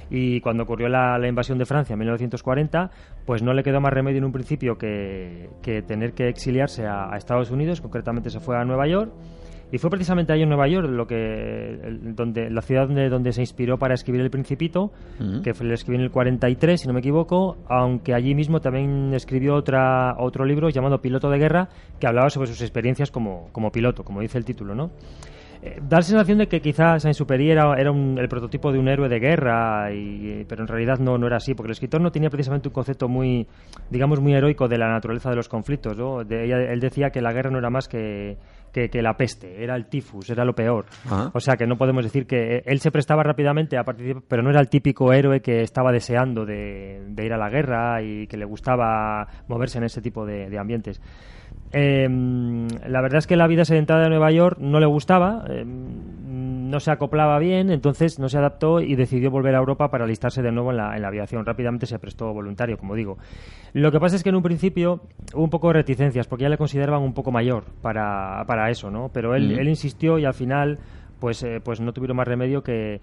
y 0.09 0.39
cuando 0.41 0.63
ocurrió 0.63 0.88
la, 0.89 1.19
invasión 1.27 1.57
de 1.57 1.65
Francia 1.65 1.93
en 1.93 1.99
1940, 1.99 2.91
pues 3.25 3.43
no 3.43 3.53
le 3.53 3.63
quedó 3.63 3.81
más 3.81 3.93
remedio 3.93 4.19
en 4.19 4.25
un 4.25 4.31
principio 4.31 4.77
que, 4.77 5.49
tener 5.88 6.13
que 6.13 6.29
exiliarse 6.29 6.85
a, 6.85 7.15
Estados 7.17 7.51
Unidos, 7.51 7.81
concretamente 7.81 8.29
se 8.29 8.39
fue 8.39 8.57
a 8.57 8.63
Nueva 8.63 8.88
York. 8.88 9.11
Y 9.69 9.79
fue 9.79 9.89
precisamente 9.89 10.31
ahí 10.31 10.43
en 10.43 10.47
Nueva 10.47 10.69
York 10.69 10.88
lo 10.89 11.05
que, 11.07 11.77
donde, 12.15 12.49
la 12.49 12.61
ciudad 12.61 12.88
donde, 12.88 13.09
donde 13.09 13.34
se 13.34 13.41
inspiró 13.41 13.77
para 13.77 13.95
escribir 13.95 14.21
El 14.21 14.29
Principito, 14.29 14.93
que 15.43 15.53
lo 15.59 15.73
escribió 15.73 15.99
en 15.99 16.05
el 16.05 16.11
43, 16.11 16.79
si 16.79 16.88
no 16.88 16.93
me 16.93 17.01
equivoco, 17.01 17.57
aunque 17.67 18.13
allí 18.13 18.34
mismo 18.34 18.61
también 18.61 19.13
escribió 19.13 19.55
otra, 19.55 20.15
otro 20.19 20.45
libro 20.45 20.69
llamado 20.69 21.01
Piloto 21.01 21.29
de 21.29 21.38
Guerra, 21.38 21.67
que 21.99 22.07
hablaba 22.07 22.29
sobre 22.29 22.47
sus 22.47 22.61
experiencias 22.61 23.11
como, 23.11 23.49
como 23.51 23.69
piloto, 23.69 24.05
como 24.05 24.21
dice 24.21 24.38
el 24.38 24.45
título, 24.45 24.73
¿no? 24.73 24.89
Eh, 25.68 25.80
da 25.81 25.98
la 25.98 26.02
sensación 26.02 26.38
de 26.38 26.48
que 26.48 26.61
quizás 26.61 27.03
Saint-Supéry 27.03 27.52
era, 27.52 27.73
era 27.77 27.91
el 27.91 28.30
prototipo 28.30 28.72
de 28.72 28.80
un 28.80 28.88
héroe 28.88 29.10
de 29.10 29.19
guerra, 29.19 29.91
y, 29.94 30.45
pero 30.48 30.61
en 30.61 30.68
realidad 30.68 30.99
no, 30.99 31.18
no 31.18 31.27
era 31.27 31.38
así, 31.38 31.53
porque 31.53 31.68
el 31.68 31.73
escritor 31.73 32.02
no 32.02 32.11
tenía 32.11 32.30
precisamente 32.30 32.69
un 32.69 32.73
concepto 32.73 33.07
muy, 33.07 33.48
digamos, 33.89 34.22
muy 34.22 34.34
heroico 34.34 34.68
de 34.68 34.77
la 34.77 34.89
naturaleza 34.89 35.30
de 35.30 35.35
los 35.35 35.49
conflictos. 35.49 35.98
¿no? 35.98 36.22
él 36.22 36.80
decía 36.80 37.10
que 37.10 37.22
la 37.22 37.34
guerra 37.34 37.49
no 37.49 37.57
era 37.57 37.69
más 37.69 37.88
que, 37.88 38.38
que, 38.72 39.02
la 39.02 39.18
peste, 39.18 39.64
era 39.64 39.76
el 39.76 39.88
tifus, 39.88 40.30
era 40.30 40.45
lo 40.45 40.53
peor. 40.53 40.85
O 41.34 41.39
sea 41.39 41.56
que 41.56 41.65
no 41.65 41.77
podemos 41.77 42.03
decir 42.03 42.26
que 42.26 42.64
él 42.65 42.80
se 42.80 42.91
prestaba 42.91 43.23
rápidamente 43.23 43.77
a 43.77 43.84
participar, 43.84 44.23
pero 44.27 44.44
no 44.44 44.49
era 44.49 44.60
el 44.60 44.69
típico 44.69 45.11
héroe 45.11 45.41
que 45.41 45.61
estaba 45.61 45.91
deseando 45.91 46.45
de, 46.45 47.02
ir 47.18 47.34
a 47.34 47.38
la 47.38 47.49
guerra 47.49 48.02
y 48.02 48.27
que 48.27 48.38
le 48.38 48.45
gustaba 48.45 49.27
moverse 49.48 49.80
en 49.80 49.85
ese 49.85 50.02
tipo 50.02 50.26
de 50.26 50.57
ambientes. 50.57 51.02
Eh, 51.73 52.07
la 52.88 53.02
verdad 53.02 53.19
es 53.19 53.27
que 53.27 53.35
la 53.35 53.48
vida 53.48 53.65
sedentada 53.65 54.03
de 54.03 54.10
Nueva 54.10 54.31
York 54.31 54.57
no 54.60 54.80
le 54.80 54.85
gustaba, 54.85 55.44
em, 55.49 56.69
no 56.69 56.80
se 56.80 56.91
acoplaba 56.91 57.39
bien, 57.39 57.72
entonces 57.72 58.19
no 58.19 58.30
se 58.30 58.38
adaptó 58.38 58.81
y 58.81 58.95
decidió 58.95 59.31
volver 59.31 59.56
a 59.56 59.60
Europa 59.60 59.89
para 59.89 60.06
alistarse 60.06 60.41
de 60.41 60.52
nuevo 60.52 60.72
en 60.72 60.77
la, 60.77 61.07
aviación. 61.07 61.45
Rápidamente 61.45 61.85
se 61.85 61.99
prestó 61.99 62.34
voluntario, 62.34 62.77
como 62.77 62.95
digo. 62.95 63.18
Lo 63.73 63.91
que 63.91 63.99
pasa 63.99 64.15
es 64.15 64.23
que 64.23 64.30
en 64.30 64.35
un 64.35 64.44
principio 64.44 65.02
hubo 65.34 65.44
un 65.44 65.49
poco 65.49 65.68
de 65.68 65.73
reticencias, 65.73 66.27
porque 66.27 66.44
ya 66.44 66.49
le 66.49 66.57
consideraban 66.57 67.02
un 67.02 67.14
poco 67.14 67.31
mayor 67.31 67.65
para, 67.81 68.44
para 68.48 68.69
eso, 68.69 68.89
¿no? 68.89 69.10
Pero 69.14 69.35
él, 69.35 69.56
mm. 69.56 69.60
él 69.60 69.69
insistió 69.69 70.19
y 70.19 70.26
al 70.26 70.34
final 70.34 70.80
pues, 71.19 71.44
eh, 71.44 71.60
pues 71.64 71.80
no 71.81 71.94
tuvieron 71.94 72.18
más 72.18 72.27
remedio 72.27 72.61
que, 72.61 73.02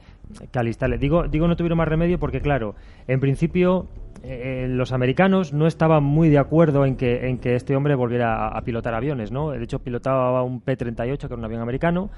que 0.50 0.58
alistarle. 0.58 0.98
Digo, 0.98 1.26
digo 1.28 1.48
no 1.48 1.56
tuvieron 1.56 1.78
más 1.78 1.88
remedio 1.88 2.18
porque, 2.18 2.40
claro, 2.40 2.74
en 3.06 3.20
principio 3.20 3.88
eh, 4.26 4.66
los 4.70 4.92
americanos 4.92 5.52
no 5.52 5.66
estaban 5.66 6.02
muy 6.02 6.30
de 6.30 6.38
acuerdo 6.38 6.86
en 6.86 6.96
que, 6.96 7.28
en 7.28 7.38
que 7.38 7.56
este 7.56 7.76
hombre 7.76 7.94
volviera 7.94 8.48
a, 8.48 8.60
pilotar 8.62 8.94
aviones, 8.94 9.30
¿no? 9.30 9.50
De 9.50 9.62
hecho, 9.62 9.80
pilotaba 9.80 10.42
un 10.42 10.62
P-38, 10.62 11.18
que 11.18 11.26
era 11.26 11.36
un 11.36 11.44
avión 11.44 11.60
americano, 11.60 12.08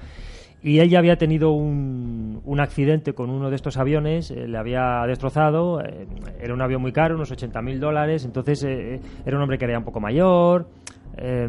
y 0.63 0.79
él 0.79 0.89
ya 0.89 0.99
había 0.99 1.17
tenido 1.17 1.51
un, 1.51 2.41
un 2.45 2.59
accidente 2.61 3.13
con 3.13 3.29
uno 3.29 3.49
de 3.49 3.57
estos 3.57 3.75
aviones, 3.75 4.31
eh, 4.31 4.47
le 4.47 4.57
había 4.57 5.03
destrozado, 5.05 5.81
eh, 5.81 6.07
era 6.41 6.53
un 6.53 6.61
avión 6.61 6.81
muy 6.81 6.93
caro, 6.93 7.15
unos 7.15 7.29
80 7.29 7.61
mil 7.61 7.81
dólares, 7.81 8.23
entonces 8.23 8.63
era 8.63 9.35
un 9.35 9.43
hombre 9.43 9.57
que 9.57 9.65
era 9.65 9.77
un 9.77 9.83
poco 9.83 9.99
mayor, 9.99 10.69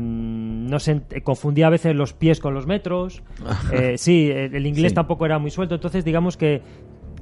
no 0.00 0.78
se 0.80 1.02
confundía 1.22 1.66
a 1.68 1.70
veces 1.70 1.94
los 1.94 2.14
pies 2.14 2.40
con 2.40 2.54
los 2.54 2.66
metros. 2.66 3.22
sí, 3.96 4.30
el, 4.30 4.66
inglés 4.66 4.94
tampoco 4.94 5.26
era 5.26 5.38
muy 5.38 5.50
suelto. 5.50 5.74
Entonces, 5.74 6.06
digamos 6.06 6.38
que 6.38 6.62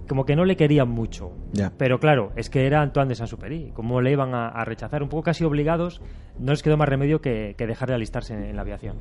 como 0.09 0.25
que 0.25 0.37
no 0.37 0.45
le 0.45 0.57
querían 0.57 0.89
mucho. 0.89 1.33
Pero 1.77 1.99
claro, 1.99 2.33
es 2.37 2.51
que 2.51 2.67
era 2.67 2.83
Antoine 2.83 3.09
de 3.09 3.15
Saint-Supéry. 3.15 3.73
Como 3.75 4.01
le 4.01 4.13
iban 4.13 4.35
a, 4.35 4.65
rechazar, 4.65 5.03
un 5.03 5.09
poco 5.09 5.25
casi 5.25 5.45
obligados, 5.45 6.01
no 6.39 6.53
les 6.53 6.63
quedó 6.63 6.77
más 6.77 6.89
remedio 6.89 7.21
que, 7.21 7.55
dejar 7.59 7.89
de 7.89 7.95
alistarse 7.95 8.35
en, 8.35 8.55
la 8.55 8.63
aviación. 8.63 8.97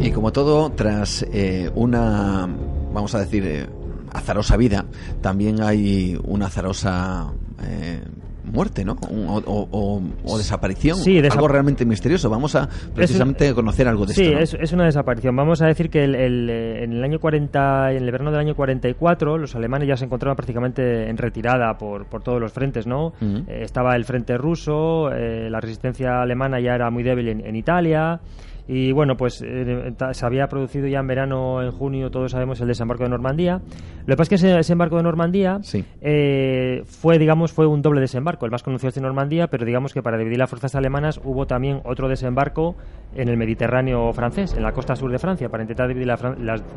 Y 0.00 0.10
como 0.12 0.32
todo, 0.32 0.70
tras 0.70 1.26
eh, 1.32 1.70
una, 1.74 2.48
vamos 2.92 3.14
a 3.14 3.20
decir, 3.20 3.44
eh, 3.46 3.66
azarosa 4.12 4.56
vida, 4.56 4.86
también 5.20 5.60
hay 5.60 6.18
una 6.24 6.46
azarosa 6.46 7.32
eh, 7.62 8.00
muerte, 8.48 8.84
¿no? 8.84 8.96
O, 9.02 10.38
desaparición. 10.38 10.96
Sí, 10.98 11.18
algo 11.18 11.48
realmente 11.48 11.84
misterioso. 11.84 12.30
Vamos 12.30 12.54
a 12.54 12.68
precisamente 12.94 13.52
conocer 13.54 13.88
algo 13.88 14.06
de 14.06 14.12
esto. 14.12 14.22
Sí, 14.22 14.56
es, 14.60 14.72
una 14.72 14.84
desaparición. 14.84 15.34
Vamos 15.34 15.62
a 15.62 15.66
decir 15.66 15.90
que 15.90 16.04
eh, 16.04 16.84
en 16.84 16.92
el 16.92 17.04
año 17.04 17.18
40, 17.18 17.92
en 17.92 18.04
el 18.04 18.10
verano 18.10 18.30
del 18.30 18.40
año 18.40 18.54
44, 18.54 19.38
los 19.38 19.54
alemanes 19.54 19.88
ya 19.88 19.96
se 19.96 20.04
encontraban 20.04 20.36
prácticamente 20.36 21.08
en 21.08 21.16
retirada 21.16 21.76
por, 21.78 22.06
por 22.06 22.22
todos 22.22 22.40
los 22.40 22.52
frentes, 22.52 22.86
¿no? 22.86 23.12
Eh, 23.20 23.62
estaba 23.62 23.96
el 23.96 24.04
frente 24.04 24.36
ruso, 24.38 25.10
eh, 25.12 25.48
la 25.50 25.60
resistencia 25.60 26.22
alemana 26.22 26.60
ya 26.60 26.74
era 26.74 26.90
muy 26.90 27.02
débil 27.02 27.28
en, 27.28 27.44
en 27.44 27.56
Italia. 27.56 28.20
Y 28.68 28.92
bueno, 28.92 29.16
pues 29.16 29.42
eh, 29.42 29.94
se 30.12 30.26
había 30.26 30.46
producido 30.46 30.86
ya 30.86 31.00
en 31.00 31.06
verano, 31.06 31.62
en 31.62 31.70
junio, 31.70 32.10
todos 32.10 32.32
sabemos, 32.32 32.60
el 32.60 32.68
desembarco 32.68 33.04
de 33.04 33.08
Normandía. 33.08 33.62
Lo 34.06 34.14
que 34.14 34.16
pasa 34.16 34.22
es 34.22 34.28
que 34.28 34.34
ese 34.34 34.48
desembarco 34.48 34.98
de 34.98 35.04
Normandía 35.04 35.58
eh, 36.02 36.82
fue, 36.84 37.18
digamos, 37.18 37.52
fue 37.52 37.66
un 37.66 37.80
doble 37.80 38.02
desembarco. 38.02 38.44
El 38.44 38.52
más 38.52 38.62
conocido 38.62 38.90
es 38.90 38.94
de 38.94 39.00
Normandía, 39.00 39.46
pero 39.46 39.64
digamos 39.64 39.94
que 39.94 40.02
para 40.02 40.18
dividir 40.18 40.38
las 40.38 40.50
fuerzas 40.50 40.74
alemanas 40.74 41.18
hubo 41.24 41.46
también 41.46 41.80
otro 41.84 42.08
desembarco 42.08 42.76
en 43.14 43.30
el 43.30 43.38
Mediterráneo 43.38 44.12
francés, 44.12 44.52
en 44.54 44.62
la 44.62 44.72
costa 44.72 44.94
sur 44.94 45.10
de 45.10 45.18
Francia, 45.18 45.48
para 45.48 45.62
intentar 45.62 45.88
dividir 45.88 46.06
las, 46.06 46.22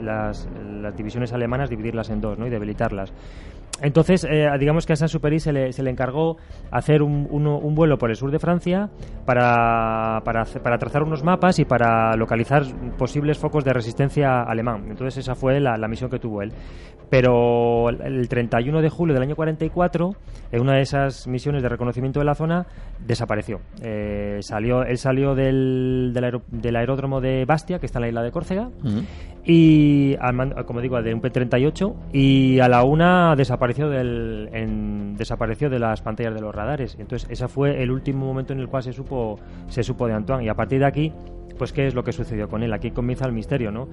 las, 0.01 0.47
divisiones 0.95 1.33
alemanas, 1.33 1.69
dividirlas 1.69 2.09
en 2.09 2.21
dos 2.21 2.39
¿no? 2.39 2.47
y 2.47 2.49
debilitarlas. 2.49 3.11
Entonces, 3.81 4.25
eh, 4.29 4.47
digamos 4.59 4.85
que 4.85 4.93
a 4.93 4.95
Saint-Supéry 4.95 5.39
se 5.39 5.51
le, 5.51 5.71
se 5.73 5.83
le 5.83 5.89
encargó 5.89 6.37
hacer 6.71 7.01
un, 7.01 7.27
uno- 7.31 7.57
un 7.57 7.73
vuelo 7.75 7.97
por 7.97 8.09
el 8.09 8.15
sur 8.15 8.31
de 8.31 8.39
Francia 8.39 8.89
para, 9.25 10.21
para, 10.23 10.45
para 10.45 10.77
trazar 10.77 11.03
unos 11.03 11.23
mapas 11.23 11.59
y 11.59 11.65
para 11.65 12.15
localizar 12.15 12.63
posibles 12.97 13.37
focos 13.37 13.63
de 13.63 13.73
resistencia 13.73 14.41
alemán. 14.43 14.85
Entonces, 14.89 15.17
esa 15.17 15.35
fue 15.35 15.59
la, 15.59 15.77
la 15.77 15.87
misión 15.87 16.09
que 16.09 16.19
tuvo 16.19 16.41
él. 16.41 16.51
Pero 17.09 17.89
el- 17.89 18.01
el 18.01 18.29
31 18.29 18.81
de 18.81 18.89
julio 18.89 19.13
del 19.13 19.23
año 19.23 19.35
44, 19.35 20.15
en 20.51 20.61
una 20.61 20.75
de 20.75 20.81
esas 20.81 21.27
misiones 21.27 21.61
de 21.61 21.67
reconocimiento 21.69 22.19
de 22.19 22.25
la 22.25 22.35
zona, 22.35 22.65
desapareció. 23.05 23.59
Eh, 23.83 24.37
salió, 24.41 24.83
él 24.83 24.97
salió 24.97 25.35
del, 25.35 26.11
del, 26.13 26.39
del 26.51 26.75
aeródromo 26.75 27.19
de 27.19 27.43
Bastia, 27.45 27.79
que 27.79 27.85
está 27.85 27.99
en 27.99 28.03
la 28.03 28.07
isla 28.09 28.23
de 28.23 28.31
Córcega, 28.31 28.69
mando- 30.33 30.65
como 30.65 30.81
digo 30.81 31.01
de 31.01 31.13
un 31.13 31.21
P38 31.21 31.95
y 32.13 32.59
a 32.59 32.67
la 32.69 32.83
una 32.83 33.35
desapareció 33.35 33.89
del 33.89 34.49
en- 34.53 35.15
desapareció 35.17 35.69
de 35.69 35.79
las 35.79 36.01
pantallas 36.01 36.33
de 36.33 36.41
los 36.41 36.53
radares. 36.53 36.95
Entonces 36.99 37.27
ese 37.29 37.47
fue 37.47 37.81
el 37.81 37.91
último 37.91 38.25
momento 38.25 38.53
en 38.53 38.59
el 38.59 38.67
cual 38.67 38.83
se 38.83 38.93
supo 38.93 39.39
se 39.67 39.83
supo 39.83 40.07
de 40.07 40.13
Antoine. 40.13 40.43
Y 40.45 40.49
a 40.49 40.53
partir 40.55 40.79
de 40.79 40.85
aquí 40.85 41.11
pues 41.61 41.73
qué 41.73 41.85
es 41.85 41.93
lo 41.93 42.03
que 42.03 42.11
sucedió 42.11 42.49
con 42.49 42.63
él 42.63 42.73
aquí 42.73 42.89
comienza 42.89 43.27
el 43.27 43.33
misterio 43.33 43.69
no 43.71 43.87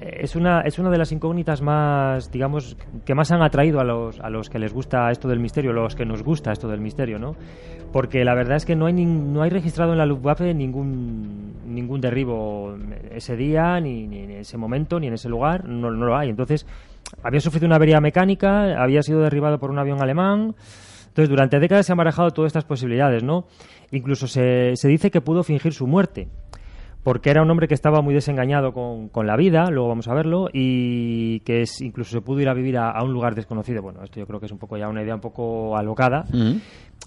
Eh, 0.00 0.20
es 0.22 0.36
una 0.36 0.62
es 0.62 0.78
una 0.78 0.88
de 0.88 0.96
las 0.96 1.12
incógnitas 1.12 1.60
más 1.60 2.32
digamos 2.32 2.78
que 3.04 3.14
más 3.14 3.30
han 3.30 3.42
atraído 3.42 3.78
a 3.78 3.84
los 3.84 4.18
a 4.20 4.30
los 4.30 4.48
que 4.48 4.58
les 4.58 4.72
gusta 4.72 5.10
esto 5.10 5.28
del 5.28 5.38
misterio 5.38 5.74
los 5.74 5.94
que 5.94 6.06
nos 6.06 6.22
gusta 6.22 6.50
esto 6.50 6.66
del 6.66 6.80
misterio 6.80 7.18
no 7.18 7.36
porque 7.92 8.24
la 8.24 8.34
verdad 8.34 8.56
es 8.56 8.64
que 8.64 8.74
no 8.74 8.86
hay 8.86 8.94
no 8.94 9.42
hay 9.42 9.50
registrado 9.50 9.92
en 9.92 9.98
la 9.98 10.06
Luftwaffe 10.06 10.54
ningún 10.54 11.56
ningún 11.66 12.00
derribo 12.00 12.74
ese 13.10 13.36
día 13.36 13.78
ni, 13.80 14.06
ni 14.06 14.20
en 14.20 14.30
ese 14.30 14.56
momento 14.56 14.98
ni 14.98 15.08
en 15.08 15.12
ese 15.12 15.28
lugar 15.28 15.68
no, 15.68 15.90
no 15.90 16.06
lo 16.06 16.16
hay. 16.16 16.30
Entonces 16.30 16.66
había 17.22 17.40
sufrido 17.40 17.66
una 17.66 17.76
avería 17.76 18.00
mecánica 18.00 18.82
había 18.82 19.02
sido 19.02 19.20
derribado 19.20 19.58
por 19.58 19.70
un 19.70 19.78
avión 19.78 20.00
alemán. 20.00 20.54
Entonces 21.08 21.28
durante 21.28 21.58
décadas 21.58 21.84
se 21.84 21.92
han 21.92 21.98
barajado 21.98 22.30
todas 22.30 22.48
estas 22.48 22.64
posibilidades 22.64 23.22
no 23.22 23.44
incluso 23.90 24.26
se, 24.26 24.72
se 24.76 24.88
dice 24.88 25.10
que 25.10 25.20
pudo 25.20 25.42
fingir 25.42 25.74
su 25.74 25.86
muerte 25.86 26.28
porque 27.02 27.30
era 27.30 27.42
un 27.42 27.50
hombre 27.50 27.66
que 27.68 27.74
estaba 27.74 28.02
muy 28.02 28.12
desengañado 28.14 28.72
con, 28.72 29.08
con 29.08 29.26
la 29.26 29.36
vida, 29.36 29.70
luego 29.70 29.88
vamos 29.88 30.08
a 30.08 30.14
verlo, 30.14 30.48
y 30.52 31.40
que 31.40 31.62
es, 31.62 31.80
incluso 31.80 32.10
se 32.10 32.20
pudo 32.20 32.40
ir 32.40 32.48
a 32.48 32.54
vivir 32.54 32.76
a, 32.76 32.90
a 32.90 33.02
un 33.02 33.12
lugar 33.12 33.34
desconocido. 33.34 33.82
Bueno, 33.82 34.02
esto 34.04 34.20
yo 34.20 34.26
creo 34.26 34.38
que 34.40 34.46
es 34.46 34.52
un 34.52 34.58
poco 34.58 34.76
ya 34.76 34.88
una 34.88 35.02
idea 35.02 35.14
un 35.14 35.20
poco 35.20 35.76
alocada, 35.76 36.24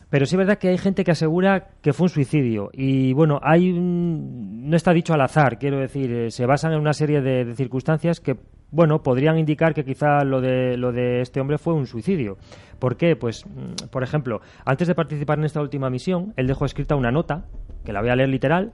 pero 0.10 0.26
sí 0.26 0.36
es 0.36 0.38
verdad 0.38 0.58
que 0.58 0.70
hay 0.70 0.78
gente 0.78 1.04
que 1.04 1.12
asegura 1.12 1.68
que 1.82 1.94
fue 1.94 2.06
un 2.06 2.10
suicidio. 2.10 2.70
Y 2.74 3.14
bueno, 3.14 3.40
hay 3.44 3.72
un- 3.72 4.70
no 4.70 4.76
está 4.76 4.94
dicho 4.94 5.14
al 5.14 5.22
azar, 5.22 5.60
quiero 5.60 5.80
decir, 5.80 6.12
eh, 6.12 6.32
se 6.32 6.46
basan 6.46 6.74
en 6.74 6.80
una 6.80 6.94
serie 6.94 7.22
de, 7.22 7.46
de 7.46 7.56
circunstancias 7.56 8.20
que, 8.20 8.38
bueno, 8.72 9.04
podrían 9.04 9.38
indicar 9.38 9.76
que 9.76 9.86
quizá 9.86 10.24
lo 10.24 10.42
de, 10.42 10.78
lo 10.78 10.92
de 10.92 11.22
este 11.22 11.40
hombre 11.40 11.60
fue 11.60 11.74
un 11.76 11.86
suicidio. 11.86 12.38
¿Por 12.80 12.98
qué? 12.98 13.16
Pues, 13.16 13.46
mm, 13.46 13.90
por 13.92 14.02
ejemplo, 14.02 14.42
antes 14.66 14.88
de 14.88 14.96
participar 14.96 15.38
en 15.38 15.46
esta 15.46 15.62
última 15.62 15.90
misión, 15.92 16.34
él 16.38 16.48
dejó 16.48 16.66
escrita 16.66 16.96
una 16.96 17.12
nota, 17.12 17.46
que 17.86 17.94
la 17.94 18.02
voy 18.02 18.10
a 18.10 18.16
leer 18.16 18.30
literal, 18.30 18.72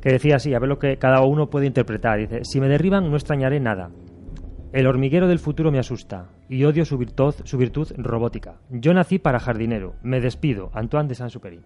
que 0.00 0.12
decía 0.12 0.36
así, 0.36 0.54
a 0.54 0.58
ver 0.58 0.68
lo 0.68 0.78
que 0.78 0.96
cada 0.96 1.22
uno 1.22 1.50
puede 1.50 1.66
interpretar. 1.66 2.18
Dice, 2.18 2.44
si 2.44 2.60
me 2.60 2.68
derriban 2.68 3.10
no 3.10 3.16
extrañaré 3.16 3.60
nada. 3.60 3.90
El 4.72 4.86
hormiguero 4.86 5.26
del 5.26 5.40
futuro 5.40 5.72
me 5.72 5.80
asusta 5.80 6.28
y 6.48 6.64
odio 6.64 6.84
su 6.84 6.96
virtud, 6.96 7.34
su 7.44 7.58
virtud 7.58 7.92
robótica. 7.96 8.60
Yo 8.70 8.94
nací 8.94 9.18
para 9.18 9.40
jardinero. 9.40 9.94
Me 10.02 10.20
despido. 10.20 10.70
Antoine 10.74 11.08
de 11.08 11.14
Saint-Supéry. 11.16 11.60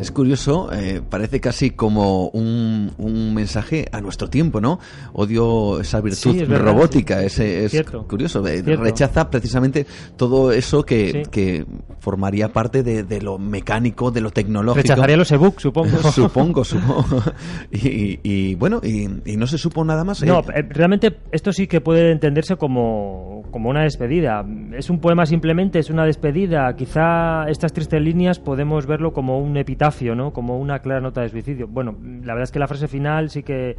Es 0.00 0.10
curioso, 0.10 0.70
eh, 0.72 1.02
parece 1.08 1.40
casi 1.40 1.70
como 1.70 2.28
un, 2.28 2.90
un 2.98 3.34
mensaje 3.34 3.86
a 3.92 4.00
nuestro 4.00 4.28
tiempo, 4.28 4.60
¿no? 4.60 4.78
Odio 5.12 5.80
esa 5.80 6.00
virtud 6.00 6.32
Sí, 6.32 6.38
es 6.40 6.48
verdad, 6.48 6.72
robótica, 6.72 7.20
sí. 7.20 7.26
ese, 7.26 7.64
es 7.66 7.70
Cierto. 7.72 8.06
curioso. 8.08 8.46
eh, 8.46 8.62
Cierto. 8.62 8.82
Rechaza 8.82 9.28
precisamente 9.30 9.86
todo 10.16 10.52
eso 10.52 10.84
que, 10.84 11.10
Sí. 11.10 11.22
que 11.30 11.66
formaría 11.98 12.48
parte 12.48 12.82
de, 12.82 13.02
de 13.02 13.20
lo 13.20 13.38
mecánico, 13.38 14.10
de 14.10 14.20
lo 14.22 14.30
tecnológico. 14.30 14.82
Rechazaría 14.82 15.16
los 15.16 15.30
e-books, 15.32 15.62
supongo. 15.62 15.98
supongo, 16.12 16.64
supongo. 16.64 17.22
Y, 17.72 18.18
y, 18.22 18.54
bueno, 18.54 18.80
y, 18.82 19.08
y 19.24 19.36
no 19.36 19.46
se 19.46 19.58
supo 19.58 19.84
nada 19.84 20.02
más. 20.04 20.22
No, 20.22 20.40
eh, 20.40 20.44
eh, 20.56 20.62
realmente 20.70 21.18
esto 21.32 21.52
sí 21.52 21.66
que 21.66 21.80
puede 21.80 22.10
entenderse 22.10 22.56
como, 22.56 23.42
como 23.50 23.68
una 23.70 23.82
despedida. 23.82 24.44
Es 24.76 24.88
un 24.90 24.98
poema 25.00 25.26
simplemente, 25.26 25.78
es 25.78 25.90
una 25.90 26.04
despedida. 26.04 26.74
Quizá 26.74 27.44
estas 27.48 27.72
tristes 27.72 28.00
líneas 28.00 28.38
podemos 28.38 28.86
verlo 28.86 29.12
como 29.12 29.38
un 29.38 29.56
epitafio, 29.56 29.89
¿no? 30.14 30.32
Como 30.32 30.58
una 30.58 30.80
clara 30.80 31.00
nota 31.00 31.22
de 31.22 31.28
suicidio. 31.28 31.66
Bueno, 31.66 31.96
la 32.00 32.34
verdad 32.34 32.44
es 32.44 32.52
que 32.52 32.58
la 32.58 32.68
frase 32.68 32.88
final 32.88 33.30
sí 33.30 33.42
que 33.42 33.76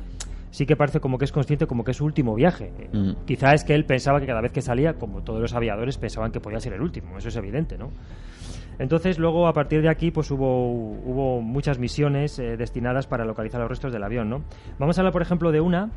sí 0.52 0.66
que 0.66 0.76
parece 0.76 1.00
como 1.00 1.18
que 1.18 1.26
es 1.26 1.32
consciente 1.32 1.66
como 1.66 1.84
que 1.84 1.92
es 1.92 1.98
su 1.98 2.06
último 2.06 2.36
viaje. 2.36 2.72
Mm. 2.92 3.26
Quizá 3.26 3.54
es 3.54 3.64
que 3.64 3.74
él 3.74 3.86
pensaba 3.86 4.20
que 4.20 4.28
cada 4.28 4.42
vez 4.42 4.52
que 4.52 4.62
salía, 4.62 4.96
como 4.96 5.24
todos 5.24 5.42
los 5.42 5.54
aviadores, 5.54 5.98
pensaban 5.98 6.32
que 6.32 6.40
podía 6.40 6.60
ser 6.60 6.74
el 6.74 6.82
último. 6.82 7.18
Eso 7.18 7.30
es 7.30 7.36
evidente, 7.36 7.78
¿no? 7.78 7.90
Entonces, 8.78 9.20
luego, 9.20 9.48
a 9.48 9.54
partir 9.54 9.82
de 9.82 9.90
aquí, 9.90 10.12
pues 10.12 10.30
hubo, 10.32 10.72
hubo 10.72 11.42
muchas 11.42 11.78
misiones 11.78 12.38
eh, 12.40 12.58
destinadas 12.58 13.08
para 13.08 13.26
localizar 13.26 13.62
los 13.62 13.70
restos 13.70 13.94
del 13.94 14.04
avión, 14.04 14.30
¿no? 14.30 14.44
Vamos 14.80 14.98
a 14.98 15.02
hablar, 15.02 15.14
por 15.14 15.22
ejemplo, 15.22 15.52
de 15.52 15.62
una 15.62 15.92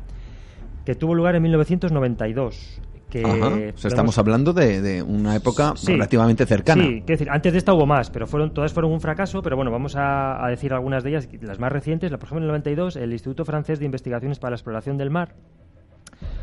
que 0.85 0.95
tuvo 0.95 1.15
lugar 1.15 1.35
en 1.35 1.43
1992. 1.43 2.81
Que 3.21 3.23
Ajá. 3.25 3.33
O 3.35 3.39
sea, 3.39 3.49
podemos- 3.49 3.85
estamos 3.85 4.17
hablando 4.17 4.51
de, 4.53 4.81
de 4.81 5.01
una 5.03 5.35
época 5.35 5.73
Sí. 5.75 5.93
relativamente 5.93 6.45
cercana. 6.45 6.83
Sí, 6.83 6.89
quiero 7.05 7.05
decir, 7.05 7.29
antes 7.29 7.51
de 7.53 7.59
esta 7.59 7.73
hubo 7.73 7.85
más, 7.85 8.09
pero 8.09 8.27
fueron 8.27 8.53
todas 8.53 8.73
fueron 8.73 8.91
un 8.91 8.99
fracaso, 8.99 9.41
pero 9.41 9.55
bueno, 9.55 9.71
vamos 9.71 9.95
a, 9.95 10.43
a 10.45 10.49
decir 10.49 10.73
algunas 10.73 11.03
de 11.03 11.11
ellas, 11.11 11.29
las 11.41 11.59
más 11.59 11.71
recientes. 11.71 12.11
La, 12.11 12.17
por 12.17 12.25
ejemplo, 12.27 12.39
en 12.39 12.43
el 12.43 12.47
92, 12.49 12.95
el 12.97 13.11
Instituto 13.13 13.45
Francés 13.45 13.79
de 13.79 13.85
Investigaciones 13.85 14.39
para 14.39 14.51
la 14.51 14.55
Exploración 14.55 14.97
del 14.97 15.09
Mar 15.11 15.35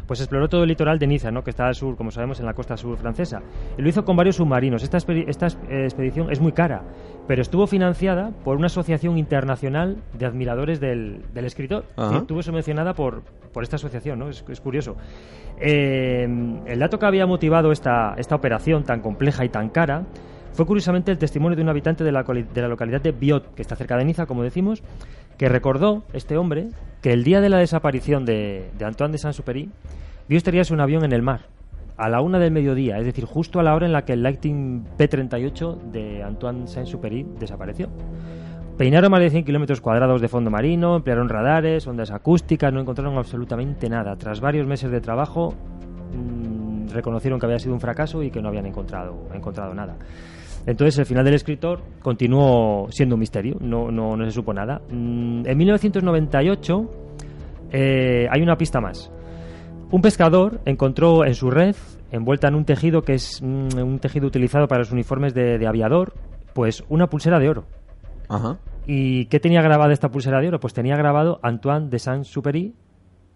pues 0.07 0.21
exploró 0.21 0.49
todo 0.49 0.65
el 0.65 0.69
litoral 0.69 0.99
de 0.99 1.07
Niza, 1.07 1.31
¿no? 1.31 1.43
que 1.45 1.51
está 1.51 1.67
al 1.67 1.75
sur, 1.75 1.97
como 1.97 2.11
sabemos, 2.11 2.39
en 2.41 2.45
la 2.47 2.53
costa 2.55 2.77
sur 2.77 2.99
francesa. 2.99 3.41
Y 3.79 3.83
lo 3.83 3.89
hizo 3.89 4.05
con 4.05 4.17
varios 4.17 4.37
submarinos. 4.37 4.83
Esta, 4.83 4.99
eh, 5.09 5.85
expedición 5.85 6.31
es 6.31 6.41
muy 6.41 6.53
cara, 6.53 6.83
pero 7.29 7.41
estuvo 7.41 7.67
financiada 7.67 8.31
por 8.45 8.57
una 8.57 8.67
asociación 8.67 9.17
internacional 9.17 9.99
de 10.19 10.27
admiradores 10.27 10.81
del, 10.81 11.23
del 11.33 11.45
escritor. 11.47 11.85
Ajá. 11.97 12.19
Estuvo 12.19 12.43
subvencionada 12.43 12.93
por, 12.95 13.23
por 13.53 13.63
esta 13.63 13.77
asociación, 13.77 14.19
¿no? 14.19 14.29
Es, 14.29 14.61
curioso. 14.61 14.97
Eh, 15.59 16.27
el 16.67 16.79
dato 16.79 16.99
que 16.99 17.07
había 17.07 17.27
motivado 17.27 17.73
esta, 17.73 18.15
esta 18.17 18.35
operación 18.35 18.85
tan 18.85 19.01
compleja 19.01 19.45
y 19.45 19.49
tan 19.49 19.69
cara 19.69 20.05
fue 20.53 20.67
curiosamente 20.67 21.11
el 21.11 21.19
testimonio 21.19 21.57
de 21.57 21.63
un 21.63 21.69
habitante 21.69 22.05
de 22.05 22.13
la, 22.13 22.23
de 22.23 22.61
la 22.61 22.69
localidad 22.69 23.01
de 23.01 23.13
Biot, 23.13 23.55
que 23.55 23.63
está 23.63 23.77
cerca 23.77 23.97
de 23.97 24.05
Niza, 24.05 24.27
como 24.27 24.43
decimos, 24.43 24.83
que 25.39 25.49
recordó, 25.49 26.05
este 26.13 26.37
hombre, 26.37 26.69
que 27.01 27.13
el 27.13 27.25
día 27.25 27.41
de 27.41 27.49
la 27.49 27.59
desaparición 27.59 28.25
de, 28.25 28.71
de 28.77 28.85
Antoine 28.85 29.13
de 29.13 29.19
Saint-Supéry 29.19 29.71
vio 30.29 30.39
estrellarse 30.39 30.75
un 30.75 30.81
avión 30.81 31.05
en 31.05 31.13
el 31.13 31.23
mar, 31.23 31.47
a 31.97 32.09
la 32.09 32.21
una 32.21 32.39
del 32.39 32.53
mediodía, 32.53 32.99
es 32.99 33.07
decir, 33.07 33.25
justo 33.25 33.61
a 33.61 33.63
la 33.63 33.75
hora 33.75 33.87
en 33.87 33.93
la 33.93 34.05
que 34.05 34.13
el 34.13 34.23
Lightning 34.23 34.85
P-38 34.97 35.81
de 35.91 36.23
Antoine 36.23 36.67
Saint-Supéry 36.67 37.27
desapareció. 37.39 37.89
Peinaron 38.83 39.13
más 39.13 39.21
de 39.21 39.31
100 39.31 39.45
kilómetros 39.45 39.81
cuadrados 39.81 40.21
de 40.21 40.27
fondo 40.27 40.51
marino, 40.51 40.97
emplearon 40.97 41.29
radares, 41.29 41.87
ondas 41.87 42.11
acústicas, 42.11 42.73
no 42.73 42.81
encontraron 42.81 43.17
absolutamente 43.17 43.89
nada. 43.89 44.17
Tras 44.17 44.41
varios 44.41 44.67
meses 44.67 44.91
de 44.91 45.01
trabajo, 45.01 45.55
mm, 46.13 46.89
reconocieron 46.89 47.39
que 47.39 47.47
había 47.47 47.61
sido 47.61 47.75
un 47.75 47.81
fracaso 47.81 48.25
y 48.25 48.33
que 48.33 48.43
no 48.43 48.49
habían 48.49 48.67
encontrado, 48.67 49.15
nada. 49.73 49.95
Entonces, 50.67 50.99
el 50.99 51.07
final 51.07 51.25
del 51.25 51.35
escritor 51.35 51.81
continuó 52.03 52.89
siendo 52.91 53.15
un 53.15 53.21
misterio, 53.21 53.57
no 53.61 54.17
se 54.25 54.33
supo 54.33 54.53
nada. 54.53 54.81
Mm, 54.91 55.47
En 55.47 55.57
1998 55.59 56.91
eh, 57.71 58.27
hay 58.29 58.43
una 58.43 58.57
pista 58.57 58.81
más. 58.81 59.13
Un 59.93 60.03
pescador 60.03 60.61
encontró 60.65 61.25
en 61.25 61.37
su 61.37 61.53
red, 61.53 61.77
envuelta 62.11 62.49
en 62.49 62.57
un 62.57 62.65
tejido 62.65 63.03
que 63.03 63.15
es 63.15 63.41
mm, 63.41 63.79
un 63.79 64.01
tejido 64.01 64.27
utilizado 64.27 64.67
para 64.67 64.81
los 64.81 64.91
uniformes 64.91 65.35
de, 65.35 65.57
de 65.59 65.67
aviador, 65.69 66.15
pues 66.53 66.83
una 66.89 67.07
pulsera 67.07 67.39
de 67.39 67.49
oro. 67.49 67.65
Ajá. 68.29 68.59
¿Y 68.87 69.27
qué 69.27 69.39
tenía 69.41 69.63
grabada 69.63 69.93
esta 69.93 70.11
pulsera 70.11 70.41
de 70.41 70.49
oro? 70.49 70.61
Pues 70.61 70.75
tenía 70.75 70.97
grabado 70.97 71.39
Antoine 71.43 71.89
de 71.89 71.99
Saint-Supéry 71.99 72.75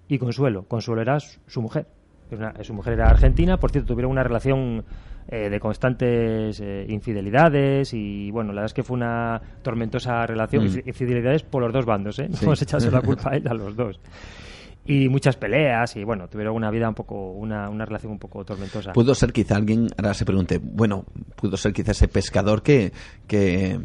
y 0.09 0.19
Consuelo. 0.19 0.65
Consuelo 0.67 1.03
era 1.03 1.19
su, 1.21 1.63
mujer. 1.63 1.87
Una- 2.31 2.55
su 2.65 2.75
mujer 2.75 2.95
era 2.95 3.09
argentina, 3.09 3.57
por 3.59 3.71
cierto, 3.71 3.93
tuvieron 3.93 4.11
una 4.13 4.23
relación 4.25 4.85
eh, 5.29 5.49
de 5.49 5.61
constantes 5.61 6.61
eh, 6.61 6.87
infidelidades 6.89 7.93
y, 7.95 8.31
bueno, 8.31 8.49
la 8.53 8.61
verdad 8.63 8.67
es 8.67 8.75
que 8.75 8.83
fue 8.83 8.97
una 8.97 9.41
tormentosa 9.63 10.27
relación. 10.27 10.65
Mm. 10.65 10.69
Infi- 10.69 10.83
Infidelidades 10.87 11.43
por 11.43 11.63
los 11.63 11.73
dos 11.73 11.85
bandos, 11.85 12.19
¿eh? 12.19 12.29
No 12.29 12.37
Sí. 12.37 12.45
vamos 12.45 12.61
a 12.61 12.65
echarse 12.65 12.91
la 12.91 13.01
culpa 13.03 13.31
a 13.31 13.37
él, 13.37 13.47
a 13.49 13.55
los 13.55 13.75
dos. 13.77 14.01
Y 14.87 15.09
muchas 15.09 15.37
peleas 15.37 15.97
y, 15.97 16.05
bueno, 16.05 16.29
tuvieron 16.29 16.55
una 16.55 16.71
vida 16.71 16.89
un 16.89 16.95
poco, 16.95 17.33
una, 17.33 17.69
una 17.69 17.85
relación 17.85 18.13
un 18.13 18.19
poco 18.19 18.45
tormentosa. 18.45 18.93
Pudo 18.93 19.15
ser 19.15 19.33
quizá 19.33 19.57
alguien, 19.57 19.89
ahora 19.99 20.15
se 20.15 20.25
pregunte, 20.25 20.59
bueno, 20.63 21.05
pudo 21.35 21.57
ser 21.57 21.73
quizá 21.73 21.93
ese 21.93 22.09
pescador 22.09 22.63
que, 22.63 22.93
que, 23.27 23.79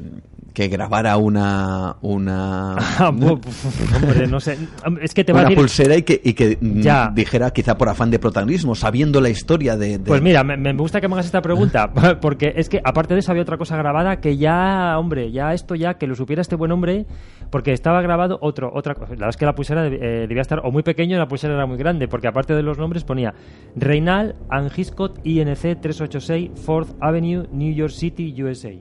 que 0.53 0.67
grabara 0.67 1.17
una, 1.17 1.95
una, 2.01 2.75
Ah, 2.99 3.09
hombre, 3.09 4.27
no 4.27 4.39
sé. 4.39 4.57
Es 5.01 5.13
que 5.13 5.23
te 5.23 5.33
va 5.33 5.39
a 5.39 5.41
una 5.43 5.49
decir... 5.49 5.57
pulsera 5.61 5.95
y 5.97 6.03
que, 6.03 6.21
y 6.23 6.33
que 6.33 6.57
mm, 6.59 6.81
Ya. 6.81 7.11
dijera 7.13 7.51
quizá 7.51 7.77
por 7.77 7.89
afán 7.89 8.11
de 8.11 8.19
protagonismo, 8.19 8.75
sabiendo 8.75 9.21
la 9.21 9.29
historia 9.29 9.75
de... 9.77 9.97
de- 9.97 10.05
Pues 10.05 10.21
mira, 10.21 10.43
me, 10.43 10.57
me 10.57 10.73
gusta 10.73 11.01
que 11.01 11.07
me 11.07 11.15
hagas 11.15 11.25
esta 11.25 11.41
pregunta, 11.41 11.91
porque 12.21 12.53
es 12.55 12.69
que 12.69 12.79
aparte 12.83 13.13
de 13.13 13.21
eso 13.21 13.31
había 13.31 13.43
otra 13.43 13.57
cosa 13.57 13.75
grabada 13.77 14.17
que 14.19 14.37
ya, 14.37 14.97
hombre, 14.99 15.31
ya 15.31 15.53
esto 15.53 15.75
ya, 15.75 15.95
que 15.95 16.07
lo 16.07 16.15
supiera 16.15 16.41
este 16.41 16.55
buen 16.55 16.71
hombre, 16.71 17.05
porque 17.51 17.73
estaba 17.73 18.01
grabado 18.01 18.39
otro, 18.41 18.71
otra 18.73 18.95
cosa. 18.95 19.09
La 19.11 19.15
verdad 19.15 19.29
es 19.29 19.37
que 19.37 19.45
la 19.45 19.53
pulsera 19.53 19.85
eh, 19.87 20.25
debía 20.27 20.41
estar 20.41 20.61
o 20.63 20.71
muy 20.71 20.81
pequeño 20.83 21.15
y 21.15 21.19
la 21.19 21.27
pulsera 21.27 21.53
era 21.53 21.65
muy 21.67 21.77
grande, 21.77 22.07
porque 22.07 22.27
aparte 22.27 22.55
de 22.55 22.63
los 22.63 22.77
nombres 22.79 23.03
ponía 23.03 23.33
Reynal 23.75 24.35
and 24.49 24.71
Hiscott 24.75 25.19
INC 25.23 25.59
386 25.81 26.51
4th 26.65 26.95
Avenue, 26.99 27.43
New 27.51 27.73
York 27.73 27.91
City, 27.91 28.33
USA. 28.41 28.71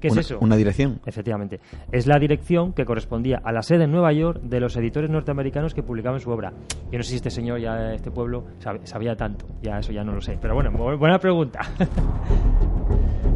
¿Qué 0.00 0.08
es 0.08 0.12
Una- 0.12 0.20
eso? 0.20 0.38
una 0.42 0.56
dirección. 0.56 1.00
Efectivamente. 1.06 1.60
Es 1.90 2.06
la 2.06 2.18
dirección 2.18 2.74
que 2.74 2.84
correspondía 2.84 3.40
a 3.42 3.52
la 3.52 3.62
sede 3.62 3.84
en 3.84 3.92
Nueva 3.92 4.12
York 4.12 4.40
de 4.42 4.60
los 4.60 4.76
editores 4.76 5.08
norteamericanos 5.08 5.72
que 5.72 5.82
publicaban 5.82 6.20
su 6.20 6.30
obra. 6.30 6.52
Yo 6.92 6.98
no 6.98 7.02
sé 7.02 7.10
si 7.10 7.16
este 7.16 7.30
señor 7.30 7.58
ya, 7.60 7.94
este 7.94 8.10
pueblo, 8.10 8.44
sab- 8.62 8.84
sabía 8.84 9.16
tanto. 9.16 9.46
Ya 9.62 9.78
eso 9.78 9.92
ya 9.92 10.04
no 10.04 10.12
lo 10.12 10.20
sé. 10.20 10.36
Pero 10.42 10.54
bueno, 10.54 10.70
bu- 10.72 10.98
buena 10.98 11.18
pregunta. 11.18 11.60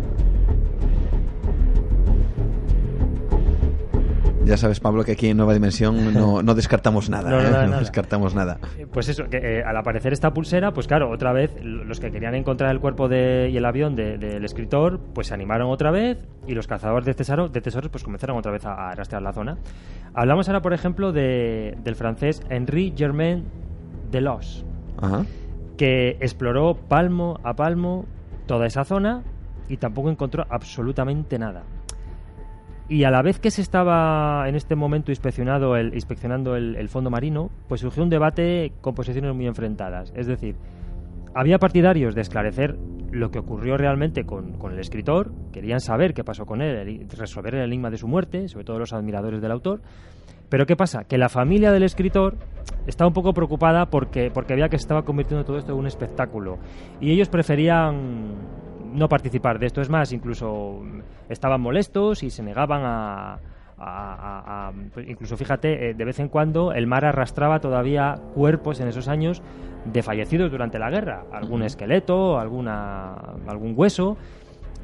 Ya 4.49 4.57
sabes, 4.57 4.81
Pablo, 4.81 5.05
que 5.05 5.13
aquí 5.13 5.29
en 5.29 5.37
Nueva 5.37 5.53
Dimensión 5.53 6.15
no, 6.15 6.43
no 6.43 6.55
descartamos 6.55 7.11
nada. 7.11 7.29
No, 7.31 7.37
no, 7.37 7.43
¿eh? 7.43 7.51
nada, 7.51 7.63
No 7.65 7.69
nada. 7.71 7.81
descartamos 7.81 8.35
nada. 8.35 8.59
Pues 8.93 9.09
eso, 9.09 9.25
que 9.29 9.37
eh, 9.59 9.63
al 9.63 9.77
aparecer 9.77 10.13
esta 10.13 10.33
pulsera, 10.33 10.73
pues 10.73 10.87
claro, 10.87 11.11
otra 11.11 11.33
vez 11.33 11.53
los 11.63 12.01
que 12.01 12.11
querían 12.11 12.35
encontrar 12.35 12.71
el 12.71 12.81
cuerpo 12.81 13.09
de, 13.09 13.51
y 13.53 13.57
el 13.57 13.65
avión 13.67 13.95
de- 13.95 14.17
del 14.19 14.45
escritor, 14.45 15.01
pues 15.15 15.27
se 15.29 15.35
animaron 15.35 15.71
otra 15.71 15.91
vez 15.91 16.19
y 16.47 16.55
los 16.55 16.67
cazadores 16.67 17.05
de, 17.05 17.15
tesoro- 17.15 17.49
de 17.51 17.61
tesoros 17.61 17.91
pues 17.91 18.03
comenzaron 18.05 18.37
otra 18.39 18.51
vez 18.53 18.65
a, 18.65 18.91
a 18.91 18.95
rastrear 18.95 19.23
la 19.23 19.33
zona. 19.33 19.59
Hablamos 20.15 20.49
ahora, 20.49 20.63
por 20.63 20.73
ejemplo, 20.73 21.13
de- 21.13 21.77
del 21.85 21.95
francés 21.95 22.43
Henri 22.49 22.95
Germain 22.97 23.45
Delos, 24.11 24.65
Ajá. 25.01 25.25
que 25.77 26.17
exploró 26.21 26.75
palmo 26.75 27.39
a 27.45 27.55
palmo 27.55 28.07
toda 28.47 28.67
esa 28.67 28.85
zona 28.85 29.23
y 29.69 29.77
tampoco 29.77 30.09
encontró 30.11 30.47
absolutamente 30.49 31.39
nada. 31.39 31.65
Y 32.89 33.05
a 33.05 33.11
la 33.11 33.21
vez 33.21 33.39
que 33.39 33.51
se 33.51 33.61
estaba 33.61 34.49
en 34.49 34.55
este 34.55 34.75
momento 34.75 35.13
inspeccionado 35.13 35.77
el, 35.77 35.93
inspeccionando 35.95 36.57
el, 36.57 36.89
fondo 36.89 37.11
marino, 37.11 37.51
pues 37.69 37.83
surgió 37.83 38.03
un 38.03 38.09
debate 38.09 38.73
con 38.81 38.95
posiciones 38.95 39.35
muy 39.35 39.47
enfrentadas. 39.47 40.11
Es 40.17 40.27
decir, 40.27 40.57
había 41.35 41.59
partidarios 41.59 42.15
de 42.15 42.23
esclarecer 42.23 42.79
lo 43.11 43.31
que 43.31 43.41
ocurrió 43.41 43.77
realmente 43.77 44.25
con, 44.25 44.53
con 44.55 44.73
el 44.73 44.79
escritor, 44.79 45.33
querían 45.53 45.81
saber 45.81 46.15
qué 46.15 46.25
pasó 46.25 46.47
con 46.47 46.63
él, 46.63 47.07
resolver 47.11 47.57
el 47.57 47.65
enigma 47.65 47.91
de 47.91 47.99
su 47.99 48.09
muerte, 48.09 48.49
sobre 48.49 48.65
todo 48.65 48.79
los 48.79 48.95
admiradores 48.95 49.43
del 49.43 49.53
autor. 49.53 49.81
Pero 50.49 50.65
¿qué 50.65 50.77
pasa? 50.77 51.05
Que 51.05 51.19
la 51.19 51.29
familia 51.29 51.73
del 51.73 51.83
escritor 51.83 52.37
estaba 52.87 53.09
un 53.09 53.15
poco 53.15 53.35
preocupada 53.35 53.87
porque, 53.87 54.31
porque 54.33 54.55
veía 54.55 54.71
que 54.71 54.79
se 54.79 54.85
estaba 54.85 55.03
convirtiendo 55.03 55.45
todo 55.45 55.59
esto 55.59 55.73
en 55.73 55.79
un 55.79 55.87
espectáculo. 55.87 56.59
Y 57.03 57.13
ellos 57.13 57.29
preferían 57.29 58.33
no 58.93 59.09
participar 59.09 59.59
de 59.59 59.67
esto. 59.67 59.81
Es 59.81 59.89
más, 59.91 60.13
incluso 60.13 60.83
estaban 61.29 61.61
molestos 61.61 62.23
y 62.23 62.31
se 62.31 62.43
negaban 62.43 62.83
a... 62.85 63.35
a- 63.35 63.39
a- 63.81 64.69
a- 64.69 64.73
pues 64.93 65.09
incluso 65.09 65.37
fíjate, 65.37 65.91
eh, 65.91 65.95
de 65.95 66.05
vez 66.05 66.19
en 66.19 66.29
cuando 66.29 66.73
el 66.73 66.87
mar 66.89 67.05
arrastraba 67.05 67.61
todavía 67.61 68.19
cuerpos 68.35 68.81
en 68.81 68.89
esos 68.89 69.07
años 69.09 69.41
de 69.85 70.03
fallecidos 70.03 70.51
durante 70.51 70.79
la 70.81 70.91
guerra. 70.91 71.23
Algún 71.33 71.63
esqueleto, 71.63 72.39
alguna, 72.41 73.15
algún 73.47 73.75
hueso. 73.77 74.17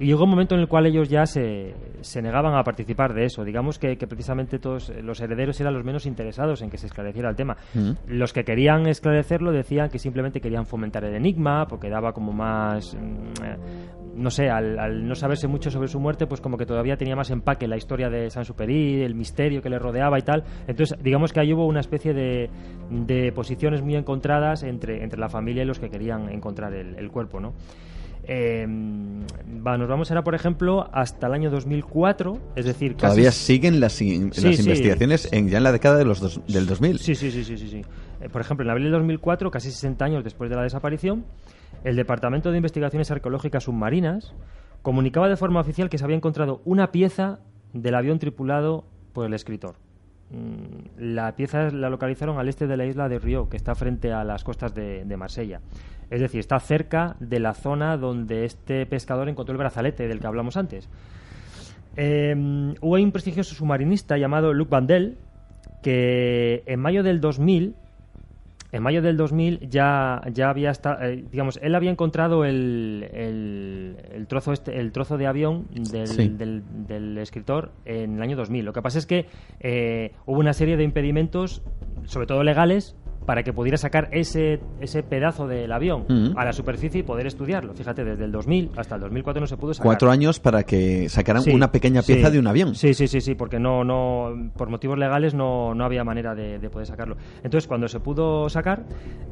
Y 0.01 0.07
llegó 0.07 0.25
un 0.25 0.31
momento 0.31 0.55
en 0.55 0.61
el 0.61 0.69
cual 0.69 0.87
ellos 0.87 1.09
ya 1.09 1.25
se, 1.25 1.75
se 2.01 2.21
negaban 2.21 2.55
a 2.55 2.63
participar 2.65 3.15
de 3.15 3.27
eso. 3.27 3.45
Digamos 3.45 3.79
que, 3.79 3.97
que 3.97 4.07
precisamente 4.07 4.59
todos 4.59 4.93
los 5.03 5.21
herederos 5.21 5.61
eran 5.61 5.75
los 5.75 5.85
menos 5.85 6.07
interesados 6.07 6.63
en 6.63 6.71
que 6.71 6.79
se 6.79 6.87
esclareciera 6.87 7.31
el 7.31 7.37
tema. 7.37 7.57
Mm. 7.75 7.93
Los 8.09 8.33
que 8.33 8.45
querían 8.45 8.87
esclarecerlo 8.87 9.53
decían 9.53 9.91
que 9.91 9.99
simplemente 9.99 10.41
querían 10.41 10.67
fomentar 10.67 11.05
el 11.05 11.15
enigma, 11.15 11.67
porque 11.67 11.89
daba 11.89 12.13
como 12.13 12.33
más... 12.33 12.95
mm, 12.95 13.95
no 14.17 14.31
sé, 14.31 14.49
al, 14.49 14.79
al 14.79 15.07
no 15.07 15.15
saberse 15.15 15.49
mucho 15.49 15.71
sobre 15.71 15.89
su 15.89 15.99
muerte, 15.99 16.27
pues 16.27 16.41
como 16.41 16.57
que 16.57 16.67
todavía 16.67 16.97
tenía 16.97 17.17
más 17.17 17.31
empaque 17.31 17.67
la 17.67 17.77
historia 17.77 18.09
de 18.09 18.31
San 18.31 18.45
Superi, 18.45 19.03
el 19.03 19.15
misterio 19.15 19.61
que 19.61 19.69
le 19.69 19.79
rodeaba 19.79 20.19
y 20.19 20.23
tal. 20.23 20.45
Entonces, 20.67 20.97
digamos 21.03 21.33
que 21.33 21.41
ahí 21.41 21.53
hubo 21.53 21.67
una 21.67 21.81
especie 21.81 22.15
de, 22.15 22.49
de 22.91 23.33
posiciones 23.33 23.83
muy 23.83 23.97
encontradas 23.97 24.63
entre, 24.63 25.03
entre 25.03 25.19
la 25.19 25.29
familia 25.29 25.63
y 25.63 25.67
los 25.67 25.79
que 25.79 25.91
querían 25.91 26.29
encontrar 26.29 26.75
el, 26.75 26.97
el 26.97 27.11
cuerpo, 27.11 27.41
¿no? 27.41 27.55
Eh, 28.27 28.67
va, 29.67 29.77
nos 29.77 29.89
vamos 29.89 30.11
ahora, 30.11 30.25
por 30.25 30.35
ejemplo, 30.35 30.89
hasta 30.93 31.27
el 31.27 31.35
año 31.35 31.51
2004, 31.51 32.39
es 32.57 32.65
decir, 32.65 32.93
casi... 32.95 33.03
Todavía 33.03 33.33
siguen 33.33 33.81
las, 33.81 34.01
in- 34.01 34.33
Sí, 34.33 34.43
las 34.47 34.57
sí. 34.57 34.63
investigaciones 34.63 35.29
en, 35.33 35.49
ya 35.49 35.59
en 35.59 35.65
la 35.65 35.73
década 35.73 35.97
de 35.99 36.05
los 36.05 36.21
dos- 36.21 36.41
del 36.47 36.67
2000. 36.67 36.99
Sí, 36.99 37.15
sí, 37.15 37.31
sí, 37.31 37.45
sí, 37.45 37.57
sí. 37.59 37.69
sí. 37.69 37.83
Eh, 38.21 38.29
por 38.31 38.41
ejemplo, 38.41 38.65
en 38.65 38.71
abril 38.71 38.87
de 38.87 38.93
2004, 38.93 39.51
casi 39.51 39.71
60 39.71 40.05
años 40.05 40.25
después 40.25 40.49
de 40.51 40.57
la 40.57 40.63
desaparición, 40.63 41.25
el 41.85 41.97
Departamento 41.97 42.51
de 42.51 42.57
Investigaciones 42.57 43.11
Arqueológicas 43.11 43.65
Submarinas 43.65 44.35
comunicaba 44.83 45.29
de 45.29 45.37
forma 45.37 45.61
oficial 45.61 45.89
que 45.91 45.99
se 45.99 46.05
había 46.05 46.17
encontrado 46.17 46.61
una 46.65 46.93
pieza 46.93 47.41
del 47.73 47.95
avión 47.95 48.19
tripulado 48.19 48.85
por 49.13 49.27
el 49.27 49.35
escritor. 49.35 49.77
Mm, 50.31 51.15
La 51.15 51.37
pieza 51.37 51.71
la 51.71 51.91
localizaron 51.91 52.39
al 52.39 52.49
este 52.49 52.67
de 52.67 52.77
la 52.77 52.87
isla 52.87 53.09
de 53.09 53.19
Río, 53.19 53.49
que 53.49 53.57
está 53.57 53.75
frente 53.75 54.13
a 54.13 54.25
las 54.25 54.45
costas 54.45 54.75
de, 54.75 55.17
Marsella. 55.17 55.61
Es 56.11 56.21
decir, 56.21 56.41
está 56.41 56.59
cerca 56.61 57.17
de 57.21 57.41
la 57.41 57.55
zona 57.55 57.97
donde 57.97 58.45
este 58.45 58.87
pescador 58.87 59.29
encontró 59.29 59.53
el 59.53 59.59
brazalete 59.59 60.07
del 60.09 60.21
que 60.21 60.27
hablamos 60.27 60.57
antes. 60.57 60.89
Eh, 61.97 62.35
hubo 62.81 62.95
un 62.95 63.13
prestigioso 63.13 63.55
submarinista 63.55 64.17
llamado 64.19 64.53
Luc 64.53 64.69
Vandel 64.69 65.17
que 65.83 66.65
en 66.67 66.81
mayo 66.81 67.03
del 67.03 67.21
2000 67.21 67.77
en 68.75 68.83
mayo 68.83 69.03
del 69.03 69.17
2000 69.17 69.69
ya, 69.71 70.21
ya 70.33 70.51
había 70.51 70.71
esta- 70.73 70.99
eh, 71.09 71.25
digamos 71.31 71.61
él 71.63 71.75
había 71.77 71.91
encontrado 71.93 72.45
el, 72.45 73.09
el, 73.13 73.97
el 74.13 74.27
trozo 74.27 74.53
este, 74.53 74.81
el 74.81 74.91
trozo 74.91 75.17
de 75.17 75.27
avión 75.29 75.67
del, 75.71 76.09
Sí. 76.09 76.29
del, 76.29 76.63
del 76.89 77.19
escritor 77.19 77.71
en 77.85 78.17
el 78.17 78.23
año 78.23 78.37
2000 78.37 78.65
lo 78.65 78.73
que 78.73 78.83
pasa 78.83 78.99
es 78.99 79.07
que 79.07 79.27
eh, 79.61 80.11
hubo 80.27 80.41
una 80.41 80.53
serie 80.55 80.77
de 80.77 80.83
impedimentos 80.83 81.63
sobre 82.07 82.27
todo 82.27 82.43
legales 82.43 82.97
para 83.27 83.43
que 83.43 83.53
pudiera 83.53 83.77
sacar 83.79 84.09
ese, 84.13 84.61
ese 84.81 85.03
pedazo 85.03 85.47
del 85.47 85.73
avión 85.73 86.05
a 86.37 86.45
la 86.45 86.53
superficie 86.53 87.01
y 87.01 87.03
poder 87.03 87.27
estudiarlo. 87.27 87.75
Fíjate, 87.75 88.05
desde 88.05 88.25
el 88.25 88.33
2000 88.33 88.71
hasta 88.77 88.97
el 88.97 89.01
2004 89.03 89.41
no 89.41 89.47
se 89.47 89.57
pudo 89.57 89.73
sacar. 89.75 89.87
Cuatro 89.87 90.11
años 90.11 90.41
para 90.41 90.63
que 90.65 91.09
sacaran 91.09 91.43
Sí, 91.43 91.51
una 91.53 91.73
pequeña 91.73 92.03
sí. 92.03 92.13
pieza 92.15 92.31
de 92.31 92.39
un 92.39 92.47
avión. 92.47 92.75
Sí, 92.75 92.95
sí, 92.95 93.09
sí, 93.09 93.21
sí, 93.21 93.35
porque 93.35 93.59
no, 93.59 93.85
no, 93.85 94.51
por 94.57 94.69
motivos 94.69 94.99
legales 94.99 95.35
no, 95.35 95.75
no 95.75 95.85
había 95.85 96.05
manera 96.05 96.35
de, 96.35 96.59
de 96.59 96.71
poder 96.71 96.87
sacarlo. 96.87 97.17
Entonces, 97.43 97.67
cuando 97.67 97.89
se 97.89 98.01
pudo 98.01 98.49
sacar 98.49 98.85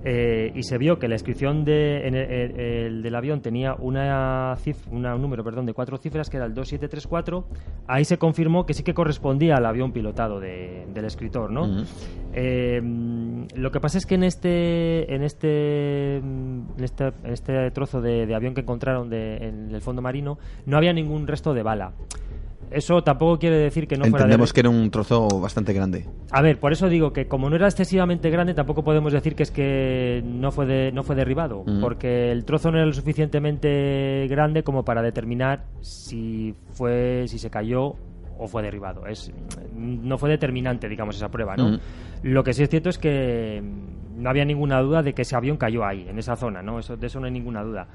eh, 0.05 0.53
y 0.55 0.63
se 0.63 0.79
vio 0.79 0.99
que 0.99 1.09
la 1.09 1.15
inscripción 1.15 1.65
de, 1.65 2.07
en 2.07 2.15
el, 2.15 2.31
el- 2.31 2.61
el 2.61 3.03
del 3.03 3.15
avión 3.15 3.41
tenía 3.41 3.75
una 3.75 4.57
cif- 4.57 4.87
una- 4.91 5.15
un 5.15 5.23
número 5.23 5.45
perdón, 5.45 5.67
de 5.67 5.75
cuatro 5.75 5.99
cifras, 5.99 6.31
que 6.31 6.37
era 6.39 6.47
el 6.47 6.55
2734, 6.55 7.47
ahí 7.87 8.05
se 8.05 8.19
confirmó 8.19 8.67
que 8.67 8.75
sí 8.75 8.83
que 8.83 8.95
correspondía 8.95 9.57
al 9.57 9.67
avión 9.67 9.93
pilotado 9.93 10.41
de- 10.41 10.87
del 10.93 11.05
escritor, 11.05 11.51
¿no? 11.51 11.65
Ujú. 11.65 11.85
Eh, 12.35 12.81
lo 13.55 13.71
que 13.71 13.81
pasa 13.83 13.99
es 13.99 14.07
que 14.07 14.15
en 14.15 14.25
este 14.25 15.15
en 15.15 15.23
este 15.23 16.17
en 16.17 16.65
este, 16.81 17.05
en 17.25 17.33
este 17.33 17.71
trozo 17.73 18.01
de, 18.01 18.25
de 18.25 18.35
avión 18.35 18.55
que 18.55 18.63
encontraron 18.63 19.11
de- 19.11 19.37
en 19.49 19.75
el 19.75 19.83
fondo 19.83 20.01
marino 20.01 20.39
no 20.65 20.79
había 20.79 20.95
ningún 20.95 21.27
resto 21.27 21.53
de 21.53 21.63
bala. 21.63 21.93
Eso 22.71 23.03
tampoco 23.05 23.39
quiere 23.39 23.57
decir 23.59 23.87
que 23.87 23.97
no 23.97 24.05
fuera 24.05 24.17
de- 24.25 24.31
Entendemos 24.33 24.53
que 24.55 24.61
era 24.61 24.71
un 24.71 24.91
trozo 24.91 25.29
bastante 25.39 25.75
grande. 25.75 26.07
A 26.31 26.41
ver, 26.41 26.59
por 26.59 26.73
eso 26.73 26.89
digo 26.89 27.13
que 27.13 27.27
como 27.29 27.51
no 27.51 27.57
era 27.57 27.67
excesivamente 27.67 28.31
grande, 28.31 28.55
tampoco 28.55 28.83
podemos 28.83 29.13
decir 29.13 29.35
que 29.35 29.43
es 29.43 29.51
que 29.51 30.23
no 30.25 30.51
fue 30.53 30.65
de- 30.65 30.91
no 30.91 31.03
fue 31.03 31.15
derribado, 31.15 31.65
Mm. 31.67 31.83
porque 31.83 32.33
el 32.33 32.47
trozo 32.47 32.71
no 32.71 32.79
era 32.79 32.87
lo 32.87 32.95
suficientemente 32.95 34.27
grande 34.31 34.63
como 34.63 34.87
para 34.87 35.03
determinar 35.03 35.65
si 35.83 36.55
fue 36.71 37.25
si 37.29 37.39
se 37.39 37.51
cayó 37.51 37.97
o 38.43 38.49
fue 38.49 38.63
derribado. 38.63 39.07
Es 39.07 39.33
no 39.75 40.19
fue 40.19 40.31
determinante, 40.31 40.89
digamos, 40.89 41.17
esa 41.17 41.29
prueba, 41.29 41.57
¿no? 41.57 41.71
Mm. 41.71 41.79
Lo 42.25 42.43
que 42.43 42.53
sí 42.53 42.63
es 42.63 42.69
cierto 42.69 42.89
es 42.89 42.99
que 42.99 43.63
no 44.17 44.29
había 44.31 44.45
ninguna 44.45 44.81
duda 44.81 45.03
de 45.03 45.13
que 45.13 45.23
ese 45.23 45.37
avión 45.37 45.57
cayó 45.57 45.85
ahí, 45.85 46.07
en 46.09 46.19
esa 46.19 46.37
zona, 46.37 46.63
¿no? 46.63 46.79
Eso, 46.79 46.97
de 46.97 47.07
eso 47.07 47.21
no 47.21 47.27
hay 47.27 47.33
ninguna 47.33 47.63
duda. 47.63 47.87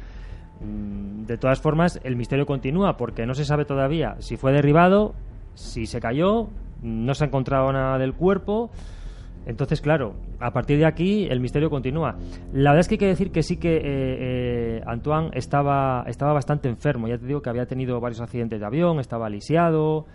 Mm, 0.61 1.25
De 1.25 1.37
todas 1.37 1.61
formas, 1.61 1.99
el 2.03 2.15
misterio 2.15 2.45
continúa 2.45 2.97
porque 2.97 3.25
no 3.25 3.33
se 3.33 3.45
sabe 3.45 3.65
todavía 3.65 4.15
si 4.19 4.37
fue 4.37 4.51
derribado, 4.51 5.13
si 5.53 5.85
se 5.85 5.99
cayó, 5.99 6.49
no 6.81 7.13
se 7.13 7.23
ha 7.23 7.27
encontrado 7.27 7.71
nada 7.71 7.97
del 7.97 8.13
cuerpo. 8.13 8.71
Entonces, 9.45 9.79
claro, 9.79 10.15
a 10.41 10.51
partir 10.51 10.77
de 10.77 10.85
aquí 10.85 11.25
el 11.29 11.39
misterio 11.39 11.69
continúa. 11.69 12.17
La 12.51 12.71
verdad 12.71 12.81
es 12.81 12.87
que 12.89 12.95
hay 12.95 12.99
que 12.99 13.07
decir 13.07 13.31
que 13.31 13.43
sí 13.43 13.55
que 13.55 13.77
eh, 13.77 13.81
eh, 13.85 14.81
Antoine 14.85 15.29
estaba, 15.33 16.03
estaba 16.05 16.33
bastante 16.33 16.67
enfermo. 16.67 17.07
Ya 17.07 17.17
te 17.17 17.25
digo 17.25 17.41
que 17.41 17.49
había 17.49 17.65
tenido 17.65 18.01
varios 18.01 18.19
accidentes 18.19 18.59
de 18.59 18.65
avión, 18.65 18.99
estaba 18.99 19.29
lisiado. 19.29 20.05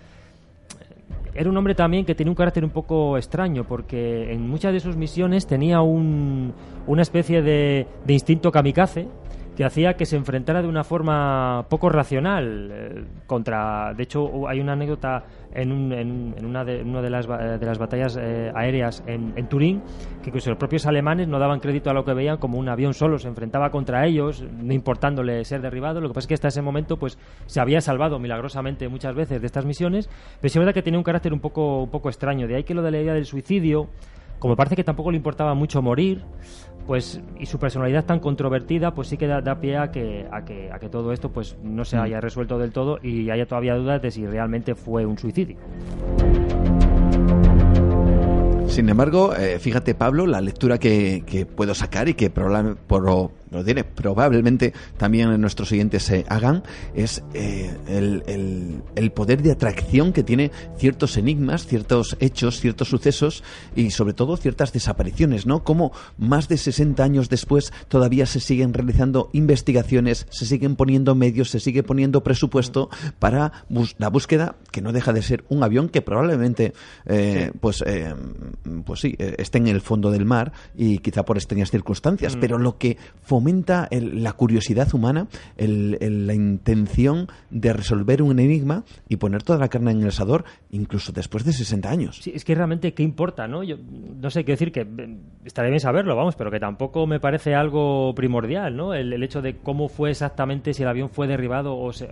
Era 1.35 1.49
un 1.49 1.57
hombre 1.57 1.75
también 1.75 2.05
que 2.05 2.15
tenía 2.15 2.31
un 2.31 2.35
carácter 2.35 2.63
un 2.65 2.71
poco 2.71 3.17
extraño 3.17 3.65
porque 3.65 4.33
en 4.33 4.47
muchas 4.49 4.73
de 4.73 4.81
sus 4.81 4.97
misiones 4.97 5.47
tenía 5.47 5.81
un- 5.81 6.53
una 6.87 7.03
especie 7.03 7.41
de, 7.43 7.87
de 8.05 8.13
instinto 8.13 8.53
kamikaze 8.53 9.09
que 9.57 9.65
hacía 9.67 9.95
que 9.95 10.07
se 10.07 10.17
enfrentara 10.17 10.63
de 10.63 10.69
una 10.69 10.83
forma 10.83 11.67
poco 11.69 11.91
racional 11.91 12.71
eh, 12.73 13.05
contra. 13.27 13.93
De 13.95 14.03
hecho, 14.05 14.49
hay 14.49 14.61
una 14.61 14.73
anécdota 14.73 15.25
en, 15.55 15.71
un- 15.73 15.93
en- 15.93 16.35
una, 16.47 16.65
de, 16.65 16.83
una 16.83 17.03
de, 17.03 17.11
las, 17.11 17.27
de 17.29 17.67
las 17.67 17.77
batallas 17.79 18.17
eh, 18.19 18.51
aéreas 18.55 19.05
en, 19.07 19.35
en 19.37 19.49
Turín, 19.49 19.83
que 20.23 20.31
incluso 20.31 20.49
los 20.49 20.59
propios 20.59 20.87
alemanes 20.87 21.29
no 21.29 21.39
daban 21.39 21.61
crédito 21.61 21.91
a 21.91 21.93
lo 21.93 22.05
que 22.05 22.15
veían 22.15 22.39
como 22.39 22.59
un 22.59 22.69
avión 22.71 22.95
solo, 22.95 23.19
se 23.19 23.29
enfrentaba 23.29 23.71
contra 23.71 24.07
ellos, 24.07 24.43
no 24.63 24.73
importándole 24.73 25.45
ser 25.45 25.61
derribado. 25.61 26.01
Lo 26.01 26.09
que 26.09 26.15
pasa 26.15 26.25
es 26.25 26.29
que 26.29 26.35
hasta 26.35 26.49
ese 26.49 26.63
momento 26.63 26.97
pues 26.97 27.19
se 27.45 27.61
había 27.61 27.83
salvado 27.83 28.19
milagrosamente 28.19 28.89
muchas 28.89 29.15
veces 29.15 29.41
de 29.41 29.47
estas 29.47 29.67
misiones, 29.67 30.09
pero 30.41 30.51
sí 30.51 30.59
es 30.59 30.61
verdad 30.61 30.73
que 30.73 30.83
tenía 30.83 30.99
un 30.99 31.05
carácter 31.05 31.33
un 31.35 31.41
poco, 31.41 31.83
un 31.83 31.91
poco 31.91 32.09
extraño. 32.09 32.47
De 32.49 32.57
ahí 32.57 32.65
que 32.65 32.73
lo 32.73 32.81
de 32.81 32.91
la 32.91 33.01
idea 33.01 33.13
del 33.13 33.27
suicidio, 33.27 33.89
como 34.39 34.57
parece 34.57 34.75
que 34.77 34.83
tampoco 34.85 35.11
le 35.11 35.19
importaba 35.19 35.55
mucho 35.55 35.83
morir, 35.83 36.23
pues 36.87 37.21
y 37.39 37.47
su 37.47 37.59
personalidad 37.59 38.05
tan 38.05 38.19
controvertida, 38.21 38.93
pues 38.95 39.09
sí 39.09 39.17
que 39.17 39.27
da, 39.27 39.41
da 39.41 39.61
pie 39.61 39.77
a 39.79 39.91
que, 39.91 40.27
a 40.31 40.45
que 40.45 40.71
a 40.73 40.79
que 40.79 40.89
todo 40.89 41.13
esto 41.13 41.31
pues 41.31 41.57
no 41.63 41.85
se 41.85 41.97
Mm. 41.97 42.01
haya 42.01 42.21
resuelto 42.21 42.59
del 42.59 42.73
todo 42.73 42.99
y 43.03 43.31
haya 43.31 43.47
todavía 43.47 43.75
dudas 43.77 44.03
de 44.03 44.11
si 44.11 44.27
realmente 44.27 44.75
fue 44.75 45.07
un 45.07 45.17
suicidio. 45.19 45.57
Sin 48.69 48.89
embargo, 48.89 49.35
eh, 49.37 49.59
fíjate, 49.59 49.95
Pablo, 49.95 50.27
la 50.27 50.41
lectura 50.41 50.79
que, 50.79 51.25
que 51.27 51.45
puedo 51.45 51.75
sacar 51.75 52.09
y 52.09 52.15
que 52.15 52.31
probable- 52.33 52.75
por- 52.87 53.31
lo 53.53 53.63
diré, 53.63 53.85
probablemente 53.85 54.73
también 54.97 55.41
nuestros 55.41 55.71
oyentes 55.73 56.03
se 56.05 56.25
hagan 56.29 56.63
es 56.95 57.23
eh, 57.35 57.71
el, 57.87 58.23
el- 58.27 58.83
el 58.97 59.13
poder 59.13 59.43
de 59.43 59.53
atracción 59.53 60.13
que 60.13 60.23
tiene 60.23 60.51
ciertos 60.79 61.17
enigmas, 61.17 61.67
ciertos 61.67 62.17
hechos, 62.21 62.61
ciertos 62.61 62.89
sucesos 62.89 63.45
y 63.77 63.91
sobre 63.91 64.15
todo 64.15 64.37
ciertas 64.37 64.73
desapariciones, 64.73 65.47
¿no? 65.47 65.63
Como 65.65 65.93
más 66.19 66.49
de 66.49 66.57
60 66.57 67.03
años 67.05 67.29
después 67.29 67.73
todavía 67.89 68.27
se 68.27 68.41
siguen 68.41 68.73
realizando 68.75 69.29
investigaciones, 69.33 70.27
se 70.31 70.47
siguen 70.47 70.75
poniendo 70.77 71.15
medios, 71.15 71.51
se 71.51 71.61
sigue 71.61 71.83
poniendo 71.83 72.23
presupuesto 72.23 72.89
para 73.19 73.53
bus- 73.69 73.95
la 73.99 74.09
búsqueda 74.09 74.57
que 74.71 74.81
no 74.81 74.93
deja 74.93 75.13
de 75.13 75.23
ser 75.23 75.45
un 75.51 75.63
avión 75.63 75.89
que 75.91 76.01
probablemente 76.03 76.73
eh, 77.07 77.53
pues 77.61 77.85
eh, 77.87 78.15
pues 78.85 79.01
sí 79.01 79.15
eh, 79.19 79.35
esté 79.39 79.59
en 79.59 79.69
el 79.69 79.81
fondo 79.83 80.11
del 80.11 80.25
mar 80.25 80.53
y 80.77 80.99
quizá 80.99 81.25
por 81.25 81.37
extrañas 81.37 81.71
circunstancias 81.71 82.37
Mm. 82.37 82.41
pero 82.41 82.59
lo 82.59 82.79
que 82.79 82.97
fomenta 83.23 83.42
el- 83.91 84.23
la 84.23 84.33
curiosidad 84.33 84.93
humana 84.95 85.27
el- 85.57 86.27
la 86.27 86.35
intención 86.35 87.29
de 87.51 87.73
resolver 87.73 88.23
un 88.23 88.39
enigma 88.39 88.85
y 89.09 89.17
poner 89.17 89.43
toda 89.43 89.59
la 89.59 89.69
carne 89.69 89.91
en 89.93 90.03
el 90.03 90.09
asador 90.09 90.45
incluso 90.71 91.13
después 91.13 91.45
de 91.45 91.53
60 91.53 91.91
años 91.91 92.19
Sí, 92.23 92.33
es 92.35 92.45
que 92.45 92.55
realmente, 92.55 92.95
¿qué 92.95 93.03
importa, 93.03 93.47
no? 93.49 93.63
Yo 93.63 93.77
no 94.21 94.31
sé, 94.31 94.45
quiero 94.45 94.59
decir 94.59 94.73
que 94.73 94.81
eh, 94.81 95.17
estaría 95.45 95.71
bien 95.71 95.81
saberlo, 95.81 96.17
vamos, 96.17 96.37
pero 96.37 96.51
que 96.51 96.61
tampoco 96.61 97.07
me 97.07 97.21
parece 97.21 97.55
algo 97.55 98.15
primordial, 98.15 98.77
¿no? 98.77 98.95
El 98.95 99.23
hecho 99.23 99.43
de 99.43 99.57
cómo 99.57 99.89
fue 99.89 100.11
exactamente, 100.11 100.75
si 100.75 100.83
el 100.83 100.89
avión 100.89 101.09
fue 101.11 101.27
derribado 101.27 101.77
o 101.77 101.93
se... 101.93 102.09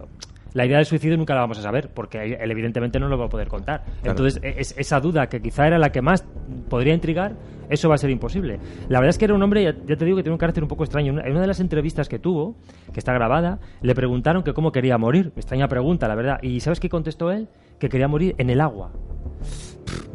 La 0.54 0.66
idea 0.66 0.78
del 0.78 0.86
suicidio 0.86 1.16
nunca 1.16 1.34
la 1.34 1.40
vamos 1.42 1.58
a 1.58 1.62
saber, 1.62 1.90
porque 1.94 2.36
él 2.40 2.50
evidentemente 2.50 2.98
no 2.98 3.08
lo 3.08 3.16
va 3.18 3.26
a 3.26 3.28
poder 3.28 3.48
contar. 3.48 3.84
Claro. 4.02 4.10
Entonces, 4.10 4.40
e- 4.42 4.54
es- 4.60 4.74
esa 4.76 4.98
duda 5.00 5.28
que 5.28 5.40
quizá 5.40 5.66
era 5.66 5.78
la 5.78 5.90
que 5.92 6.02
más 6.02 6.24
podría 6.68 6.92
intrigar, 6.94 7.34
eso 7.68 7.88
va 7.88 7.94
a 7.94 7.98
ser 7.98 8.10
imposible. 8.10 8.58
La 8.88 8.98
verdad 8.98 9.10
es 9.10 9.18
que 9.18 9.26
era 9.26 9.34
un 9.34 9.42
hombre, 9.42 9.62
ya, 9.62 9.74
ya 9.86 9.96
te 9.96 10.04
digo, 10.04 10.16
que 10.16 10.22
tiene 10.24 10.34
un 10.34 10.38
carácter 10.38 10.64
un 10.64 10.68
poco 10.68 10.82
extraño. 10.84 11.12
En 11.20 11.30
una 11.32 11.40
de 11.40 11.46
las 11.46 11.60
entrevistas 11.60 12.08
que 12.08 12.18
tuvo, 12.18 12.56
que 12.92 12.98
está 12.98 13.12
grabada, 13.12 13.60
le 13.80 13.94
preguntaron 13.94 14.42
que 14.42 14.52
cómo 14.52 14.72
quería 14.72 14.98
morir. 14.98 15.32
Extraña 15.36 15.68
pregunta, 15.68 16.08
la 16.08 16.16
verdad. 16.16 16.38
¿Y 16.42 16.58
sabes 16.60 16.80
qué 16.80 16.88
contestó 16.88 17.30
él? 17.30 17.48
Que 17.78 17.88
quería 17.88 18.08
morir 18.08 18.34
en 18.38 18.50
el 18.50 18.60
agua. 18.60 18.90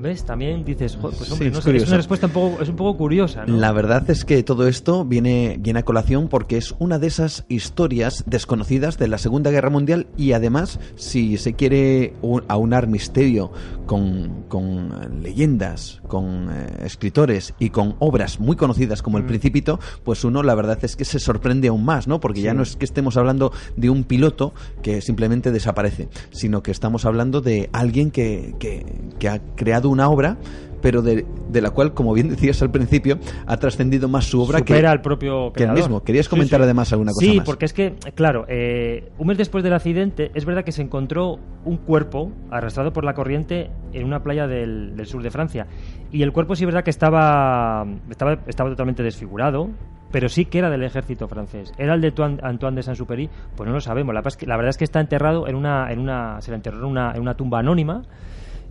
¿Ves? 0.06 0.23
También 0.23 0.64
dices, 0.64 0.98
"Jo, 1.02 1.10
pues 1.10 1.32
hombre, 1.32 1.48
Sí, 1.48 1.52
no 1.52 1.57
es 1.57 1.64
sé, 1.64 1.69
es 1.72 1.73
curioso. 1.73 1.88
una 1.88 1.98
respuesta 1.98 2.27
un 2.27 2.34
poco, 2.34 2.61
es 2.61 2.69
un 2.69 2.76
poco 2.76 2.95
curiosa, 2.95 3.44
¿no? 3.48 3.57
La 3.57 3.72
verdad 3.72 4.07
es 4.11 4.23
que 4.23 4.44
todo 4.44 4.68
esto 4.68 5.03
viene, 5.03 5.57
viene 5.60 5.80
a 5.80 5.84
colación 5.84 6.27
porque 6.27 6.57
es 6.57 6.76
una 6.77 6.99
de 6.99 7.07
esas 7.07 7.44
historias 7.49 8.23
desconocidas 8.27 8.99
de 8.99 9.07
la 9.07 9.18
Segunda 9.18 9.49
Guerra 9.49 9.72
Mundial 9.72 10.06
y 10.15 10.34
además, 10.34 10.80
si 10.95 11.38
se 11.38 11.53
quiere 11.53 12.14
un- 12.22 12.44
aunar 12.49 12.88
misterio 12.88 13.52
con, 13.88 14.44
con, 14.48 15.23
leyendas, 15.23 16.02
con 16.07 16.49
eh, 16.52 16.68
escritores 16.86 17.56
y 17.57 17.72
con 17.72 17.95
obras 17.98 18.40
muy 18.40 18.56
conocidas 18.56 19.02
como 19.02 19.18
El 19.18 19.23
Mm. 19.23 19.27
Principito, 19.27 19.80
pues 20.03 20.23
uno 20.23 20.44
la 20.44 20.53
verdad 20.53 20.77
es 20.84 20.95
que 20.95 21.03
se 21.06 21.18
sorprende 21.19 21.68
aún 21.69 21.84
más, 21.84 22.07
¿no? 22.07 22.19
Porque 22.19 22.41
ya 22.41 22.53
no 22.53 22.61
es 22.61 22.76
que 22.76 22.86
estemos 22.86 23.18
hablando 23.18 23.52
de 23.76 23.90
un 23.90 24.03
piloto 24.03 24.53
que 24.84 25.02
simplemente 25.02 25.52
desaparece, 25.52 26.10
sino 26.32 26.61
que 26.61 26.69
estamos 26.69 27.06
hablando 27.06 27.41
de 27.41 27.72
alguien 27.73 28.11
que, 28.11 28.53
que, 28.60 28.86
que 29.18 29.30
ha 29.30 29.40
creado 29.56 29.90
una 29.96 30.10
obra 30.10 30.38
pero 30.82 31.02
de, 31.02 31.26
de 31.50 31.62
la 31.62 31.72
cual, 31.72 31.96
como 31.96 32.14
bien 32.14 32.30
decías 32.30 32.62
al 32.62 32.70
principio, 32.70 33.18
ha 33.48 33.58
trascendido 33.58 34.08
más 34.08 34.26
su 34.26 34.40
obra 34.40 34.60
Supera 34.60 34.82
que, 34.82 34.86
al 34.88 35.02
propio 35.02 35.52
que 35.52 35.64
el 35.64 35.72
mismo. 35.72 36.04
¿Querías 36.04 36.30
comentar 36.30 36.60
sí. 36.60 36.64
además 36.64 36.92
alguna 36.94 37.12
cosa 37.12 37.26
Sí, 37.26 37.38
más? 37.38 37.46
porque 37.48 37.66
es 37.66 37.74
que, 37.74 37.96
claro, 38.14 38.46
eh, 38.50 39.10
un 39.18 39.26
mes 39.26 39.40
después 39.40 39.64
del 39.64 39.74
accidente, 39.74 40.30
es 40.36 40.46
verdad 40.46 40.64
que 40.64 40.72
se 40.72 40.84
encontró 40.84 41.40
un 41.64 41.78
cuerpo 41.78 42.32
arrastrado 42.52 42.94
por 42.94 43.04
la 43.04 43.16
corriente 43.16 43.72
en 43.94 44.06
una 44.06 44.22
playa 44.22 44.46
del, 44.46 44.96
del 44.96 45.08
sur 45.08 45.24
de 45.24 45.32
Francia. 45.32 45.66
Y 46.12 46.22
el 46.22 46.32
cuerpo 46.32 46.56
sí 46.56 46.66
es 46.66 46.68
verdad 46.68 46.84
que 46.84 46.92
estaba, 46.92 47.84
estaba, 48.12 48.38
estaba 48.46 48.70
totalmente 48.70 49.02
desfigurado, 49.02 49.70
pero 50.12 50.30
sí 50.30 50.46
que 50.46 50.60
era 50.60 50.70
del 50.70 50.84
ejército 50.84 51.28
francés. 51.28 51.74
¿Era 51.80 51.96
el 51.96 52.02
de 52.02 52.14
Antoine 52.44 52.76
de 52.76 52.84
Saint-Supéry? 52.84 53.28
Pues 53.56 53.68
no 53.68 53.74
lo 53.74 53.82
sabemos. 53.82 54.14
La, 54.14 54.20
verdad 54.22 54.34
es 54.34 54.38
que- 54.38 54.46
la 54.46 54.56
verdad 54.56 54.70
es 54.70 54.78
que 54.78 54.84
está 54.84 55.00
enterrado 55.00 55.48
en 55.48 55.56
una, 55.56 55.92
en 55.92 55.98
una, 55.98 56.42
se 56.42 56.52
le 56.52 56.58
enterró 56.58 56.78
en 56.78 56.86
una, 56.86 57.14
en 57.16 57.22
una 57.22 57.34
tumba 57.34 57.58
anónima. 57.58 58.04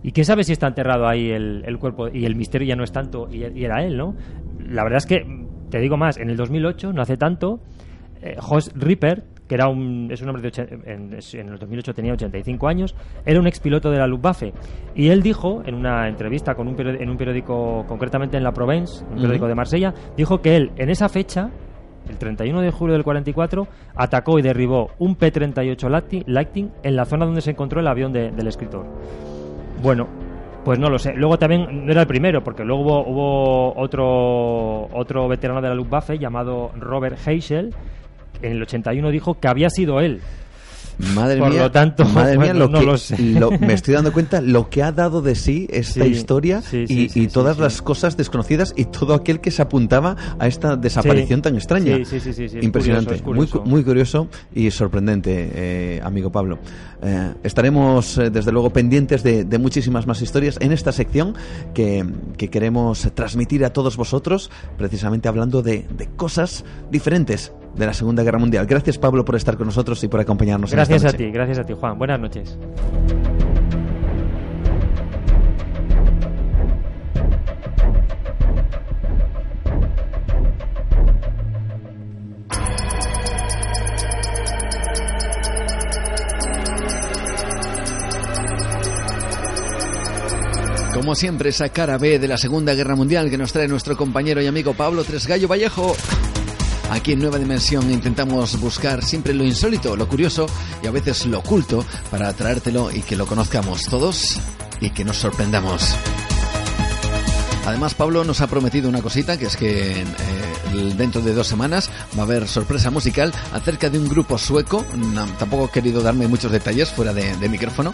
¿Y 0.07 0.11
quién 0.11 0.25
sabe 0.25 0.43
si 0.43 0.51
está 0.53 0.67
enterrado 0.67 1.07
ahí 1.07 1.31
el, 1.31 1.63
el 1.65 1.79
cuerpo 1.79 2.07
y 2.09 2.25
el 2.25 2.35
misterio 2.35 2.67
ya 2.67 2.75
no 2.75 2.83
es 2.83 2.91
tanto 2.91 3.27
y, 3.31 3.43
y 3.57 3.65
era 3.65 3.83
él, 3.83 3.97
¿no? 3.97 4.15
La 4.69 4.83
verdad 4.83 4.97
es 4.97 5.05
que, 5.07 5.25
te 5.71 5.79
digo 5.79 5.97
más, 5.97 6.17
en 6.17 6.29
el 6.29 6.37
2008, 6.37 6.93
no 6.93 7.01
hace 7.01 7.17
tanto, 7.17 7.59
eh, 8.21 8.35
Jos 8.39 8.71
Ripper, 8.75 9.23
que 9.47 9.55
era 9.55 9.67
un, 9.67 10.09
es 10.11 10.21
un 10.21 10.29
hombre 10.29 10.43
de 10.43 10.61
en, 10.85 11.13
en 11.13 11.49
el 11.53 11.57
2008 11.57 11.93
tenía 11.95 12.13
85 12.13 12.67
años, 12.67 12.95
era 13.25 13.39
un 13.39 13.47
expiloto 13.47 13.89
de 13.89 13.97
la 13.97 14.05
Luftwaffe. 14.05 14.53
Y 14.95 15.07
él 15.09 15.23
dijo, 15.23 15.63
en 15.65 15.73
una 15.73 16.07
entrevista 16.07 16.53
con 16.53 16.67
un 16.67 16.75
periódico, 16.75 17.03
en 17.03 17.09
un 17.09 17.17
periódico, 17.17 17.85
concretamente 17.87 18.37
en 18.37 18.43
La 18.43 18.51
Provence, 18.53 19.03
un 19.05 19.15
periódico 19.15 19.47
de 19.47 19.55
Marsella, 19.55 19.93
dijo 20.15 20.39
que 20.39 20.55
él, 20.55 20.71
en 20.77 20.89
esa 20.91 21.09
fecha, 21.09 21.49
el 22.09 22.17
31 22.17 22.61
de 22.61 22.69
julio 22.71 22.93
del 22.93 23.03
44, 23.03 23.67
atacó 23.95 24.37
y 24.37 24.43
derribó 24.43 24.91
un 24.99 25.15
P-38 25.15 25.89
Lightning, 25.89 26.23
Lightning 26.27 26.69
en 26.83 26.95
la 26.95 27.05
zona 27.05 27.25
donde 27.25 27.41
se 27.41 27.51
encontró 27.51 27.79
el 27.79 27.87
avión 27.87 28.13
de- 28.13 28.29
del 28.31 28.47
escritor. 28.47 28.85
Bueno, 29.81 30.07
pues 30.63 30.79
no 30.79 30.89
lo 30.89 30.97
sé. 30.99 31.13
Luego 31.15 31.37
también 31.37 31.85
no 31.85 31.91
era 31.91 32.01
el 32.01 32.07
primero, 32.07 32.43
porque 32.43 32.63
luego 32.63 32.81
hubo, 32.83 33.07
hubo 33.07 33.79
otro, 33.79 34.87
otro 34.97 35.27
veterano 35.27 35.61
de 35.61 35.69
la 35.69 35.75
Luftwaffe 35.75 36.17
llamado 36.17 36.71
Robert 36.79 37.17
Heischel. 37.27 37.73
En 38.41 38.51
el 38.53 38.61
81 38.63 39.09
dijo 39.11 39.39
que 39.39 39.47
había 39.47 39.69
sido 39.69 39.99
él. 40.01 40.21
Madre 41.13 41.39
Por 41.39 41.49
mía, 41.49 41.63
lo 41.63 41.71
tanto, 41.71 42.05
madre 42.05 42.37
mía, 42.37 42.53
bueno, 42.53 42.59
lo 42.59 42.67
no 42.69 42.79
que, 42.79 42.85
lo 42.85 42.97
sé. 42.97 43.17
lo- 43.37 43.51
me 43.51 43.73
estoy 43.73 43.95
dando 43.95 44.13
cuenta 44.13 44.39
lo 44.39 44.69
que 44.69 44.81
ha 44.81 44.93
dado 44.93 45.21
de 45.21 45.35
sí 45.35 45.67
esta 45.69 46.05
Sí, 46.05 46.09
historia 46.09 46.61
sí, 46.61 46.87
sí, 46.87 47.09
y, 47.13 47.27
todas 47.27 47.57
las 47.57 47.81
cosas 47.81 48.15
desconocidas 48.15 48.73
y 48.77 48.85
todo 48.85 49.13
aquel 49.13 49.41
que 49.41 49.51
se 49.51 49.61
apuntaba 49.61 50.15
a 50.39 50.47
esta 50.47 50.77
desaparición 50.77 51.41
tan 51.41 51.55
extraña. 51.55 51.97
Sí, 51.97 52.05
sí, 52.05 52.19
sí, 52.21 52.31
sí, 52.31 52.47
sí, 52.47 52.57
es 52.59 52.63
Impresionante, 52.63 53.19
curioso, 53.19 53.61
Muy, 53.65 53.71
muy 53.71 53.83
curioso 53.83 54.29
y 54.53 54.71
sorprendente, 54.71 55.51
eh, 55.53 56.01
amigo 56.01 56.31
Pablo. 56.31 56.59
Eh, 57.05 57.33
estaremos, 57.43 58.17
eh, 58.17 58.29
desde 58.31 58.51
luego, 58.51 58.71
pendientes 58.71 59.21
de, 59.21 59.43
de 59.45 59.57
muchísimas 59.59 60.07
más 60.07 60.21
historias 60.21 60.57
en 60.59 60.71
esta 60.71 60.91
sección 60.91 61.35
que, 61.73 62.03
que 62.37 62.49
queremos 62.49 63.11
transmitir 63.13 63.63
a 63.63 63.71
todos 63.71 63.95
vosotros, 63.95 64.49
precisamente 64.77 65.27
hablando 65.27 65.61
de, 65.61 65.85
de 65.95 66.07
cosas 66.15 66.65
diferentes 66.89 67.53
de 67.75 67.85
la 67.85 67.93
Segunda 67.93 68.23
Guerra 68.23 68.39
Mundial. 68.39 68.65
Gracias, 68.65 68.97
Pablo, 68.97 69.23
por 69.23 69.35
estar 69.35 69.55
con 69.57 69.67
nosotros 69.67 70.03
y 70.03 70.07
por 70.07 70.19
acompañarnos. 70.19 70.71
en 70.71 70.77
Gracias 70.77 70.97
esta 71.03 71.09
a 71.09 71.11
noche. 71.11 71.25
ti, 71.25 71.31
gracias 71.31 71.59
a 71.59 71.63
ti, 71.65 71.73
Juan. 71.79 71.97
Buenas 71.97 72.19
noches. 72.19 72.57
Como 90.95 91.13
siempre, 91.13 91.49
esa 91.49 91.67
cara 91.67 91.97
B 91.97 92.19
de 92.19 92.27
la 92.29 92.37
Segunda 92.37 92.73
Guerra 92.73 92.95
Mundial 92.95 93.29
que 93.29 93.37
nos 93.37 93.51
trae 93.51 93.67
nuestro 93.67 93.97
compañero 93.97 94.41
y 94.41 94.47
amigo 94.47 94.73
Pablo 94.73 95.03
Tresgallo 95.03 95.45
Vallejo. 95.45 95.93
Aquí 96.89 97.11
en 97.11 97.19
Nueva 97.19 97.37
Dimensión 97.37 97.91
intentamos 97.91 98.57
buscar 98.61 99.03
siempre 99.03 99.33
lo 99.33 99.43
insólito, 99.43 99.97
lo 99.97 100.07
curioso 100.07 100.45
y 100.81 100.87
a 100.87 100.91
veces 100.91 101.25
lo 101.25 101.39
oculto 101.39 101.83
para 102.09 102.31
traértelo 102.31 102.91
y 102.93 103.01
que 103.01 103.17
lo 103.17 103.25
conozcamos 103.25 103.81
todos 103.89 104.39
y 104.79 104.91
que 104.91 105.03
nos 105.03 105.17
sorprendamos. 105.17 105.97
Además, 107.65 107.93
Pablo 107.95 108.23
nos 108.23 108.39
ha 108.41 108.47
prometido 108.47 108.87
una 108.87 109.01
cosita, 109.01 109.37
que 109.37 109.47
es 109.47 109.57
que 109.57 110.01
eh, 110.01 110.93
dentro 110.95 111.21
de 111.21 111.33
dos 111.33 111.47
semanas 111.47 111.89
va 112.17 112.21
a 112.21 112.25
haber 112.25 112.47
sorpresa 112.47 112.91
musical 112.91 113.33
acerca 113.53 113.89
de 113.89 113.97
un 113.97 114.07
grupo 114.07 114.37
sueco. 114.37 114.85
No, 114.95 115.25
tampoco 115.39 115.65
he 115.65 115.71
querido 115.71 116.01
darme 116.01 116.27
muchos 116.27 116.51
detalles 116.51 116.89
fuera 116.89 117.11
de, 117.11 117.35
de 117.35 117.49
micrófono, 117.49 117.91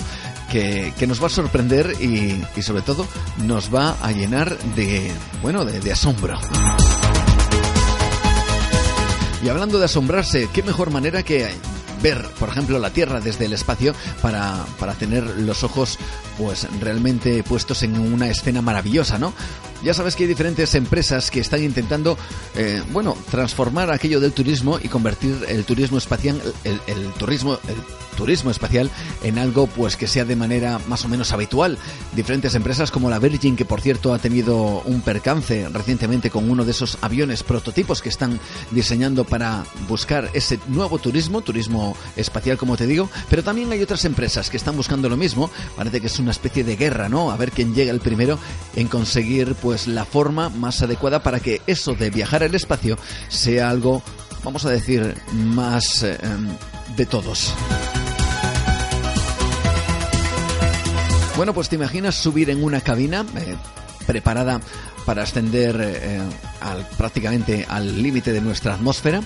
que, 0.52 1.08
nos 1.08 1.22
va 1.22 1.28
a 1.28 1.30
sorprender 1.30 1.96
y, 2.00 2.44
y 2.56 2.62
sobre 2.62 2.82
todo 2.82 3.08
nos 3.46 3.74
va 3.74 3.96
a 4.02 4.12
llenar 4.12 4.58
de, 4.76 5.10
bueno, 5.42 5.64
de, 5.64 5.80
de 5.80 5.92
asombro. 5.92 6.38
Y 9.44 9.50
hablando 9.50 9.80
de 9.80 9.86
asombrarse, 9.86 10.50
qué 10.54 10.62
mejor 10.62 10.92
manera 10.92 11.24
que 11.24 11.50
ver, 12.02 12.24
por 12.40 12.50
ejemplo, 12.50 12.80
la 12.80 12.92
Tierra 12.92 13.20
desde 13.20 13.46
el 13.46 13.54
espacio 13.54 13.94
para, 14.22 14.66
para 14.80 14.94
tener 14.94 15.24
los 15.24 15.64
ojos 15.64 15.98
pues 16.38 16.68
realmente 16.80 17.44
puestos 17.44 17.84
en 17.84 17.98
una 18.00 18.30
escena 18.30 18.62
maravillosa, 18.62 19.18
¿no? 19.18 19.34
Ya 19.84 19.96
sabes 19.96 20.16
que 20.16 20.24
hay 20.24 20.30
diferentes 20.30 20.76
empresas 20.76 21.32
que 21.32 21.40
están 21.40 21.64
intentando, 21.64 22.16
eh, 22.56 22.84
bueno, 22.92 23.18
transformar 23.32 23.92
aquello 23.92 24.20
del 24.20 24.32
turismo 24.32 24.80
y 24.82 24.88
convertir 24.88 25.36
el 25.48 25.66
turismo 25.66 25.98
espacial, 25.98 26.40
el, 26.64 26.80
el 26.86 27.12
turismo, 27.14 27.54
el 27.68 27.76
turismo 28.16 28.52
espacial 28.52 28.92
en 29.24 29.40
algo 29.40 29.66
pues 29.68 29.96
que 29.96 30.06
sea 30.06 30.26
de 30.26 30.36
manera 30.36 30.80
más 30.88 31.04
o 31.06 31.10
menos 31.10 31.32
habitual. 31.32 31.80
Diferentes 32.16 32.54
empresas 32.54 32.92
como 32.92 33.10
la 33.10 33.18
Virgin, 33.18 33.56
que 33.56 33.66
por 33.66 33.82
cierto 33.82 34.14
ha 34.14 34.20
tenido 34.20 34.82
un 34.86 35.02
percance 35.02 35.68
recientemente 35.70 36.30
con 36.30 36.50
uno 36.50 36.64
de 36.64 36.72
esos 36.72 37.00
aviones 37.02 37.42
prototipos 37.42 38.02
que 38.02 38.10
están 38.10 38.40
diseñando 38.70 39.24
para 39.24 39.64
buscar 39.88 40.30
ese 40.34 40.60
nuevo 40.68 41.00
turismo, 41.00 41.42
turismo 41.42 41.91
espacial 42.16 42.58
como 42.58 42.78
te 42.78 42.88
digo, 42.88 43.10
pero 43.30 43.44
también 43.44 43.72
hay 43.72 43.82
otras 43.82 44.06
empresas 44.06 44.50
que 44.50 44.58
están 44.58 44.76
buscando 44.76 45.10
lo 45.10 45.18
mismo. 45.18 45.50
Parece 45.76 46.02
que 46.02 46.08
es 46.08 46.20
una 46.20 46.32
especie 46.32 46.64
de 46.64 46.76
guerra, 46.76 47.10
¿no? 47.10 47.32
A 47.32 47.38
ver 47.38 47.52
quién 47.52 47.74
llega 47.74 47.92
el 47.92 48.00
primero 48.00 48.40
en 48.76 48.88
conseguir 48.88 49.56
pues 49.56 49.88
la 49.88 50.06
forma 50.06 50.50
más 50.50 50.82
adecuada 50.82 51.24
para 51.24 51.40
que 51.40 51.62
eso 51.68 51.94
de 51.94 52.10
viajar 52.10 52.44
al 52.44 52.56
espacio 52.56 52.98
sea 53.30 53.70
algo, 53.70 54.02
vamos 54.44 54.66
a 54.66 54.70
decir, 54.70 55.16
más 55.34 56.04
eh, 56.04 56.18
de 56.96 57.06
todos. 57.06 57.54
Bueno, 61.38 61.54
pues 61.54 61.70
te 61.70 61.76
imaginas 61.76 62.16
subir 62.16 62.50
en 62.50 62.64
una 62.64 62.82
cabina 62.82 63.26
eh, 63.38 63.56
preparada 64.06 64.62
para 65.06 65.24
ascender 65.24 65.76
eh, 65.82 66.22
al, 66.60 66.88
prácticamente 66.98 67.66
al 67.68 68.02
límite 68.04 68.32
de 68.32 68.42
nuestra 68.42 68.76
atmósfera 68.76 69.22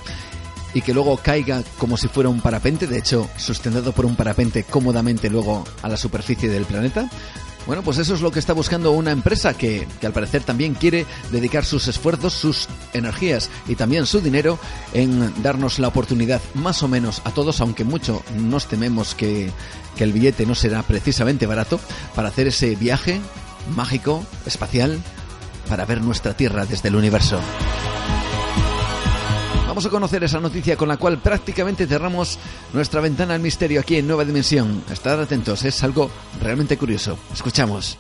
y 0.76 0.82
que 0.82 0.94
luego 0.94 1.18
caiga 1.18 1.64
como 1.80 1.98
si 1.98 2.10
fuera 2.10 2.30
un 2.30 2.42
parapente, 2.42 2.86
de 2.86 3.00
hecho 3.00 3.28
sustentado 3.38 3.94
por 3.94 4.06
un 4.06 4.16
parapente 4.16 4.64
cómodamente 4.64 5.30
luego 5.30 5.64
a 5.82 5.90
la 5.90 5.98
superficie 5.98 6.50
del 6.50 6.66
planeta. 6.66 7.10
Bueno, 7.66 7.82
pues 7.82 7.98
eso 7.98 8.14
es 8.14 8.22
lo 8.22 8.32
que 8.32 8.38
está 8.40 8.54
buscando 8.54 8.92
una 8.92 9.12
empresa 9.12 9.56
que, 9.56 9.88
que, 10.00 10.06
al 10.06 10.14
parecer 10.14 10.44
también 10.44 10.76
quiere 10.76 11.06
dedicar 11.32 11.66
sus 11.66 11.88
esfuerzos, 11.88 12.34
sus 12.34 12.68
energías 12.94 13.50
y 13.68 13.76
también 13.76 14.06
su 14.06 14.20
dinero 14.20 14.60
en 14.94 15.42
darnos 15.42 15.80
la 15.80 15.88
oportunidad 15.88 16.42
más 16.54 16.84
o 16.84 16.88
menos 16.88 17.22
a 17.24 17.32
todos, 17.32 17.62
aunque 17.62 17.84
mucho 17.84 18.22
nos 18.36 18.68
tememos 18.68 19.16
que, 19.16 19.50
que 19.96 20.04
el 20.04 20.14
billete 20.14 20.46
no 20.46 20.54
será 20.54 20.84
precisamente 20.84 21.48
barato, 21.48 21.80
para 22.14 22.28
hacer 22.28 22.48
ese 22.48 22.76
viaje 22.76 23.20
mágico, 23.76 24.24
espacial, 24.46 25.00
para 25.70 25.86
ver 25.86 26.02
nuestra 26.02 26.36
Tierra 26.36 26.66
desde 26.66 26.90
el 26.90 26.96
universo. 26.98 27.40
Vamos 29.68 29.86
a 29.86 29.90
conocer 29.90 30.24
esa 30.24 30.40
noticia 30.40 30.78
con 30.78 30.88
la 30.88 30.98
cual 30.98 31.18
prácticamente 31.18 31.88
cerramos 31.88 32.40
nuestra 32.72 33.02
ventana 33.02 33.34
al 33.34 33.42
misterio 33.42 33.82
aquí 33.82 33.98
en 33.98 34.08
Nueva 34.08 34.24
Dimensión. 34.24 34.84
Estad 34.92 35.22
atentos, 35.22 35.66
es 35.66 35.84
algo 35.84 36.10
realmente 36.42 36.78
curioso. 36.78 37.18
Escuchamos. 37.34 37.98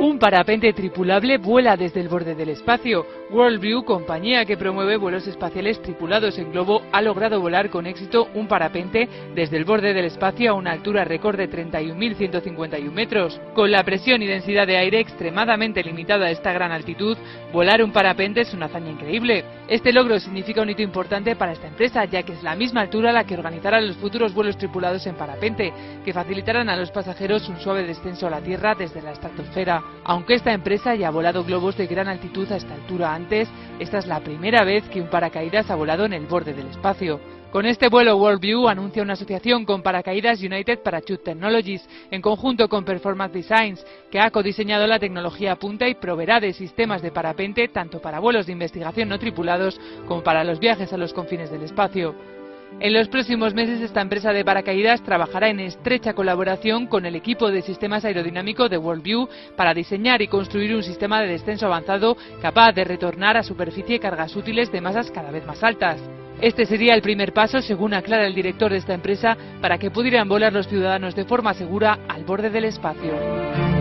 Un 0.00 0.18
parapente 0.20 0.72
tripulable 0.72 1.38
vuela 1.38 1.76
desde 1.76 2.00
el 2.00 2.08
borde 2.08 2.34
del 2.34 2.50
espacio. 2.50 3.04
Worldview, 3.30 3.84
compañía 3.84 4.46
que 4.46 4.56
promueve 4.56 4.96
vuelos 4.96 5.26
espaciales 5.26 5.82
tripulados 5.82 6.38
en 6.38 6.50
globo, 6.50 6.80
ha 6.92 7.02
logrado 7.02 7.42
volar 7.42 7.68
con 7.68 7.86
éxito 7.86 8.28
un 8.32 8.48
parapente 8.48 9.06
desde 9.34 9.58
el 9.58 9.66
borde 9.66 9.92
del 9.92 10.06
espacio 10.06 10.50
a 10.50 10.54
una 10.54 10.72
altura 10.72 11.04
récord 11.04 11.36
de 11.36 11.50
31.151 11.50 12.90
metros. 12.90 13.38
Con 13.54 13.70
la 13.70 13.84
presión 13.84 14.22
y 14.22 14.26
densidad 14.26 14.66
de 14.66 14.78
aire 14.78 15.00
extremadamente 15.00 15.82
limitada 15.82 16.26
a 16.26 16.30
esta 16.30 16.54
gran 16.54 16.72
altitud, 16.72 17.18
volar 17.52 17.82
un 17.82 17.92
parapente 17.92 18.40
es 18.40 18.54
una 18.54 18.66
hazaña 18.66 18.92
increíble. 18.92 19.44
Este 19.68 19.92
logro 19.92 20.18
significa 20.18 20.62
un 20.62 20.70
hito 20.70 20.80
importante 20.80 21.36
para 21.36 21.52
esta 21.52 21.68
empresa, 21.68 22.06
ya 22.06 22.22
que 22.22 22.32
es 22.32 22.42
la 22.42 22.56
misma 22.56 22.80
altura 22.80 23.12
la 23.12 23.24
que 23.24 23.34
organizará 23.34 23.78
los 23.82 23.96
futuros 23.96 24.32
vuelos 24.32 24.56
tripulados 24.56 25.06
en 25.06 25.16
parapente, 25.16 25.70
que 26.02 26.14
facilitarán 26.14 26.70
a 26.70 26.76
los 26.76 26.90
pasajeros 26.90 27.46
un 27.50 27.60
suave 27.60 27.82
descenso 27.82 28.26
a 28.26 28.30
la 28.30 28.40
Tierra 28.40 28.74
desde 28.74 29.02
la 29.02 29.12
estratosfera. 29.12 29.82
Aunque 30.04 30.34
esta 30.34 30.54
empresa 30.54 30.94
ya 30.94 31.08
ha 31.08 31.10
volado 31.10 31.44
globos 31.44 31.76
de 31.76 31.86
gran 31.86 32.08
altitud 32.08 32.50
a 32.50 32.56
esta 32.56 32.72
altura 32.72 33.17
antes, 33.18 33.48
esta 33.80 33.98
es 33.98 34.06
la 34.06 34.20
primera 34.20 34.64
vez 34.64 34.84
que 34.88 35.00
un 35.00 35.08
paracaídas 35.08 35.70
ha 35.70 35.74
volado 35.74 36.04
en 36.04 36.12
el 36.12 36.26
borde 36.26 36.54
del 36.54 36.68
espacio. 36.68 37.20
Con 37.50 37.66
este 37.66 37.88
vuelo 37.88 38.16
Worldview 38.16 38.68
anuncia 38.68 39.02
una 39.02 39.14
asociación 39.14 39.64
con 39.64 39.82
Paracaídas 39.82 40.40
United 40.40 40.80
Parachute 40.84 41.24
Technologies, 41.24 41.88
en 42.10 42.20
conjunto 42.20 42.68
con 42.68 42.84
Performance 42.84 43.32
Designs, 43.32 43.84
que 44.10 44.20
ha 44.20 44.30
codiseñado 44.30 44.86
la 44.86 44.98
tecnología 44.98 45.56
punta 45.56 45.88
y 45.88 45.94
proveerá 45.94 46.40
de 46.40 46.52
sistemas 46.52 47.02
de 47.02 47.10
parapente 47.10 47.68
tanto 47.68 48.00
para 48.00 48.20
vuelos 48.20 48.46
de 48.46 48.52
investigación 48.52 49.08
no 49.08 49.18
tripulados 49.18 49.80
como 50.06 50.22
para 50.22 50.44
los 50.44 50.60
viajes 50.60 50.92
a 50.92 50.98
los 50.98 51.12
confines 51.12 51.50
del 51.50 51.62
espacio. 51.62 52.37
En 52.80 52.92
los 52.92 53.08
próximos 53.08 53.54
meses 53.54 53.80
esta 53.80 54.00
empresa 54.00 54.32
de 54.32 54.44
paracaídas 54.44 55.02
trabajará 55.02 55.48
en 55.48 55.58
estrecha 55.58 56.14
colaboración 56.14 56.86
con 56.86 57.06
el 57.06 57.16
equipo 57.16 57.50
de 57.50 57.62
sistemas 57.62 58.04
aerodinámicos 58.04 58.70
de 58.70 58.78
Worldview 58.78 59.28
para 59.56 59.74
diseñar 59.74 60.22
y 60.22 60.28
construir 60.28 60.74
un 60.76 60.84
sistema 60.84 61.20
de 61.20 61.28
descenso 61.28 61.66
avanzado 61.66 62.16
capaz 62.40 62.72
de 62.72 62.84
retornar 62.84 63.36
a 63.36 63.42
superficie 63.42 63.98
cargas 63.98 64.36
útiles 64.36 64.70
de 64.70 64.80
masas 64.80 65.10
cada 65.10 65.32
vez 65.32 65.44
más 65.44 65.64
altas. 65.64 66.00
Este 66.40 66.66
sería 66.66 66.94
el 66.94 67.02
primer 67.02 67.32
paso, 67.32 67.60
según 67.60 67.94
aclara 67.94 68.26
el 68.26 68.34
director 68.34 68.70
de 68.70 68.78
esta 68.78 68.94
empresa, 68.94 69.36
para 69.60 69.78
que 69.78 69.90
pudieran 69.90 70.28
volar 70.28 70.52
los 70.52 70.68
ciudadanos 70.68 71.16
de 71.16 71.24
forma 71.24 71.52
segura 71.54 71.98
al 72.08 72.24
borde 72.24 72.48
del 72.48 72.66
espacio. 72.66 73.77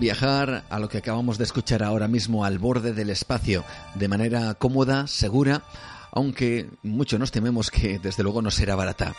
Viajar 0.00 0.64
a 0.68 0.78
lo 0.78 0.88
que 0.88 0.98
acabamos 0.98 1.36
de 1.36 1.44
escuchar 1.44 1.82
ahora 1.82 2.08
mismo 2.08 2.44
al 2.44 2.58
borde 2.58 2.94
del 2.94 3.10
espacio 3.10 3.64
de 3.94 4.08
manera 4.08 4.54
cómoda, 4.54 5.06
segura, 5.06 5.62
aunque 6.10 6.70
mucho 6.82 7.18
nos 7.18 7.30
tememos 7.30 7.70
que 7.70 7.98
desde 7.98 8.22
luego 8.22 8.40
no 8.40 8.50
será 8.50 8.74
barata. 8.74 9.14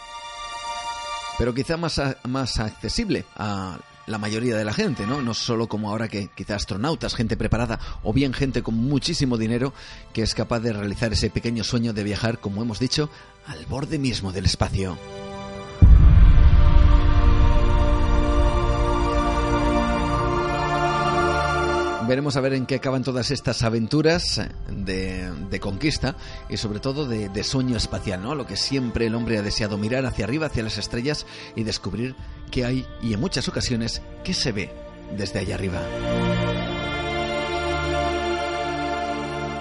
Pero 1.38 1.54
quizá 1.54 1.78
más, 1.78 2.02
más 2.28 2.60
accesible 2.60 3.26
a 3.38 3.78
la 4.08 4.18
mayoría 4.18 4.58
de 4.58 4.66
la 4.66 4.74
gente, 4.74 5.06
¿no? 5.06 5.22
No 5.22 5.36
solo 5.36 5.68
como 5.68 5.92
ahora 5.92 6.08
que 6.08 6.30
quizá 6.36 6.56
astronautas, 6.56 7.14
gente 7.14 7.38
preparada 7.38 7.80
o 8.04 8.12
bien 8.12 8.34
gente 8.34 8.64
con 8.64 8.76
muchísimo 8.76 9.38
dinero 9.38 9.74
que 10.14 10.24
es 10.24 10.34
capaz 10.34 10.60
de 10.62 10.74
realizar 10.74 11.14
ese 11.14 11.30
pequeño 11.30 11.64
sueño 11.64 11.94
de 11.94 12.04
viajar, 12.04 12.40
como 12.40 12.64
hemos 12.64 12.80
dicho, 12.80 13.10
al 13.46 13.66
borde 13.68 14.00
mismo 14.00 14.32
del 14.32 14.46
espacio. 14.46 14.98
Veremos 22.08 22.36
a 22.36 22.42
ver 22.42 22.54
en 22.54 22.66
qué 22.66 22.76
acaban 22.76 23.04
todas 23.04 23.32
estas 23.32 23.64
aventuras 23.64 24.42
de, 24.70 25.32
de 25.50 25.60
conquista 25.60 26.16
y 26.50 26.58
sobre 26.58 26.80
todo 26.80 27.08
de, 27.08 27.30
de, 27.30 27.44
sueño 27.44 27.78
espacial, 27.78 28.22
¿no? 28.22 28.36
Lo 28.36 28.46
que 28.46 28.58
siempre 28.58 29.06
el 29.06 29.16
hombre 29.16 29.38
ha 29.38 29.42
deseado 29.42 29.78
mirar 29.78 30.06
hacia 30.06 30.26
arriba, 30.26 30.48
hacia 30.48 30.64
las 30.64 30.78
estrellas 30.78 31.26
y 31.56 31.64
descubrir 31.64 32.16
qué 32.50 32.66
hay 32.66 32.86
y 33.02 33.14
en 33.14 33.20
muchas 33.20 33.48
ocasiones 33.48 34.02
qué 34.24 34.34
se 34.34 34.52
ve 34.52 34.72
desde 35.18 35.40
allá 35.40 35.56
arriba. 35.56 35.82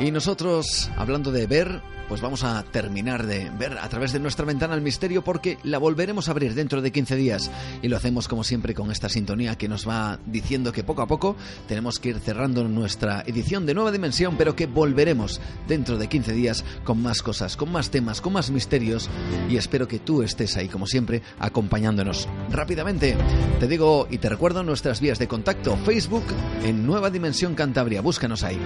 Y 0.00 0.10
nosotros, 0.10 0.90
hablando 0.96 1.30
de 1.30 1.46
ver, 1.46 1.82
pues 2.11 2.23
vamos 2.23 2.43
a 2.43 2.65
terminar 2.65 3.24
de 3.24 3.49
ver 3.57 3.78
a 3.78 3.89
través 3.89 4.12
de 4.12 4.19
nuestra 4.19 4.45
ventana 4.45 4.74
el 4.74 4.81
misterio 4.81 5.23
porque 5.23 5.59
la 5.62 5.78
volveremos 5.78 6.27
a 6.27 6.32
abrir 6.32 6.55
dentro 6.55 6.82
de 6.82 6.91
15 6.91 7.15
días. 7.15 7.53
Y 7.82 7.89
lo 7.89 7.97
hacemos 7.97 8.27
como 8.27 8.43
siempre 8.43 8.74
con 8.74 8.91
esta 8.91 9.09
sintonía 9.09 9.57
que 9.57 9.69
nos 9.69 9.89
va 9.89 10.19
diciendo 10.27 10.73
que 10.73 10.82
poco 10.82 11.03
a 11.03 11.07
poco 11.07 11.37
tenemos 11.69 12.01
que 12.01 12.09
ir 12.09 12.19
cerrando 12.19 12.66
nuestra 12.66 13.23
edición 13.28 13.65
de 13.65 13.74
Nueva 13.74 13.93
Dimensión, 13.93 14.35
pero 14.37 14.57
que 14.57 14.66
volveremos 14.66 15.41
dentro 15.69 15.99
de 15.99 16.09
15 16.09 16.32
días 16.32 16.65
con 16.82 17.01
más 17.01 17.23
cosas, 17.23 17.57
con 17.57 17.70
más 17.70 17.91
temas, 17.91 18.20
con 18.20 18.32
más 18.32 18.51
misterios. 18.51 19.09
Y 19.49 19.57
espero 19.57 19.87
que 19.87 20.01
tú 20.01 20.23
estés 20.24 20.57
ahí 20.57 20.66
como 20.66 20.89
siempre 20.89 21.23
acompañándonos. 21.39 22.28
Rápidamente. 22.51 23.16
Te 23.61 23.69
digo 23.69 24.09
y 24.11 24.19
te 24.19 24.28
recuerdo 24.28 24.65
nuestras 24.65 25.01
vías 25.01 25.20
de 25.20 25.28
contacto, 25.28 25.77
Facebook 25.85 26.24
en 26.65 26.85
Nueva 26.85 27.09
Dimensión 27.11 27.55
Cantabria, 27.55 28.01
búscanos 28.01 28.43
ahí. 28.43 28.59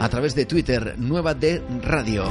A 0.00 0.08
través 0.10 0.34
de 0.34 0.44
Twitter, 0.44 0.96
Nueva 0.98 1.32
de 1.32 1.62
Radio 1.82 2.24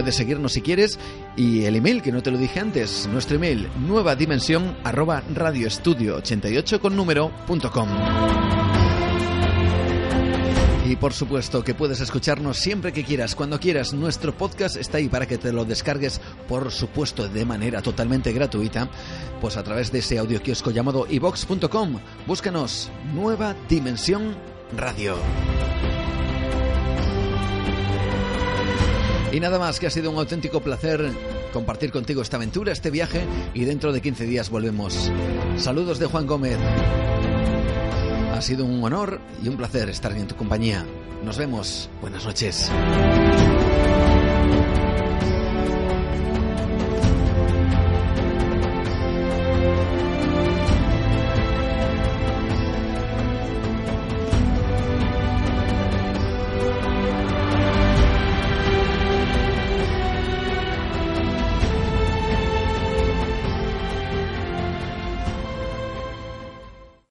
puedes 0.00 0.16
seguirnos 0.16 0.54
si 0.54 0.62
quieres 0.62 0.98
y 1.36 1.64
el 1.64 1.76
email 1.76 2.00
que 2.00 2.10
no 2.10 2.22
te 2.22 2.30
lo 2.30 2.38
dije 2.38 2.58
antes, 2.58 3.06
nuestro 3.12 3.36
email 3.36 3.68
nueva 3.80 4.16
dimensión 4.16 4.78
arroba 4.82 5.22
radioestudio 5.34 6.16
88 6.16 6.80
con 6.80 6.96
número 6.96 7.30
punto 7.46 7.70
com. 7.70 7.86
Y 10.86 10.96
por 10.96 11.12
supuesto 11.12 11.62
que 11.62 11.74
puedes 11.74 12.00
escucharnos 12.00 12.56
siempre 12.56 12.94
que 12.94 13.04
quieras, 13.04 13.34
cuando 13.34 13.60
quieras. 13.60 13.92
Nuestro 13.92 14.34
podcast 14.34 14.76
está 14.76 14.96
ahí 14.96 15.10
para 15.10 15.26
que 15.26 15.36
te 15.36 15.52
lo 15.52 15.66
descargues, 15.66 16.18
por 16.48 16.72
supuesto, 16.72 17.28
de 17.28 17.44
manera 17.44 17.82
totalmente 17.82 18.32
gratuita, 18.32 18.88
pues 19.42 19.58
a 19.58 19.62
través 19.62 19.92
de 19.92 19.98
ese 19.98 20.18
audio 20.18 20.42
kiosco 20.42 20.70
llamado 20.70 21.06
ibox.com. 21.10 22.00
Búscanos 22.26 22.90
Nueva 23.12 23.54
Dimensión 23.68 24.34
Radio. 24.74 25.16
Y 29.32 29.38
nada 29.38 29.58
más, 29.58 29.78
que 29.78 29.86
ha 29.86 29.90
sido 29.90 30.10
un 30.10 30.18
auténtico 30.18 30.60
placer 30.60 31.12
compartir 31.52 31.92
contigo 31.92 32.22
esta 32.22 32.36
aventura, 32.36 32.72
este 32.72 32.90
viaje, 32.90 33.22
y 33.54 33.64
dentro 33.64 33.92
de 33.92 34.00
15 34.00 34.24
días 34.24 34.50
volvemos. 34.50 35.10
Saludos 35.56 35.98
de 35.98 36.06
Juan 36.06 36.26
Gómez. 36.26 36.58
Ha 38.32 38.42
sido 38.42 38.64
un 38.64 38.82
honor 38.82 39.20
y 39.42 39.48
un 39.48 39.56
placer 39.56 39.88
estar 39.88 40.12
en 40.12 40.26
tu 40.26 40.34
compañía. 40.34 40.84
Nos 41.24 41.38
vemos. 41.38 41.90
Buenas 42.00 42.24
noches. 42.24 42.70